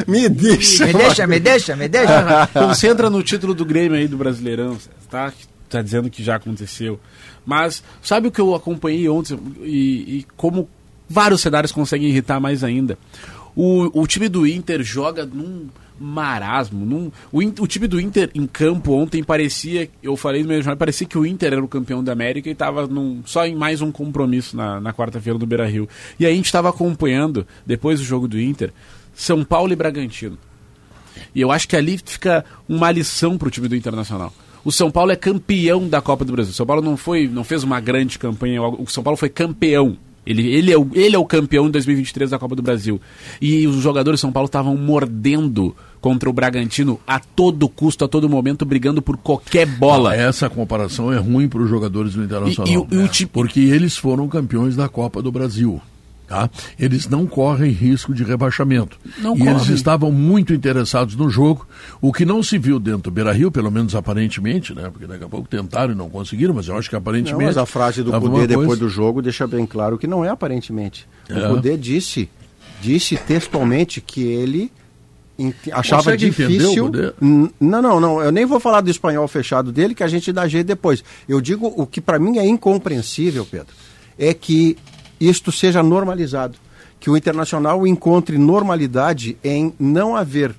Me 0.07 0.29
deixa. 0.29 0.87
Me 0.87 0.93
deixa, 0.93 1.27
me 1.27 1.41
deixa, 1.41 1.77
me 1.77 1.89
deixa. 1.89 2.47
Concentra 2.53 3.09
no 3.09 3.23
título 3.23 3.55
do 3.55 3.65
Grêmio 3.65 3.97
aí 3.97 4.07
do 4.07 4.17
Brasileirão, 4.17 4.77
tá? 5.11 5.33
Tá 5.69 5.81
dizendo 5.83 6.11
que 6.11 6.23
já 6.23 6.37
aconteceu. 6.37 7.01
Mas 7.45 7.83
sabe 8.03 8.29
o 8.29 8.31
que 8.31 8.41
eu 8.41 8.55
acompanhei 8.55 9.09
ontem 9.09 9.39
e, 9.63 10.19
e 10.19 10.27
como 10.37 10.69
vários 11.09 11.41
cenários 11.41 11.73
conseguem 11.73 12.09
irritar 12.09 12.39
mais 12.41 12.63
ainda? 12.63 12.99
O, 13.55 14.03
o 14.03 14.07
time 14.07 14.29
do 14.29 14.47
Inter 14.47 14.83
joga 14.83 15.25
num 15.25 15.69
marasmo. 15.99 16.85
Num, 16.85 17.11
o, 17.33 17.39
o 17.39 17.67
time 17.67 17.87
do 17.87 18.01
Inter 18.01 18.31
em 18.35 18.47
campo 18.47 18.93
ontem 18.93 19.23
parecia, 19.23 19.89
eu 20.03 20.17
falei 20.17 20.43
no 20.43 20.49
meu 20.49 20.59
jornal, 20.59 20.77
parecia 20.77 21.07
que 21.07 21.19
o 21.19 21.27
Inter 21.27 21.53
era 21.53 21.65
o 21.65 21.69
campeão 21.69 22.03
da 22.03 22.13
América 22.13 22.49
e 22.49 22.53
estava 22.53 22.89
só 23.25 23.47
em 23.47 23.55
mais 23.55 23.81
um 23.81 23.91
compromisso 23.91 24.57
na, 24.57 24.81
na 24.81 24.93
quarta-feira 24.93 25.39
do 25.39 25.47
Beira 25.47 25.67
Rio. 25.67 25.89
E 26.19 26.27
aí 26.27 26.33
a 26.33 26.37
gente 26.37 26.47
estava 26.47 26.69
acompanhando, 26.69 27.47
depois 27.65 27.99
do 27.99 28.05
jogo 28.05 28.29
do 28.29 28.41
Inter, 28.41 28.73
São 29.15 29.45
Paulo 29.45 29.73
e 29.73 29.77
Bragantino. 29.77 30.39
E 31.35 31.41
eu 31.41 31.51
acho 31.51 31.69
que 31.69 31.77
ali 31.77 31.99
fica 31.99 32.45
uma 32.69 32.91
lição 32.91 33.39
para 33.39 33.49
o 33.49 33.51
time 33.51 33.69
do 33.69 33.77
Internacional. 33.77 34.33
O 34.65 34.73
São 34.73 34.91
Paulo 34.91 35.13
é 35.13 35.17
campeão 35.17 35.89
da 35.89 36.01
Copa 36.01 36.25
do 36.25 36.33
Brasil. 36.33 36.51
O 36.51 36.55
São 36.55 36.67
Paulo 36.67 36.83
não 36.83 36.97
foi, 36.97 37.29
não 37.29 37.45
fez 37.45 37.63
uma 37.63 37.79
grande 37.79 38.19
campanha. 38.19 38.61
O 38.61 38.87
São 38.89 39.03
Paulo 39.03 39.17
foi 39.17 39.29
campeão. 39.29 39.97
Ele, 40.27 40.47
ele, 40.49 40.73
é 40.73 40.77
o, 40.79 40.89
ele 40.93 41.15
é 41.15 41.19
o 41.19 41.25
campeão 41.25 41.67
de 41.67 41.73
2023 41.73 42.31
da 42.31 42.39
Copa 42.39 42.57
do 42.57 42.63
Brasil. 42.63 43.01
E 43.41 43.67
os 43.67 43.77
jogadores 43.77 44.19
de 44.19 44.23
São 44.23 44.33
Paulo 44.33 44.47
estavam 44.47 44.77
mordendo 44.77 45.75
contra 46.01 46.29
o 46.29 46.33
Bragantino 46.33 47.01
a 47.07 47.19
todo 47.21 47.69
custo, 47.69 48.05
a 48.05 48.09
todo 48.09 48.29
momento, 48.29 48.65
brigando 48.65 49.01
por 49.01 49.17
qualquer 49.17 49.67
bola. 49.67 50.15
Essa 50.15 50.49
comparação 50.51 51.13
é 51.13 51.17
ruim 51.19 51.49
para 51.49 51.61
os 51.63 51.69
jogadores 51.71 52.15
do 52.15 52.23
Internacional. 52.25 52.67
E- 52.69 52.75
e 52.75 52.79
o- 52.79 52.87
e 52.91 53.05
o 53.05 53.09
ti- 53.09 53.27
Porque 53.27 53.61
eles 53.61 53.97
foram 53.97 54.29
campeões 54.29 54.75
da 54.77 54.89
Copa 54.89 55.23
do 55.23 55.31
Brasil. 55.33 55.81
Tá? 56.27 56.51
Eles 56.77 57.09
não 57.09 57.25
correm 57.25 57.71
risco 57.71 58.13
de 58.13 58.25
rebaixamento. 58.25 58.99
Não 59.19 59.37
e 59.37 59.47
eles 59.47 59.69
estavam 59.69 60.11
muito 60.11 60.53
interessados 60.53 61.15
no 61.15 61.31
jogo, 61.31 61.65
o 62.01 62.13
que 62.13 62.25
não 62.25 62.43
se 62.43 62.59
viu 62.59 62.81
dentro 62.81 63.03
do 63.03 63.11
Beira 63.13 63.33
Rio, 63.33 63.49
pelo 63.51 63.71
menos 63.71 63.95
aparentemente, 63.95 64.75
né? 64.75 64.91
Porque 64.91 65.07
daqui 65.07 65.23
a 65.23 65.29
pouco 65.29 65.49
tentaram 65.49 65.93
e 65.93 65.97
não 65.97 66.11
conseguiram, 66.11 66.53
mas 66.53 66.67
eu 66.67 66.77
acho 66.77 66.89
que 66.89 66.97
Não, 66.97 67.01
aparentemente. 67.01 67.45
mas 67.45 67.57
a 67.57 67.65
frase 67.65 68.03
do 68.03 68.11
Cudê 68.21 68.47
depois 68.49 68.67
coisa- 68.67 68.81
do 68.83 68.89
jogo 68.89 69.23
deixa 69.23 69.47
bem 69.47 69.65
claro 69.67 69.97
que 69.97 70.09
não 70.09 70.25
é 70.25 70.29
aparentemente. 70.29 71.07
É. 71.29 71.47
O 71.47 71.55
Cudê 71.55 71.77
disse, 71.77 72.29
disse 72.83 73.17
textualmente 73.17 74.01
que 74.01 74.23
ele 74.23 74.73
achava 75.73 76.03
Consegue 76.03 76.27
difícil. 76.27 76.91
Não, 77.61 77.83
não, 77.83 78.01
não. 78.01 78.21
Eu 78.21 78.33
nem 78.33 78.45
vou 78.47 78.59
falar 78.59 78.81
do 78.81 78.91
espanhol 78.91 79.29
fechado 79.29 79.71
dele, 79.71 79.95
que 79.95 80.03
a 80.03 80.09
gente 80.09 80.33
dá 80.33 80.49
jeito 80.49 80.67
depois. 80.67 81.05
Eu 81.29 81.41
digo 81.41 81.73
o 81.77 81.87
que 81.87 82.01
para 82.01 82.19
mim 82.19 82.39
é 82.39 82.45
incompreensível, 82.47 83.47
Pedro, 83.49 83.73
é 84.19 84.33
que 84.35 84.77
isto 85.21 85.51
seja 85.53 85.83
normalizado. 85.83 86.59
Que 86.99 87.11
o 87.11 87.17
internacional 87.17 87.87
encontre 87.87 88.39
normalidade 88.39 89.37
em 89.45 89.73
não 89.79 90.17
haver 90.17 90.55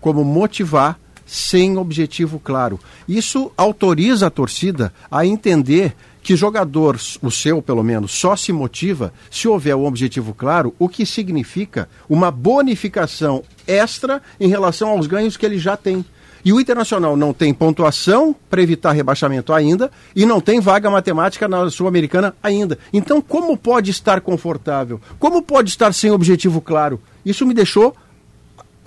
como 0.00 0.24
motivar 0.24 0.98
sem 1.26 1.76
objetivo 1.76 2.40
claro. 2.40 2.78
Isso 3.06 3.52
autoriza 3.56 4.26
a 4.26 4.30
torcida 4.30 4.92
a 5.10 5.24
entender 5.24 5.94
que 6.22 6.36
jogador, 6.36 6.98
o 7.22 7.30
seu 7.30 7.62
pelo 7.62 7.82
menos, 7.82 8.12
só 8.12 8.36
se 8.36 8.52
motiva 8.52 9.12
se 9.30 9.48
houver 9.48 9.74
um 9.74 9.86
objetivo 9.86 10.34
claro, 10.34 10.74
o 10.78 10.88
que 10.88 11.06
significa 11.06 11.88
uma 12.08 12.30
bonificação 12.30 13.42
extra 13.66 14.20
em 14.38 14.48
relação 14.48 14.90
aos 14.90 15.06
ganhos 15.06 15.36
que 15.36 15.46
ele 15.46 15.58
já 15.58 15.76
tem. 15.76 16.04
E 16.44 16.52
o 16.52 16.60
Internacional 16.60 17.16
não 17.16 17.32
tem 17.32 17.52
pontuação 17.52 18.34
para 18.48 18.62
evitar 18.62 18.92
rebaixamento 18.92 19.52
ainda 19.52 19.90
e 20.14 20.24
não 20.24 20.40
tem 20.40 20.60
vaga 20.60 20.90
matemática 20.90 21.46
na 21.46 21.70
Sul-Americana 21.70 22.34
ainda. 22.42 22.78
Então, 22.92 23.20
como 23.20 23.56
pode 23.56 23.90
estar 23.90 24.20
confortável? 24.20 25.00
Como 25.18 25.42
pode 25.42 25.70
estar 25.70 25.92
sem 25.92 26.10
objetivo 26.10 26.60
claro? 26.60 27.00
Isso 27.24 27.46
me 27.46 27.54
deixou 27.54 27.94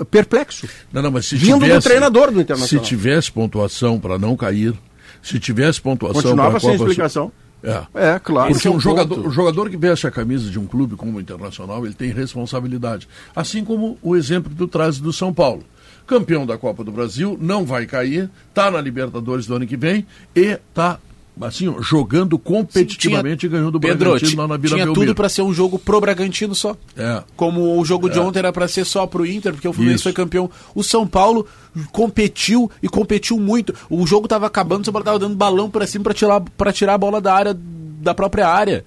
perplexo. 0.10 0.68
Não, 0.92 1.02
não, 1.02 1.12
mas 1.12 1.28
se 1.28 1.36
Vindo 1.36 1.60
do 1.60 1.66
tivesse, 1.66 1.88
treinador 1.88 2.28
do 2.32 2.38
Se 2.38 2.42
Internacional. 2.42 2.86
tivesse 2.86 3.32
pontuação 3.32 4.00
para 4.00 4.18
não 4.18 4.36
cair, 4.36 4.74
se 5.22 5.40
tivesse 5.40 5.80
pontuação 5.80 6.22
para 6.22 6.30
Continuava 6.32 6.60
sem 6.60 6.72
Copa 6.72 6.84
explicação. 6.84 7.32
É. 7.64 7.84
É, 7.94 8.20
claro. 8.20 8.52
Porque 8.52 8.68
é 8.68 8.72
um 8.72 8.76
um 8.76 8.80
jogador, 8.80 9.26
o 9.26 9.32
jogador 9.32 9.70
que 9.70 9.78
veste 9.78 10.06
a 10.06 10.12
camisa 10.12 10.50
de 10.50 10.60
um 10.60 10.66
clube 10.66 10.98
como 10.98 11.18
o 11.18 11.22
Internacional, 11.22 11.86
ele 11.86 11.94
tem 11.94 12.12
responsabilidade. 12.12 13.08
Assim 13.34 13.64
como 13.64 13.98
o 14.02 14.18
exemplo 14.18 14.50
que 14.50 14.58
tu 14.58 14.68
traz 14.68 15.00
do 15.00 15.14
São 15.14 15.34
Paulo. 15.34 15.64
Campeão 16.06 16.46
da 16.46 16.58
Copa 16.58 16.84
do 16.84 16.92
Brasil, 16.92 17.38
não 17.40 17.66
vai 17.66 17.86
cair, 17.86 18.30
está 18.50 18.70
na 18.70 18.82
Libertadores 18.82 19.46
do 19.46 19.56
ano 19.56 19.66
que 19.66 19.78
vem 19.78 20.06
e 20.36 20.58
está 20.70 21.00
assim, 21.42 21.74
jogando 21.80 22.38
competitivamente 22.38 23.42
Sim, 23.42 23.48
e 23.48 23.50
ganhando 23.50 23.76
o 23.76 23.80
Pedro, 23.80 24.12
Bragantino 24.12 24.42
lá 24.42 24.48
na 24.48 24.58
Vila 24.58 24.76
tinha 24.76 24.86
Belmiro. 24.86 25.08
tudo 25.08 25.16
para 25.16 25.28
ser 25.30 25.42
um 25.42 25.52
jogo 25.52 25.80
pro 25.80 26.00
Bragantino 26.00 26.54
só. 26.54 26.76
É. 26.96 27.24
Como 27.36 27.80
o 27.80 27.84
jogo 27.84 28.08
de 28.10 28.20
É. 28.20 28.22
ontem 28.22 28.38
era 28.40 28.54
para 28.54 28.68
ser 28.68 28.86
só 28.86 29.08
pro 29.08 29.26
Inter, 29.26 29.52
porque 29.54 29.68
o 29.68 29.74
Fluminense 29.74 29.96
Isso. 30.02 30.04
foi 30.04 30.14
campeão. 30.14 30.50
O 30.76 30.84
São 30.84 31.08
Paulo 31.08 31.48
competiu 31.92 32.70
e 32.84 32.88
competiu 32.88 33.40
muito. 33.40 33.74
O 33.90 34.06
jogo 34.06 34.28
tava 34.28 34.46
acabando, 34.46 34.82
o 34.82 34.86
São 34.86 34.94
Paulo 34.94 35.06
tava 35.06 35.18
dando 35.20 35.36
balão 35.36 35.70
para 35.70 35.88
cima 35.88 36.04
para 36.04 36.14
tirar 36.14 36.40
para 36.40 36.72
tirar 36.72 36.94
a 36.94 36.98
bola 37.00 37.20
da 37.20 37.34
área 37.34 37.58
da 37.58 38.14
própria 38.14 38.48
área. 38.48 38.86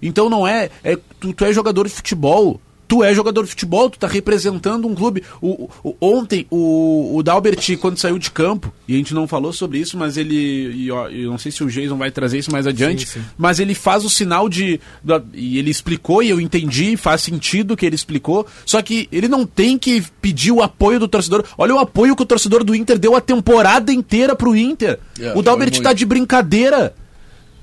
Então 0.00 0.30
não 0.30 0.46
é, 0.46 0.70
é 0.84 0.96
tu, 1.18 1.32
tu 1.32 1.44
é 1.44 1.52
jogador 1.52 1.86
de 1.88 1.92
futebol. 1.92 2.60
Tu 2.90 3.04
é 3.04 3.14
jogador 3.14 3.44
de 3.44 3.50
futebol, 3.50 3.88
tu 3.88 4.00
tá 4.00 4.08
representando 4.08 4.88
um 4.88 4.96
clube. 4.96 5.22
O, 5.40 5.70
o- 5.84 5.96
ontem, 6.00 6.44
o, 6.50 7.16
o 7.16 7.22
Dalbert, 7.22 7.76
quando 7.78 7.96
saiu 7.98 8.18
de 8.18 8.32
campo, 8.32 8.72
e 8.88 8.94
a 8.94 8.96
gente 8.96 9.14
não 9.14 9.28
falou 9.28 9.52
sobre 9.52 9.78
isso, 9.78 9.96
mas 9.96 10.16
ele. 10.16 10.72
E, 10.74 10.90
ó, 10.90 11.08
eu 11.08 11.30
não 11.30 11.38
sei 11.38 11.52
se 11.52 11.62
o 11.62 11.68
Jason 11.70 11.96
vai 11.96 12.10
trazer 12.10 12.38
isso 12.38 12.50
mais 12.50 12.66
adiante, 12.66 13.06
Sim, 13.06 13.20
sim. 13.20 13.26
mas 13.38 13.60
ele 13.60 13.74
faz 13.76 14.04
o 14.04 14.10
sinal 14.10 14.48
de. 14.48 14.80
da- 15.04 15.22
e 15.32 15.56
ele 15.56 15.70
explicou, 15.70 16.20
e 16.20 16.30
eu 16.30 16.40
entendi, 16.40 16.96
faz 16.96 17.20
sentido 17.20 17.74
o 17.74 17.76
que 17.76 17.86
ele 17.86 17.94
explicou. 17.94 18.44
Só 18.66 18.82
que 18.82 19.08
ele 19.12 19.28
não 19.28 19.46
tem 19.46 19.78
que 19.78 20.02
pedir 20.20 20.50
o 20.50 20.60
apoio 20.60 20.98
do 20.98 21.06
torcedor. 21.06 21.44
Olha 21.56 21.76
o 21.76 21.78
apoio 21.78 22.16
que 22.16 22.22
o 22.22 22.26
torcedor 22.26 22.64
do 22.64 22.74
Inter 22.74 22.98
deu 22.98 23.14
a 23.14 23.20
temporada 23.20 23.92
inteira 23.92 24.34
pro 24.34 24.56
Inter. 24.56 24.98
É, 25.20 25.32
o 25.38 25.42
Dalbert 25.42 25.80
tá 25.80 25.92
de 25.92 26.04
brincadeira. 26.04 26.92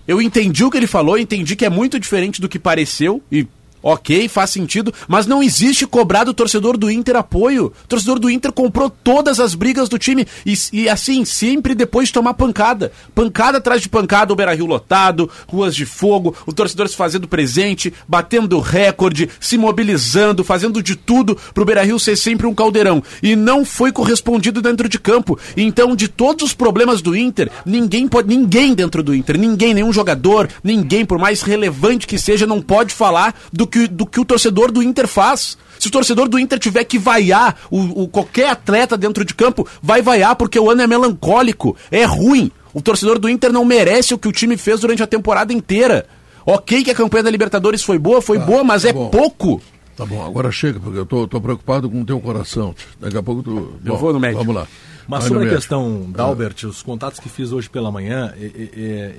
Eu 0.07 0.21
entendi 0.21 0.63
o 0.63 0.71
que 0.71 0.77
ele 0.77 0.87
falou, 0.87 1.17
entendi 1.17 1.53
que 1.53 1.65
é 1.65 1.69
muito 1.69 1.99
diferente 1.99 2.39
do 2.39 2.47
que 2.47 2.57
pareceu 2.57 3.21
e 3.29 3.45
ok, 3.87 4.27
faz 4.27 4.49
sentido, 4.49 4.93
mas 5.07 5.25
não 5.25 5.41
existe 5.41 5.87
cobrar 5.87 6.25
do 6.25 6.33
torcedor 6.33 6.77
do 6.77 6.91
Inter 6.91 7.15
apoio. 7.15 7.67
O 7.67 7.87
torcedor 7.87 8.19
do 8.19 8.29
Inter 8.29 8.51
comprou 8.51 8.89
todas 8.89 9.39
as 9.39 9.55
brigas 9.55 9.87
do 9.87 9.97
time 9.97 10.27
e, 10.45 10.53
e, 10.73 10.89
assim, 10.89 11.23
sempre 11.23 11.73
depois 11.73 12.09
de 12.09 12.13
tomar 12.13 12.33
pancada. 12.33 12.91
Pancada 13.15 13.59
atrás 13.59 13.81
de 13.81 13.87
pancada, 13.87 14.33
o 14.33 14.35
Beira-Rio 14.35 14.65
lotado, 14.65 15.29
ruas 15.47 15.73
de 15.73 15.85
fogo, 15.85 16.35
o 16.45 16.51
torcedor 16.51 16.89
se 16.89 16.97
fazendo 16.97 17.29
presente, 17.29 17.93
batendo 18.05 18.59
recorde, 18.59 19.29
se 19.39 19.57
mobilizando, 19.57 20.43
fazendo 20.43 20.83
de 20.83 20.95
tudo 20.97 21.37
pro 21.53 21.63
Beira-Rio 21.63 21.97
ser 21.97 22.17
sempre 22.17 22.45
um 22.45 22.53
caldeirão. 22.53 23.01
E 23.23 23.37
não 23.37 23.63
foi 23.63 23.93
correspondido 23.93 24.61
dentro 24.61 24.89
de 24.89 24.99
campo. 24.99 25.39
Então, 25.55 25.95
de 25.95 26.09
todos 26.09 26.47
os 26.47 26.53
problemas 26.53 27.01
do 27.01 27.15
Inter, 27.15 27.49
ninguém 27.65 28.05
pode, 28.05 28.27
ninguém 28.27 28.73
dentro 28.73 29.01
do 29.01 29.15
Inter, 29.15 29.37
ninguém, 29.37 29.73
nenhum 29.73 29.93
jogador, 29.93 30.49
ninguém, 30.61 31.05
por 31.05 31.17
mais 31.17 31.41
relevante 31.41 32.05
que 32.05 32.19
seja, 32.19 32.45
não 32.45 32.61
pode 32.61 32.93
falar 32.93 33.33
do 33.53 33.65
que, 33.65 33.76
do 33.85 34.05
que 34.05 34.19
o 34.19 34.23
torcedor 34.23 34.71
do 34.71 34.81
Inter 34.81 35.07
faz. 35.09 35.57
Se 35.77 35.89
o 35.89 35.91
torcedor 35.91 36.29
do 36.29 36.39
Inter 36.39 36.57
tiver 36.57 36.85
que 36.85 36.97
vaiar 36.97 37.57
o, 37.69 38.03
o- 38.03 38.07
qualquer 38.07 38.49
atleta 38.49 38.97
dentro 38.97 39.25
de 39.25 39.33
campo, 39.35 39.67
vai 39.83 40.01
vaiar 40.01 40.35
porque 40.37 40.57
o 40.57 40.71
ano 40.71 40.81
é 40.81 40.87
melancólico, 40.87 41.75
é 41.91 42.05
ruim. 42.05 42.49
O 42.73 42.81
torcedor 42.81 43.19
do 43.19 43.29
Inter 43.29 43.51
não 43.51 43.65
merece 43.65 44.13
o 44.13 44.17
que 44.17 44.27
o 44.27 44.31
time 44.31 44.55
fez 44.55 44.79
durante 44.79 45.03
a 45.03 45.07
temporada 45.07 45.51
inteira. 45.51 46.07
Ok 46.45 46.83
que 46.85 46.91
a 46.91 46.95
campanha 46.95 47.23
da 47.23 47.29
Libertadores 47.29 47.83
foi 47.83 47.99
boa, 47.99 48.21
foi 48.21 48.39
boa, 48.39 48.63
mas 48.63 48.83
tá 48.83 48.89
é 48.89 48.93
bom. 48.93 49.09
pouco. 49.09 49.61
Tá 49.97 50.05
bom, 50.05 50.23
agora 50.23 50.51
chega, 50.51 50.79
porque 50.79 50.97
eu 50.99 51.05
tô, 51.05 51.27
tô 51.27 51.41
preocupado 51.41 51.89
com 51.89 52.01
o 52.01 52.05
teu 52.05 52.19
coração. 52.21 52.73
Daqui 52.99 53.17
a 53.17 53.23
pouco 53.23 53.41
tu. 53.43 53.73
Eu 53.83 53.93
Bom, 53.93 53.97
vou 53.97 54.13
no 54.13 54.19
médico. 54.19 54.39
Vamos 54.43 54.55
lá. 54.61 54.67
Mas 55.07 55.21
Vai 55.21 55.27
sobre 55.29 55.37
a 55.37 55.45
médico. 55.45 55.55
questão 55.61 56.05
da 56.11 56.23
Albert, 56.23 56.55
os 56.65 56.83
contatos 56.83 57.19
que 57.19 57.27
fiz 57.29 57.51
hoje 57.51 57.67
pela 57.69 57.89
manhã, 57.91 58.31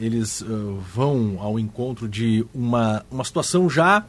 eles 0.00 0.40
uh, 0.42 0.78
vão 0.94 1.36
ao 1.40 1.58
encontro 1.58 2.06
de 2.08 2.44
uma, 2.54 3.04
uma 3.10 3.24
situação 3.24 3.68
já 3.68 4.04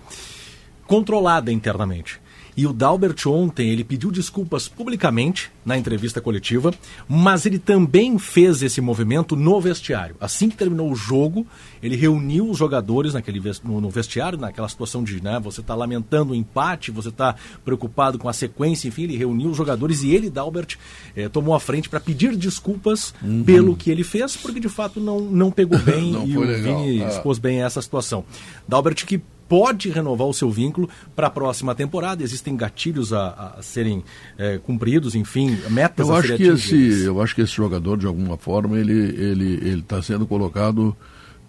controlada 0.90 1.52
internamente. 1.52 2.20
E 2.58 2.66
o 2.66 2.74
Dalbert 2.74 3.28
ontem, 3.28 3.70
ele 3.70 3.84
pediu 3.84 4.10
desculpas 4.12 4.68
publicamente 4.68 5.52
na 5.64 5.78
entrevista 5.78 6.20
coletiva, 6.20 6.74
mas 7.08 7.46
ele 7.46 7.60
também 7.60 8.18
fez 8.18 8.64
esse 8.64 8.82
movimento 8.82 9.36
no 9.36 9.62
vestiário. 9.62 10.16
Assim 10.20 10.50
que 10.50 10.58
terminou 10.58 10.92
o 10.92 10.96
jogo, 10.96 11.46
ele 11.82 11.96
reuniu 11.96 12.50
os 12.50 12.58
jogadores 12.58 13.14
naquele 13.14 13.40
no, 13.64 13.90
vestiário, 13.92 14.38
naquela 14.38 14.68
situação 14.68 15.04
de, 15.04 15.24
né, 15.24 15.40
você 15.40 15.62
está 15.62 15.76
lamentando 15.76 16.34
o 16.34 16.36
empate, 16.36 16.90
você 16.90 17.10
está 17.10 17.36
preocupado 17.64 18.18
com 18.18 18.28
a 18.28 18.34
sequência, 18.34 18.88
enfim, 18.88 19.04
ele 19.04 19.16
reuniu 19.16 19.52
os 19.52 19.58
jogadores 19.58 20.02
e 20.02 20.10
ele, 20.10 20.28
Dalbert, 20.28 20.76
eh, 21.16 21.30
tomou 21.30 21.54
a 21.54 21.60
frente 21.60 21.88
para 21.88 22.00
pedir 22.00 22.36
desculpas 22.36 23.14
pelo 23.46 23.76
que 23.76 23.92
ele 23.92 24.04
fez, 24.04 24.36
porque 24.36 24.60
de 24.60 24.70
fato 24.70 25.00
não, 25.00 25.20
não 25.20 25.52
pegou 25.52 25.78
bem 25.86 26.12
Não 26.12 26.28
e 26.28 26.36
o 26.36 26.42
legal, 26.42 26.80
Vini 26.80 27.04
ah. 27.04 27.10
expôs 27.10 27.38
bem 27.38 27.62
essa 27.62 27.80
situação. 27.80 28.26
Dalbert 28.68 29.06
que 29.06 29.22
pode 29.50 29.90
renovar 29.90 30.28
o 30.28 30.34
seu 30.34 30.50
vínculo 30.50 30.88
para 31.16 31.28
a 31.28 31.30
próxima 31.30 31.74
temporada. 31.76 32.24
Existem 32.24 32.56
gatilhos 32.56 33.12
a, 33.12 33.56
a 33.58 33.62
serem 33.62 34.04
eh, 34.38 34.60
cumpridos, 34.64 35.16
enfim, 35.16 35.58
metas 35.70 36.08
Eu 36.08 36.14
a 36.14 36.20
acho 36.20 36.28
serem 36.28 36.38
que 36.46 36.50
atingidas. 36.52 36.96
esse, 36.98 37.06
eu 37.08 37.22
acho 37.22 37.36
que 37.36 37.42
esse 37.42 37.54
jogador 37.54 37.98
de 37.98 38.06
alguma 38.06 38.38
forma 38.38 38.78
ele 38.80 38.94
ele 38.94 39.54
ele 39.68 39.80
está 39.82 40.02
sendo 40.02 40.26
colocado, 40.28 40.96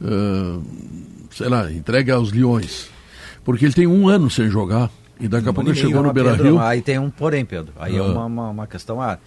ah, 0.02 0.58
sei 1.30 1.48
lá, 1.48 1.70
entregue 1.70 2.10
aos 2.10 2.32
leões, 2.32 2.88
porque 3.44 3.66
ele 3.66 3.74
tem 3.74 3.86
um 3.86 4.08
ano 4.08 4.30
sem 4.30 4.48
jogar 4.48 4.90
e 5.20 5.28
daqui 5.28 5.46
a 5.46 5.50
Um 5.50 5.54
pouco 5.54 5.68
ano 5.68 5.78
ele 5.78 5.86
chegou 5.86 6.02
no 6.02 6.12
Beira 6.12 6.32
Rio. 6.34 6.58
Aí 6.58 6.80
tem 6.80 6.98
um 6.98 7.10
porém, 7.10 7.44
Pedro. 7.44 7.72
Aí 7.78 7.94
é 7.94 7.98
Ah. 8.00 8.04
uma, 8.04 8.24
uma, 8.24 8.48
uma 8.48 8.66
questão. 8.66 9.00
Ah, 9.02 9.18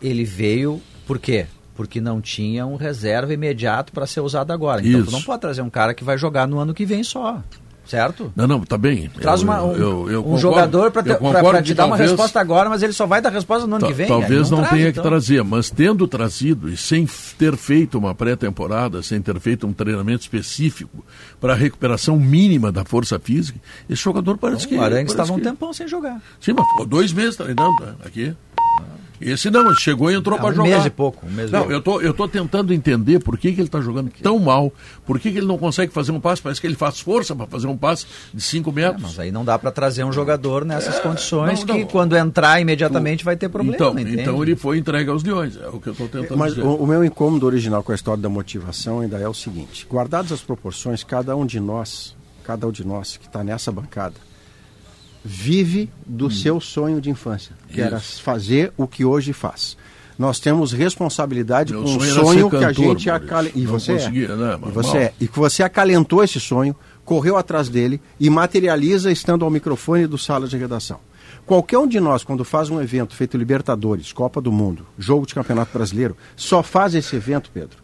ele 0.00 0.22
veio 0.24 0.80
por 1.06 1.18
quê? 1.18 1.46
Porque 1.78 2.00
não 2.00 2.20
tinha 2.20 2.66
um 2.66 2.74
reserva 2.74 3.32
imediato 3.32 3.92
para 3.92 4.04
ser 4.04 4.18
usado 4.20 4.50
agora. 4.52 4.80
Então 4.84 5.00
Isso. 5.00 5.10
tu 5.10 5.12
não 5.12 5.22
pode 5.22 5.40
trazer 5.40 5.62
um 5.62 5.70
cara 5.70 5.94
que 5.94 6.02
vai 6.02 6.18
jogar 6.18 6.48
no 6.48 6.58
ano 6.58 6.74
que 6.74 6.84
vem 6.84 7.04
só. 7.04 7.40
Certo? 7.86 8.30
Não, 8.36 8.46
não, 8.48 8.60
tá 8.64 8.76
bem. 8.76 9.08
Traz 9.18 9.40
uma- 9.42 9.62
um, 9.62 9.72
eu- 9.74 10.10
eu 10.10 10.20
um 10.20 10.22
concordo. 10.24 10.38
jogador 10.40 10.90
para 10.90 11.08
Eu 11.12 11.16
concordo 11.18 11.62
te 11.62 11.68
que 11.68 11.74
dar 11.74 11.84
uma 11.86 11.90
talvez- 11.96 12.10
resposta 12.10 12.38
agora, 12.40 12.68
mas 12.68 12.82
ele 12.82 12.92
só 12.92 13.06
vai 13.06 13.22
dar 13.22 13.30
resposta 13.30 13.66
no 13.66 13.76
ano 13.76 13.86
que 13.86 13.92
vem. 13.94 14.06
Talvez 14.08 14.50
não, 14.50 14.58
traz, 14.58 14.70
tenha 14.74 14.88
então. 14.90 15.02
que 15.04 15.08
trazer, 15.08 15.42
mas 15.44 15.70
tendo 15.70 16.06
trazido 16.08 16.68
e 16.68 16.76
sem 16.76 17.06
ter 17.38 17.56
feito 17.56 17.96
uma 17.96 18.12
pré-temporada, 18.14 19.00
sem 19.02 19.22
ter 19.22 19.38
feito 19.40 19.66
um 19.66 19.72
treinamento 19.72 20.20
específico 20.20 21.02
para 21.40 21.52
a 21.52 21.56
recuperação 21.56 22.18
mínima 22.18 22.70
da 22.72 22.84
força 22.84 23.18
física, 23.20 23.58
esse 23.88 24.02
jogador 24.02 24.36
parece 24.36 24.66
que. 24.68 24.74
O 24.76 24.82
Arangues 24.82 25.12
estava 25.12 25.32
um 25.32 25.36
que- 25.36 25.42
tempão 25.44 25.72
sem 25.72 25.86
jogar. 25.88 26.20
Sim, 26.40 26.52
mas 26.54 26.68
ficou 26.68 26.84
dois 26.84 27.10
meses 27.12 27.36
treinando 27.36 27.72
né, 27.80 27.94
aqui. 28.04 28.34
Esse 29.20 29.50
não, 29.50 29.66
ele 29.66 29.76
chegou 29.80 30.10
e 30.10 30.14
entrou 30.14 30.38
Ah, 30.38 30.40
para 30.40 30.50
um 30.52 30.54
jogar. 30.56 30.68
mês 30.70 30.86
e 30.86 30.90
pouco, 30.90 31.26
um 31.26 31.30
mês 31.30 31.48
e 31.50 31.52
não, 31.52 31.60
pouco. 31.60 31.72
eu 31.72 31.80
tô, 31.82 32.00
eu 32.00 32.14
tô 32.14 32.28
tentando 32.28 32.72
entender 32.72 33.18
por 33.18 33.36
que, 33.36 33.52
que 33.52 33.60
ele 33.60 33.68
está 33.68 33.80
jogando 33.80 34.10
tão 34.22 34.38
mal, 34.38 34.72
por 35.04 35.18
que, 35.18 35.30
que 35.32 35.38
ele 35.38 35.46
não 35.46 35.58
consegue 35.58 35.92
fazer 35.92 36.12
um 36.12 36.20
passe, 36.20 36.40
parece 36.40 36.60
que 36.60 36.66
ele 36.66 36.76
faz 36.76 37.00
força 37.00 37.34
para 37.34 37.46
fazer 37.46 37.66
um 37.66 37.76
passe 37.76 38.06
de 38.32 38.40
5 38.40 38.70
É, 38.70 38.72
metros. 38.72 39.02
mas 39.02 39.18
aí 39.18 39.30
não 39.32 39.44
dá 39.44 39.58
para 39.58 39.70
trazer 39.70 40.04
um 40.04 40.12
jogador 40.12 40.64
nessas 40.64 40.98
condições 41.00 41.60
É, 41.62 41.64
não, 41.64 41.74
não. 41.78 41.84
que 41.86 41.90
quando 41.92 42.16
entrar 42.16 42.60
imediatamente 42.60 43.24
vai 43.24 43.36
ter 43.36 43.48
problema. 43.48 43.74
então, 43.74 43.98
então 43.98 44.42
ele 44.42 44.54
foi 44.56 44.78
entregue 44.78 45.10
aos 45.10 45.22
leões, 45.24 45.56
é 45.56 45.68
o 45.68 45.80
que 45.80 45.88
eu 45.88 45.92
estou 45.92 46.08
tentando 46.08 46.36
Mas 46.38 46.54
dizer. 46.54 46.66
o, 46.66 46.74
o 46.76 46.86
meu 46.86 47.04
incômodo 47.04 47.46
original 47.46 47.82
com 47.82 47.92
a 47.92 47.94
história 47.94 48.22
da 48.22 48.28
motivação 48.28 49.00
ainda 49.00 49.18
é 49.18 49.28
o 49.28 49.34
seguinte: 49.34 49.86
guardadas 49.90 50.30
as 50.32 50.40
proporções, 50.40 51.02
cada 51.02 51.34
um 51.36 51.44
de 51.44 51.58
nós, 51.58 52.14
cada 52.44 52.66
um 52.66 52.70
de 52.72 52.86
nós 52.86 53.16
que 53.16 53.26
está 53.26 53.42
nessa 53.42 53.72
bancada, 53.72 54.14
vive 55.28 55.90
do 56.06 56.30
seu 56.30 56.58
sonho 56.58 57.02
de 57.02 57.10
infância, 57.10 57.54
que 57.68 57.82
era 57.82 57.98
Isso. 57.98 58.22
fazer 58.22 58.72
o 58.78 58.88
que 58.88 59.04
hoje 59.04 59.34
faz. 59.34 59.76
Nós 60.18 60.40
temos 60.40 60.72
responsabilidade 60.72 61.72
Meu 61.72 61.82
com 61.82 61.88
o 61.88 62.00
sonho 62.00 62.10
era 62.10 62.20
sonho 62.24 62.50
ser 62.50 62.50
que 62.50 62.56
a 62.56 62.68
cantor, 62.68 62.98
gente 62.98 63.10
acalenta. 63.10 63.58
E 63.58 63.62
Não 63.62 63.72
você 63.72 63.92
é. 63.92 64.10
né, 64.10 64.58
E 64.66 64.70
você 64.70 64.96
é. 64.96 65.12
E 65.20 65.28
que 65.28 65.38
você 65.38 65.62
acalentou 65.62 66.24
esse 66.24 66.40
sonho, 66.40 66.74
correu 67.04 67.36
atrás 67.36 67.68
dele 67.68 68.00
e 68.18 68.30
materializa 68.30 69.12
estando 69.12 69.44
ao 69.44 69.50
microfone 69.50 70.06
do 70.06 70.16
sala 70.16 70.48
de 70.48 70.56
redação. 70.56 70.98
Qualquer 71.44 71.78
um 71.78 71.86
de 71.86 72.00
nós, 72.00 72.24
quando 72.24 72.42
faz 72.42 72.70
um 72.70 72.80
evento 72.80 73.14
feito 73.14 73.36
Libertadores, 73.36 74.12
Copa 74.12 74.40
do 74.40 74.50
Mundo, 74.50 74.86
jogo 74.98 75.26
de 75.26 75.34
Campeonato 75.34 75.72
Brasileiro, 75.72 76.16
só 76.36 76.62
faz 76.62 76.94
esse 76.94 77.14
evento, 77.14 77.50
Pedro, 77.52 77.78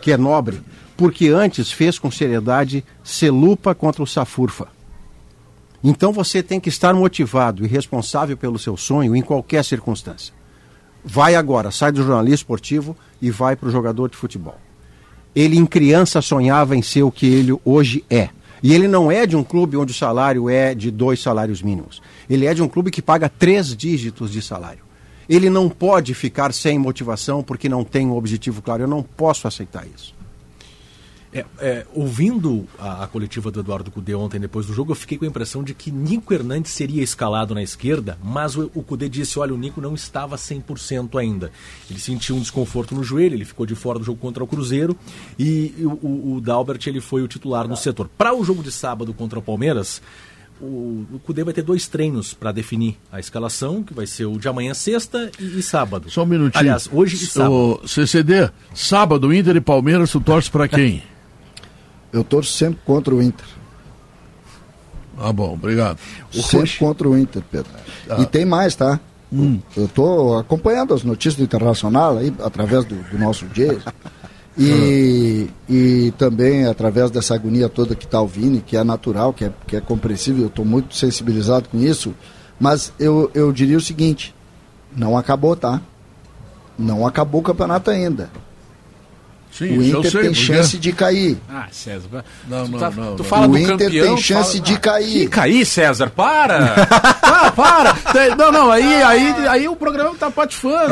que 0.00 0.10
é 0.10 0.16
nobre, 0.16 0.60
porque 0.96 1.28
antes 1.28 1.70
fez 1.70 1.98
com 2.00 2.10
seriedade 2.10 2.84
Celupa 3.02 3.74
contra 3.74 4.02
o 4.02 4.06
Safurfa. 4.06 4.81
Então 5.82 6.12
você 6.12 6.42
tem 6.42 6.60
que 6.60 6.68
estar 6.68 6.94
motivado 6.94 7.64
e 7.64 7.68
responsável 7.68 8.36
pelo 8.36 8.58
seu 8.58 8.76
sonho 8.76 9.16
em 9.16 9.22
qualquer 9.22 9.64
circunstância. 9.64 10.32
Vai 11.04 11.34
agora, 11.34 11.72
sai 11.72 11.90
do 11.90 12.02
jornalismo 12.02 12.34
esportivo 12.34 12.96
e 13.20 13.30
vai 13.30 13.56
para 13.56 13.68
o 13.68 13.72
jogador 13.72 14.08
de 14.08 14.16
futebol. 14.16 14.56
Ele 15.34 15.58
em 15.58 15.66
criança 15.66 16.22
sonhava 16.22 16.76
em 16.76 16.82
ser 16.82 17.02
o 17.02 17.10
que 17.10 17.26
ele 17.26 17.58
hoje 17.64 18.04
é. 18.08 18.28
E 18.62 18.72
ele 18.72 18.86
não 18.86 19.10
é 19.10 19.26
de 19.26 19.34
um 19.34 19.42
clube 19.42 19.76
onde 19.76 19.90
o 19.90 19.94
salário 19.94 20.48
é 20.48 20.72
de 20.72 20.90
dois 20.90 21.20
salários 21.20 21.60
mínimos. 21.60 22.00
Ele 22.30 22.46
é 22.46 22.54
de 22.54 22.62
um 22.62 22.68
clube 22.68 22.92
que 22.92 23.02
paga 23.02 23.28
três 23.28 23.76
dígitos 23.76 24.30
de 24.30 24.40
salário. 24.40 24.84
Ele 25.28 25.50
não 25.50 25.68
pode 25.68 26.14
ficar 26.14 26.52
sem 26.52 26.78
motivação 26.78 27.42
porque 27.42 27.68
não 27.68 27.82
tem 27.82 28.06
um 28.06 28.16
objetivo 28.16 28.62
claro. 28.62 28.84
Eu 28.84 28.88
não 28.88 29.02
posso 29.02 29.48
aceitar 29.48 29.84
isso. 29.92 30.14
É, 31.34 31.46
é, 31.60 31.86
ouvindo 31.94 32.68
a, 32.78 33.04
a 33.04 33.06
coletiva 33.06 33.50
do 33.50 33.60
Eduardo 33.60 33.90
Cudê 33.90 34.14
ontem 34.14 34.38
depois 34.38 34.66
do 34.66 34.74
jogo, 34.74 34.92
eu 34.92 34.94
fiquei 34.94 35.16
com 35.16 35.24
a 35.24 35.28
impressão 35.28 35.64
de 35.64 35.72
que 35.72 35.90
Nico 35.90 36.34
Hernandes 36.34 36.72
seria 36.72 37.02
escalado 37.02 37.54
na 37.54 37.62
esquerda, 37.62 38.18
mas 38.22 38.54
o, 38.54 38.70
o 38.74 38.82
Cudê 38.82 39.08
disse: 39.08 39.38
olha, 39.38 39.54
o 39.54 39.56
Nico 39.56 39.80
não 39.80 39.94
estava 39.94 40.36
100% 40.36 41.18
ainda. 41.18 41.50
Ele 41.88 41.98
sentiu 41.98 42.36
um 42.36 42.40
desconforto 42.40 42.94
no 42.94 43.02
joelho, 43.02 43.34
ele 43.34 43.46
ficou 43.46 43.64
de 43.64 43.74
fora 43.74 43.98
do 43.98 44.04
jogo 44.04 44.18
contra 44.18 44.44
o 44.44 44.46
Cruzeiro 44.46 44.94
e, 45.38 45.74
o, 45.78 46.06
o, 46.06 46.34
o 46.34 46.40
Dalbert 46.40 46.86
ele 46.86 47.00
foi 47.00 47.22
o 47.22 47.28
titular 47.28 47.66
no 47.66 47.76
setor. 47.76 48.08
Para 48.08 48.34
o 48.34 48.44
jogo 48.44 48.62
de 48.62 48.70
sábado 48.70 49.14
contra 49.14 49.38
o 49.38 49.42
Palmeiras, 49.42 50.02
o, 50.60 51.06
o 51.14 51.18
Cudê 51.18 51.42
vai 51.42 51.54
ter 51.54 51.62
dois 51.62 51.88
treinos 51.88 52.34
para 52.34 52.52
definir 52.52 52.98
a 53.10 53.18
escalação, 53.18 53.82
que 53.82 53.94
vai 53.94 54.06
ser 54.06 54.26
o 54.26 54.38
de 54.38 54.48
amanhã, 54.48 54.74
sexta 54.74 55.30
e, 55.40 55.58
e 55.58 55.62
sábado. 55.62 56.10
Só 56.10 56.24
um 56.24 56.26
minutinho. 56.26 56.60
Aliás, 56.60 56.88
hoje 56.92 57.16
e 57.16 57.26
sábado. 57.26 57.80
O 57.82 57.88
CCD, 57.88 58.50
sábado, 58.74 59.32
Inter 59.32 59.56
e 59.56 59.60
Palmeiras, 59.60 60.12
tu 60.12 60.20
torce 60.20 60.50
para 60.50 60.68
quem? 60.68 61.02
Eu 62.12 62.22
torço 62.22 62.52
sempre 62.52 62.78
contra 62.84 63.14
o 63.14 63.22
Inter. 63.22 63.46
Ah, 65.18 65.32
bom, 65.32 65.52
obrigado. 65.54 65.98
Sempre 66.32 66.78
contra 66.78 67.08
o 67.08 67.16
Inter, 67.16 67.42
Pedro. 67.50 67.70
E 68.18 68.26
tem 68.26 68.44
mais, 68.44 68.74
tá? 68.74 69.00
Hum. 69.32 69.60
Eu 69.76 69.86
estou 69.86 70.38
acompanhando 70.38 70.92
as 70.92 71.02
notícias 71.02 71.36
do 71.36 71.44
Internacional 71.44 72.18
aí, 72.18 72.32
através 72.42 72.84
do, 72.84 72.96
do 73.10 73.18
nosso 73.18 73.46
Jay. 73.54 73.78
E, 74.58 75.48
e 75.68 76.12
também 76.18 76.66
através 76.66 77.10
dessa 77.10 77.34
agonia 77.34 77.68
toda 77.68 77.94
que 77.94 78.04
está 78.04 78.20
o 78.20 78.26
Vini, 78.26 78.60
que 78.60 78.76
é 78.76 78.84
natural, 78.84 79.32
que 79.32 79.46
é, 79.46 79.52
que 79.66 79.76
é 79.76 79.80
compreensível, 79.80 80.42
eu 80.42 80.48
estou 80.48 80.64
muito 80.64 80.94
sensibilizado 80.94 81.68
com 81.68 81.78
isso. 81.78 82.14
Mas 82.60 82.92
eu, 82.98 83.30
eu 83.32 83.50
diria 83.52 83.78
o 83.78 83.80
seguinte: 83.80 84.34
não 84.94 85.16
acabou, 85.16 85.56
tá? 85.56 85.80
Não 86.78 87.06
acabou 87.06 87.40
o 87.40 87.44
campeonato 87.44 87.90
ainda. 87.90 88.30
Sim, 89.52 89.76
o 89.78 89.82
Inter 89.82 90.10
sei, 90.10 90.20
tem 90.22 90.34
chance 90.34 90.78
de 90.78 90.92
cair. 90.92 91.36
Ah, 91.48 91.66
César. 91.70 92.24
Não, 92.48 92.64
tu, 92.64 92.70
não, 92.72 92.78
tá- 92.78 92.90
não, 92.90 93.16
tu 93.16 93.22
fala 93.24 93.46
o 93.46 93.50
do 93.50 93.58
Inter 93.58 93.76
campeão, 93.76 94.06
tem 94.06 94.16
tu 94.16 94.22
chance 94.22 94.52
fala- 94.52 94.64
de 94.64 94.72
Que 94.72 94.78
cair. 94.80 95.28
cair, 95.28 95.66
César? 95.66 96.10
Para! 96.10 96.74
ah, 97.22 97.52
para! 97.54 97.94
Não, 98.36 98.50
não, 98.50 98.70
aí, 98.72 99.02
aí, 99.02 99.34
aí 99.48 99.68
o 99.68 99.76
programa 99.76 100.14
tá 100.18 100.30
patifando. 100.30 100.88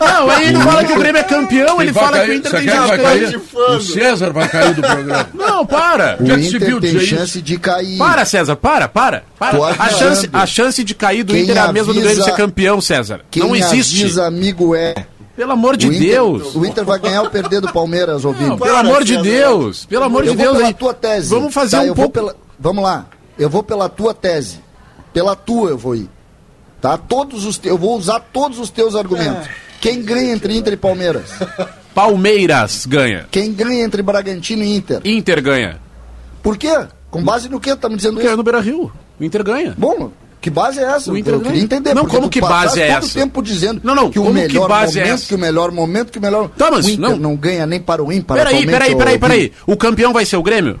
Não, 0.00 0.30
aí 0.30 0.48
ele 0.48 0.60
fala 0.60 0.84
que 0.84 0.92
o 0.92 0.96
Grêmio 0.98 1.20
é 1.20 1.24
campeão, 1.24 1.82
ele 1.82 1.92
Quem 1.92 2.02
fala 2.02 2.18
que 2.18 2.24
o 2.24 2.26
cair? 2.26 2.36
Inter 2.38 2.50
Você 2.52 2.56
tem 2.58 2.68
chance 2.68 2.90
de 2.92 3.02
cair? 3.02 3.02
cair. 3.32 3.76
O 3.76 3.80
César 3.80 4.30
vai 4.32 4.48
cair 4.48 4.74
do 4.74 4.82
programa. 4.82 5.28
Não, 5.34 5.66
para! 5.66 6.16
O 6.20 6.26
Já 6.26 6.36
que 6.36 6.44
se 6.44 6.58
viu 6.58 6.78
Inter 6.78 6.90
tem 6.92 7.00
chance 7.00 7.42
de 7.42 7.58
cair. 7.58 7.98
Para, 7.98 8.24
César, 8.24 8.54
para, 8.56 8.88
para, 8.88 9.24
para. 9.38 9.58
A 9.78 9.88
chance, 9.88 10.30
a 10.32 10.46
chance 10.46 10.84
de 10.84 10.94
cair 10.94 11.24
do 11.24 11.32
Quem 11.32 11.42
Inter 11.42 11.56
é 11.56 11.60
a 11.60 11.72
mesma 11.72 11.92
do 11.92 12.00
Grêmio 12.00 12.22
ser 12.22 12.34
campeão, 12.36 12.80
César. 12.80 13.20
Quem 13.30 13.42
não 13.42 13.56
existe. 13.56 14.02
avisa, 14.04 14.24
amigo 14.26 14.74
é. 14.76 14.94
Pelo 15.42 15.54
amor 15.54 15.76
de 15.76 15.88
o 15.88 15.92
Inter, 15.92 16.08
Deus. 16.08 16.54
O 16.54 16.64
Inter 16.64 16.84
vai 16.84 17.00
ganhar 17.00 17.22
ou 17.22 17.28
perder 17.28 17.60
do 17.60 17.72
Palmeiras, 17.72 18.24
ouvindo. 18.24 18.50
Não, 18.50 18.58
pelo 18.58 18.76
amor 18.76 19.02
de 19.02 19.20
Deus. 19.20 19.84
Pelo 19.86 20.04
amor 20.04 20.24
eu 20.24 20.30
de 20.30 20.36
vou 20.36 20.46
Deus. 20.46 20.56
pela 20.56 20.68
aí. 20.68 20.74
tua 20.74 20.94
tese. 20.94 21.30
Vamos 21.30 21.52
fazer 21.52 21.78
tá? 21.78 21.82
um 21.82 21.94
pouco. 21.94 22.12
Pela... 22.12 22.36
Vamos 22.60 22.84
lá. 22.84 23.06
Eu 23.36 23.50
vou 23.50 23.60
pela 23.60 23.88
tua 23.88 24.14
tese. 24.14 24.60
Pela 25.12 25.34
tua 25.34 25.70
eu 25.70 25.76
vou 25.76 25.96
ir. 25.96 26.08
Tá? 26.80 26.96
Todos 26.96 27.44
os 27.44 27.58
te... 27.58 27.66
Eu 27.66 27.76
vou 27.76 27.98
usar 27.98 28.20
todos 28.20 28.60
os 28.60 28.70
teus 28.70 28.94
argumentos. 28.94 29.48
Quem 29.80 30.00
ganha 30.00 30.32
entre 30.32 30.56
Inter 30.56 30.74
e 30.74 30.76
Palmeiras? 30.76 31.32
Palmeiras 31.92 32.86
ganha. 32.86 33.26
Quem 33.28 33.52
ganha 33.52 33.82
entre 33.82 34.00
Bragantino 34.00 34.62
e 34.62 34.76
Inter? 34.76 35.00
Inter 35.04 35.42
ganha. 35.42 35.80
Por 36.40 36.56
quê? 36.56 36.86
Com 37.10 37.20
base 37.20 37.48
no 37.48 37.58
que 37.58 37.74
tá 37.74 37.88
me 37.88 37.96
dizendo 37.96 38.14
Porque 38.14 38.28
é 38.28 38.30
isso? 38.30 38.36
no 38.36 38.44
Beira 38.44 38.60
Rio. 38.60 38.92
O 39.18 39.24
Inter 39.24 39.42
ganha. 39.42 39.74
Bom, 39.76 40.12
que 40.42 40.50
base 40.50 40.80
é 40.80 40.82
essa? 40.82 41.12
O 41.12 41.16
Inter 41.16 41.34
eu 41.34 41.40
queria 41.40 41.62
entender. 41.62 41.94
Não, 41.94 42.04
como 42.04 42.28
que 42.28 42.40
base 42.40 42.82
é 42.82 42.88
essa? 42.88 43.18
tempo 43.20 43.40
dizendo 43.40 43.80
Não, 43.84 43.94
não, 43.94 44.10
que 44.10 44.18
o 44.18 44.24
que 44.26 44.32
melhor 44.32 44.68
base 44.68 44.98
é 44.98 45.02
momento, 45.02 45.14
essa? 45.14 45.28
que 45.28 45.34
o 45.36 45.38
melhor 45.38 45.70
momento, 45.70 46.10
que 46.10 46.18
o 46.18 46.20
melhor... 46.20 46.48
Tá, 46.48 46.68
mas 46.68 46.84
o 46.84 46.90
Inter 46.90 47.10
não- 47.10 47.16
não... 47.16 47.36
ganha 47.36 47.64
nem 47.64 47.80
para 47.80 48.02
o 48.02 48.12
ímpar 48.12 48.36
Peraí, 48.36 48.66
peraí, 48.66 48.96
peraí, 48.96 49.18
peraí. 49.20 49.52
O 49.64 49.76
campeão 49.76 50.12
vai 50.12 50.26
ser 50.26 50.36
o 50.36 50.42
Grêmio? 50.42 50.80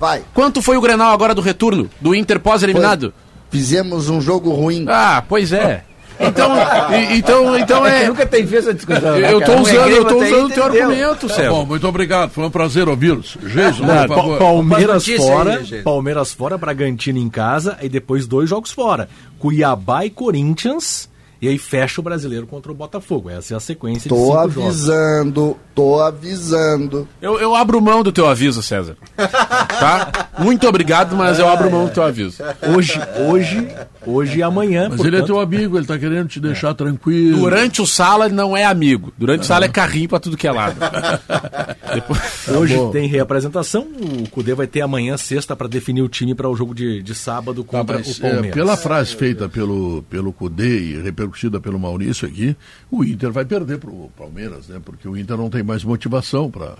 Vai. 0.00 0.22
Quanto 0.34 0.60
foi 0.60 0.76
o 0.76 0.80
Grenal 0.80 1.12
agora 1.12 1.32
do 1.32 1.40
retorno? 1.40 1.88
Do 2.00 2.12
Inter 2.12 2.40
pós-eliminado? 2.40 3.14
Fizemos 3.50 4.08
um 4.08 4.20
jogo 4.20 4.50
ruim. 4.50 4.84
Ah, 4.88 5.22
pois 5.28 5.52
é. 5.52 5.84
Então, 6.28 6.52
e- 6.92 7.16
então, 7.18 7.58
então 7.58 7.86
é. 7.86 8.06
nunca 8.06 8.24
tem 8.26 8.46
feito 8.46 8.62
essa 8.62 8.74
discussão. 8.74 9.18
né, 9.18 9.32
Eu 9.32 9.40
é 9.40 9.60
usando, 9.60 9.88
eu 9.90 10.04
tô 10.04 10.16
usando 10.22 10.44
o 10.46 10.50
teu 10.50 10.64
argumento, 10.64 11.28
Tá 11.28 11.48
bom, 11.50 11.64
muito 11.66 11.86
obrigado. 11.88 12.30
Foi 12.30 12.44
um 12.44 12.50
prazer 12.50 12.88
ouvi-los. 12.88 13.36
Jason, 13.42 13.84
Não, 13.84 14.06
por 14.06 14.16
favor. 14.16 14.38
Pa- 14.38 14.44
Palmeiras 14.44 15.06
fora. 15.06 15.62
Palmeiras 15.84 16.32
fora, 16.32 16.58
Bragantino 16.58 17.18
em 17.18 17.28
casa 17.28 17.76
e 17.82 17.88
depois 17.88 18.26
dois 18.26 18.48
jogos 18.48 18.70
fora. 18.70 19.08
Cuiabá 19.38 20.04
e 20.04 20.10
Corinthians 20.10 21.08
e 21.42 21.48
aí 21.48 21.58
fecha 21.58 22.00
o 22.00 22.04
brasileiro 22.04 22.46
contra 22.46 22.70
o 22.70 22.74
Botafogo. 22.74 23.28
Essa 23.28 23.54
é 23.54 23.56
a 23.56 23.60
sequência 23.60 24.02
de 24.04 24.08
Tô 24.10 24.16
cinco 24.16 24.32
jogos. 24.32 24.56
avisando, 24.64 25.56
tô 25.74 26.00
avisando. 26.00 27.08
Eu, 27.20 27.40
eu 27.40 27.54
abro 27.56 27.80
mão 27.82 28.02
do 28.04 28.12
teu 28.12 28.28
aviso, 28.28 28.62
César. 28.62 28.96
Tá? 29.16 30.28
Muito 30.38 30.66
obrigado, 30.68 31.16
mas 31.16 31.38
eu 31.40 31.48
abro 31.48 31.68
mão 31.70 31.86
do 31.86 31.90
teu 31.92 32.04
aviso. 32.04 32.42
Hoje, 32.74 32.98
hoje, 33.28 33.68
hoje 34.06 34.38
e 34.38 34.42
amanhã. 34.42 34.88
Mas 34.88 35.00
ele 35.00 35.08
é 35.08 35.20
portanto, 35.20 35.26
teu 35.26 35.40
amigo, 35.40 35.76
ele 35.76 35.86
tá 35.86 35.98
querendo 35.98 36.28
te 36.28 36.38
deixar 36.38 36.74
tranquilo. 36.74 37.40
Durante 37.40 37.82
o 37.82 37.86
sala 37.86 38.26
ele 38.26 38.34
não 38.34 38.56
é 38.56 38.64
amigo. 38.64 39.12
Durante 39.18 39.40
o 39.42 39.44
sala 39.44 39.64
é 39.64 39.68
carrinho 39.68 40.08
pra 40.08 40.20
tudo 40.20 40.36
que 40.36 40.46
é 40.46 40.52
lado. 40.52 40.76
Depois... 41.92 42.48
Hoje 42.48 42.76
bom. 42.76 42.90
tem 42.90 43.08
reapresentação. 43.08 43.82
O 43.82 44.28
Cudê 44.30 44.54
vai 44.54 44.66
ter 44.66 44.80
amanhã, 44.80 45.16
sexta, 45.16 45.54
para 45.56 45.66
definir 45.68 46.02
o 46.02 46.08
time 46.08 46.34
para 46.34 46.48
o 46.48 46.54
jogo 46.56 46.74
de, 46.74 47.02
de 47.02 47.14
sábado 47.14 47.62
Tá, 47.64 47.78
contra 47.78 47.98
mas, 47.98 48.16
o 48.16 48.20
Palmeiras. 48.20 48.50
é, 48.50 48.52
pela 48.52 48.76
frase 48.76 49.14
feita 49.16 49.48
pelo, 49.48 50.02
pelo 50.08 50.32
Cudê 50.32 50.78
e 50.80 51.02
repercutida 51.32 51.58
pelo 51.60 51.78
Maurício 51.78 52.28
aqui, 52.28 52.54
o 52.90 53.02
Inter 53.02 53.32
vai 53.32 53.44
perder 53.44 53.78
para 53.78 53.90
o 53.90 54.10
Palmeiras, 54.16 54.68
né? 54.68 54.80
Porque 54.84 55.08
o 55.08 55.16
Inter 55.16 55.36
não 55.36 55.50
tem 55.50 55.62
mais 55.62 55.82
motivação 55.82 56.50
para. 56.50 56.76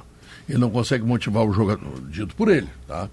Ele 0.48 0.58
não 0.58 0.70
consegue 0.70 1.04
motivar 1.04 1.44
o 1.44 1.52
jogador, 1.52 2.00
dito 2.10 2.34
por 2.36 2.48
ele, 2.50 2.68
tá? 2.86 3.08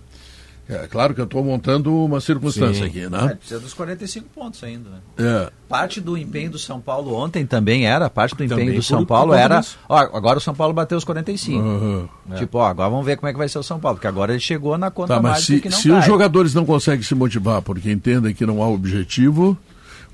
É 0.67 0.85
claro 0.87 1.15
que 1.15 1.21
eu 1.21 1.25
estou 1.25 1.43
montando 1.43 1.91
uma 2.05 2.21
circunstância 2.21 2.83
Sim. 2.83 2.89
aqui, 2.89 2.99
É, 3.01 3.09
né? 3.09 3.35
precisa 3.39 3.59
dos 3.59 3.73
45 3.73 4.27
pontos 4.29 4.63
ainda, 4.63 4.87
né? 4.87 4.97
É. 5.17 5.51
Parte 5.67 5.99
do 5.99 6.15
empenho 6.15 6.51
do 6.51 6.59
São 6.59 6.79
Paulo 6.79 7.15
ontem 7.15 7.43
também 7.43 7.87
era, 7.87 8.07
parte 8.07 8.35
do 8.35 8.43
empenho 8.43 8.59
Também 8.59 8.75
do 8.75 8.83
São 8.83 8.99
por 8.99 9.07
Paulo 9.07 9.33
era, 9.33 9.61
ó, 9.87 9.97
agora 9.97 10.37
o 10.37 10.41
São 10.41 10.53
Paulo 10.53 10.71
bateu 10.71 10.95
os 10.95 11.03
45. 11.03 11.59
Aham. 11.59 12.09
Tipo, 12.35 12.59
ó, 12.59 12.67
agora 12.67 12.87
vamos 12.87 13.03
ver 13.03 13.15
como 13.17 13.27
é 13.27 13.31
que 13.31 13.37
vai 13.39 13.49
ser 13.49 13.57
o 13.57 13.63
São 13.63 13.79
Paulo, 13.79 13.97
porque 13.97 14.05
agora 14.07 14.31
ele 14.31 14.39
chegou 14.39 14.77
na 14.77 14.91
conta 14.91 15.15
Tá, 15.15 15.21
mas 15.21 15.31
mágica 15.31 15.55
se, 15.55 15.61
que 15.61 15.69
não 15.69 15.77
se 15.77 15.89
cai. 15.89 15.99
os 15.99 16.05
jogadores 16.05 16.53
não 16.53 16.65
conseguem 16.67 17.01
se 17.03 17.15
motivar 17.15 17.63
porque 17.63 17.91
entendem 17.91 18.31
que 18.35 18.45
não 18.45 18.61
há 18.61 18.67
objetivo, 18.67 19.57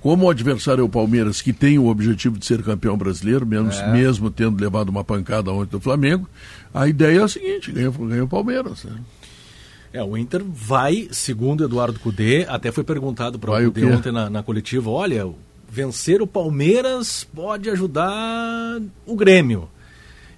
como 0.05 0.27
o 0.27 0.29
adversário 0.29 0.81
é 0.81 0.85
o 0.85 0.87
Palmeiras, 0.87 1.41
que 1.41 1.51
tem 1.51 1.79
o 1.79 1.87
objetivo 1.87 2.37
de 2.37 2.45
ser 2.45 2.61
campeão 2.61 2.95
brasileiro, 2.95 3.43
menos, 3.43 3.75
É. 3.79 3.91
mesmo 3.91 4.29
tendo 4.29 4.61
levado 4.61 4.89
uma 4.89 5.03
pancada 5.03 5.51
ontem 5.51 5.71
do 5.71 5.79
Flamengo, 5.79 6.29
a 6.71 6.87
ideia 6.87 7.21
é 7.21 7.23
a 7.23 7.27
seguinte: 7.27 7.71
ganha, 7.71 7.89
ganha 7.89 8.23
o 8.23 8.27
Palmeiras. 8.27 8.83
Né? 8.83 8.99
É, 9.91 10.03
o 10.03 10.15
Inter 10.15 10.43
vai, 10.47 11.07
segundo 11.09 11.63
Eduardo 11.63 11.99
Cudê, 11.99 12.45
até 12.47 12.71
foi 12.71 12.83
perguntado 12.83 13.39
para 13.39 13.49
o 13.59 13.71
Cudê 13.71 13.83
ontem 13.87 14.11
na, 14.11 14.29
na 14.29 14.43
coletiva, 14.43 14.91
olha, 14.91 15.27
vencer 15.67 16.21
o 16.21 16.27
Palmeiras 16.27 17.27
pode 17.33 17.67
ajudar 17.71 18.79
o 19.07 19.15
Grêmio. 19.15 19.67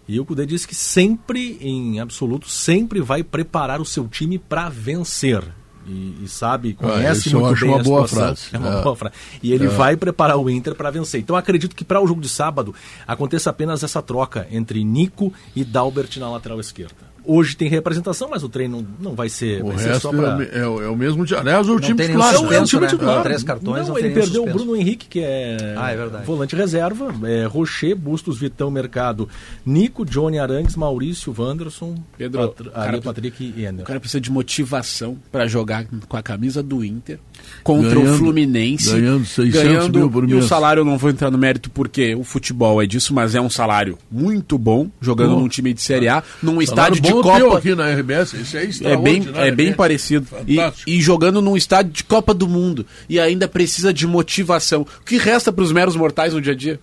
E 0.07 0.17
o 0.17 0.23
Cudê 0.23 0.45
disse 0.45 0.65
que 0.65 0.75
sempre, 0.75 1.57
em 1.59 1.99
absoluto, 1.99 2.49
sempre 2.49 3.01
vai 3.01 3.21
preparar 3.21 3.81
o 3.81 3.85
seu 3.85 4.07
time 4.07 4.39
para 4.39 4.69
vencer. 4.69 5.43
E, 5.87 6.23
e 6.23 6.27
sabe, 6.27 6.73
conhece 6.73 7.27
isso 7.27 7.37
eu 7.37 7.39
muito 7.39 7.53
acho 7.53 7.61
bem 7.65 7.73
uma 7.73 7.79
a 7.79 7.83
boa 7.83 8.07
situação. 8.07 8.35
frase. 8.35 8.49
É 8.53 8.57
uma 8.57 8.79
É. 8.79 8.83
boa 8.83 8.95
frase. 8.95 9.15
E 9.41 9.53
ele 9.53 9.67
vai 9.67 9.95
preparar 9.95 10.37
o 10.37 10.49
Inter 10.49 10.75
para 10.75 10.91
vencer. 10.91 11.21
Então 11.21 11.35
acredito 11.35 11.75
que 11.75 11.85
para 11.85 12.01
o 12.01 12.05
jogo 12.07 12.19
de 12.19 12.27
sábado 12.27 12.75
aconteça 13.07 13.49
apenas 13.49 13.83
essa 13.83 14.01
troca 14.01 14.45
entre 14.51 14.83
Nico 14.83 15.31
e 15.55 15.63
Dalbert 15.63 16.17
na 16.17 16.29
lateral 16.29 16.59
esquerda. 16.59 17.06
Hoje 17.27 17.57
tem 17.57 17.67
representação, 17.67 18.29
mas 18.31 18.41
o 18.43 18.47
treino 18.49 18.87
não 18.99 19.13
vai 19.13 19.27
ser, 19.27 19.61
O 19.61 19.67
vai 19.67 19.77
ser 19.79 19.87
resto 19.89 20.01
só 20.03 20.11
pra... 20.11 20.29
é, 20.29 20.35
o 20.35 20.41
é 20.63 20.67
o- 20.67 20.81
é 20.83 20.89
o 20.89 20.95
mesmo. 20.95 21.25
Aliás, 21.37 21.67
o 21.67 21.79
time 21.79 22.01
titular. 22.01 22.33
É 22.33 22.37
o- 22.37 22.37
é 22.37 22.39
o 22.39 22.41
suspenso, 22.47 22.65
time 22.69 22.81
né? 22.83 22.87
titular. 22.87 23.23
Três 23.23 23.43
cartões, 23.43 23.81
não, 23.87 23.95
não 23.95 23.99
ele 23.99 24.09
perdeu 24.11 24.43
o 24.43 24.45
suspenso. 24.45 24.57
Bruno 24.65 24.75
Henrique, 24.75 25.07
que 25.07 25.19
é, 25.19 25.75
Ah, 25.77 25.91
é 25.91 25.95
verdade. 25.97 26.25
volante 26.25 26.55
reserva, 26.55 27.13
é, 27.25 27.45
Rocher, 27.45 27.95
Bustos, 27.95 28.37
Vitão, 28.39 28.71
Mercado, 28.71 29.27
Nico, 29.65 30.05
Johnny 30.05 30.39
Arangues, 30.39 30.75
Maurício, 30.77 31.35
Wanderson, 31.37 31.95
Pedro, 32.17 32.47
Patr- 32.49 32.69
cara, 32.69 33.01
Patrick 33.01 33.53
e 33.57 33.61
O 33.63 33.67
Ender. 33.69 33.85
cara 33.85 33.99
precisa 33.99 34.21
de 34.21 34.31
motivação 34.31 35.17
pra 35.31 35.47
jogar 35.47 35.85
com 36.07 36.15
a 36.17 36.23
camisa 36.23 36.63
do 36.63 36.83
Inter 36.83 37.19
contra 37.63 37.89
Ganhando- 37.95 38.13
o 38.13 38.17
Fluminense. 38.17 38.91
ganhando 38.91 39.25
600 39.25 39.63
ganhando- 39.63 39.99
mil 39.99 40.09
por 40.09 40.23
E 40.23 40.33
o 40.33 40.37
mês. 40.37 40.45
salário 40.45 40.81
eu 40.81 40.85
não 40.85 40.97
vou 40.97 41.09
entrar 41.09 41.29
no 41.29 41.37
mérito 41.37 41.69
porque 41.69 42.15
o 42.15 42.23
futebol 42.23 42.81
é 42.81 42.85
disso, 42.85 43.13
mas 43.13 43.35
é 43.35 43.41
um 43.41 43.49
salário 43.49 43.97
muito 44.09 44.57
bom, 44.57 44.89
jogando 45.01 45.35
Bom. 45.35 45.41
num 45.41 45.47
time 45.47 45.73
de 45.73 45.81
Série 45.81 46.07
A, 46.07 46.23
num 46.41 46.51
Salário 46.53 46.63
estádio 46.63 47.01
de 47.01 47.13
Copa. 47.23 47.57
aqui 47.57 47.75
na 47.75 47.89
RBS, 47.89 48.33
esse 48.33 48.57
aí 48.57 48.69
É 48.83 48.97
bem, 48.97 49.27
é 49.35 49.51
bem 49.51 49.73
parecido. 49.73 50.27
E, 50.45 50.55
Fantástico. 50.55 50.89
e 50.89 51.01
jogando 51.01 51.41
num 51.41 51.55
estádio 51.57 51.91
de 51.91 52.03
Copa 52.03 52.33
do 52.33 52.47
Mundo. 52.47 52.85
E 53.09 53.19
ainda 53.19 53.47
precisa 53.47 53.93
de 53.93 54.05
motivação. 54.07 54.81
O 54.81 55.05
que 55.05 55.17
resta 55.17 55.51
para 55.51 55.63
os 55.63 55.71
meros 55.71 55.95
mortais 55.95 56.33
no 56.33 56.41
dia 56.41 56.53
a 56.53 56.55
dia? 56.55 56.79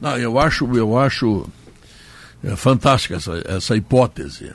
Não, 0.00 0.16
eu 0.16 0.38
acho, 0.38 0.64
eu 0.76 0.98
acho 0.98 1.46
é, 2.42 2.56
fantástica 2.56 3.16
essa, 3.16 3.42
essa 3.46 3.76
hipótese. 3.76 4.50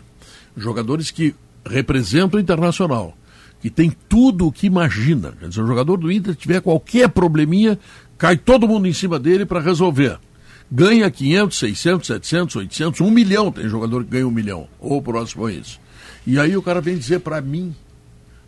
Jogadores 0.56 1.11
que 1.11 1.34
representam 1.65 2.38
o 2.38 2.41
internacional, 2.41 3.15
que 3.61 3.69
tem 3.69 3.91
tudo 4.10 4.48
o 4.48 4.52
que 4.52 4.68
imagina. 4.68 5.34
Quer 5.40 5.49
dizer, 5.49 5.61
o 5.61 5.68
jogador 5.68 5.98
do 5.98 6.11
Inter 6.11 6.36
tiver 6.36 6.61
qualquer 6.61 7.10
probleminha, 7.10 7.80
cai 8.18 8.38
todo 8.38 8.68
mundo 8.68 8.88
em 8.88 8.94
cima 8.94 9.19
dele 9.19 9.45
para 9.45 9.61
resolver. 9.61 10.19
Ganha 10.72 11.10
500, 11.10 11.57
600, 11.60 12.07
700, 12.07 12.56
800, 12.57 13.02
1 13.02 13.10
milhão. 13.11 13.52
Tem 13.52 13.68
jogador 13.69 14.03
que 14.03 14.11
ganha 14.11 14.27
um 14.27 14.31
milhão, 14.31 14.68
ou 14.80 15.02
próximo 15.02 15.45
a 15.45 15.52
isso. 15.52 15.80
E 16.26 16.38
aí 16.39 16.57
o 16.57 16.61
cara 16.61 16.81
vem 16.81 16.98
dizer 16.98 17.19
para 17.19 17.39
mim 17.39 17.73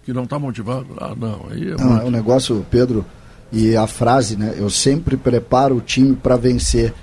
que 0.04 0.12
não 0.12 0.24
está 0.26 0.38
motivado. 0.38 0.88
Ah, 1.00 1.14
não, 1.18 1.46
aí 1.50 1.70
é 1.72 1.76
Não, 1.76 1.86
muito- 1.90 2.02
é 2.02 2.06
um 2.06 2.12
negócio, 2.12 2.66
Pedro, 2.70 3.06
e 3.54 3.76
a 3.76 3.88
frase, 3.88 4.36
né? 4.36 4.56
Eu 4.58 4.70
sempre 4.70 5.16
preparo 5.16 5.78
o 5.78 5.82
time 5.82 6.16
para 6.16 6.36
vencer. 6.36 6.94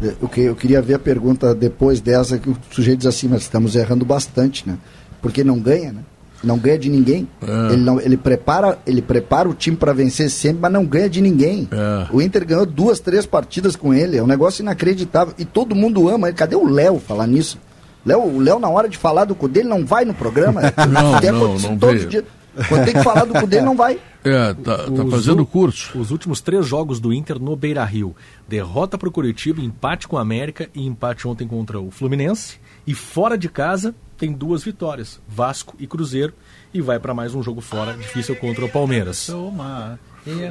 Eh, 0.00 0.14
O 0.20 0.28
que 0.28 0.42
eu 0.42 0.54
queria 0.54 0.80
ver 0.80 0.94
a 0.94 0.98
pergunta 0.98 1.54
depois 1.54 2.00
dessa 2.00 2.38
que 2.38 2.48
o 2.50 2.56
sujeito 2.70 2.98
diz 2.98 3.06
assim, 3.06 3.26
mas 3.28 3.42
estamos 3.42 3.74
errando 3.74 4.04
bastante, 4.04 4.66
né? 4.68 4.78
Porque 5.20 5.42
não 5.44 5.58
ganha, 5.60 5.92
né? 5.92 6.02
Não 6.42 6.58
ganha 6.58 6.78
de 6.78 6.88
ninguém. 6.88 7.28
É. 7.40 7.72
Ele, 7.72 7.82
não, 7.82 8.00
ele, 8.00 8.16
prepara, 8.16 8.78
ele 8.86 9.00
prepara 9.00 9.48
o 9.48 9.54
time 9.54 9.76
para 9.76 9.92
vencer 9.92 10.28
sempre, 10.30 10.60
mas 10.62 10.72
não 10.72 10.84
ganha 10.84 11.08
de 11.08 11.20
ninguém. 11.20 11.68
É. 11.70 12.06
O 12.12 12.20
Inter 12.20 12.44
ganhou 12.44 12.66
duas, 12.66 12.98
três 12.98 13.24
partidas 13.26 13.76
com 13.76 13.94
ele. 13.94 14.16
É 14.16 14.22
um 14.22 14.26
negócio 14.26 14.62
inacreditável. 14.62 15.34
E 15.38 15.44
todo 15.44 15.74
mundo 15.74 16.08
ama 16.08 16.28
ele. 16.28 16.36
Cadê 16.36 16.56
o 16.56 16.66
Léo 16.68 16.98
falar 16.98 17.26
nisso? 17.26 17.58
Léo, 18.04 18.20
o 18.20 18.40
Léo, 18.40 18.58
na 18.58 18.68
hora 18.68 18.88
de 18.88 18.98
falar 18.98 19.24
do 19.24 19.34
cu 19.34 19.46
dele, 19.46 19.68
não 19.68 19.86
vai 19.86 20.04
no 20.04 20.14
programa. 20.14 20.60
Não, 20.90 21.20
Tem 21.20 21.30
não, 21.30 21.56
não 21.56 21.78
todos 21.78 21.94
veio. 21.94 21.96
os 21.98 22.08
dias. 22.08 22.24
Quando 22.68 22.84
tem 22.84 22.94
que 22.94 23.02
falar 23.02 23.24
do 23.24 23.32
cu 23.32 23.46
dele, 23.46 23.64
não 23.64 23.76
vai. 23.76 23.98
É, 24.24 24.54
tá, 24.54 24.76
tá 24.84 25.04
fazendo 25.10 25.44
curso. 25.44 25.98
Os 25.98 26.12
últimos 26.12 26.40
três 26.40 26.64
jogos 26.64 27.00
do 27.00 27.12
Inter 27.12 27.40
no 27.40 27.56
Beira 27.56 27.84
Rio. 27.84 28.14
Derrota 28.48 28.96
para 28.96 29.08
o 29.08 29.10
Curitiba, 29.10 29.60
empate 29.60 30.06
com 30.06 30.14
o 30.14 30.18
América 30.20 30.68
e 30.72 30.86
empate 30.86 31.26
ontem 31.26 31.48
contra 31.48 31.80
o 31.80 31.90
Fluminense. 31.90 32.60
E 32.86 32.94
fora 32.94 33.36
de 33.36 33.48
casa 33.48 33.92
tem 34.22 34.32
duas 34.32 34.62
vitórias, 34.62 35.20
Vasco 35.26 35.74
e 35.80 35.86
Cruzeiro. 35.86 36.32
E 36.72 36.80
vai 36.80 37.00
para 37.00 37.12
mais 37.12 37.34
um 37.34 37.42
jogo 37.42 37.60
fora, 37.60 37.92
difícil 37.94 38.36
contra 38.36 38.64
o 38.64 38.68
Palmeiras. 38.68 39.28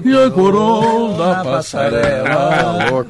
E 0.04 0.14
a 0.14 0.30
coroa 0.30 1.18
da 1.18 1.42
passarela 1.42 3.06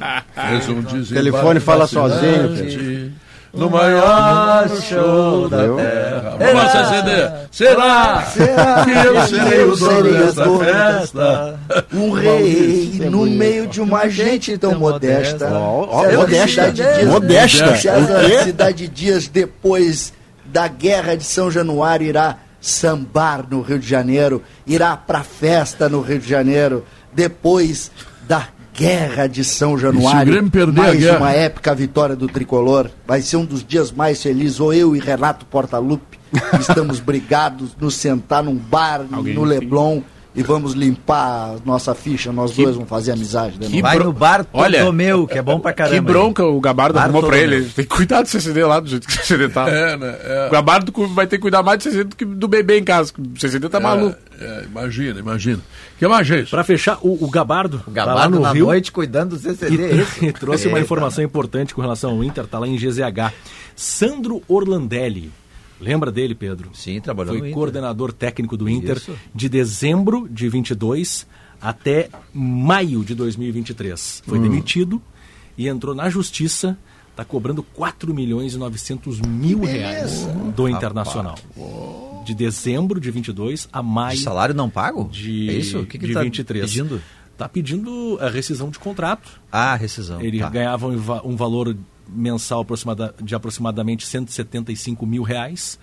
um 0.70 1.04
telefone 1.04 1.60
fala 1.60 1.88
sozinho, 1.88 3.12
No 3.52 3.72
maior 3.72 4.70
show 4.82 5.50
da 5.50 5.64
terra. 5.64 6.38
Vamos 6.38 6.76
acender. 6.76 7.32
Será, 7.50 8.22
Será 8.22 8.86
que 8.86 8.92
eu 8.92 9.28
serei 9.28 9.64
o 9.64 9.76
dono 9.76 10.34
dono 10.34 10.60
festa? 10.60 11.60
Um 11.92 12.12
rei 12.12 13.10
no 13.10 13.26
meio 13.26 13.66
de 13.66 13.82
uma 13.82 14.08
gente 14.08 14.56
tão 14.60 14.78
modesta. 14.78 15.50
Modesta. 15.50 16.72
Modesta. 17.08 18.44
Cidade 18.44 18.88
Dias, 18.88 19.28
depois 19.28 20.14
da 20.52 20.68
Guerra 20.68 21.16
de 21.16 21.24
São 21.24 21.50
Januário, 21.50 22.08
irá 22.08 22.38
sambar 22.60 23.46
no 23.50 23.62
Rio 23.62 23.80
de 23.80 23.88
Janeiro, 23.88 24.44
irá 24.68 24.96
pra 24.96 25.24
festa 25.24 25.90
no 25.90 26.02
Rio 26.02 26.20
de 26.20 26.30
Janeiro, 26.30 26.86
depois 27.12 27.92
da 28.28 28.48
Guerra 28.74 29.28
de 29.28 29.44
São 29.44 29.78
Januário, 29.78 30.32
Grêmio 30.32 30.52
perder 30.52 30.80
a 30.80 30.84
mais 30.84 31.10
uma 31.18 31.32
épica 31.32 31.74
vitória 31.74 32.16
do 32.16 32.28
Tricolor, 32.28 32.90
vai 33.06 33.22
ser 33.22 33.38
um 33.38 33.46
dos 33.46 33.64
dias 33.64 33.92
mais 33.92 34.22
felizes, 34.22 34.60
ou 34.60 34.74
eu 34.74 34.96
e 34.96 35.00
Renato 35.00 35.46
Portaluppi 35.46 36.20
estamos 36.60 37.00
brigados, 37.02 37.76
nos 37.80 37.96
sentar 37.96 38.44
num 38.44 38.56
bar 38.56 39.06
Alguém 39.12 39.34
no 39.34 39.44
Leblon 39.44 40.02
e 40.34 40.42
vamos 40.44 40.74
limpar 40.74 41.56
a 41.56 41.56
nossa 41.66 41.94
ficha, 41.94 42.32
nós 42.32 42.52
dois 42.56 42.76
vamos 42.76 42.90
fazer 42.90 43.12
amizade. 43.12 43.60
Né? 43.60 43.68
que 43.68 43.82
Vai 43.82 43.96
bro- 43.98 44.06
no 44.06 44.14
bar 44.14 44.46
Olha, 44.54 44.78
Bartolomeu, 44.80 45.28
que 45.28 45.38
é 45.38 45.42
bom 45.42 45.60
pra 45.60 45.74
caramba. 45.74 45.96
Que 45.96 46.02
bronca 46.02 46.46
o 46.46 46.60
Gabardo 46.62 46.94
Bar 46.96 47.04
arrumou 47.04 47.22
pra 47.22 47.32
Bartolomeu. 47.32 47.60
ele. 47.60 47.70
Tem 47.70 47.84
que 47.86 47.90
cuidar 47.96 48.22
do 48.22 48.30
CCD 48.30 48.64
lá, 48.64 48.80
do 48.80 48.88
jeito 48.90 49.06
que 49.08 49.14
o 49.14 49.18
CCD 49.18 49.50
tá. 49.50 49.70
É, 49.70 49.98
né? 49.98 50.16
É. 50.24 50.48
O 50.48 50.52
Gabardo 50.52 50.92
vai 51.10 51.28
ter 51.28 51.36
que 51.38 51.42
cuidar 51.42 51.62
mais 51.64 51.80
do 51.80 51.84
CCD 51.84 52.04
do 52.06 52.16
que 52.16 52.24
do 52.26 52.48
bebê 52.48 52.80
em 52.80 52.84
casa. 52.84 53.12
O 53.18 53.40
CCD 53.40 53.68
tá 53.68 53.80
maluco. 53.80 54.16
É, 54.40 54.44
é, 54.46 54.64
imagina, 54.64 55.20
imagina. 55.20 55.58
O 55.96 56.00
que 56.00 56.08
mais, 56.08 56.26
gente? 56.26 56.50
Para 56.50 56.64
fechar, 56.64 56.98
o, 57.02 57.24
o 57.26 57.30
Gabardo, 57.30 57.78
O 57.86 57.92
tá 57.92 58.06
lá 58.06 58.14
Gabardo 58.14 58.36
no 58.38 58.42
na 58.42 58.52
Rio 58.54 58.66
noite 58.68 58.92
cuidando 58.92 59.36
do 59.36 59.38
CCD. 59.38 59.84
é 59.84 59.96
esse? 59.98 60.26
e, 60.26 60.30
e 60.30 60.34
trouxe 60.34 60.68
uma 60.68 60.78
Eita. 60.78 60.86
informação 60.86 61.24
importante 61.24 61.76
com 61.76 61.82
relação 61.82 62.12
ao 62.12 62.24
Inter, 62.24 62.48
tá 62.48 62.58
lá 62.58 62.68
em 62.68 62.76
GZH. 62.78 63.34
Sandro 63.76 64.42
Orlandelli. 64.48 65.32
Lembra 65.82 66.12
dele, 66.12 66.36
Pedro? 66.36 66.70
Sim, 66.74 67.02
trabalhou 67.02 67.38
Foi 67.38 67.52
coordenador 67.52 68.14
técnico 68.14 68.56
do 68.56 68.70
Inter 68.70 68.98
Isso. 68.98 69.16
de 69.34 69.50
dezembro 69.50 70.28
de 70.30 70.48
22 70.48 71.26
até 71.60 72.10
maio 72.34 73.04
de 73.04 73.14
2023. 73.16 74.24
Foi 74.26 74.38
Hum. 74.40 74.44
demitido 74.44 75.02
e 75.58 75.68
entrou 75.68 75.94
na 75.96 76.10
justiça, 76.10 76.78
está 77.10 77.26
cobrando 77.26 77.62
4 77.64 78.14
milhões 78.14 78.54
e 78.54 78.58
900 78.58 79.20
mil 79.22 79.62
reais 79.64 80.26
do 80.56 80.70
Internacional. 80.70 81.36
De 82.26 82.36
dezembro 82.36 83.00
de 83.00 83.10
22 83.10 83.68
a 83.74 83.82
maio 83.82 84.18
De 84.18 84.24
salário 84.24 84.54
não 84.56 84.70
pago? 84.70 85.10
de, 85.12 85.50
é 85.50 85.54
isso? 85.54 85.80
O 85.80 85.86
que, 85.86 85.98
que 85.98 86.06
de 86.08 86.14
tá 86.14 86.22
23. 86.24 86.66
pedindo? 86.66 87.02
Tá 87.38 87.50
pedindo 87.50 88.20
a 88.22 88.30
rescisão 88.30 88.70
de 88.70 88.78
contrato. 88.78 89.42
Ah, 89.52 89.76
rescisão. 89.76 90.22
Ele 90.22 90.38
tá. 90.40 90.50
ganhava 90.50 90.88
um, 90.88 90.94
um 91.26 91.36
valor 91.36 91.76
mensal 92.08 92.66
de 93.22 93.36
aproximadamente 93.36 94.06
175 94.06 95.06
mil 95.06 95.24
reais. 95.24 95.80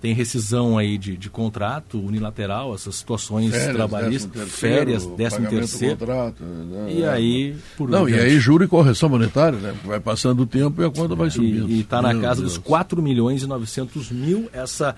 Tem 0.00 0.12
rescisão 0.12 0.76
aí 0.76 0.98
de, 0.98 1.16
de 1.16 1.30
contrato 1.30 1.98
unilateral, 1.98 2.74
essas 2.74 2.96
situações 2.96 3.54
trabalhistas, 3.72 4.30
décimo 4.30 4.50
férias, 4.50 5.02
terceiro, 5.02 5.16
décimo 5.16 5.44
pagamento 5.46 5.64
do 5.64 5.70
terceiro. 5.70 5.96
contrato, 5.96 6.44
né? 6.44 6.92
E 6.92 7.04
aí, 7.06 7.56
por 7.74 7.88
Não, 7.88 8.06
e 8.06 8.20
aí 8.20 8.38
juro 8.38 8.62
e 8.64 8.68
correção 8.68 9.08
monetária, 9.08 9.58
né? 9.58 9.74
Vai 9.82 9.98
passando 10.00 10.42
o 10.42 10.46
tempo 10.46 10.82
e 10.82 10.84
a 10.84 10.90
conta 10.90 11.14
vai 11.14 11.30
subindo. 11.30 11.70
E 11.70 11.80
está 11.80 12.02
na 12.02 12.14
casa 12.20 12.42
Deus. 12.42 12.58
dos 12.58 12.58
4 12.58 13.00
milhões 13.00 13.44
e 13.44 13.46
900 13.46 14.10
mil, 14.10 14.50
essa 14.52 14.94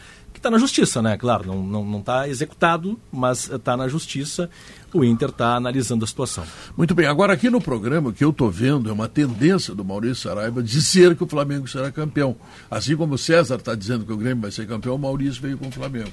está 0.47 0.51
na 0.51 0.59
justiça, 0.59 1.03
né? 1.03 1.17
Claro, 1.17 1.47
não 1.47 1.81
está 1.81 1.91
não, 1.91 2.03
tá 2.03 2.29
executado, 2.29 2.99
mas 3.11 3.51
está 3.51 3.77
na 3.77 3.89
justiça. 3.89 4.49
O 4.95 5.05
Inter 5.05 5.31
está 5.31 5.57
analisando 5.57 6.05
a 6.05 6.09
situação. 6.09 6.45
Muito 6.77 6.95
bem, 6.95 7.07
agora 7.07 7.33
aqui 7.33 7.51
no 7.51 7.61
programa 7.61 8.11
o 8.11 8.13
que 8.13 8.25
eu 8.25 8.31
estou 8.31 8.51
vendo 8.51 8.89
é 8.89 8.93
uma 8.93 9.09
tendência 9.09 9.75
do 9.75 9.85
Maurício 9.85 10.29
Saraiva 10.29 10.63
dizer 10.63 11.17
que 11.17 11.25
o 11.25 11.27
Flamengo 11.27 11.67
será 11.67 11.91
campeão. 11.91 12.37
Assim 12.71 12.97
como 12.97 13.15
o 13.15 13.19
César 13.19 13.57
está 13.57 13.75
dizendo 13.75 14.05
que 14.07 14.13
o 14.13 14.17
Grêmio 14.17 14.43
vai 14.43 14.53
ser 14.53 14.67
campeão, 14.67 14.95
o 14.95 14.99
Maurício 14.99 15.43
veio 15.43 15.59
com 15.59 15.69
o 15.69 15.73
Flamengo. 15.73 16.13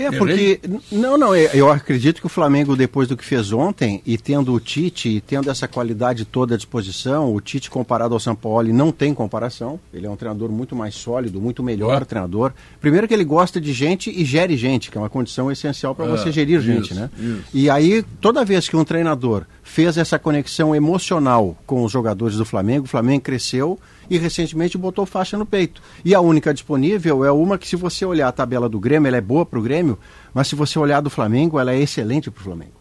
É, 0.00 0.10
porque. 0.10 0.60
Não, 0.92 1.18
não, 1.18 1.34
é- 1.34 1.50
eu 1.54 1.70
acredito 1.70 2.20
que 2.20 2.26
o 2.26 2.30
Flamengo, 2.30 2.76
depois 2.76 3.08
do 3.08 3.16
que 3.16 3.24
fez 3.24 3.52
ontem, 3.52 4.00
e 4.06 4.16
tendo 4.16 4.52
o 4.52 4.60
Tite, 4.60 5.08
e 5.08 5.20
tendo 5.20 5.50
essa 5.50 5.66
qualidade 5.66 6.24
toda 6.24 6.54
à 6.54 6.56
disposição, 6.56 7.34
o 7.34 7.40
Tite 7.40 7.70
comparado 7.70 8.14
ao 8.14 8.20
São 8.20 8.34
Paulo 8.34 8.72
não 8.72 8.92
tem 8.92 9.12
comparação. 9.12 9.78
Ele 9.92 10.06
é 10.06 10.10
um 10.10 10.16
treinador 10.16 10.50
muito 10.50 10.74
mais 10.76 10.94
sólido, 10.94 11.40
muito 11.40 11.62
melhor 11.62 12.02
É. 12.02 12.04
treinador. 12.04 12.52
Primeiro 12.80 13.08
que 13.08 13.14
ele 13.14 13.24
gosta 13.24 13.60
de 13.60 13.72
gente 13.72 14.10
e 14.10 14.24
gere 14.24 14.56
gente, 14.56 14.90
que 14.90 14.96
é 14.98 15.00
uma 15.00 15.10
condição 15.10 15.50
essencial 15.50 15.94
para 15.94 16.06
É, 16.06 16.08
você 16.08 16.30
gerir 16.32 16.58
isso, 16.58 16.66
gente, 16.66 16.94
né? 16.94 17.10
isso. 17.18 17.42
E 17.52 17.68
aí, 17.70 18.02
toda 18.20 18.44
vez 18.44 18.68
que 18.68 18.76
um 18.76 18.84
treinador 18.84 19.44
fez 19.62 19.96
essa 19.98 20.18
conexão 20.18 20.74
emocional 20.74 21.56
com 21.66 21.84
os 21.84 21.92
jogadores 21.92 22.36
do 22.36 22.44
Flamengo, 22.44 22.84
o 22.84 22.88
Flamengo 22.88 23.22
cresceu 23.22 23.78
e 24.10 24.18
recentemente 24.18 24.76
botou 24.78 25.04
faixa 25.06 25.36
no 25.36 25.44
peito. 25.46 25.82
E 26.04 26.14
a 26.14 26.20
única 26.20 26.52
disponível 26.54 27.24
é 27.24 27.30
uma 27.32 27.58
que, 27.58 27.66
se 27.68 27.76
você 27.76 28.04
olhar 28.04 28.28
a 28.28 28.32
tabela 28.32 28.68
do 28.68 28.78
Grêmio, 28.80 29.06
ela 29.08 29.16
é 29.16 29.20
boa 29.20 29.44
para 29.46 29.58
o 29.58 29.62
Grêmio, 29.62 29.98
mas 30.32 30.48
se 30.48 30.54
você 30.54 30.78
olhar 30.78 31.00
do 31.00 31.10
Flamengo, 31.10 31.58
ela 31.58 31.72
é 31.72 31.80
excelente 31.80 32.30
para 32.30 32.40
o 32.40 32.44
Flamengo. 32.44 32.72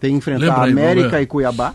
Tem 0.00 0.10
que 0.12 0.16
enfrentar 0.18 0.44
Lembra 0.44 0.62
aí, 0.64 0.70
América 0.70 1.20
e 1.22 1.26
Cuiabá. 1.26 1.74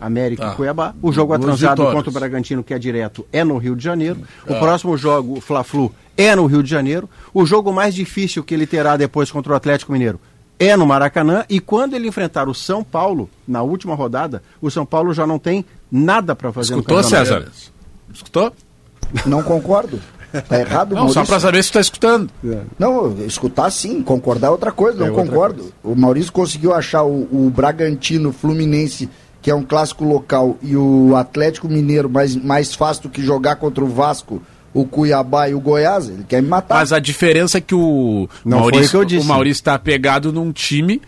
América 0.00 0.46
Tá. 0.46 0.52
e 0.52 0.56
Cuiabá. 0.56 0.94
O 1.00 1.12
jogo 1.12 1.32
atrasado 1.32 1.70
vitórias. 1.70 1.94
contra 1.94 2.10
o 2.10 2.12
Bragantino, 2.12 2.62
que 2.62 2.74
é 2.74 2.78
direto, 2.78 3.26
é 3.32 3.42
no 3.42 3.56
Rio 3.56 3.74
de 3.74 3.82
Janeiro. 3.82 4.20
O 4.46 4.52
Ah. 4.54 4.58
próximo 4.58 4.96
jogo, 4.98 5.38
o 5.38 5.40
Fla-Flu, 5.40 5.94
é 6.16 6.34
no 6.36 6.46
Rio 6.46 6.62
de 6.62 6.68
Janeiro. 6.70 7.08
O 7.32 7.46
jogo 7.46 7.72
mais 7.72 7.94
difícil 7.94 8.44
que 8.44 8.52
ele 8.54 8.66
terá 8.66 8.96
depois 8.96 9.30
contra 9.30 9.52
o 9.52 9.56
Atlético 9.56 9.92
Mineiro 9.92 10.20
é 10.58 10.76
no 10.76 10.84
Maracanã. 10.86 11.44
E 11.48 11.58
quando 11.58 11.94
ele 11.94 12.06
enfrentar 12.08 12.48
o 12.48 12.54
São 12.54 12.84
Paulo, 12.84 13.30
na 13.48 13.62
última 13.62 13.94
rodada, 13.94 14.42
o 14.60 14.70
São 14.70 14.84
Paulo 14.84 15.14
já 15.14 15.26
não 15.26 15.38
tem 15.38 15.64
nada 15.90 16.34
para 16.36 16.52
fazer 16.52 16.74
Escutou, 16.74 16.98
no 16.98 17.02
campeonato. 17.02 17.28
César? 17.28 17.72
Escutou? 18.14 18.52
Não 19.26 19.42
concordo. 19.42 20.00
Tá 20.48 20.58
errado, 20.58 20.90
Não, 20.96 21.02
só 21.08 21.14
Maurício. 21.14 21.26
para 21.26 21.40
saber 21.40 21.62
se 21.62 21.70
tu 21.70 21.74
tá 21.74 21.80
escutando. 21.80 22.30
Não, 22.78 23.14
escutar 23.24 23.70
sim, 23.70 24.02
concordar 24.02 24.48
é 24.48 24.50
outra 24.50 24.72
coisa, 24.72 24.98
não 24.98 25.06
É 25.06 25.10
outra 25.10 25.26
concordo. 25.26 25.72
O 25.82 25.94
Maurício 25.94 26.32
conseguiu 26.32 26.74
achar 26.74 27.04
o, 27.04 27.28
o 27.30 27.52
Bragantino 27.54 28.32
Fluminense, 28.32 29.08
que 29.40 29.48
é 29.50 29.54
um 29.54 29.62
clássico 29.62 30.04
local, 30.04 30.56
e 30.60 30.76
o 30.76 31.14
Atlético 31.14 31.68
Mineiro 31.68 32.08
mais, 32.10 32.34
mais 32.34 32.74
fácil 32.74 33.04
do 33.04 33.08
que 33.10 33.22
jogar 33.22 33.56
contra 33.56 33.84
o 33.84 33.86
Vasco, 33.86 34.42
o 34.72 34.84
Cuiabá 34.84 35.48
e 35.48 35.54
o 35.54 35.60
Goiás. 35.60 36.08
Ele 36.08 36.24
quer 36.26 36.42
me 36.42 36.48
matar. 36.48 36.74
Mas 36.76 36.92
a 36.92 36.98
diferença 36.98 37.58
é 37.58 37.60
que 37.60 37.74
o 37.74 38.28
Não 38.44 38.58
Maurício, 38.58 38.86
o 38.86 38.90
que 38.90 38.96
eu 38.96 39.04
disse. 39.04 39.24
o 39.24 39.28
Maurício 39.28 39.60
está 39.60 39.78
pegado 39.78 40.32
num 40.32 40.50
time 40.50 41.00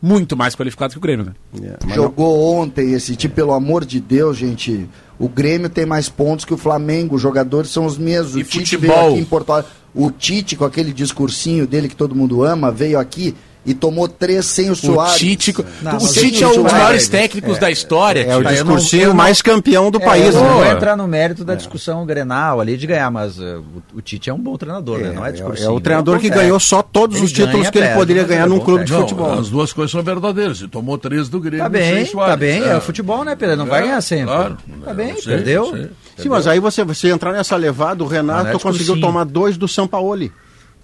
muito 0.00 0.34
mais 0.34 0.54
qualificado 0.56 0.92
que 0.92 0.98
o 0.98 1.02
Grêmio, 1.02 1.26
né? 1.26 1.32
É, 1.62 1.76
mas 1.84 1.88
não- 1.96 2.04
Jogou 2.04 2.54
ontem 2.56 2.94
esse 2.94 3.14
time, 3.14 3.34
pelo 3.34 3.52
amor 3.52 3.84
de 3.84 4.00
Deus, 4.00 4.38
gente. 4.38 4.88
O 5.20 5.28
Grêmio 5.28 5.68
tem 5.68 5.84
mais 5.84 6.08
pontos 6.08 6.46
que 6.46 6.54
o 6.54 6.56
Flamengo, 6.56 7.16
os 7.16 7.20
jogadores 7.20 7.70
são 7.70 7.84
os 7.84 7.98
mesmos. 7.98 8.36
E 8.36 8.40
o 8.40 8.44
Tite 8.44 8.76
futebol? 8.76 8.96
veio 8.96 9.10
aqui 9.10 9.20
em 9.20 9.24
Porto 9.26 9.52
Alegre. 9.52 9.70
O 9.94 10.10
Tite, 10.10 10.56
com 10.56 10.64
aquele 10.64 10.94
discursinho 10.94 11.66
dele 11.66 11.88
que 11.88 11.94
todo 11.96 12.14
mundo 12.14 12.42
ama, 12.42 12.72
veio 12.72 12.98
aqui 12.98 13.36
e 13.64 13.74
tomou 13.74 14.08
três 14.08 14.46
sem 14.46 14.70
o 14.70 14.72
O 14.72 14.76
Soares. 14.76 15.16
Tite, 15.18 15.54
Não, 15.82 15.96
o 15.98 16.08
Tite 16.12 16.42
é 16.42 16.46
o 16.46 16.50
um 16.58 16.62
dos 16.62 16.72
maiores 16.72 17.08
técnicos 17.08 17.58
da 17.58 17.70
história. 17.70 18.20
É 18.22 18.34
o 18.34 18.38
eu 18.38 18.42
não- 18.42 18.50
discursinho 18.52 19.08
não- 19.08 19.14
mais 19.14 19.42
campeão 19.42 19.90
do 19.90 19.98
É, 20.00 20.04
país. 20.04 20.34
eu 20.34 20.40
não 20.42 20.48
né? 20.48 20.54
vou 20.54 20.64
entrar 20.66 20.96
no 20.96 21.06
mérito 21.06 21.44
da 21.44 21.54
discussão 21.54 22.04
Grenal 22.06 22.60
ali 22.60 22.76
de 22.76 22.86
ganhar, 22.86 23.10
mas 23.10 23.38
uh, 23.38 23.62
o, 23.94 23.98
o 23.98 24.00
Tite 24.00 24.30
é 24.30 24.34
um 24.34 24.38
bom 24.38 24.56
treinador, 24.56 24.98
né? 25.00 25.12
Não 25.12 25.24
é 25.26 25.28
É, 25.28 25.32
discursinho. 25.32 25.68
é 25.68 25.70
o 25.72 25.78
treinador 25.80 26.18
que 26.18 26.30
ganhou 26.30 26.58
só 26.58 26.82
todos 26.82 27.16
Ele 27.16 27.26
os 27.26 27.32
títulos 27.32 27.68
que 27.68 27.76
ele 27.78 27.86
perde, 27.86 27.98
poderia 28.00 28.22
mas 28.22 28.30
ganhar 28.30 28.44
é 28.44 28.48
num 28.48 28.60
clube 28.60 28.84
de 28.84 28.92
futebol. 28.92 29.32
As 29.38 29.50
duas 29.50 29.72
coisas 29.72 29.90
são 29.92 30.02
verdadeiras. 30.02 30.60
Ele 30.60 30.68
tomou 30.68 30.96
três 30.96 31.28
do 31.28 31.38
Grêmio. 31.38 31.64
Tá 31.70 31.70
sem 31.78 31.94
bem, 31.94 32.06
Soares. 32.06 32.32
tá 32.32 32.36
bem, 32.38 32.62
é, 32.62 32.76
o 32.76 32.80
futebol, 32.80 33.24
né, 33.24 33.36
Pedro? 33.36 33.56
Não 33.56 33.66
vai 33.66 33.80
É, 33.80 33.82
ganhar 33.84 34.00
sempre. 34.00 34.26
claro. 34.34 34.56
Tá 34.84 34.94
bem, 34.94 35.14
perdeu. 35.22 35.90
Sim, 36.16 36.28
mas 36.28 36.46
aí 36.46 36.58
você, 36.60 36.82
entrar 37.10 37.32
nessa 37.32 37.56
levada, 37.56 38.02
o 38.02 38.06
Renato 38.06 38.58
conseguiu 38.58 39.00
tomar 39.00 39.24
dois 39.24 39.56
do 39.56 39.68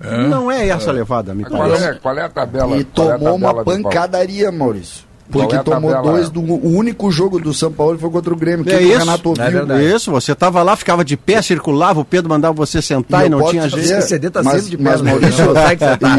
Sampaoli. 0.00 0.28
Não 0.28 0.50
é 0.50 0.68
essa 0.68 0.92
levada, 0.92 1.34
me 1.34 1.44
Qual 1.44 1.62
parece. 1.62 1.84
é, 1.84 1.94
qual 1.94 2.18
é 2.18 2.22
a 2.22 2.28
tabela? 2.28 2.76
E 2.76 2.80
é 2.80 2.84
tomou 2.84 3.34
uma 3.36 3.48
do 3.54 3.64
Paulo? 3.64 3.82
pancadaria, 3.82 4.52
Maurício. 4.52 5.04
Porque 5.28 5.56
é 5.56 5.58
tomou 5.58 5.90
tabela? 5.90 6.12
dois 6.12 6.30
do. 6.30 6.40
O 6.40 6.68
único 6.76 7.10
jogo 7.10 7.40
do 7.40 7.52
São 7.52 7.72
Paulo 7.72 7.98
foi 7.98 8.08
contra 8.10 8.32
o 8.32 8.36
Grêmio. 8.36 8.64
Que 8.64 8.70
É 8.72 8.76
o 8.76 8.80
isso, 8.82 8.98
Renato 8.98 9.28
ouviu. 9.30 9.72
é. 9.72 9.82
Isso, 9.84 10.10
você 10.12 10.34
tava 10.36 10.62
lá, 10.62 10.76
ficava 10.76 11.04
de 11.04 11.16
pé, 11.16 11.42
circulava, 11.42 11.98
o 12.00 12.04
Pedro 12.04 12.28
mandava 12.30 12.54
você 12.54 12.80
sentar 12.80 13.22
e, 13.22 13.26
eu 13.26 13.30
não 13.30 13.50
tinha 13.50 13.66
dizer- 13.68 13.86
jeito. 13.88 14.02
CD 14.06 14.30
tá 14.30 14.42
mas, 14.42 14.54
sempre 14.62 14.70
de 14.70 14.76
pé, 14.76 14.82
mas, 14.84 15.02
né? 15.02 15.10
Maurício, 15.10 15.44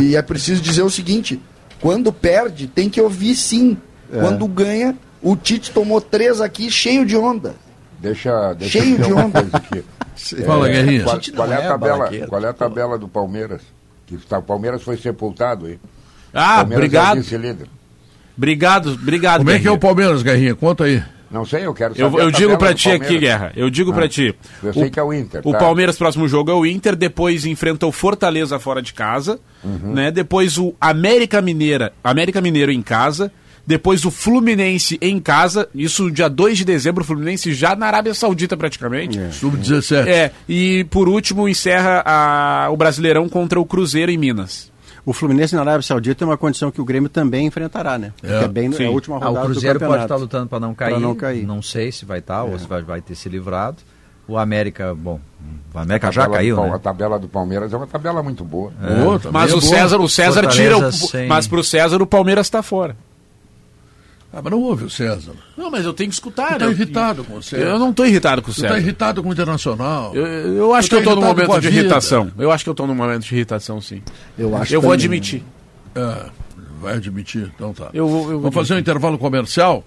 e 0.02 0.16
é 0.18 0.22
preciso 0.22 0.62
dizer 0.62 0.82
o 0.82 0.90
seguinte: 0.90 1.42
quando 1.80 2.12
perde, 2.12 2.68
tem 2.68 2.90
que 2.90 3.00
ouvir 3.00 3.36
sim. 3.36 3.78
É. 4.12 4.20
Quando 4.20 4.46
ganha, 4.48 4.96
o 5.22 5.36
Tite 5.38 5.72
tomou 5.72 6.02
três 6.02 6.42
aqui 6.42 6.70
cheio 6.70 7.06
de 7.06 7.16
onda. 7.16 7.56
Deixa, 8.00 8.54
deixa 8.54 8.80
Cheio 8.80 8.92
eu 8.96 8.98
dizer 8.98 9.08
de 9.08 9.14
uma 9.14 9.26
onda. 9.26 9.46
Fala, 10.46 10.68
Guerrinha. 10.68 11.04
Qual, 11.04 11.20
qual 11.36 11.52
é 11.52 11.56
a 11.56 11.60
é 11.60 11.68
tabela? 11.68 12.12
Qual 12.28 12.44
é 12.44 12.48
a 12.50 12.54
tabela 12.54 12.98
do 12.98 13.08
Palmeiras? 13.08 13.62
Que 14.06 14.16
está, 14.16 14.40
o 14.40 14.44
Palmeiras 14.44 14.82
foi 14.84 14.98
sepultado 14.98 15.66
aí. 15.68 15.80
Ah, 16.34 16.58
Palmeiras 16.58 16.86
obrigado. 16.86 17.18
É. 17.20 17.56
Obrigado, 18.38 18.90
obrigado. 18.94 19.38
Como 19.40 19.50
é 19.52 19.60
que 19.60 19.68
é 19.68 19.72
o 19.72 19.74
Guerrinha. 19.74 19.80
Palmeiras, 19.80 20.24
Guerrinha? 20.24 20.56
Conta 20.56 20.84
aí. 20.86 21.04
Não 21.30 21.46
sei, 21.46 21.66
eu 21.66 21.74
quero 21.74 21.94
Eu, 21.98 22.10
saber. 22.10 22.24
eu 22.24 22.28
a 22.28 22.32
digo 22.32 22.58
do 22.58 22.74
ti 22.74 22.90
aqui. 22.90 23.18
Guerra. 23.20 23.52
Eu 23.56 23.70
digo 23.70 23.94
pra 23.94 24.08
ti. 24.08 24.34
Eu 24.64 24.74
sei 24.74 24.90
que 24.90 25.00
é 25.00 25.04
o 25.04 25.14
Inter, 25.14 25.42
O 25.44 25.52
tá. 25.52 25.58
Palmeiras, 25.58 25.98
próximo 25.98 26.28
jogo 26.28 26.50
é 26.52 26.54
o 26.54 26.66
Inter, 26.66 26.96
depois 26.96 27.46
enfrenta 27.46 27.86
o 27.86 27.92
Fortaleza 27.92 28.58
fora 28.60 28.82
de 28.82 28.94
casa, 28.94 29.40
Uhum. 29.64 29.94
né? 29.94 30.10
Depois 30.10 30.58
o 30.58 30.74
América 30.80 31.42
Mineira, 31.42 31.92
América 32.04 32.40
Mineiro 32.40 32.72
em 32.72 32.82
casa, 32.82 33.32
depois 33.68 34.06
o 34.06 34.10
Fluminense 34.10 34.98
em 35.02 35.20
casa, 35.20 35.68
isso 35.76 36.10
dia 36.10 36.30
2 36.30 36.58
de 36.60 36.64
dezembro, 36.66 37.04
o 37.04 37.06
Fluminense 37.06 37.54
já 37.54 37.76
na 37.76 37.86
Arábia 37.86 38.14
Saudita 38.14 38.56
praticamente. 38.56 39.20
Sub-17. 39.34 40.08
É, 40.08 40.32
e 40.48 40.86
por 40.90 41.10
último 41.10 41.48
encerra 41.50 42.02
a- 42.06 42.70
o 42.72 42.78
Brasileirão 42.78 43.28
contra 43.28 43.60
o 43.60 43.66
Cruzeiro 43.66 44.10
em 44.10 44.18
Minas. 44.18 44.72
O 45.06 45.14
Fluminense 45.14 45.54
na 45.56 45.62
Arábia 45.62 45.82
Saudita 45.84 46.16
tem 46.16 46.28
uma 46.28 46.38
condição 46.38 46.72
que 46.72 46.82
o 46.82 46.86
Grêmio 46.86 47.10
também 47.10 47.46
enfrentará, 47.46 47.98
né? 47.98 48.14
É. 48.24 48.44
É 48.44 48.48
bem 48.48 48.72
Sim. 48.72 48.84
é 48.84 48.88
a 48.88 48.92
última 48.92 49.18
Ah, 49.18 49.26
rodada 49.26 49.46
o 49.46 49.50
Cruzeiro 49.52 49.80
do 49.80 49.86
pode 49.86 50.02
estar 50.04 50.16
lutando 50.16 50.48
para 50.48 50.60
não 50.60 50.74
cair. 50.74 50.92
Pra 50.92 51.00
não 51.00 51.14
cair. 51.16 51.46
Não 51.46 51.62
sei 51.62 51.92
se 51.92 52.06
vai 52.06 52.20
estar 52.20 52.44
ou 52.44 52.58
se 52.58 52.66
vai, 52.68 52.82
vai 52.82 53.02
ter 53.02 53.16
se 53.16 53.28
livrado. 53.30 53.78
O 54.28 54.38
América, 54.38 54.94
bom, 54.94 55.22
o 55.74 55.78
América 55.80 56.10
A 56.10 56.12
já 56.12 56.24
tabela 56.24 56.38
caiu, 56.38 56.56
do 56.58 56.62
né? 56.64 56.72
A 56.74 56.80
tabela 56.80 57.18
do 57.18 57.30
Palmeiras 57.30 57.72
é 57.72 57.78
uma 57.78 57.88
tabela 57.88 58.22
muito 58.22 58.44
boa. 58.44 58.72
Boa, 59.02 59.18
também 59.18 59.32
Mas 59.42 59.52
é 59.52 59.56
o 59.56 59.62
boa. 59.62 59.70
César, 59.74 59.98
o 60.02 60.10
César 60.10 60.48
tira 60.48 60.76
o, 60.78 60.82
Fortaleza 60.82 61.08
sem- 61.08 61.28
mas 61.30 61.48
pro 61.48 61.64
César 61.64 62.02
o 62.02 62.06
Palmeiras 62.08 62.50
tá 62.50 62.62
fora. 62.62 62.98
Ah, 64.32 64.42
mas 64.44 64.52
não 64.52 64.62
ouve 64.62 64.84
o 64.86 64.90
César. 64.90 65.32
Não, 65.58 65.72
mas 65.72 65.86
eu 65.86 65.94
tenho 65.94 66.10
que 66.10 66.16
Tu 66.16 66.20
escutar. 66.20 66.58
tá 66.58 66.66
eu- 66.66 66.72
irritado 66.72 67.24
com 67.24 67.36
o 67.38 67.44
César. 67.44 67.64
Eu 67.64 67.80
não 67.80 67.94
tô 67.94 68.06
irritado 68.06 68.42
com 68.42 68.52
o 68.52 68.54
Tu 68.54 68.62
tá 68.62 68.68
César. 68.68 68.80
irritado 68.80 69.24
com 69.24 69.30
o 69.30 69.32
Internacional. 69.34 70.14
Eu, 70.14 70.26
eu 70.26 70.74
acho 70.74 70.90
Tu 70.90 70.98
que 70.98 71.04
tá 71.04 71.10
eu 71.12 71.16
tô 71.16 71.22
num 71.22 71.28
momento 71.28 71.60
de 71.62 71.68
vida. 71.70 71.80
irritação. 71.82 72.32
Eu 72.38 72.52
acho 72.52 72.64
que 72.64 72.70
eu 72.70 72.76
tô 72.76 72.86
num 72.86 72.94
momento 72.96 73.24
de 73.24 73.34
irritação, 73.34 73.80
sim. 73.82 74.02
Eu 74.38 74.56
acho 74.56 74.74
Eu 74.76 74.82
vou 74.82 74.92
também. 74.92 75.06
admitir. 75.06 75.44
É, 75.96 76.26
vai 76.82 76.96
admitir, 76.96 77.52
então 77.56 77.74
tá. 77.74 77.90
Eu 77.94 78.08
vou- 78.08 78.22
eu 78.24 78.30
vou 78.34 78.40
Vamos 78.42 78.56
fazer 78.56 78.74
um 78.76 78.80
intervalo 78.80 79.18
comercial. 79.18 79.84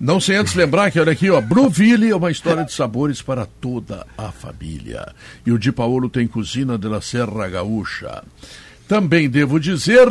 Não 0.00 0.20
sem 0.20 0.36
antes 0.36 0.54
lembrar 0.54 0.92
que, 0.92 1.00
olha 1.00 1.10
aqui, 1.10 1.28
ó, 1.28 1.40
Bruville 1.40 2.10
é 2.10 2.14
uma 2.14 2.30
história 2.30 2.64
de 2.64 2.72
sabores 2.72 3.20
para 3.20 3.46
toda 3.46 4.06
a 4.16 4.30
família. 4.30 5.08
E 5.44 5.50
o 5.50 5.58
Di 5.58 5.72
Paolo 5.72 6.08
tem 6.08 6.28
cozinha 6.28 6.78
de 6.78 6.86
la 6.86 7.00
Serra 7.00 7.48
Gaúcha. 7.48 8.22
Também 8.86 9.28
devo 9.28 9.58
dizer 9.58 10.08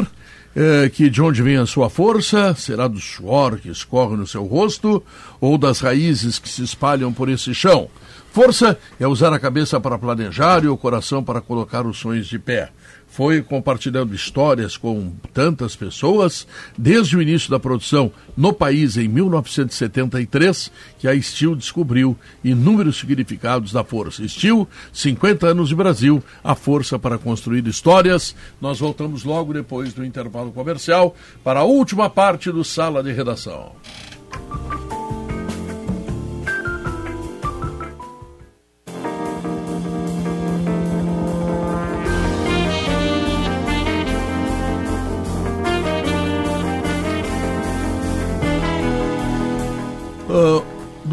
eh, 0.59 0.89
que 0.89 1.07
de 1.07 1.21
onde 1.21 1.43
vem 1.43 1.57
a 1.57 1.67
sua 1.67 1.87
força, 1.87 2.55
será 2.55 2.87
do 2.87 2.99
suor 2.99 3.59
que 3.59 3.69
escorre 3.69 4.17
no 4.17 4.25
seu 4.25 4.43
rosto 4.43 5.03
ou 5.39 5.55
das 5.55 5.79
raízes 5.81 6.39
que 6.39 6.49
se 6.49 6.63
espalham 6.63 7.13
por 7.13 7.29
esse 7.29 7.53
chão. 7.53 7.87
Força 8.31 8.75
é 8.99 9.07
usar 9.07 9.31
a 9.31 9.39
cabeça 9.39 9.79
para 9.79 9.99
planejar 9.99 10.63
e 10.63 10.67
o 10.67 10.75
coração 10.75 11.23
para 11.23 11.41
colocar 11.41 11.85
os 11.85 11.99
sonhos 11.99 12.25
de 12.25 12.39
pé. 12.39 12.71
Foi 13.17 13.41
compartilhando 13.41 14.13
histórias 14.13 14.77
com 14.77 15.11
tantas 15.33 15.75
pessoas 15.75 16.45
desde 16.77 17.17
o 17.17 17.21
início 17.21 17.49
da 17.49 17.59
produção 17.59 18.11
no 18.37 18.53
país 18.53 18.95
em 18.95 19.07
1973 19.07 20.71
que 20.99 21.07
a 21.07 21.19
Steel 21.19 21.55
descobriu 21.55 22.15
inúmeros 22.43 22.99
significados 22.99 23.71
da 23.71 23.83
força. 23.83 24.27
Steel, 24.27 24.67
50 24.93 25.47
anos 25.47 25.69
de 25.69 25.75
Brasil, 25.75 26.23
a 26.43 26.53
força 26.53 26.99
para 26.99 27.17
construir 27.17 27.65
histórias. 27.65 28.35
Nós 28.61 28.79
voltamos 28.79 29.23
logo 29.23 29.51
depois 29.51 29.95
do 29.95 30.05
intervalo 30.05 30.51
comercial 30.51 31.15
para 31.43 31.61
a 31.61 31.63
última 31.63 32.11
parte 32.11 32.51
do 32.51 32.63
Sala 32.63 33.01
de 33.01 33.11
Redação. 33.11 33.71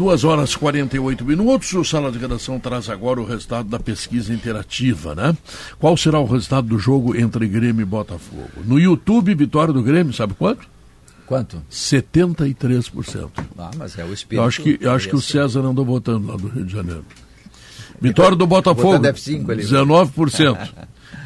Duas 0.05 0.23
horas 0.23 0.51
e 0.51 0.59
48 0.59 1.25
minutos. 1.25 1.73
O 1.73 1.83
Sala 1.83 2.11
de 2.11 2.19
Redação 2.19 2.59
traz 2.59 2.91
agora 2.91 3.19
o 3.19 3.25
resultado 3.25 3.67
da 3.67 3.79
pesquisa 3.79 4.31
interativa, 4.31 5.15
né? 5.15 5.35
Qual 5.79 5.97
será 5.97 6.19
o 6.19 6.25
resultado 6.25 6.67
do 6.67 6.77
jogo 6.77 7.17
entre 7.17 7.47
Grêmio 7.47 7.81
e 7.81 7.85
Botafogo? 7.85 8.51
No 8.63 8.79
YouTube, 8.79 9.33
vitória 9.33 9.73
do 9.73 9.81
Grêmio, 9.81 10.13
sabe 10.13 10.35
quanto? 10.35 10.67
Quanto? 11.25 11.59
73%. 11.71 13.29
Ah, 13.57 13.71
mas 13.75 13.97
é 13.97 14.05
o 14.05 14.13
espírito. 14.13 14.43
Eu 14.43 14.47
acho 14.47 14.61
que, 14.61 14.77
eu 14.79 14.91
acho 14.91 15.09
que 15.09 15.15
o 15.15 15.17
esse. 15.17 15.31
César 15.31 15.61
andou 15.61 15.83
votando 15.83 16.27
lá 16.27 16.37
do 16.37 16.49
Rio 16.49 16.65
de 16.65 16.71
Janeiro. 16.71 17.03
Vitória 17.99 18.37
do 18.37 18.45
Botafogo, 18.45 18.99
Botando 18.99 19.05
F5 19.05 19.49
ali. 19.49 19.63
19%. 19.63 20.69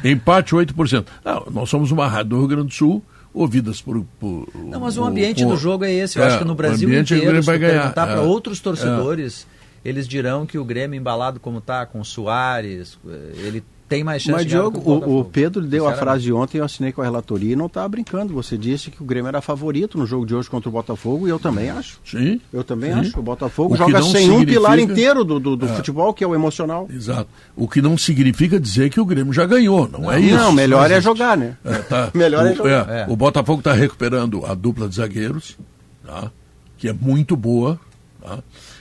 Empate, 0.02 0.54
8%. 0.54 1.04
Não, 1.22 1.46
nós 1.50 1.68
somos 1.68 1.90
uma 1.90 2.08
rádio 2.08 2.30
do 2.30 2.38
Rio 2.38 2.48
Grande 2.48 2.68
do 2.68 2.72
Sul, 2.72 3.04
ouvidas 3.32 3.80
por... 3.80 4.04
por 4.18 4.48
Não, 4.54 4.80
mas 4.80 4.96
o 4.98 5.04
ambiente 5.04 5.42
por- 5.44 5.50
do 5.50 5.56
jogo 5.56 5.84
é 5.84 5.92
esse. 5.92 6.18
Eu 6.18 6.24
É, 6.24 6.26
acho 6.28 6.38
que 6.38 6.44
no 6.44 6.52
o 6.52 6.54
Brasil 6.54 6.88
é 6.88 6.96
o 6.98 7.00
inteiro, 7.00 7.42
vai 7.42 7.58
ganhar, 7.58 7.80
perguntar 7.80 8.08
é. 8.08 8.12
para 8.12 8.22
outros 8.22 8.60
torcedores, 8.60 9.46
eles 9.84 10.06
dirão 10.08 10.44
que 10.46 10.58
o 10.58 10.64
Grêmio 10.64 10.98
embalado 10.98 11.38
como 11.40 11.60
tá, 11.60 11.86
com 11.86 12.02
Soares, 12.04 12.98
eh, 13.08 13.32
ele 13.36 13.64
tem 13.90 14.04
mais 14.04 14.22
chance 14.22 14.32
Mas, 14.38 14.46
de 14.46 14.52
ganhar 14.52 14.70
Diogo, 14.70 14.88
o 14.88 15.18
o. 15.18 15.24
Pedro 15.24 15.60
deu 15.62 15.88
a 15.88 15.94
frase 15.94 16.32
ontem, 16.32 16.58
eu 16.58 16.64
assinei 16.64 16.92
com 16.92 17.00
a 17.02 17.04
relatoria 17.04 17.52
e 17.54 17.56
não 17.56 17.66
estava 17.66 17.88
brincando. 17.88 18.32
Você 18.34 18.56
disse 18.56 18.88
que 18.88 19.02
o 19.02 19.04
Grêmio 19.04 19.26
era 19.28 19.40
favorito 19.40 19.98
no 19.98 20.06
jogo 20.06 20.24
de 20.24 20.32
hoje 20.32 20.48
contra 20.48 20.68
o 20.68 20.72
Botafogo 20.72 21.26
e 21.26 21.30
eu 21.30 21.40
também 21.40 21.68
acho. 21.70 21.98
Sim. 22.04 22.40
Eu 22.52 22.62
também 22.62 22.92
Sim. 22.94 23.00
acho. 23.00 23.18
O 23.18 23.22
Botafogo 23.22 23.74
O 23.74 23.76
joga 23.76 23.98
não 23.98 24.06
sem 24.10 24.30
um 24.30 24.38
significa- 24.38 24.52
pilar 24.52 24.78
inteiro 24.78 25.24
do, 25.24 25.40
do, 25.40 25.56
do 25.56 25.66
futebol, 25.66 26.14
que 26.14 26.22
é 26.22 26.26
o 26.26 26.34
emocional. 26.36 26.88
Exato. 26.88 27.28
O 27.56 27.66
que 27.66 27.82
não 27.82 27.98
significa 27.98 28.60
dizer 28.60 28.90
que 28.90 29.00
o 29.00 29.04
Grêmio 29.04 29.32
já 29.32 29.44
ganhou, 29.44 29.88
não, 29.88 30.10
é 30.10 30.20
isso. 30.20 30.36
Não, 30.36 30.52
melhor 30.52 30.84
é 30.84 30.94
existe. 30.94 31.04
jogar, 31.04 31.36
né? 31.36 31.56
É, 31.64 31.78
tá. 31.78 32.10
Melhor 32.14 32.46
é 32.46 32.52
o, 32.52 32.54
jogar. 32.54 32.88
é, 32.88 33.00
É. 33.00 33.06
o 33.08 33.16
Botafogo 33.16 33.58
está 33.58 33.72
recuperando 33.72 34.46
a 34.46 34.54
dupla 34.54 34.88
de 34.88 34.94
zagueiros, 34.94 35.58
tá? 36.06 36.30
que 36.78 36.88
é 36.88 36.92
muito 36.92 37.36
boa. 37.36 37.76
Tá? 38.22 38.38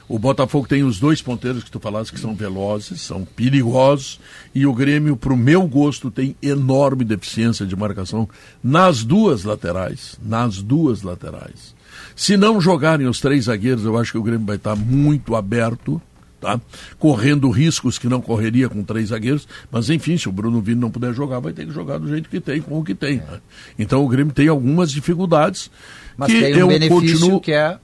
O 0.10 0.18
Botafogo 0.18 0.68
tem 0.68 0.84
os 0.84 0.99
dois 0.99 1.22
ponteiros 1.22 1.64
que 1.64 1.69
tu 1.69 1.80
falaste 1.80 2.11
que 2.11 2.19
são 2.19 2.34
velozes, 2.34 2.99
são 2.99 3.23
perigosos, 3.23 4.19
e 4.56 4.65
o 4.65 4.73
Grêmio, 4.73 5.15
para 5.15 5.31
o 5.31 5.38
meu 5.38 5.68
gosto, 5.68 6.10
tem 6.10 6.36
enorme 6.41 7.06
deficiência 7.06 7.64
de 7.64 7.76
marcação 7.76 8.27
nas 8.64 9.03
duas 9.03 9.44
laterais. 9.44 10.18
Nas 10.26 10.64
duas 10.64 11.03
laterais. 11.03 11.76
Se 12.15 12.36
não 12.36 12.60
jogarem 12.60 13.06
os 13.06 13.19
três 13.19 13.45
zagueiros, 13.45 13.86
eu 13.86 13.95
acho 13.98 14.14
que 14.14 14.18
o 14.18 14.23
Grêmio 14.23 14.48
vai 14.48 14.56
estar 14.56 14.76
muito 14.76 15.36
aberto, 15.36 16.02
tá? 16.41 16.60
correndo 16.98 17.48
riscos 17.52 17.99
que 17.99 18.07
não 18.07 18.19
correria 18.19 18.68
com 18.68 18.84
três 18.84 19.10
zagueiros, 19.10 19.48
mas 19.72 19.91
enfim, 19.91 20.18
se 20.18 20.27
o 20.27 20.31
Bruno 20.31 20.60
Vini 20.60 20.81
não 20.81 20.90
puder 20.90 21.14
jogar, 21.14 21.40
vai 21.40 21.53
ter 21.53 21.68
que 21.68 21.72
jogar 21.72 21.99
do 21.99 22.07
jeito 22.07 22.30
que 22.30 22.40
tem, 22.40 22.61
com 22.61 22.80
o 22.80 22.84
que 22.84 22.95
tem. 22.95 23.18
né? 23.18 23.40
Então 23.77 24.03
o 24.03 24.07
Grêmio 24.07 24.34
tem 24.34 24.48
algumas 24.48 24.91
dificuldades 24.91 25.69
Mas 26.18 26.31
que 26.31 26.41
tem 26.41 26.56
um 26.56 26.57
eu 26.57 26.68
benefício 26.68 27.19
continuo... 27.19 27.41
que 27.41 27.52
é 27.52 27.77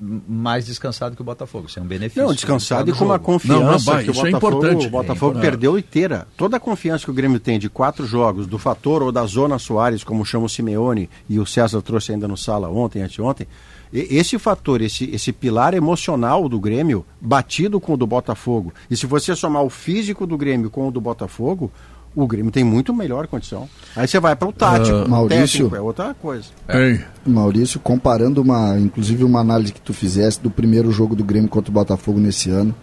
mais 0.00 0.66
descansado 0.66 1.16
que 1.16 1.22
o 1.22 1.24
Botafogo. 1.24 1.66
Isso 1.68 1.78
é 1.78 1.82
um 1.82 1.86
benefício. 1.86 2.22
Não, 2.22 2.34
descansado 2.34 2.90
e 2.90 2.92
com 2.92 3.04
uma 3.04 3.18
confiança 3.18 3.60
Não, 3.64 3.72
não, 3.72 3.78
vai, 3.78 4.04
que 4.04 4.10
o 4.10 4.12
é 4.12 4.14
Botafogo, 4.30 4.36
importante. 4.36 4.86
o 4.86 4.90
Botafogo 4.90 5.38
É. 5.38 5.40
perdeu 5.40 5.78
inteira. 5.78 6.26
Toda 6.36 6.58
a 6.58 6.60
confiança 6.60 7.04
que 7.04 7.10
o 7.10 7.14
Grêmio 7.14 7.40
tem 7.40 7.58
de 7.58 7.68
quatro 7.70 8.06
jogos, 8.06 8.46
do 8.46 8.58
fator 8.58 9.02
ou 9.02 9.10
da 9.10 9.24
zona 9.24 9.58
Soares, 9.58 10.04
como 10.04 10.24
chama 10.24 10.44
o 10.46 10.48
Simeone, 10.48 11.08
e 11.28 11.38
o 11.38 11.46
César 11.46 11.80
trouxe 11.80 12.12
ainda 12.12 12.28
no 12.28 12.36
sala 12.36 12.68
ontem, 12.68 13.02
anteontem, 13.02 13.46
esse 13.92 14.38
fator, 14.38 14.82
esse, 14.82 15.08
esse 15.10 15.32
pilar 15.32 15.72
emocional 15.72 16.48
do 16.48 16.58
Grêmio, 16.60 17.06
batido 17.20 17.80
com 17.80 17.94
o 17.94 17.96
do 17.96 18.06
Botafogo, 18.06 18.74
e 18.90 18.96
se 18.96 19.06
você 19.06 19.34
somar 19.34 19.62
o 19.62 19.70
físico 19.70 20.26
do 20.26 20.36
Grêmio 20.36 20.68
com 20.68 20.88
o 20.88 20.90
do 20.90 21.00
Botafogo, 21.00 21.70
o 22.16 22.26
Grêmio 22.26 22.50
tem 22.50 22.64
muito 22.64 22.94
melhor 22.94 23.26
condição. 23.26 23.68
Aí 23.94 24.08
você 24.08 24.18
vai 24.18 24.34
para 24.34 24.48
o 24.48 24.52
tático, 24.52 24.96
o 24.96 25.08
Maurício. 25.08 25.64
técnico, 25.64 25.76
é 25.76 25.80
outra 25.80 26.14
coisa. 26.14 26.46
Tem. 26.66 27.04
Maurício, 27.26 27.78
comparando 27.78 28.40
uma, 28.40 28.78
inclusive 28.78 29.22
uma 29.22 29.40
análise 29.40 29.70
que 29.72 29.80
tu 29.80 29.92
fizesse 29.92 30.40
do 30.40 30.50
primeiro 30.50 30.90
jogo 30.90 31.14
do 31.14 31.22
Grêmio 31.22 31.50
contra 31.50 31.70
o 31.70 31.74
Botafogo 31.74 32.18
nesse 32.18 32.48
ano, 32.48 32.74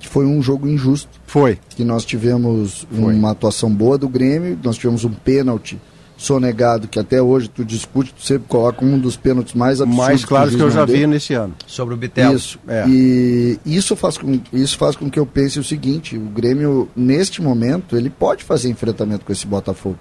que 0.00 0.08
foi 0.08 0.24
um 0.24 0.40
jogo 0.40 0.66
injusto, 0.66 1.10
Foi. 1.26 1.58
que 1.68 1.84
nós 1.84 2.04
tivemos 2.04 2.86
Foi. 2.90 3.14
uma 3.14 3.32
atuação 3.32 3.70
boa 3.70 3.98
do 3.98 4.08
Grêmio, 4.08 4.58
nós 4.64 4.76
tivemos 4.76 5.04
um 5.04 5.10
pênalti 5.10 5.78
sonegado 6.18 6.88
que 6.88 6.98
até 6.98 7.22
hoje 7.22 7.48
tu 7.48 7.64
discute, 7.64 8.12
tu 8.12 8.22
sempre 8.22 8.48
coloca 8.48 8.84
um 8.84 8.98
dos 8.98 9.16
pênaltis 9.16 9.54
mais 9.54 9.80
absurdos. 9.80 10.06
Mais 10.06 10.24
claro 10.24 10.48
o 10.48 10.50
que 10.52 10.58
juiz 10.58 10.74
eu 10.74 10.80
já 10.80 10.84
vi 10.84 11.06
nesse 11.06 11.32
ano. 11.32 11.54
Sobre 11.66 11.94
o 11.94 11.96
Bitel. 11.96 12.34
Isso. 12.34 12.58
É. 12.68 12.84
E 12.88 13.58
isso 13.64 13.94
faz, 13.96 14.18
com, 14.18 14.38
isso 14.52 14.76
faz 14.76 14.96
com 14.96 15.08
que 15.08 15.18
eu 15.18 15.24
pense 15.24 15.58
o 15.58 15.64
seguinte: 15.64 16.16
o 16.16 16.20
Grêmio, 16.28 16.88
neste 16.94 17.40
momento, 17.40 17.96
ele 17.96 18.10
pode 18.10 18.42
fazer 18.44 18.68
enfrentamento 18.68 19.24
com 19.24 19.32
esse 19.32 19.46
Botafogo. 19.46 19.96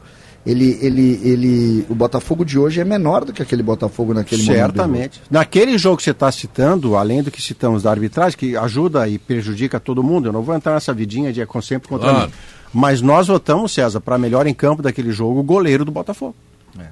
ele, 0.45 0.79
ele, 0.81 1.19
ele, 1.23 1.85
o 1.89 1.93
Botafogo 1.95 2.43
de 2.45 2.57
hoje 2.57 2.79
é 2.81 2.85
menor 2.85 3.23
do 3.25 3.31
que 3.33 3.41
aquele 3.41 3.61
Botafogo 3.61 4.13
naquele 4.13 4.41
momento. 4.43 4.57
Certamente. 4.57 5.21
Naquele 5.29 5.77
jogo 5.77 5.97
que 5.97 6.03
você 6.03 6.11
está 6.11 6.31
citando, 6.31 6.95
além 6.95 7.21
do 7.21 7.29
que 7.29 7.41
citamos 7.41 7.83
da 7.83 7.91
arbitragem, 7.91 8.37
que 8.37 8.55
ajuda 8.57 9.07
e 9.07 9.19
prejudica 9.19 9.79
todo 9.79 10.01
mundo, 10.01 10.29
eu 10.29 10.33
não 10.33 10.41
vou 10.41 10.55
entrar 10.55 10.73
nessa 10.73 10.93
vidinha 10.93 11.31
de 11.31 11.41
é 11.41 11.45
com- 11.45 11.61
sempre 11.61 11.87
contra 11.89 12.09
Claro. 12.09 12.27
mim. 12.27 12.33
Mas 12.73 13.01
nós 13.01 13.27
votamos, 13.27 13.71
César, 13.71 13.99
para 13.99 14.17
melhor 14.17 14.47
em 14.47 14.53
campo 14.53 14.81
daquele 14.81 15.11
jogo, 15.11 15.39
o 15.39 15.43
goleiro 15.43 15.85
do 15.85 15.91
Botafogo. 15.91 16.35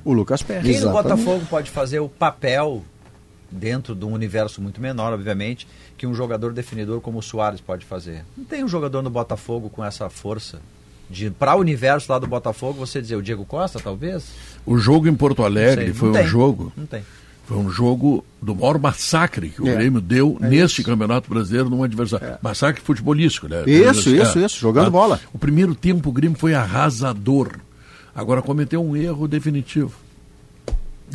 O 0.04 0.14
Lucas 0.14 0.42
Pérez. 0.42 0.64
Quem 0.64 0.74
no 0.74 0.90
Exatamente. 0.90 1.04
Botafogo 1.04 1.46
pode 1.48 1.70
fazer 1.70 2.00
o 2.00 2.10
papel 2.10 2.84
dentro 3.52 3.94
de 3.94 4.04
um 4.04 4.14
universo 4.14 4.62
muito 4.62 4.82
menor, 4.82 5.14
obviamente, 5.14 5.68
que 5.98 6.08
um 6.08 6.14
jogador 6.14 6.54
definidor 6.54 7.02
como 7.02 7.20
o 7.20 7.22
Soares 7.22 7.62
pode 7.62 7.86
fazer? 7.86 8.26
Não 8.36 8.46
tem 8.46 8.64
um 8.64 8.68
jogador 8.68 9.02
no 9.02 9.10
Botafogo 9.10 9.70
com 9.70 9.84
essa 9.84 10.10
força 10.10 10.60
de 11.10 11.30
para 11.30 11.56
o 11.56 11.60
universo 11.60 12.12
lá 12.12 12.18
do 12.18 12.26
Botafogo 12.26 12.74
você 12.74 13.00
dizer 13.00 13.16
o 13.16 13.22
Diego 13.22 13.46
Costa, 13.46 13.80
talvez? 13.80 14.32
O 14.66 14.78
jogo 14.78 15.08
em 15.08 15.14
Porto 15.14 15.44
Alegre 15.44 15.86
sei, 15.86 15.94
foi 15.94 16.10
não 16.10 16.16
um 16.16 16.18
tem, 16.18 16.28
jogo. 16.28 16.74
Não 16.76 16.86
tem. 16.86 17.04
Foi 17.46 17.58
um 17.58 17.70
jogo 17.70 18.26
do 18.42 18.56
maior 18.56 18.80
massacre 18.80 19.50
que 19.50 19.62
o 19.62 19.68
É. 19.68 19.76
Grêmio 19.76 20.02
deu 20.02 20.38
É 20.42 20.48
neste 20.48 20.82
isso. 20.82 20.90
campeonato 20.90 21.30
brasileiro 21.30 21.70
num 21.70 21.84
adversário. 21.84 22.38
Massacre 22.42 22.82
futebolístico, 22.82 23.48
né? 23.48 23.64
Isso, 23.68 24.10
É. 24.10 24.14
isso, 24.24 24.40
isso, 24.40 24.60
jogando 24.60 24.86
Tá? 24.86 24.90
bola. 24.90 25.20
O 25.32 25.38
primeiro 25.38 25.76
tempo 25.76 26.10
o 26.10 26.12
Grêmio 26.12 26.38
foi 26.38 26.54
arrasador. 26.56 27.50
Agora 28.16 28.42
cometeu 28.42 28.84
um 28.84 28.96
erro 28.98 29.28
definitivo. 29.28 29.92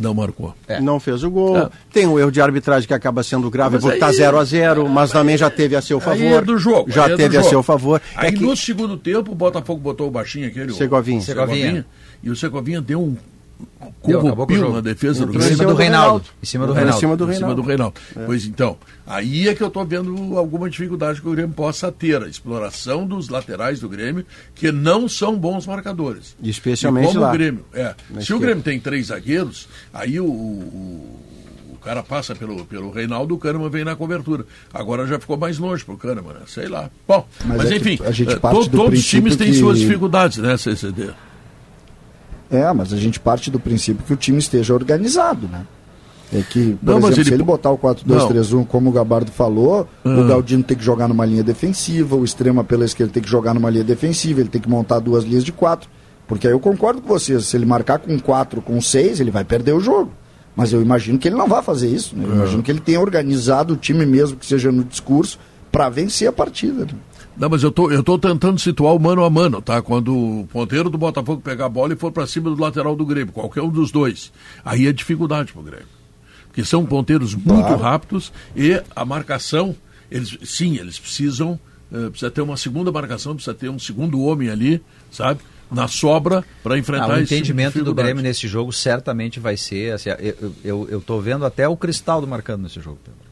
Não 0.00 0.14
marcou. 0.14 0.54
Não 0.80 1.00
fez 1.00 1.24
o 1.24 1.30
gol. 1.30 1.58
É. 1.58 1.68
Tem 1.92 2.06
um 2.06 2.16
erro 2.16 2.30
de 2.30 2.40
arbitragem 2.40 2.86
que 2.86 2.94
acaba 2.94 3.24
sendo 3.24 3.50
grave 3.50 3.74
Mas 3.74 3.82
porque 3.82 3.96
está 3.96 4.06
aí- 4.06 4.14
0 4.14 4.38
a 4.38 4.44
0 4.44 4.88
mas 4.88 5.10
também 5.10 5.36
já 5.36 5.50
teve 5.50 5.74
a 5.74 5.82
seu 5.82 5.98
Aí 5.98 6.04
favor. 6.04 6.22
é 6.24 6.40
do 6.42 6.56
jogo. 6.56 6.90
Já 6.92 7.06
aí 7.06 7.10
é 7.12 7.14
do 7.14 7.16
teve 7.16 7.36
a 7.36 7.40
jogo. 7.40 7.50
seu 7.50 7.62
favor. 7.62 8.00
Aí 8.14 8.28
É 8.28 8.32
que- 8.32 8.40
no 8.44 8.56
segundo 8.56 8.96
tempo 8.96 9.32
o 9.32 9.34
Botafogo 9.34 9.80
botou 9.80 10.06
o 10.06 10.10
baixinho 10.10 10.46
aquele. 10.46 10.70
o 10.70 10.74
Segovinha. 10.76 11.20
Segovinha. 11.20 11.84
E 12.22 12.30
o 12.30 12.36
Segovinha 12.36 12.80
deu 12.80 13.02
um 13.02 13.16
Jogo. 14.06 14.72
na 14.72 14.80
defesa 14.80 15.26
do 15.26 15.32
Entrou 15.32 15.34
Em 15.34 15.38
Grêmio. 15.38 15.56
cima 15.58 15.70
do 15.72 15.76
Reinaldo. 15.76 16.24
Em 16.42 16.46
cima 16.46 16.66
do 16.66 16.72
Entrou 16.72 16.76
em 16.76 16.84
Reinaldo. 16.90 17.00
cima 17.00 17.16
do 17.16 17.24
em 17.24 17.26
cima 17.26 17.36
Reinaldo. 17.48 17.62
do 17.62 17.68
Reinaldo. 17.68 18.00
Pois 18.26 18.44
então, 18.46 18.76
aí 19.06 19.48
é 19.48 19.54
que 19.54 19.62
eu 19.62 19.66
estou 19.68 19.84
vendo 19.84 20.38
alguma 20.38 20.68
dificuldade 20.70 21.20
que 21.20 21.28
o 21.28 21.32
Grêmio 21.32 21.54
possa 21.54 21.90
ter. 21.92 22.22
A 22.22 22.26
exploração 22.28 23.06
dos 23.06 23.28
laterais 23.28 23.80
do 23.80 23.88
Grêmio, 23.88 24.24
que 24.54 24.72
não 24.72 25.08
são 25.08 25.36
bons 25.38 25.66
marcadores. 25.66 26.34
Especialmente 26.42 27.04
E 27.04 27.08
como 27.08 27.20
lá. 27.20 27.28
o 27.28 27.32
Grêmio. 27.32 27.64
É, 27.74 27.94
Na 28.10 28.20
se 28.20 28.32
o. 28.32 28.38
Grêmio 28.38 28.62
tem 28.62 28.80
três 28.80 29.06
zagueiros, 29.08 29.68
aí 29.92 30.18
o, 30.18 30.24
o, 30.24 31.20
o 31.74 31.78
cara 31.82 32.02
passa 32.02 32.34
pelo, 32.34 32.64
pelo 32.64 32.90
Reinaldo, 32.90 33.34
o 33.34 33.38
Kahneman 33.38 33.68
vem 33.70 33.84
na 33.84 33.94
cobertura. 33.96 34.44
Agora 34.72 35.06
já 35.06 35.18
ficou 35.18 35.36
mais 35.36 35.58
longe 35.58 35.84
pro 35.84 35.96
Kahneman, 35.96 36.34
né? 36.34 36.40
sei 36.46 36.68
lá. 36.68 36.90
Bom, 37.06 37.26
mas, 37.44 37.58
Mas 37.58 37.66
é 37.70 37.78
que 37.78 37.92
enfim, 37.92 38.04
a 38.04 38.10
gente 38.10 38.36
parte 38.38 38.54
to- 38.64 38.68
do 38.70 38.76
todos 38.76 38.98
os 38.98 39.06
times 39.06 39.34
princípio 39.36 39.38
têm 39.38 39.52
que- 39.52 39.58
suas 39.58 39.78
dificuldades, 39.78 40.38
né, 40.38 40.56
CCD? 40.56 41.10
É, 42.50 42.72
mas 42.72 42.92
a 42.92 42.96
gente 42.96 43.20
parte 43.20 43.50
do 43.50 43.60
princípio 43.60 44.04
que 44.04 44.12
o 44.12 44.16
time 44.16 44.38
esteja 44.38 44.74
organizado, 44.74 45.46
né? 45.46 45.64
É 46.32 46.42
que, 46.42 46.74
por 46.74 46.86
Não, 46.92 46.98
exemplo, 46.98 47.14
ele 47.16 47.24
se 47.24 47.34
ele 47.34 47.42
botar 47.42 47.70
o 47.70 47.78
4-2-3-1, 47.78 48.64
como 48.66 48.90
o 48.90 48.92
Gabardo 48.92 49.32
falou, 49.32 49.88
o 50.04 50.24
Galdino 50.28 50.62
tem 50.62 50.76
que 50.76 50.84
jogar 50.84 51.08
numa 51.08 51.26
linha 51.26 51.42
defensiva, 51.42 52.14
o 52.14 52.24
extrema 52.24 52.62
pela 52.62 52.84
esquerda 52.84 53.12
tem 53.12 53.22
que 53.22 53.28
jogar 53.28 53.52
numa 53.52 53.68
linha 53.68 53.82
defensiva, 53.82 54.40
ele 54.40 54.48
tem 54.48 54.60
que 54.60 54.68
montar 54.68 55.00
duas 55.00 55.24
linhas 55.24 55.44
de 55.44 55.50
quatro. 55.50 55.88
Porque 56.28 56.46
aí 56.46 56.52
eu 56.52 56.60
concordo 56.60 57.00
com 57.02 57.08
vocês, 57.08 57.46
se 57.46 57.56
ele 57.56 57.66
marcar 57.66 57.98
com 57.98 58.16
4, 58.16 58.62
com 58.62 58.80
6, 58.80 59.18
ele 59.18 59.32
vai 59.32 59.42
perder 59.42 59.72
o 59.72 59.80
jogo. 59.80 60.12
Mas 60.54 60.72
eu 60.72 60.80
imagino 60.80 61.18
que 61.18 61.26
ele 61.26 61.36
não 61.36 61.48
vai 61.48 61.62
fazer 61.62 61.88
isso. 61.88 62.16
Né? 62.16 62.24
Eu 62.24 62.34
imagino 62.34 62.62
que 62.62 62.70
ele 62.70 62.80
tenha 62.80 63.00
organizado 63.00 63.74
o 63.74 63.76
time 63.76 64.06
mesmo 64.06 64.36
que 64.36 64.46
seja 64.46 64.70
no 64.70 64.84
discurso 64.84 65.38
para 65.72 65.88
vencer 65.88 66.28
a 66.28 66.32
partida. 66.32 66.84
né? 66.84 66.92
Não, 67.40 67.48
mas 67.48 67.62
eu 67.62 67.72
tô, 67.72 67.90
eu 67.90 68.02
tô 68.02 68.18
tentando 68.18 68.60
situar 68.60 68.94
o 68.94 68.98
mano 68.98 69.24
a 69.24 69.30
mano, 69.30 69.62
tá? 69.62 69.80
Quando 69.80 70.14
o 70.14 70.46
ponteiro 70.52 70.90
do 70.90 70.98
Botafogo 70.98 71.40
pegar 71.40 71.64
a 71.64 71.68
bola 71.70 71.94
e 71.94 71.96
for 71.96 72.12
para 72.12 72.26
cima 72.26 72.50
do 72.50 72.60
lateral 72.60 72.94
do 72.94 73.06
Grêmio, 73.06 73.32
qualquer 73.32 73.62
um 73.62 73.70
dos 73.70 73.90
dois. 73.90 74.30
Aí 74.62 74.86
é 74.86 74.92
dificuldade 74.92 75.50
pro 75.50 75.62
Grêmio. 75.62 75.86
Porque 76.48 76.62
são 76.62 76.84
ponteiros 76.84 77.34
muito 77.34 77.74
rápidos 77.76 78.30
e 78.54 78.78
a 78.94 79.04
marcação, 79.06 79.74
eles 80.10 80.36
sim, 80.44 80.76
eles 80.76 80.98
precisam, 80.98 81.58
eh, 81.90 82.10
precisa 82.10 82.30
ter 82.30 82.42
uma 82.42 82.58
segunda 82.58 82.92
marcação, 82.92 83.34
precisa 83.34 83.54
ter 83.54 83.70
um 83.70 83.78
segundo 83.78 84.20
homem 84.20 84.50
ali, 84.50 84.82
sabe? 85.10 85.40
Na 85.70 85.88
sobra 85.88 86.44
para 86.62 86.76
enfrentar 86.76 87.04
Ah, 87.04 87.08
o 87.08 87.22
tipo 87.22 87.22
entendimento 87.22 87.82
do. 87.82 87.94
Grêmio 87.94 88.22
nesse 88.22 88.46
jogo 88.48 88.70
certamente 88.70 89.40
vai 89.40 89.56
ser. 89.56 89.94
Assim, 89.94 90.10
eu, 90.62 91.02
tô 91.06 91.18
vendo 91.20 91.46
até 91.46 91.66
o 91.66 91.74
Cristaldo 91.74 92.26
marcando 92.26 92.64
nesse 92.64 92.80
jogo, 92.80 92.98
Pedro. 93.02 93.29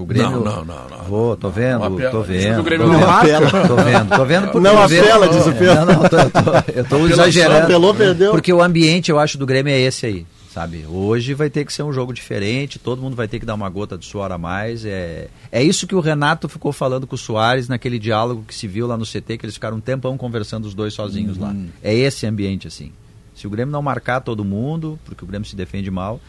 O 0.00 0.06
Grêmio. 0.06 0.30
Não, 0.30 0.40
não, 0.44 0.64
não, 0.64 0.88
não. 0.88 1.04
Vou, 1.04 1.36
tô 1.36 1.50
vendo, 1.50 1.80
Não 1.80 2.10
tô 2.10 2.22
vendo. 2.22 2.60
o 2.60 2.62
Grêmio 2.62 2.88
não 2.88 3.10
apela. 3.10 3.50
Tô 3.50 3.76
vendo, 3.76 4.16
tô 4.16 4.24
vendo. 4.24 4.48
porque 4.48 4.60
Não 4.68 4.82
apela, 4.82 5.28
diz 5.28 5.46
o 5.46 5.52
Pedro. 5.52 5.74
Não, 5.74 5.86
não, 5.86 6.08
tô, 6.08 6.16
eu 6.16 6.30
tô, 6.30 6.72
eu 6.72 6.84
tô 6.84 7.06
exagerando. 7.08 7.64
apelou, 7.64 7.94
perdeu. 7.94 8.30
Porque 8.30 8.52
o 8.52 8.62
ambiente, 8.62 9.10
eu 9.10 9.18
acho, 9.18 9.36
do 9.36 9.44
Grêmio 9.46 9.70
é 9.72 9.78
esse 9.78 10.06
aí. 10.06 10.26
Sabe? 10.52 10.84
Hoje 10.88 11.32
vai 11.32 11.48
ter 11.48 11.64
que 11.64 11.72
ser 11.72 11.84
um 11.84 11.92
jogo 11.92 12.12
diferente, 12.12 12.76
todo 12.78 13.00
mundo 13.00 13.14
vai 13.14 13.28
ter 13.28 13.38
que 13.38 13.46
dar 13.46 13.54
uma 13.54 13.68
gota 13.68 13.96
de 13.96 14.04
suor 14.04 14.32
a 14.32 14.38
mais. 14.38 14.84
É, 14.84 15.28
é 15.52 15.62
isso 15.62 15.86
que 15.86 15.94
o 15.94 16.00
Renato 16.00 16.48
ficou 16.48 16.72
falando 16.72 17.06
com 17.06 17.14
o 17.14 17.18
Soares 17.18 17.68
naquele 17.68 18.00
diálogo 18.00 18.44
que 18.48 18.54
se 18.54 18.66
viu 18.66 18.86
lá 18.88 18.96
no 18.96 19.04
CT, 19.06 19.38
que 19.38 19.44
eles 19.46 19.54
ficaram 19.54 19.76
um 19.76 19.80
tempão 19.80 20.16
conversando 20.18 20.64
os 20.64 20.74
dois 20.74 20.92
sozinhos 20.92 21.38
lá. 21.38 21.54
É 21.82 21.94
esse 21.94 22.26
ambiente, 22.26 22.66
assim. 22.66 22.90
Se 23.32 23.46
o 23.46 23.50
Grêmio 23.50 23.70
não 23.70 23.80
marcar 23.80 24.20
todo 24.22 24.44
mundo, 24.44 24.98
porque 25.04 25.22
o 25.22 25.26
Grêmio 25.26 25.46
se 25.48 25.54
defende 25.54 25.88
mal. 25.88 26.20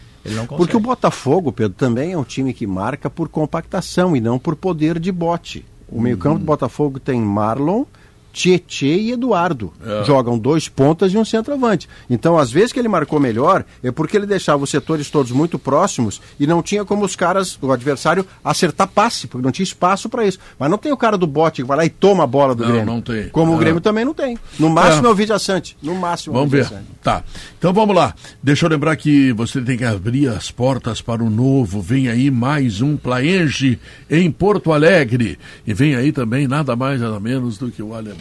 Porque 0.58 0.78
o 0.78 0.80
Botafogo, 0.80 1.52
Pedro, 1.52 1.76
também 1.78 2.12
é 2.12 2.18
um 2.18 2.24
time 2.24 2.54
que 2.54 2.68
marca 2.68 3.10
por 3.10 3.28
compactação 3.30 4.16
e 4.16 4.22
não 4.22 4.38
por 4.38 4.56
poder 4.56 5.00
de 5.00 5.12
bote. 5.12 5.66
O 5.90 6.00
meio-campo 6.00 6.40
do 6.40 6.46
Botafogo 6.46 7.00
tem 7.00 7.20
Marlon, 7.20 7.84
Tietê 8.32 8.96
e 8.98 9.12
Eduardo. 9.12 9.74
É. 9.86 10.04
Jogam 10.06 10.38
dois 10.38 10.68
pontas 10.70 11.14
e 11.14 11.18
um 11.18 11.26
centroavante. 11.26 11.88
Então, 12.10 12.38
às 12.38 12.52
vezes 12.52 12.72
que 12.72 12.80
ele 12.80 12.88
marcou 12.88 13.20
melhor, 13.20 13.66
é 13.84 13.92
porque 13.92 14.16
ele 14.18 14.26
deixava 14.26 14.64
os 14.64 14.70
setores 14.70 15.10
todos 15.10 15.32
muito 15.32 15.60
próximos 15.60 16.22
e 16.40 16.48
não 16.48 16.62
tinha 16.64 16.86
como 16.86 17.04
os 17.06 17.16
caras, 17.16 17.58
o 17.62 17.72
adversário, 17.72 18.26
acertar 18.44 18.88
passe, 18.88 19.28
porque 19.28 19.44
não 19.44 19.52
tinha 19.52 19.64
espaço 19.64 20.10
para 20.10 20.26
isso. 20.26 20.40
Mas 20.58 20.70
não 20.70 20.78
tem 20.78 20.92
o 20.92 20.98
cara 20.98 21.18
do 21.18 21.28
bote 21.28 21.62
que 21.62 21.68
vai 21.68 21.78
lá 21.78 21.86
e 21.86 21.90
toma 21.90 22.24
a 22.24 22.28
bola 22.28 22.56
do 22.56 22.64
Não, 22.64 22.70
Grêmio. 22.72 22.86
não 22.86 23.02
tem. 23.02 23.30
Como 23.30 23.52
o 23.54 23.56
É. 23.56 23.60
Grêmio 23.60 23.82
também 23.82 24.06
não 24.06 24.14
tem. 24.14 24.38
No 24.60 24.70
máximo 24.70 25.06
É. 25.08 25.10
é, 25.10 25.12
o 25.12 25.16
Vidia 25.16 25.40
Sante. 25.40 25.78
No 25.82 25.96
máximo 25.96 26.34
Vamos 26.34 26.54
é 26.54 26.56
o 26.56 26.60
ver. 26.60 26.66
Sante. 26.70 26.86
Tá. 27.04 27.24
Então 27.58 27.74
vamos 27.74 27.96
lá. 27.96 28.14
Deixa 28.42 28.66
eu 28.66 28.70
lembrar 28.70 28.96
que 28.96 29.32
você 29.34 29.60
tem 29.62 29.78
que 29.78 29.84
abrir 29.86 30.28
as 30.28 30.52
portas 30.52 31.02
para 31.02 31.24
o 31.24 31.30
novo. 31.30 31.82
Vem 31.82 32.08
aí 32.10 32.30
mais 32.32 32.82
um 32.82 32.96
Plaenge 32.98 33.80
em 34.10 34.32
Porto 34.32 34.72
Alegre. 34.72 35.38
E 35.66 35.74
vem 35.74 35.96
aí 35.96 36.12
também 36.12 36.48
nada 36.48 36.76
mais 36.76 37.02
nada 37.02 37.20
menos 37.20 37.58
do 37.58 37.72
que 37.72 37.82
o 37.82 37.94
alemão. 37.94 38.21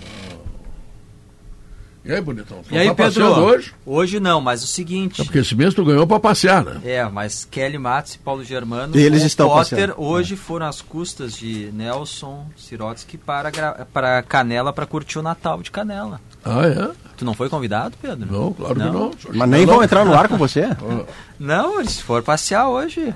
E 2.03 2.11
aí, 2.13 2.21
bonitão? 2.21 2.63
Tu 2.67 2.75
E 2.75 2.79
aí, 2.79 2.89
tá 2.89 2.95
Pedro? 2.95 3.13
passeando 3.13 3.45
hoje? 3.45 3.75
Hoje 3.85 4.21
não, 4.21 4.41
mas 4.41 4.65
o 4.65 4.67
seguinte. 4.67 5.21
É 5.21 5.25
porque 5.25 5.39
esse 5.39 5.55
mês 5.55 5.75
tu 5.75 5.85
ganhou 5.85 6.07
para 6.07 6.19
passear, 6.19 6.65
né? 6.65 6.81
É, 6.83 7.05
mas 7.05 7.45
Kelly 7.45 7.77
Matos 7.77 8.15
e 8.15 8.19
Paulo 8.19 8.43
Germano 8.43 8.97
Eles 8.97 9.23
o 9.23 9.27
estão 9.27 9.49
Potter 9.49 9.89
passeando. 9.89 9.95
hoje 10.03 10.35
foram 10.35 10.65
às 10.67 10.81
custas 10.81 11.35
de 11.37 11.71
Nelson 11.75 12.47
Sirotsky 12.57 13.19
para, 13.19 13.51
para 13.93 14.23
Canela 14.23 14.73
para 14.73 14.87
curtir 14.87 15.19
o 15.19 15.23
Natal 15.23 15.63
de 15.63 15.71
Canela. 15.71 16.23
Ah, 16.43 16.67
é? 16.67 16.91
Tu 17.19 17.25
não 17.25 17.35
foi 17.35 17.51
convidado, 17.51 17.95
Pedro? 18.01 18.33
Não, 18.33 18.53
claro 18.55 18.75
que 18.77 18.81
não. 18.81 19.11
Mas 19.35 19.51
nem 19.51 19.67
vão 19.67 19.83
entrar 19.83 20.03
no 20.07 20.15
ar 20.15 20.27
com 20.27 20.39
você? 20.39 20.71
Não, 21.39 21.81
eles 21.81 22.01
foram 22.01 22.23
passear 22.23 22.69
hoje. 22.69 23.15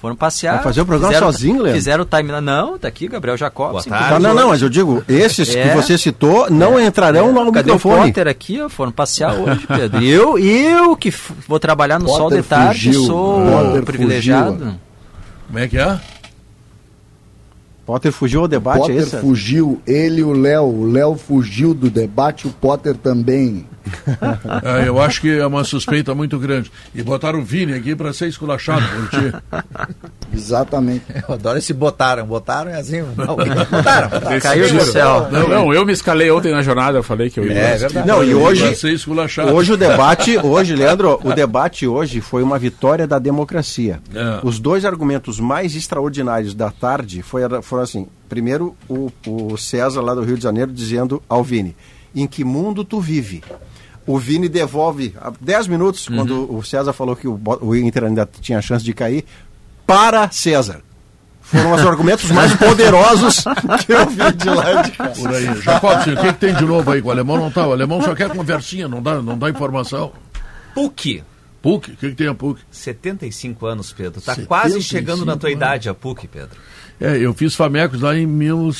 Foram 0.00 0.14
passear. 0.14 0.54
Vai 0.54 0.62
fazer 0.64 0.80
o 0.82 0.86
programa 0.86 1.12
fizeram, 1.12 1.32
sozinho, 1.32 1.54
Leandro? 1.56 1.72
Fizeram 1.74 2.04
o 2.04 2.06
time. 2.06 2.40
Não, 2.40 2.78
tá 2.78 2.86
aqui, 2.86 3.08
Gabriel 3.08 3.36
Jacob. 3.36 3.76
Ah, 3.90 4.18
não, 4.20 4.32
não, 4.32 4.48
mas 4.50 4.62
eu 4.62 4.68
digo, 4.68 5.02
esses 5.08 5.54
É. 5.56 5.68
que 5.70 5.74
você 5.74 5.98
citou 5.98 6.48
não 6.48 6.78
entrarão 6.80 7.32
no 7.32 7.50
Cadê 7.52 7.70
o 7.70 7.74
microfone. 7.74 8.06
Potter 8.12 8.28
aqui? 8.28 8.60
ó? 8.60 8.68
Foram 8.68 8.92
passear 8.92 9.34
hoje, 9.40 9.66
Pedro. 9.66 10.00
E 10.00 10.08
eu, 10.08 10.38
eu 10.38 10.96
que 10.96 11.08
f- 11.08 11.32
vou 11.48 11.58
trabalhar 11.58 11.98
no 11.98 12.04
Potter 12.06 12.20
sol 12.20 12.30
de 12.30 12.42
tarde, 12.42 12.86
fugiu. 12.86 13.04
sou 13.06 13.40
Potter 13.44 13.82
privilegiado. 13.82 14.52
fugiu. 14.56 14.74
Como 15.48 15.58
é 15.58 15.66
que 15.66 15.78
é? 15.78 15.98
Potter 17.88 18.12
fugiu 18.12 18.42
ao 18.42 18.48
debate, 18.48 18.76
é 18.76 18.80
Potter 18.80 18.96
isso? 18.98 19.16
fugiu, 19.16 19.80
ele 19.86 20.20
e 20.20 20.22
o 20.22 20.32
Léo. 20.32 20.64
O 20.64 20.92
Léo 20.92 21.16
fugiu 21.16 21.72
do 21.72 21.88
debate, 21.88 22.46
o 22.46 22.50
Potter 22.50 22.94
também. 22.94 23.66
É, 24.62 24.88
eu 24.88 25.00
acho 25.00 25.20
que 25.20 25.38
é 25.38 25.46
uma 25.46 25.64
suspeita 25.64 26.14
muito 26.14 26.38
grande. 26.38 26.70
E 26.94 27.02
botaram 27.02 27.40
o 27.40 27.44
Vini 27.44 27.74
aqui 27.74 27.94
para 27.94 28.12
ser 28.12 28.28
esculachado 28.28 28.84
por 28.86 29.08
ti. 29.10 29.32
Exatamente. 30.34 31.04
Eu 31.26 31.34
adoro 31.34 31.58
esse 31.58 31.72
botaram. 31.72 32.26
Botaram 32.26 32.70
é 32.70 32.78
assim. 32.78 33.02
Não, 33.16 33.36
botaram. 33.36 34.10
Caiu 34.40 34.72
do 34.72 34.80
céu. 34.80 35.28
Não, 35.30 35.48
não, 35.48 35.74
eu 35.74 35.84
me 35.86 35.92
escalei 35.92 36.30
ontem 36.30 36.52
na 36.52 36.62
jornada, 36.62 36.98
eu 36.98 37.02
falei 37.02 37.30
que 37.30 37.40
eu 37.40 37.46
ia. 37.46 37.52
É 37.52 37.76
verdade. 37.76 38.06
Não, 38.06 38.22
e 38.22 38.30
Para 38.30 38.38
hoje, 38.38 38.76
ser 38.76 38.92
esculachado. 38.92 39.52
hoje 39.52 39.72
o 39.72 39.76
debate, 39.76 40.38
hoje, 40.38 40.74
Leandro, 40.74 41.20
o 41.22 41.32
debate 41.32 41.86
hoje 41.86 42.20
foi 42.20 42.42
uma 42.42 42.58
vitória 42.58 43.06
da 43.06 43.18
democracia. 43.18 44.00
É. 44.14 44.40
Os 44.42 44.58
dois 44.58 44.84
argumentos 44.84 45.40
mais 45.40 45.74
extraordinários 45.74 46.54
da 46.54 46.70
tarde 46.70 47.22
foi, 47.22 47.42
foram 47.78 47.82
assim: 47.82 48.06
primeiro, 48.28 48.76
o, 48.88 49.10
o 49.26 49.56
César 49.56 50.00
lá 50.00 50.14
do 50.14 50.22
Rio 50.22 50.36
de 50.36 50.42
Janeiro 50.42 50.72
dizendo 50.72 51.22
ao 51.28 51.44
Vini: 51.44 51.76
em 52.14 52.26
que 52.26 52.44
mundo 52.44 52.84
tu 52.84 53.00
vive? 53.00 53.42
O 54.06 54.18
Vini 54.18 54.48
devolve 54.48 55.14
há 55.20 55.30
10 55.38 55.68
minutos, 55.68 56.08
quando 56.08 56.50
o 56.54 56.64
César 56.64 56.94
falou 56.94 57.14
que 57.14 57.28
o, 57.28 57.38
o 57.60 57.76
Inter 57.76 58.04
ainda 58.04 58.28
tinha 58.40 58.60
chance 58.62 58.82
de 58.82 58.94
cair, 58.94 59.24
para 59.86 60.30
César. 60.30 60.80
Foram 61.42 61.72
os 61.72 61.80
argumentos 61.84 62.30
mais 62.30 62.54
poderosos 62.56 63.44
que 63.86 63.92
eu 63.92 64.06
vi 64.06 64.32
de 64.32 64.50
lá 64.50 64.82
de 64.82 64.90
cá. 64.92 65.08
Por 65.08 65.34
aí. 65.34 65.60
Jacobson, 65.60 66.12
o 66.12 66.16
que, 66.16 66.32
que 66.32 66.38
tem 66.38 66.54
de 66.54 66.64
novo 66.64 66.90
aí? 66.90 67.00
O 67.00 67.10
alemão 67.10 67.36
não 67.36 67.50
tá. 67.50 67.66
O 67.66 67.72
alemão 67.72 68.02
só 68.02 68.14
quer 68.14 68.30
conversinha, 68.30 68.88
não 68.88 69.02
dá, 69.02 69.22
não 69.22 69.36
dá 69.38 69.48
informação. 69.48 70.12
PUC. 70.74 71.22
PUC? 71.62 71.92
O 71.92 71.96
que, 71.96 72.08
que 72.10 72.14
tem 72.14 72.28
a 72.28 72.34
PUC? 72.34 72.60
75 72.70 73.66
anos, 73.66 73.92
Pedro. 73.92 74.20
Tá 74.20 74.34
75 74.34 74.48
quase 74.48 74.82
chegando 74.82 75.24
na 75.24 75.36
tua 75.36 75.48
anos. 75.48 75.56
idade 75.56 75.88
a 75.88 75.94
PUC, 75.94 76.28
Pedro. 76.28 76.56
É, 77.00 77.16
eu 77.16 77.32
fiz 77.32 77.54
Famecos 77.54 78.00
lá 78.00 78.16
em 78.16 78.26
mil... 78.26 78.70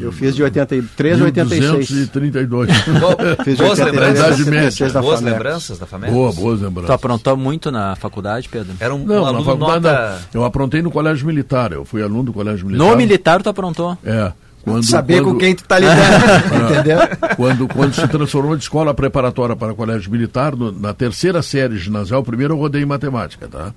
Eu 0.00 0.10
fiz 0.12 0.34
de 0.34 0.42
83 0.42 1.20
a 1.20 1.24
86. 1.24 1.88
232. 1.88 2.70
Fiz 3.44 3.56
de 3.56 3.62
Boas 3.62 3.78
83 3.78 3.84
a 3.84 3.84
lembranças. 3.84 4.26
Idade 4.38 4.50
média. 4.50 4.70
76 4.70 4.92
da 4.92 5.00
Boas 5.02 5.20
lembranças 5.20 5.78
da 5.78 5.86
família? 5.86 6.14
Boa, 6.14 6.32
boas 6.32 6.58
Tu 6.60 6.64
lembranças. 6.64 6.90
aprontou 6.90 7.36
muito 7.36 7.70
na 7.70 7.94
faculdade, 7.96 8.48
Pedro? 8.48 8.72
Era 8.80 8.94
um, 8.94 9.02
um 9.02 9.06
Não, 9.06 9.22
na 9.22 9.28
aluno 9.28 9.44
faculdade 9.44 9.84
nota... 9.84 10.18
não. 10.32 10.40
Eu 10.40 10.44
aprontei 10.44 10.80
no 10.80 10.90
colégio 10.90 11.26
militar. 11.26 11.72
Eu 11.72 11.84
fui 11.84 12.02
aluno 12.02 12.24
do 12.24 12.32
colégio 12.32 12.66
militar. 12.66 12.84
No 12.88 12.96
militar 12.96 13.42
tu 13.42 13.48
aprontou. 13.50 13.96
É. 14.04 14.32
Quando, 14.62 14.82
Saber 14.86 15.20
quando, 15.20 15.32
com 15.34 15.38
quem 15.38 15.54
tu 15.54 15.62
tá 15.64 15.78
lidando, 15.78 16.00
entendeu? 16.72 16.98
Quando, 17.36 17.68
quando 17.68 17.92
se 17.92 18.08
transformou 18.08 18.56
de 18.56 18.62
escola 18.62 18.94
preparatória 18.94 19.54
para 19.54 19.74
colégio 19.74 20.10
militar, 20.10 20.56
no- 20.56 20.72
na 20.72 20.94
terceira 20.94 21.42
série 21.42 21.76
ginasial, 21.76 22.22
primeiro 22.24 22.54
eu 22.54 22.58
rodei 22.58 22.80
em 22.80 22.86
matemática, 22.86 23.46
tá? 23.46 23.74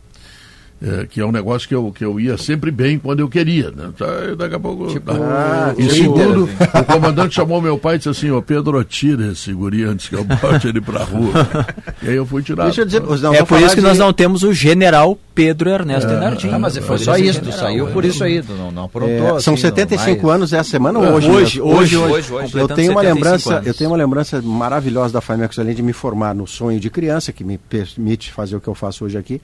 É, 0.79 1.07
que 1.07 1.19
é 1.19 1.25
um 1.25 1.31
negócio 1.31 1.67
que 1.67 1.73
eu, 1.73 1.91
que 1.91 2.05
eu 2.05 2.19
ia 2.19 2.37
sempre 2.37 2.69
bem 2.69 2.99
quando 2.99 3.19
eu 3.19 3.27
queria, 3.27 3.71
né? 3.71 3.89
Tá, 3.97 4.05
daqui 4.37 4.53
a 4.53 4.59
pouco... 4.59 4.85
Tipo, 4.87 5.11
tá. 5.11 5.17
ah, 5.19 5.73
e 5.75 5.81
líder, 5.81 5.95
segundo, 5.95 6.43
assim. 6.59 6.79
o 6.79 6.85
comandante 6.85 7.33
chamou 7.33 7.59
meu 7.59 7.79
pai 7.79 7.95
e 7.95 7.97
disse 7.97 8.09
assim, 8.09 8.29
ô 8.29 8.43
Pedro, 8.43 8.83
tira 8.83 9.31
esse 9.31 9.51
guri 9.53 9.83
antes 9.85 10.07
que 10.07 10.13
eu 10.13 10.23
bote 10.23 10.67
ele 10.67 10.79
pra 10.79 11.03
rua. 11.03 11.31
e 12.03 12.09
aí 12.09 12.15
eu 12.15 12.27
fui 12.27 12.43
tirado. 12.43 12.67
Deixa 12.67 12.81
eu 12.81 12.85
dizer, 12.85 13.01
nós 13.01 13.23
é 13.23 13.43
por 13.43 13.59
isso 13.59 13.73
que 13.73 13.81
de- 13.81 13.87
nós 13.87 13.97
não 13.97 14.13
temos 14.13 14.43
o 14.43 14.53
general 14.53 15.17
Pedro 15.33 15.67
Ernesto 15.71 16.11
Enardim. 16.11 16.49
Ah, 16.51 16.59
mas 16.59 16.77
foi 16.77 16.99
só 16.99 17.17
isso, 17.17 17.41
tu 17.41 17.51
saiu 17.51 17.87
por 17.87 18.05
isso 18.05 18.23
aí, 18.23 18.43
não, 18.47 18.69
não 18.71 18.83
aprontou. 18.83 19.37
É, 19.37 19.39
são 19.39 19.55
assim, 19.55 19.63
75 19.63 20.27
não, 20.27 20.33
anos 20.33 20.53
essa 20.53 20.69
semana 20.69 20.99
ou 20.99 21.05
É, 21.05 21.11
hoje? 21.11 21.29
hoje, 21.31 21.59
mesmo? 21.59 21.75
hoje, 21.75 21.97
hoje, 21.97 22.13
hoje. 22.13 22.29
Eu 22.33 22.41
completando 22.43 22.75
tenho 22.75 22.91
uma 22.91 23.01
75 23.01 23.15
lembrança, 23.15 23.55
anos. 23.55 23.67
eu 23.67 23.73
tenho 23.73 23.89
uma 23.89 23.97
lembrança 23.97 24.41
maravilhosa 24.43 25.13
da 25.13 25.21
Famex 25.21 25.57
além 25.57 25.73
de 25.73 25.81
me 25.81 25.91
formar 25.93 26.35
no 26.35 26.45
sonho 26.45 26.79
de 26.79 26.89
criança 26.91 27.33
que 27.33 27.43
me 27.43 27.57
permite 27.57 28.31
fazer 28.31 28.55
o 28.55 28.61
que 28.61 28.67
eu 28.67 28.75
faço 28.75 29.05
hoje 29.05 29.17
aqui. 29.17 29.41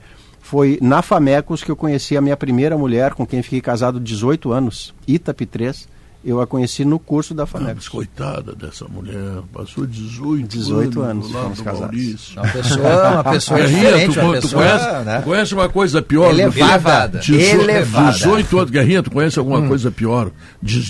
Foi 0.54 0.78
na 0.80 1.02
Famecos 1.02 1.64
que 1.64 1.70
eu 1.72 1.74
conheci 1.74 2.16
a 2.16 2.20
minha 2.20 2.36
primeira 2.36 2.78
mulher 2.78 3.12
com 3.14 3.26
quem 3.26 3.42
fiquei 3.42 3.60
casado 3.60 3.98
18 3.98 4.52
anos, 4.52 4.94
Itapi 5.04 5.46
3. 5.46 5.88
Eu 6.26 6.40
a 6.40 6.46
conheci 6.46 6.86
no 6.86 6.98
curso 6.98 7.34
da 7.34 7.42
Ah, 7.42 7.46
Famecos. 7.46 7.86
coitada 7.86 8.54
dessa 8.54 8.86
mulher, 8.88 9.42
passou 9.52 9.86
18, 9.86 10.46
18 10.48 11.02
anos, 11.02 11.30
lado 11.30 11.42
fomos 11.42 11.58
do 11.58 11.64
casados. 11.64 11.90
Maurício. 11.90 12.40
Uma 12.40 12.48
pessoa, 12.50 13.10
uma 13.10 13.24
pessoa 13.24 13.60
Guerrinha, 13.60 13.80
diferente, 13.82 14.14
tu, 14.14 14.20
uma 14.20 14.28
tu 14.28 14.40
pessoa, 14.40 14.62
conhece, 14.62 15.04
né? 15.04 15.18
tu 15.18 15.24
conhece 15.24 15.54
uma 15.54 15.68
coisa 15.68 16.00
pior 16.02 16.30
do 16.30 16.36
que- 16.36 16.60
Elevada. 16.60 17.18
Dezo- 17.18 17.34
Elevada. 17.60 18.12
18 18.12 18.58
anos, 18.58 18.70
Guerrinha, 18.70 19.02
tu 19.02 19.10
conhece 19.10 19.38
alguma 19.38 19.68
coisa 19.68 19.90
pior 19.90 20.30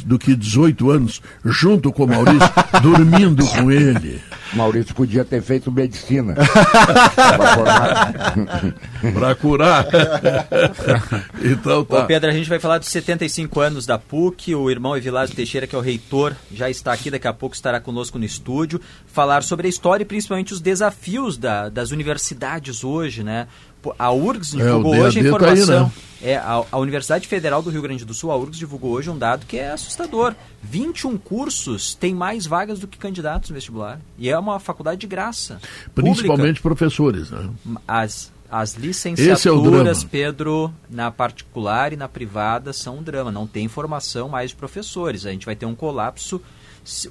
do 0.07 0.19
que 0.21 0.37
18 0.37 0.91
anos 0.91 1.21
junto 1.45 1.93
com 1.93 2.05
o 2.05 2.09
Maurício, 2.09 2.49
dormindo 2.81 3.45
com 3.45 3.73
ele, 3.73 4.21
Maurício 4.53 4.95
podia 4.95 5.25
ter 5.25 5.43
feito 5.43 5.73
medicina. 5.73 6.35
Pra 9.13 9.35
curar. 9.35 9.87
então 11.43 11.81
Ô 11.81 11.85
tá. 11.85 12.05
Pedro, 12.05 12.31
a 12.31 12.33
gente 12.33 12.49
vai 12.49 12.59
falar 12.59 12.79
dos 12.79 12.89
75 12.89 13.61
anos 13.61 13.87
da 13.87 13.99
PUC. 13.99 14.55
O 14.55 14.71
irmão 14.71 14.97
Teixeira, 15.33 15.67
que 15.67 15.75
é 15.75 15.79
o 15.79 15.81
reitor, 15.81 16.35
já 16.53 16.69
está 16.69 16.93
aqui, 16.93 17.11
daqui 17.11 17.27
a 17.29 17.33
pouco 17.33 17.55
estará 17.55 17.81
conosco 17.81 18.19
no 18.19 18.25
estúdio. 18.25 18.81
Falar 19.07 19.43
sobre 19.43 19.67
a 19.67 19.71
história 19.71 20.03
e 20.03 20.07
principalmente 20.07 20.53
os 20.53 20.61
desafios 20.61 21.37
da- 21.39 21.69
das 21.69 21.91
universidades 21.91 22.85
hoje, 22.85 23.23
né? 23.23 23.47
A 23.99 24.11
URGS 24.13 24.53
divulgou 24.57 24.95
É, 24.95 25.01
hoje 25.03 25.21
a 25.21 25.23
DAD 25.23 25.39
tá 25.39 25.47
aí, 25.47 25.53
informação. 25.53 25.85
né? 25.87 25.93
É, 26.23 26.37
a, 26.37 26.65
a 26.73 26.79
Universidade 26.79 27.29
Federal 27.29 27.61
do 27.61 27.69
Rio 27.69 27.83
Grande 27.83 28.03
do 28.03 28.15
Sul, 28.15 28.31
a 28.31 28.37
URGS, 28.37 28.59
divulgou 28.59 28.93
hoje 28.93 29.11
um 29.11 29.19
dado 29.19 29.45
que 29.45 29.59
é 29.59 29.73
assustador. 29.73 30.35
21 30.63 31.19
cursos 31.19 31.95
têm 31.95 32.15
mais 32.15 32.47
vagas 32.47 32.79
do 32.79 32.89
que 32.89 32.97
candidatos 32.97 33.51
no 33.51 33.55
vestibular. 33.55 34.01
E 34.19 34.31
é 34.31 34.39
uma 34.39 34.59
faculdade 34.59 35.03
de 35.03 35.07
graça. 35.07 35.61
Principalmente 35.95 36.63
professores, 36.63 37.31
né? 37.31 37.51
As, 37.87 38.33
as 38.51 38.77
é 38.77 38.81
licenciaturas, 38.81 39.99
drama. 39.99 40.09
Pedro, 40.11 40.75
na 40.91 41.11
particular 41.11 41.93
e 41.93 41.97
na 41.97 42.09
privada, 42.09 42.73
são 42.73 42.99
um 42.99 43.03
drama. 43.03 43.31
Não 43.33 43.47
tem 43.47 43.67
formação 43.69 44.29
mais 44.29 44.51
de 44.51 44.57
professores. 44.57 45.27
A 45.27 45.31
gente 45.31 45.47
vai 45.47 45.57
ter 45.57 45.67
um 45.67 45.75
colapso, 45.75 46.41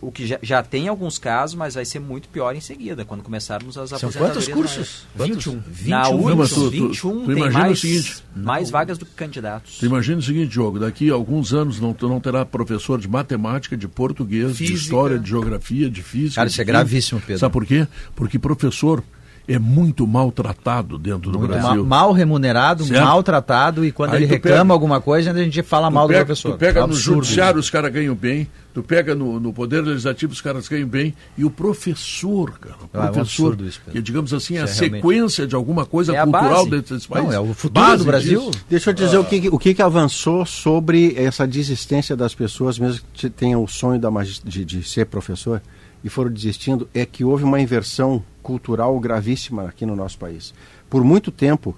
o 0.01 0.11
que 0.11 0.27
já, 0.27 0.38
já 0.41 0.61
tem 0.61 0.88
alguns 0.88 1.18
casos, 1.18 1.55
mas 1.55 1.73
vai 1.73 1.84
ser 1.84 1.97
muito 1.99 2.30
pior 2.30 2.55
em 2.55 2.61
seguida, 2.61 3.03
quando 3.03 3.23
começarmos 3.23 3.76
as 3.77 3.89
São 3.89 4.11
quantos 4.11 4.47
cursos? 4.47 5.05
maiores. 5.18 5.35
21. 5.45 5.55
Na 5.55 6.03
21. 6.03 6.18
Não, 6.18 6.23
URGS, 6.26 6.49
tu- 6.53 6.61
tu- 6.61 6.69
21 6.69 6.91
tu 7.22 7.26
tem 7.26 7.38
imagina 7.38 7.49
o 7.64 7.65
mais, 7.68 7.80
seguinte, 7.80 8.23
mais 8.35 8.69
vagas 8.69 8.97
do 8.99 9.05
que 9.05 9.14
candidatos. 9.14 9.77
Tu 9.80 9.85
imagina 9.88 10.19
o 10.19 10.22
seguinte, 10.22 10.49
Diogo, 10.51 10.80
daqui 10.80 11.10
a 11.10 11.14
alguns 11.15 11.53
anos 11.53 11.80
não, 11.80 11.91
tu 11.93 12.07
não 12.07 12.19
terá 12.19 12.45
professor 12.45 12.99
de 12.99 13.07
matemática, 13.07 13.76
de 13.76 13.88
português, 13.88 14.51
de 14.51 14.57
Física. 14.60 14.77
história, 14.80 15.18
de 15.19 15.27
geografia, 15.27 15.89
de 15.89 16.03
física. 16.03 16.35
Cara, 16.35 16.47
de 16.47 16.53
isso 16.53 16.61
é 16.61 16.65
gravíssimo, 16.65 17.19
Pedro. 17.19 17.39
Sabe 17.39 17.51
por 17.53 17.65
quê? 17.65 17.88
Porque 18.15 18.38
professor 18.38 19.03
é 19.48 19.60
muito 19.60 20.07
maltratado 20.07 20.98
dentro 20.98 21.30
do 21.32 21.40
Ma- 21.40 21.48
Brasil. 21.48 21.86
mal 21.86 22.11
remunerado, 22.14 22.86
Certo. 22.86 23.03
maltratado, 23.03 23.84
e 23.86 23.91
quando 23.91 24.11
Aí 24.11 24.24
ele 24.24 24.26
reclama 24.26 24.60
pega- 24.61 24.74
alguma 24.74 25.02
coisa, 25.02 25.32
a 25.32 25.38
gente 25.44 25.61
fala 25.61 25.90
mal 25.91 26.07
pega, 26.07 26.26
professor. 26.26 26.52
Tu 26.53 26.57
pega 26.57 26.80
É 26.80 26.84
um 26.84 26.88
no 26.88 26.94
judiciário, 26.94 27.60
os 27.60 27.70
caras 27.70 27.91
ganham 27.91 28.15
bem. 28.15 28.48
Tu 28.74 28.82
pega 28.82 29.14
no, 29.14 29.40
no 29.40 29.53
Poder 29.53 29.82
Legislativo, 29.82 30.34
os 30.34 30.41
caras 30.41 30.68
ganham 30.68 30.88
bem. 30.88 31.14
E 31.38 31.45
o 31.45 31.49
professor, 31.49 32.57
cara, 32.57 32.76
o 32.82 32.90
Ah, 32.94 33.06
é 33.06 33.10
um 33.10 33.14
professor, 33.14 33.60
isso, 33.61 33.82
que 33.91 34.02
digamos 34.02 34.34
assim, 34.34 34.56
é 34.56 34.61
a 34.61 34.64
é 34.64 34.65
realmente- 34.65 34.95
sequência 34.95 35.45
de 35.45 35.53
alguma 35.56 35.86
coisa 35.86 36.15
É 36.15 36.24
cultural 36.24 36.65
dentro 36.68 36.95
desse 36.95 37.07
país. 37.07 37.26
Não, 37.26 37.34
é 37.34 37.40
o 37.40 37.53
futuro 37.53 37.86
Base 37.86 37.98
do 38.03 38.06
Brasil. 38.07 38.40
disso. 38.49 38.65
Deixa 38.70 38.90
eu 38.90 38.94
dizer 38.95 39.18
o, 39.18 39.24
que, 39.26 39.49
o 39.49 39.60
que, 39.60 39.74
que 39.76 39.82
avançou 39.82 40.44
sobre 40.45 41.14
essa 41.18 41.45
desistência 41.45 42.15
das 42.15 42.34
pessoas, 42.34 42.80
mesmo 42.80 43.02
que 43.14 43.30
tenham 43.30 43.64
o 43.64 43.68
sonho 43.68 43.99
da 43.99 44.10
de, 44.44 44.64
de 44.65 44.82
ser 44.84 45.06
professor 45.06 45.61
e 46.04 46.10
foram 46.10 46.32
desistindo, 46.32 46.90
é 46.94 47.06
que 47.06 47.24
houve 47.24 47.44
uma 47.44 47.62
inversão 47.62 48.24
cultural 48.42 49.00
gravíssima 49.00 49.64
aqui 49.64 49.86
no 49.86 49.96
nosso 49.96 50.18
país. 50.18 50.54
Por 50.90 51.04
muito 51.04 51.32
tempo, 51.32 51.76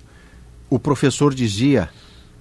o 0.70 0.80
professor 0.80 1.34
dizia, 1.34 1.90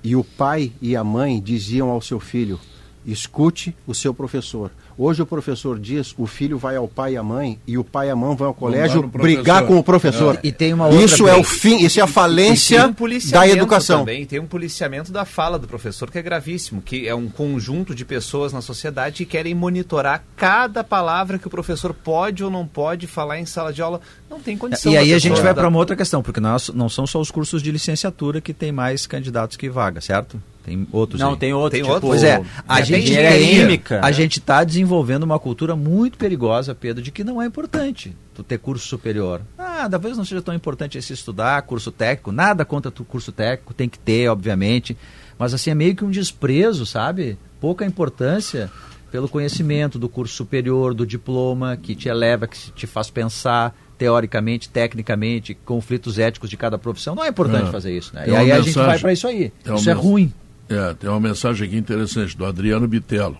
e 0.03 0.17
o 0.17 0.25
pai 0.25 0.73
e 0.81 0.97
a 0.97 1.05
mãe 1.05 1.41
diziam 1.41 1.91
ao 1.91 2.01
seu 2.01 2.19
filho: 2.19 2.59
escute 3.07 3.77
o 3.87 3.95
seu 3.95 4.15
professor. 4.15 4.71
Hoje 4.97 5.23
o 5.23 5.27
professor 5.27 5.79
diz, 5.79 6.15
o 6.17 6.27
filho 6.27 6.57
vai 6.57 6.77
ao 6.77 6.87
pai 6.87 7.15
e 7.15 7.17
à 7.17 7.23
mãe, 7.23 7.59
e 7.67 7.77
o 7.77 7.83
pai 7.83 8.09
e 8.09 8.11
a 8.11 8.17
mãe 8.17 8.37
vão 8.37 8.49
ao 8.49 8.55
colégio 8.55 9.03
brigar 9.03 9.67
com 9.67 9.77
o 9.77 9.83
professor. 9.83 10.39
E 10.43 10.53
tem 10.53 10.73
uma 10.73 10.87
outra 10.87 11.05
Isso 11.05 11.27
é 11.27 11.37
o 11.37 11.43
fim, 11.43 11.85
isso 11.85 11.99
é 11.99 12.03
a 12.03 12.07
E 12.07 12.09
falência 12.09 12.87
um 12.87 13.31
da 13.31 13.49
educação. 13.49 14.01
Também, 14.01 14.25
tem 14.25 14.39
um 14.39 14.47
policiamento 14.47 15.11
da 15.11 15.25
fala 15.25 15.59
do 15.59 15.67
professor 15.67 16.11
que 16.11 16.19
é 16.19 16.23
gravíssimo, 16.23 16.81
que 16.81 17.09
é 17.09 17.15
um 17.15 17.29
conjunto 17.29 17.95
de 17.95 18.05
pessoas 18.05 18.53
na 18.53 18.61
sociedade 18.61 19.17
que 19.17 19.25
querem 19.25 19.55
monitorar 19.55 20.25
cada 20.37 20.85
palavra 20.85 21.39
que 21.39 21.47
o 21.47 21.51
professor 21.51 21.93
pode 21.93 22.45
ou 22.45 22.51
não 22.51 22.67
pode 22.67 23.07
falar 23.07 23.41
em 23.41 23.47
sala 23.47 23.73
de 23.73 23.83
aula. 23.83 24.01
Não 24.31 24.39
tem 24.39 24.57
condição. 24.57 24.93
E 24.93 24.97
aí 24.97 25.13
a 25.13 25.19
gente 25.19 25.41
vai 25.41 25.53
para 25.53 25.69
uma 25.69 25.79
outra 25.79 25.97
questão, 25.97 26.23
porque 26.23 26.41
nós, 26.41 26.69
não 26.69 26.89
são 26.89 27.07
só 27.07 27.21
os 27.21 27.31
cursos 27.31 27.63
de 27.63 27.73
licenciatura 27.73 28.41
que 28.41 28.55
tem 28.55 28.71
mais 28.71 29.07
candidatos 29.07 29.57
que 29.57 29.69
vaga, 29.69 30.01
certo? 30.01 30.41
Tem 30.65 30.87
outros 30.91 31.21
Não, 31.21 31.33
aí. 31.33 31.37
tem 31.37 31.53
outro. 31.53 31.71
Tem 31.73 31.83
tipo, 31.83 31.93
outro? 31.93 32.09
Pois 32.09 32.23
é, 32.25 32.43
a 32.67 32.75
Até 32.77 32.85
gente 32.87 33.11
engenharia. 33.11 33.61
química. 33.61 34.01
A 34.03 34.11
gente 34.11 34.39
está 34.39 34.65
desenvolvendo 34.65 35.23
uma 35.25 35.39
cultura 35.39 35.77
muito 35.77 36.17
perigosa, 36.17 36.75
Pedro, 36.75 37.03
de 37.03 37.11
que 37.11 37.23
não 37.23 37.41
é 37.43 37.47
importante 37.47 38.17
tu 38.35 38.43
ter 38.43 38.59
curso 38.59 38.87
superior. 38.89 39.43
Ah, 39.59 39.87
talvez 39.91 40.17
não 40.17 40.25
seja 40.25 40.41
tão 40.41 40.55
importante 40.55 40.97
esse 40.97 41.13
estudar, 41.13 41.61
curso 41.63 41.93
técnico, 41.93 42.33
nada 42.33 42.65
contra 42.65 42.91
tu 42.91 43.05
curso 43.05 43.31
técnico, 43.31 43.75
tem 43.75 43.89
que 43.89 43.99
ter, 43.99 44.29
obviamente. 44.29 44.97
Mas 45.39 45.53
assim, 45.53 45.71
é 45.71 45.75
meio 45.75 45.95
que 45.95 46.05
um 46.05 46.11
desprezo, 46.11 46.87
sabe? 46.87 47.37
Pouca 47.61 47.85
importância 47.85 48.71
pelo 49.13 49.29
conhecimento 49.29 49.99
do 49.99 50.09
curso 50.09 50.35
superior, 50.35 50.95
do 50.95 51.07
diploma, 51.07 51.77
que 51.77 51.95
te 51.95 52.09
eleva, 52.09 52.47
que 52.49 52.57
te 52.73 52.87
faz 52.87 53.11
pensar 53.11 53.75
teoricamente, 53.97 54.69
tecnicamente, 54.69 55.55
conflitos 55.65 56.19
éticos 56.19 56.51
de 56.51 56.57
cada 56.57 56.77
profissão. 56.77 57.15
Não 57.15 57.25
é 57.25 57.29
importante 57.29 57.69
É. 57.69 57.71
fazer 57.71 57.97
isso, 57.97 58.13
né? 58.15 58.23
Tem 58.25 58.35
E 58.35 58.37
aí 58.37 58.47
uma 58.47 58.55
a 58.55 58.57
gente 58.59 58.67
mensagem- 58.67 58.91
vai 58.91 58.99
para 58.99 59.13
isso 59.13 59.27
aí. 59.29 59.53
isso 59.77 59.91
é 59.91 59.95
mens- 59.95 60.05
ruim. 60.05 60.33
É, 60.69 60.95
tem 60.95 61.11
uma 61.11 61.21
mensagem 61.21 61.67
aqui 61.69 61.77
interessante 61.77 62.37
do 62.37 62.45
Adriano 62.45 62.87
Bitelo. 62.89 63.37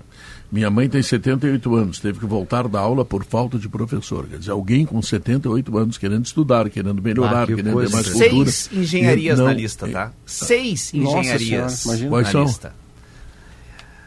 Minha 0.53 0.71
mãe 0.71 0.89
tem 0.89 1.03
78 1.03 1.75
anos, 1.75 1.99
teve 1.99 2.21
que 2.21 2.27
voltar 2.27 2.69
da 2.69 2.79
aula 2.79 3.05
por 3.05 3.25
falta 3.25 3.59
de 3.59 3.69
professor. 3.69 4.27
Quer 4.29 4.39
dizer, 4.39 4.51
alguém 4.53 4.85
com 4.87 5.01
78 5.03 5.77
anos 5.77 5.99
querendo 5.99 6.25
estudar, 6.25 6.69
querendo 6.71 7.03
melhorar, 7.03 7.43
Ah, 7.43 7.47
que 7.47 7.55
querendo 7.57 7.67
ter 7.67 7.73
coisa. 7.73 7.93
mais 7.97 8.09
cultura. 8.09 8.51
Seis 8.51 8.71
engenharias 8.73 9.39
não- 9.39 9.47
na 9.47 9.53
lista, 9.55 9.89
tá? 9.89 10.13
Seis 10.25 10.93
Nossa 10.95 11.19
engenharias 11.19 11.73
Senhora, 11.73 12.23
na 12.23 12.31
são? 12.31 12.45
lista. 12.45 12.73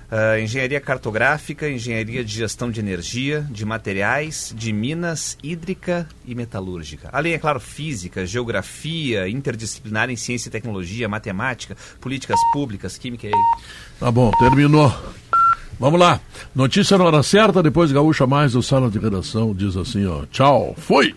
Ah, 0.10 0.40
engenharia 0.40 0.80
cartográfica, 0.80 1.70
engenharia 1.70 2.24
de 2.24 2.34
gestão 2.34 2.72
de 2.72 2.80
energia, 2.80 3.46
de 3.52 3.66
materiais, 3.66 4.54
de 4.56 4.72
minas, 4.72 5.38
hídrica 5.44 6.08
e 6.26 6.34
metalúrgica. 6.34 7.10
Além, 7.12 7.34
é 7.34 7.38
claro, 7.38 7.60
física, 7.60 8.26
geografia, 8.26 9.28
interdisciplinar 9.28 10.10
em 10.10 10.16
ciência 10.16 10.48
e 10.48 10.52
tecnologia, 10.52 11.10
matemática, 11.10 11.76
políticas 12.00 12.40
públicas, 12.54 12.98
química 12.98 13.28
e... 13.28 13.32
Tá 14.00 14.10
bom, 14.10 14.32
terminou. 14.40 14.96
Vamos 15.78 16.00
lá. 16.00 16.22
Notícia 16.56 16.98
na 16.98 17.04
hora 17.04 17.22
certa, 17.22 17.62
depois 17.62 17.92
Gaúcha 17.92 18.26
Mais, 18.26 18.56
o 18.56 18.64
Sala 18.64 18.90
de 18.90 18.98
Redação 18.98 19.54
diz 19.54 19.76
assim, 19.76 20.06
ó. 20.06 20.26
Tchau, 20.32 20.74
fui! 20.78 21.14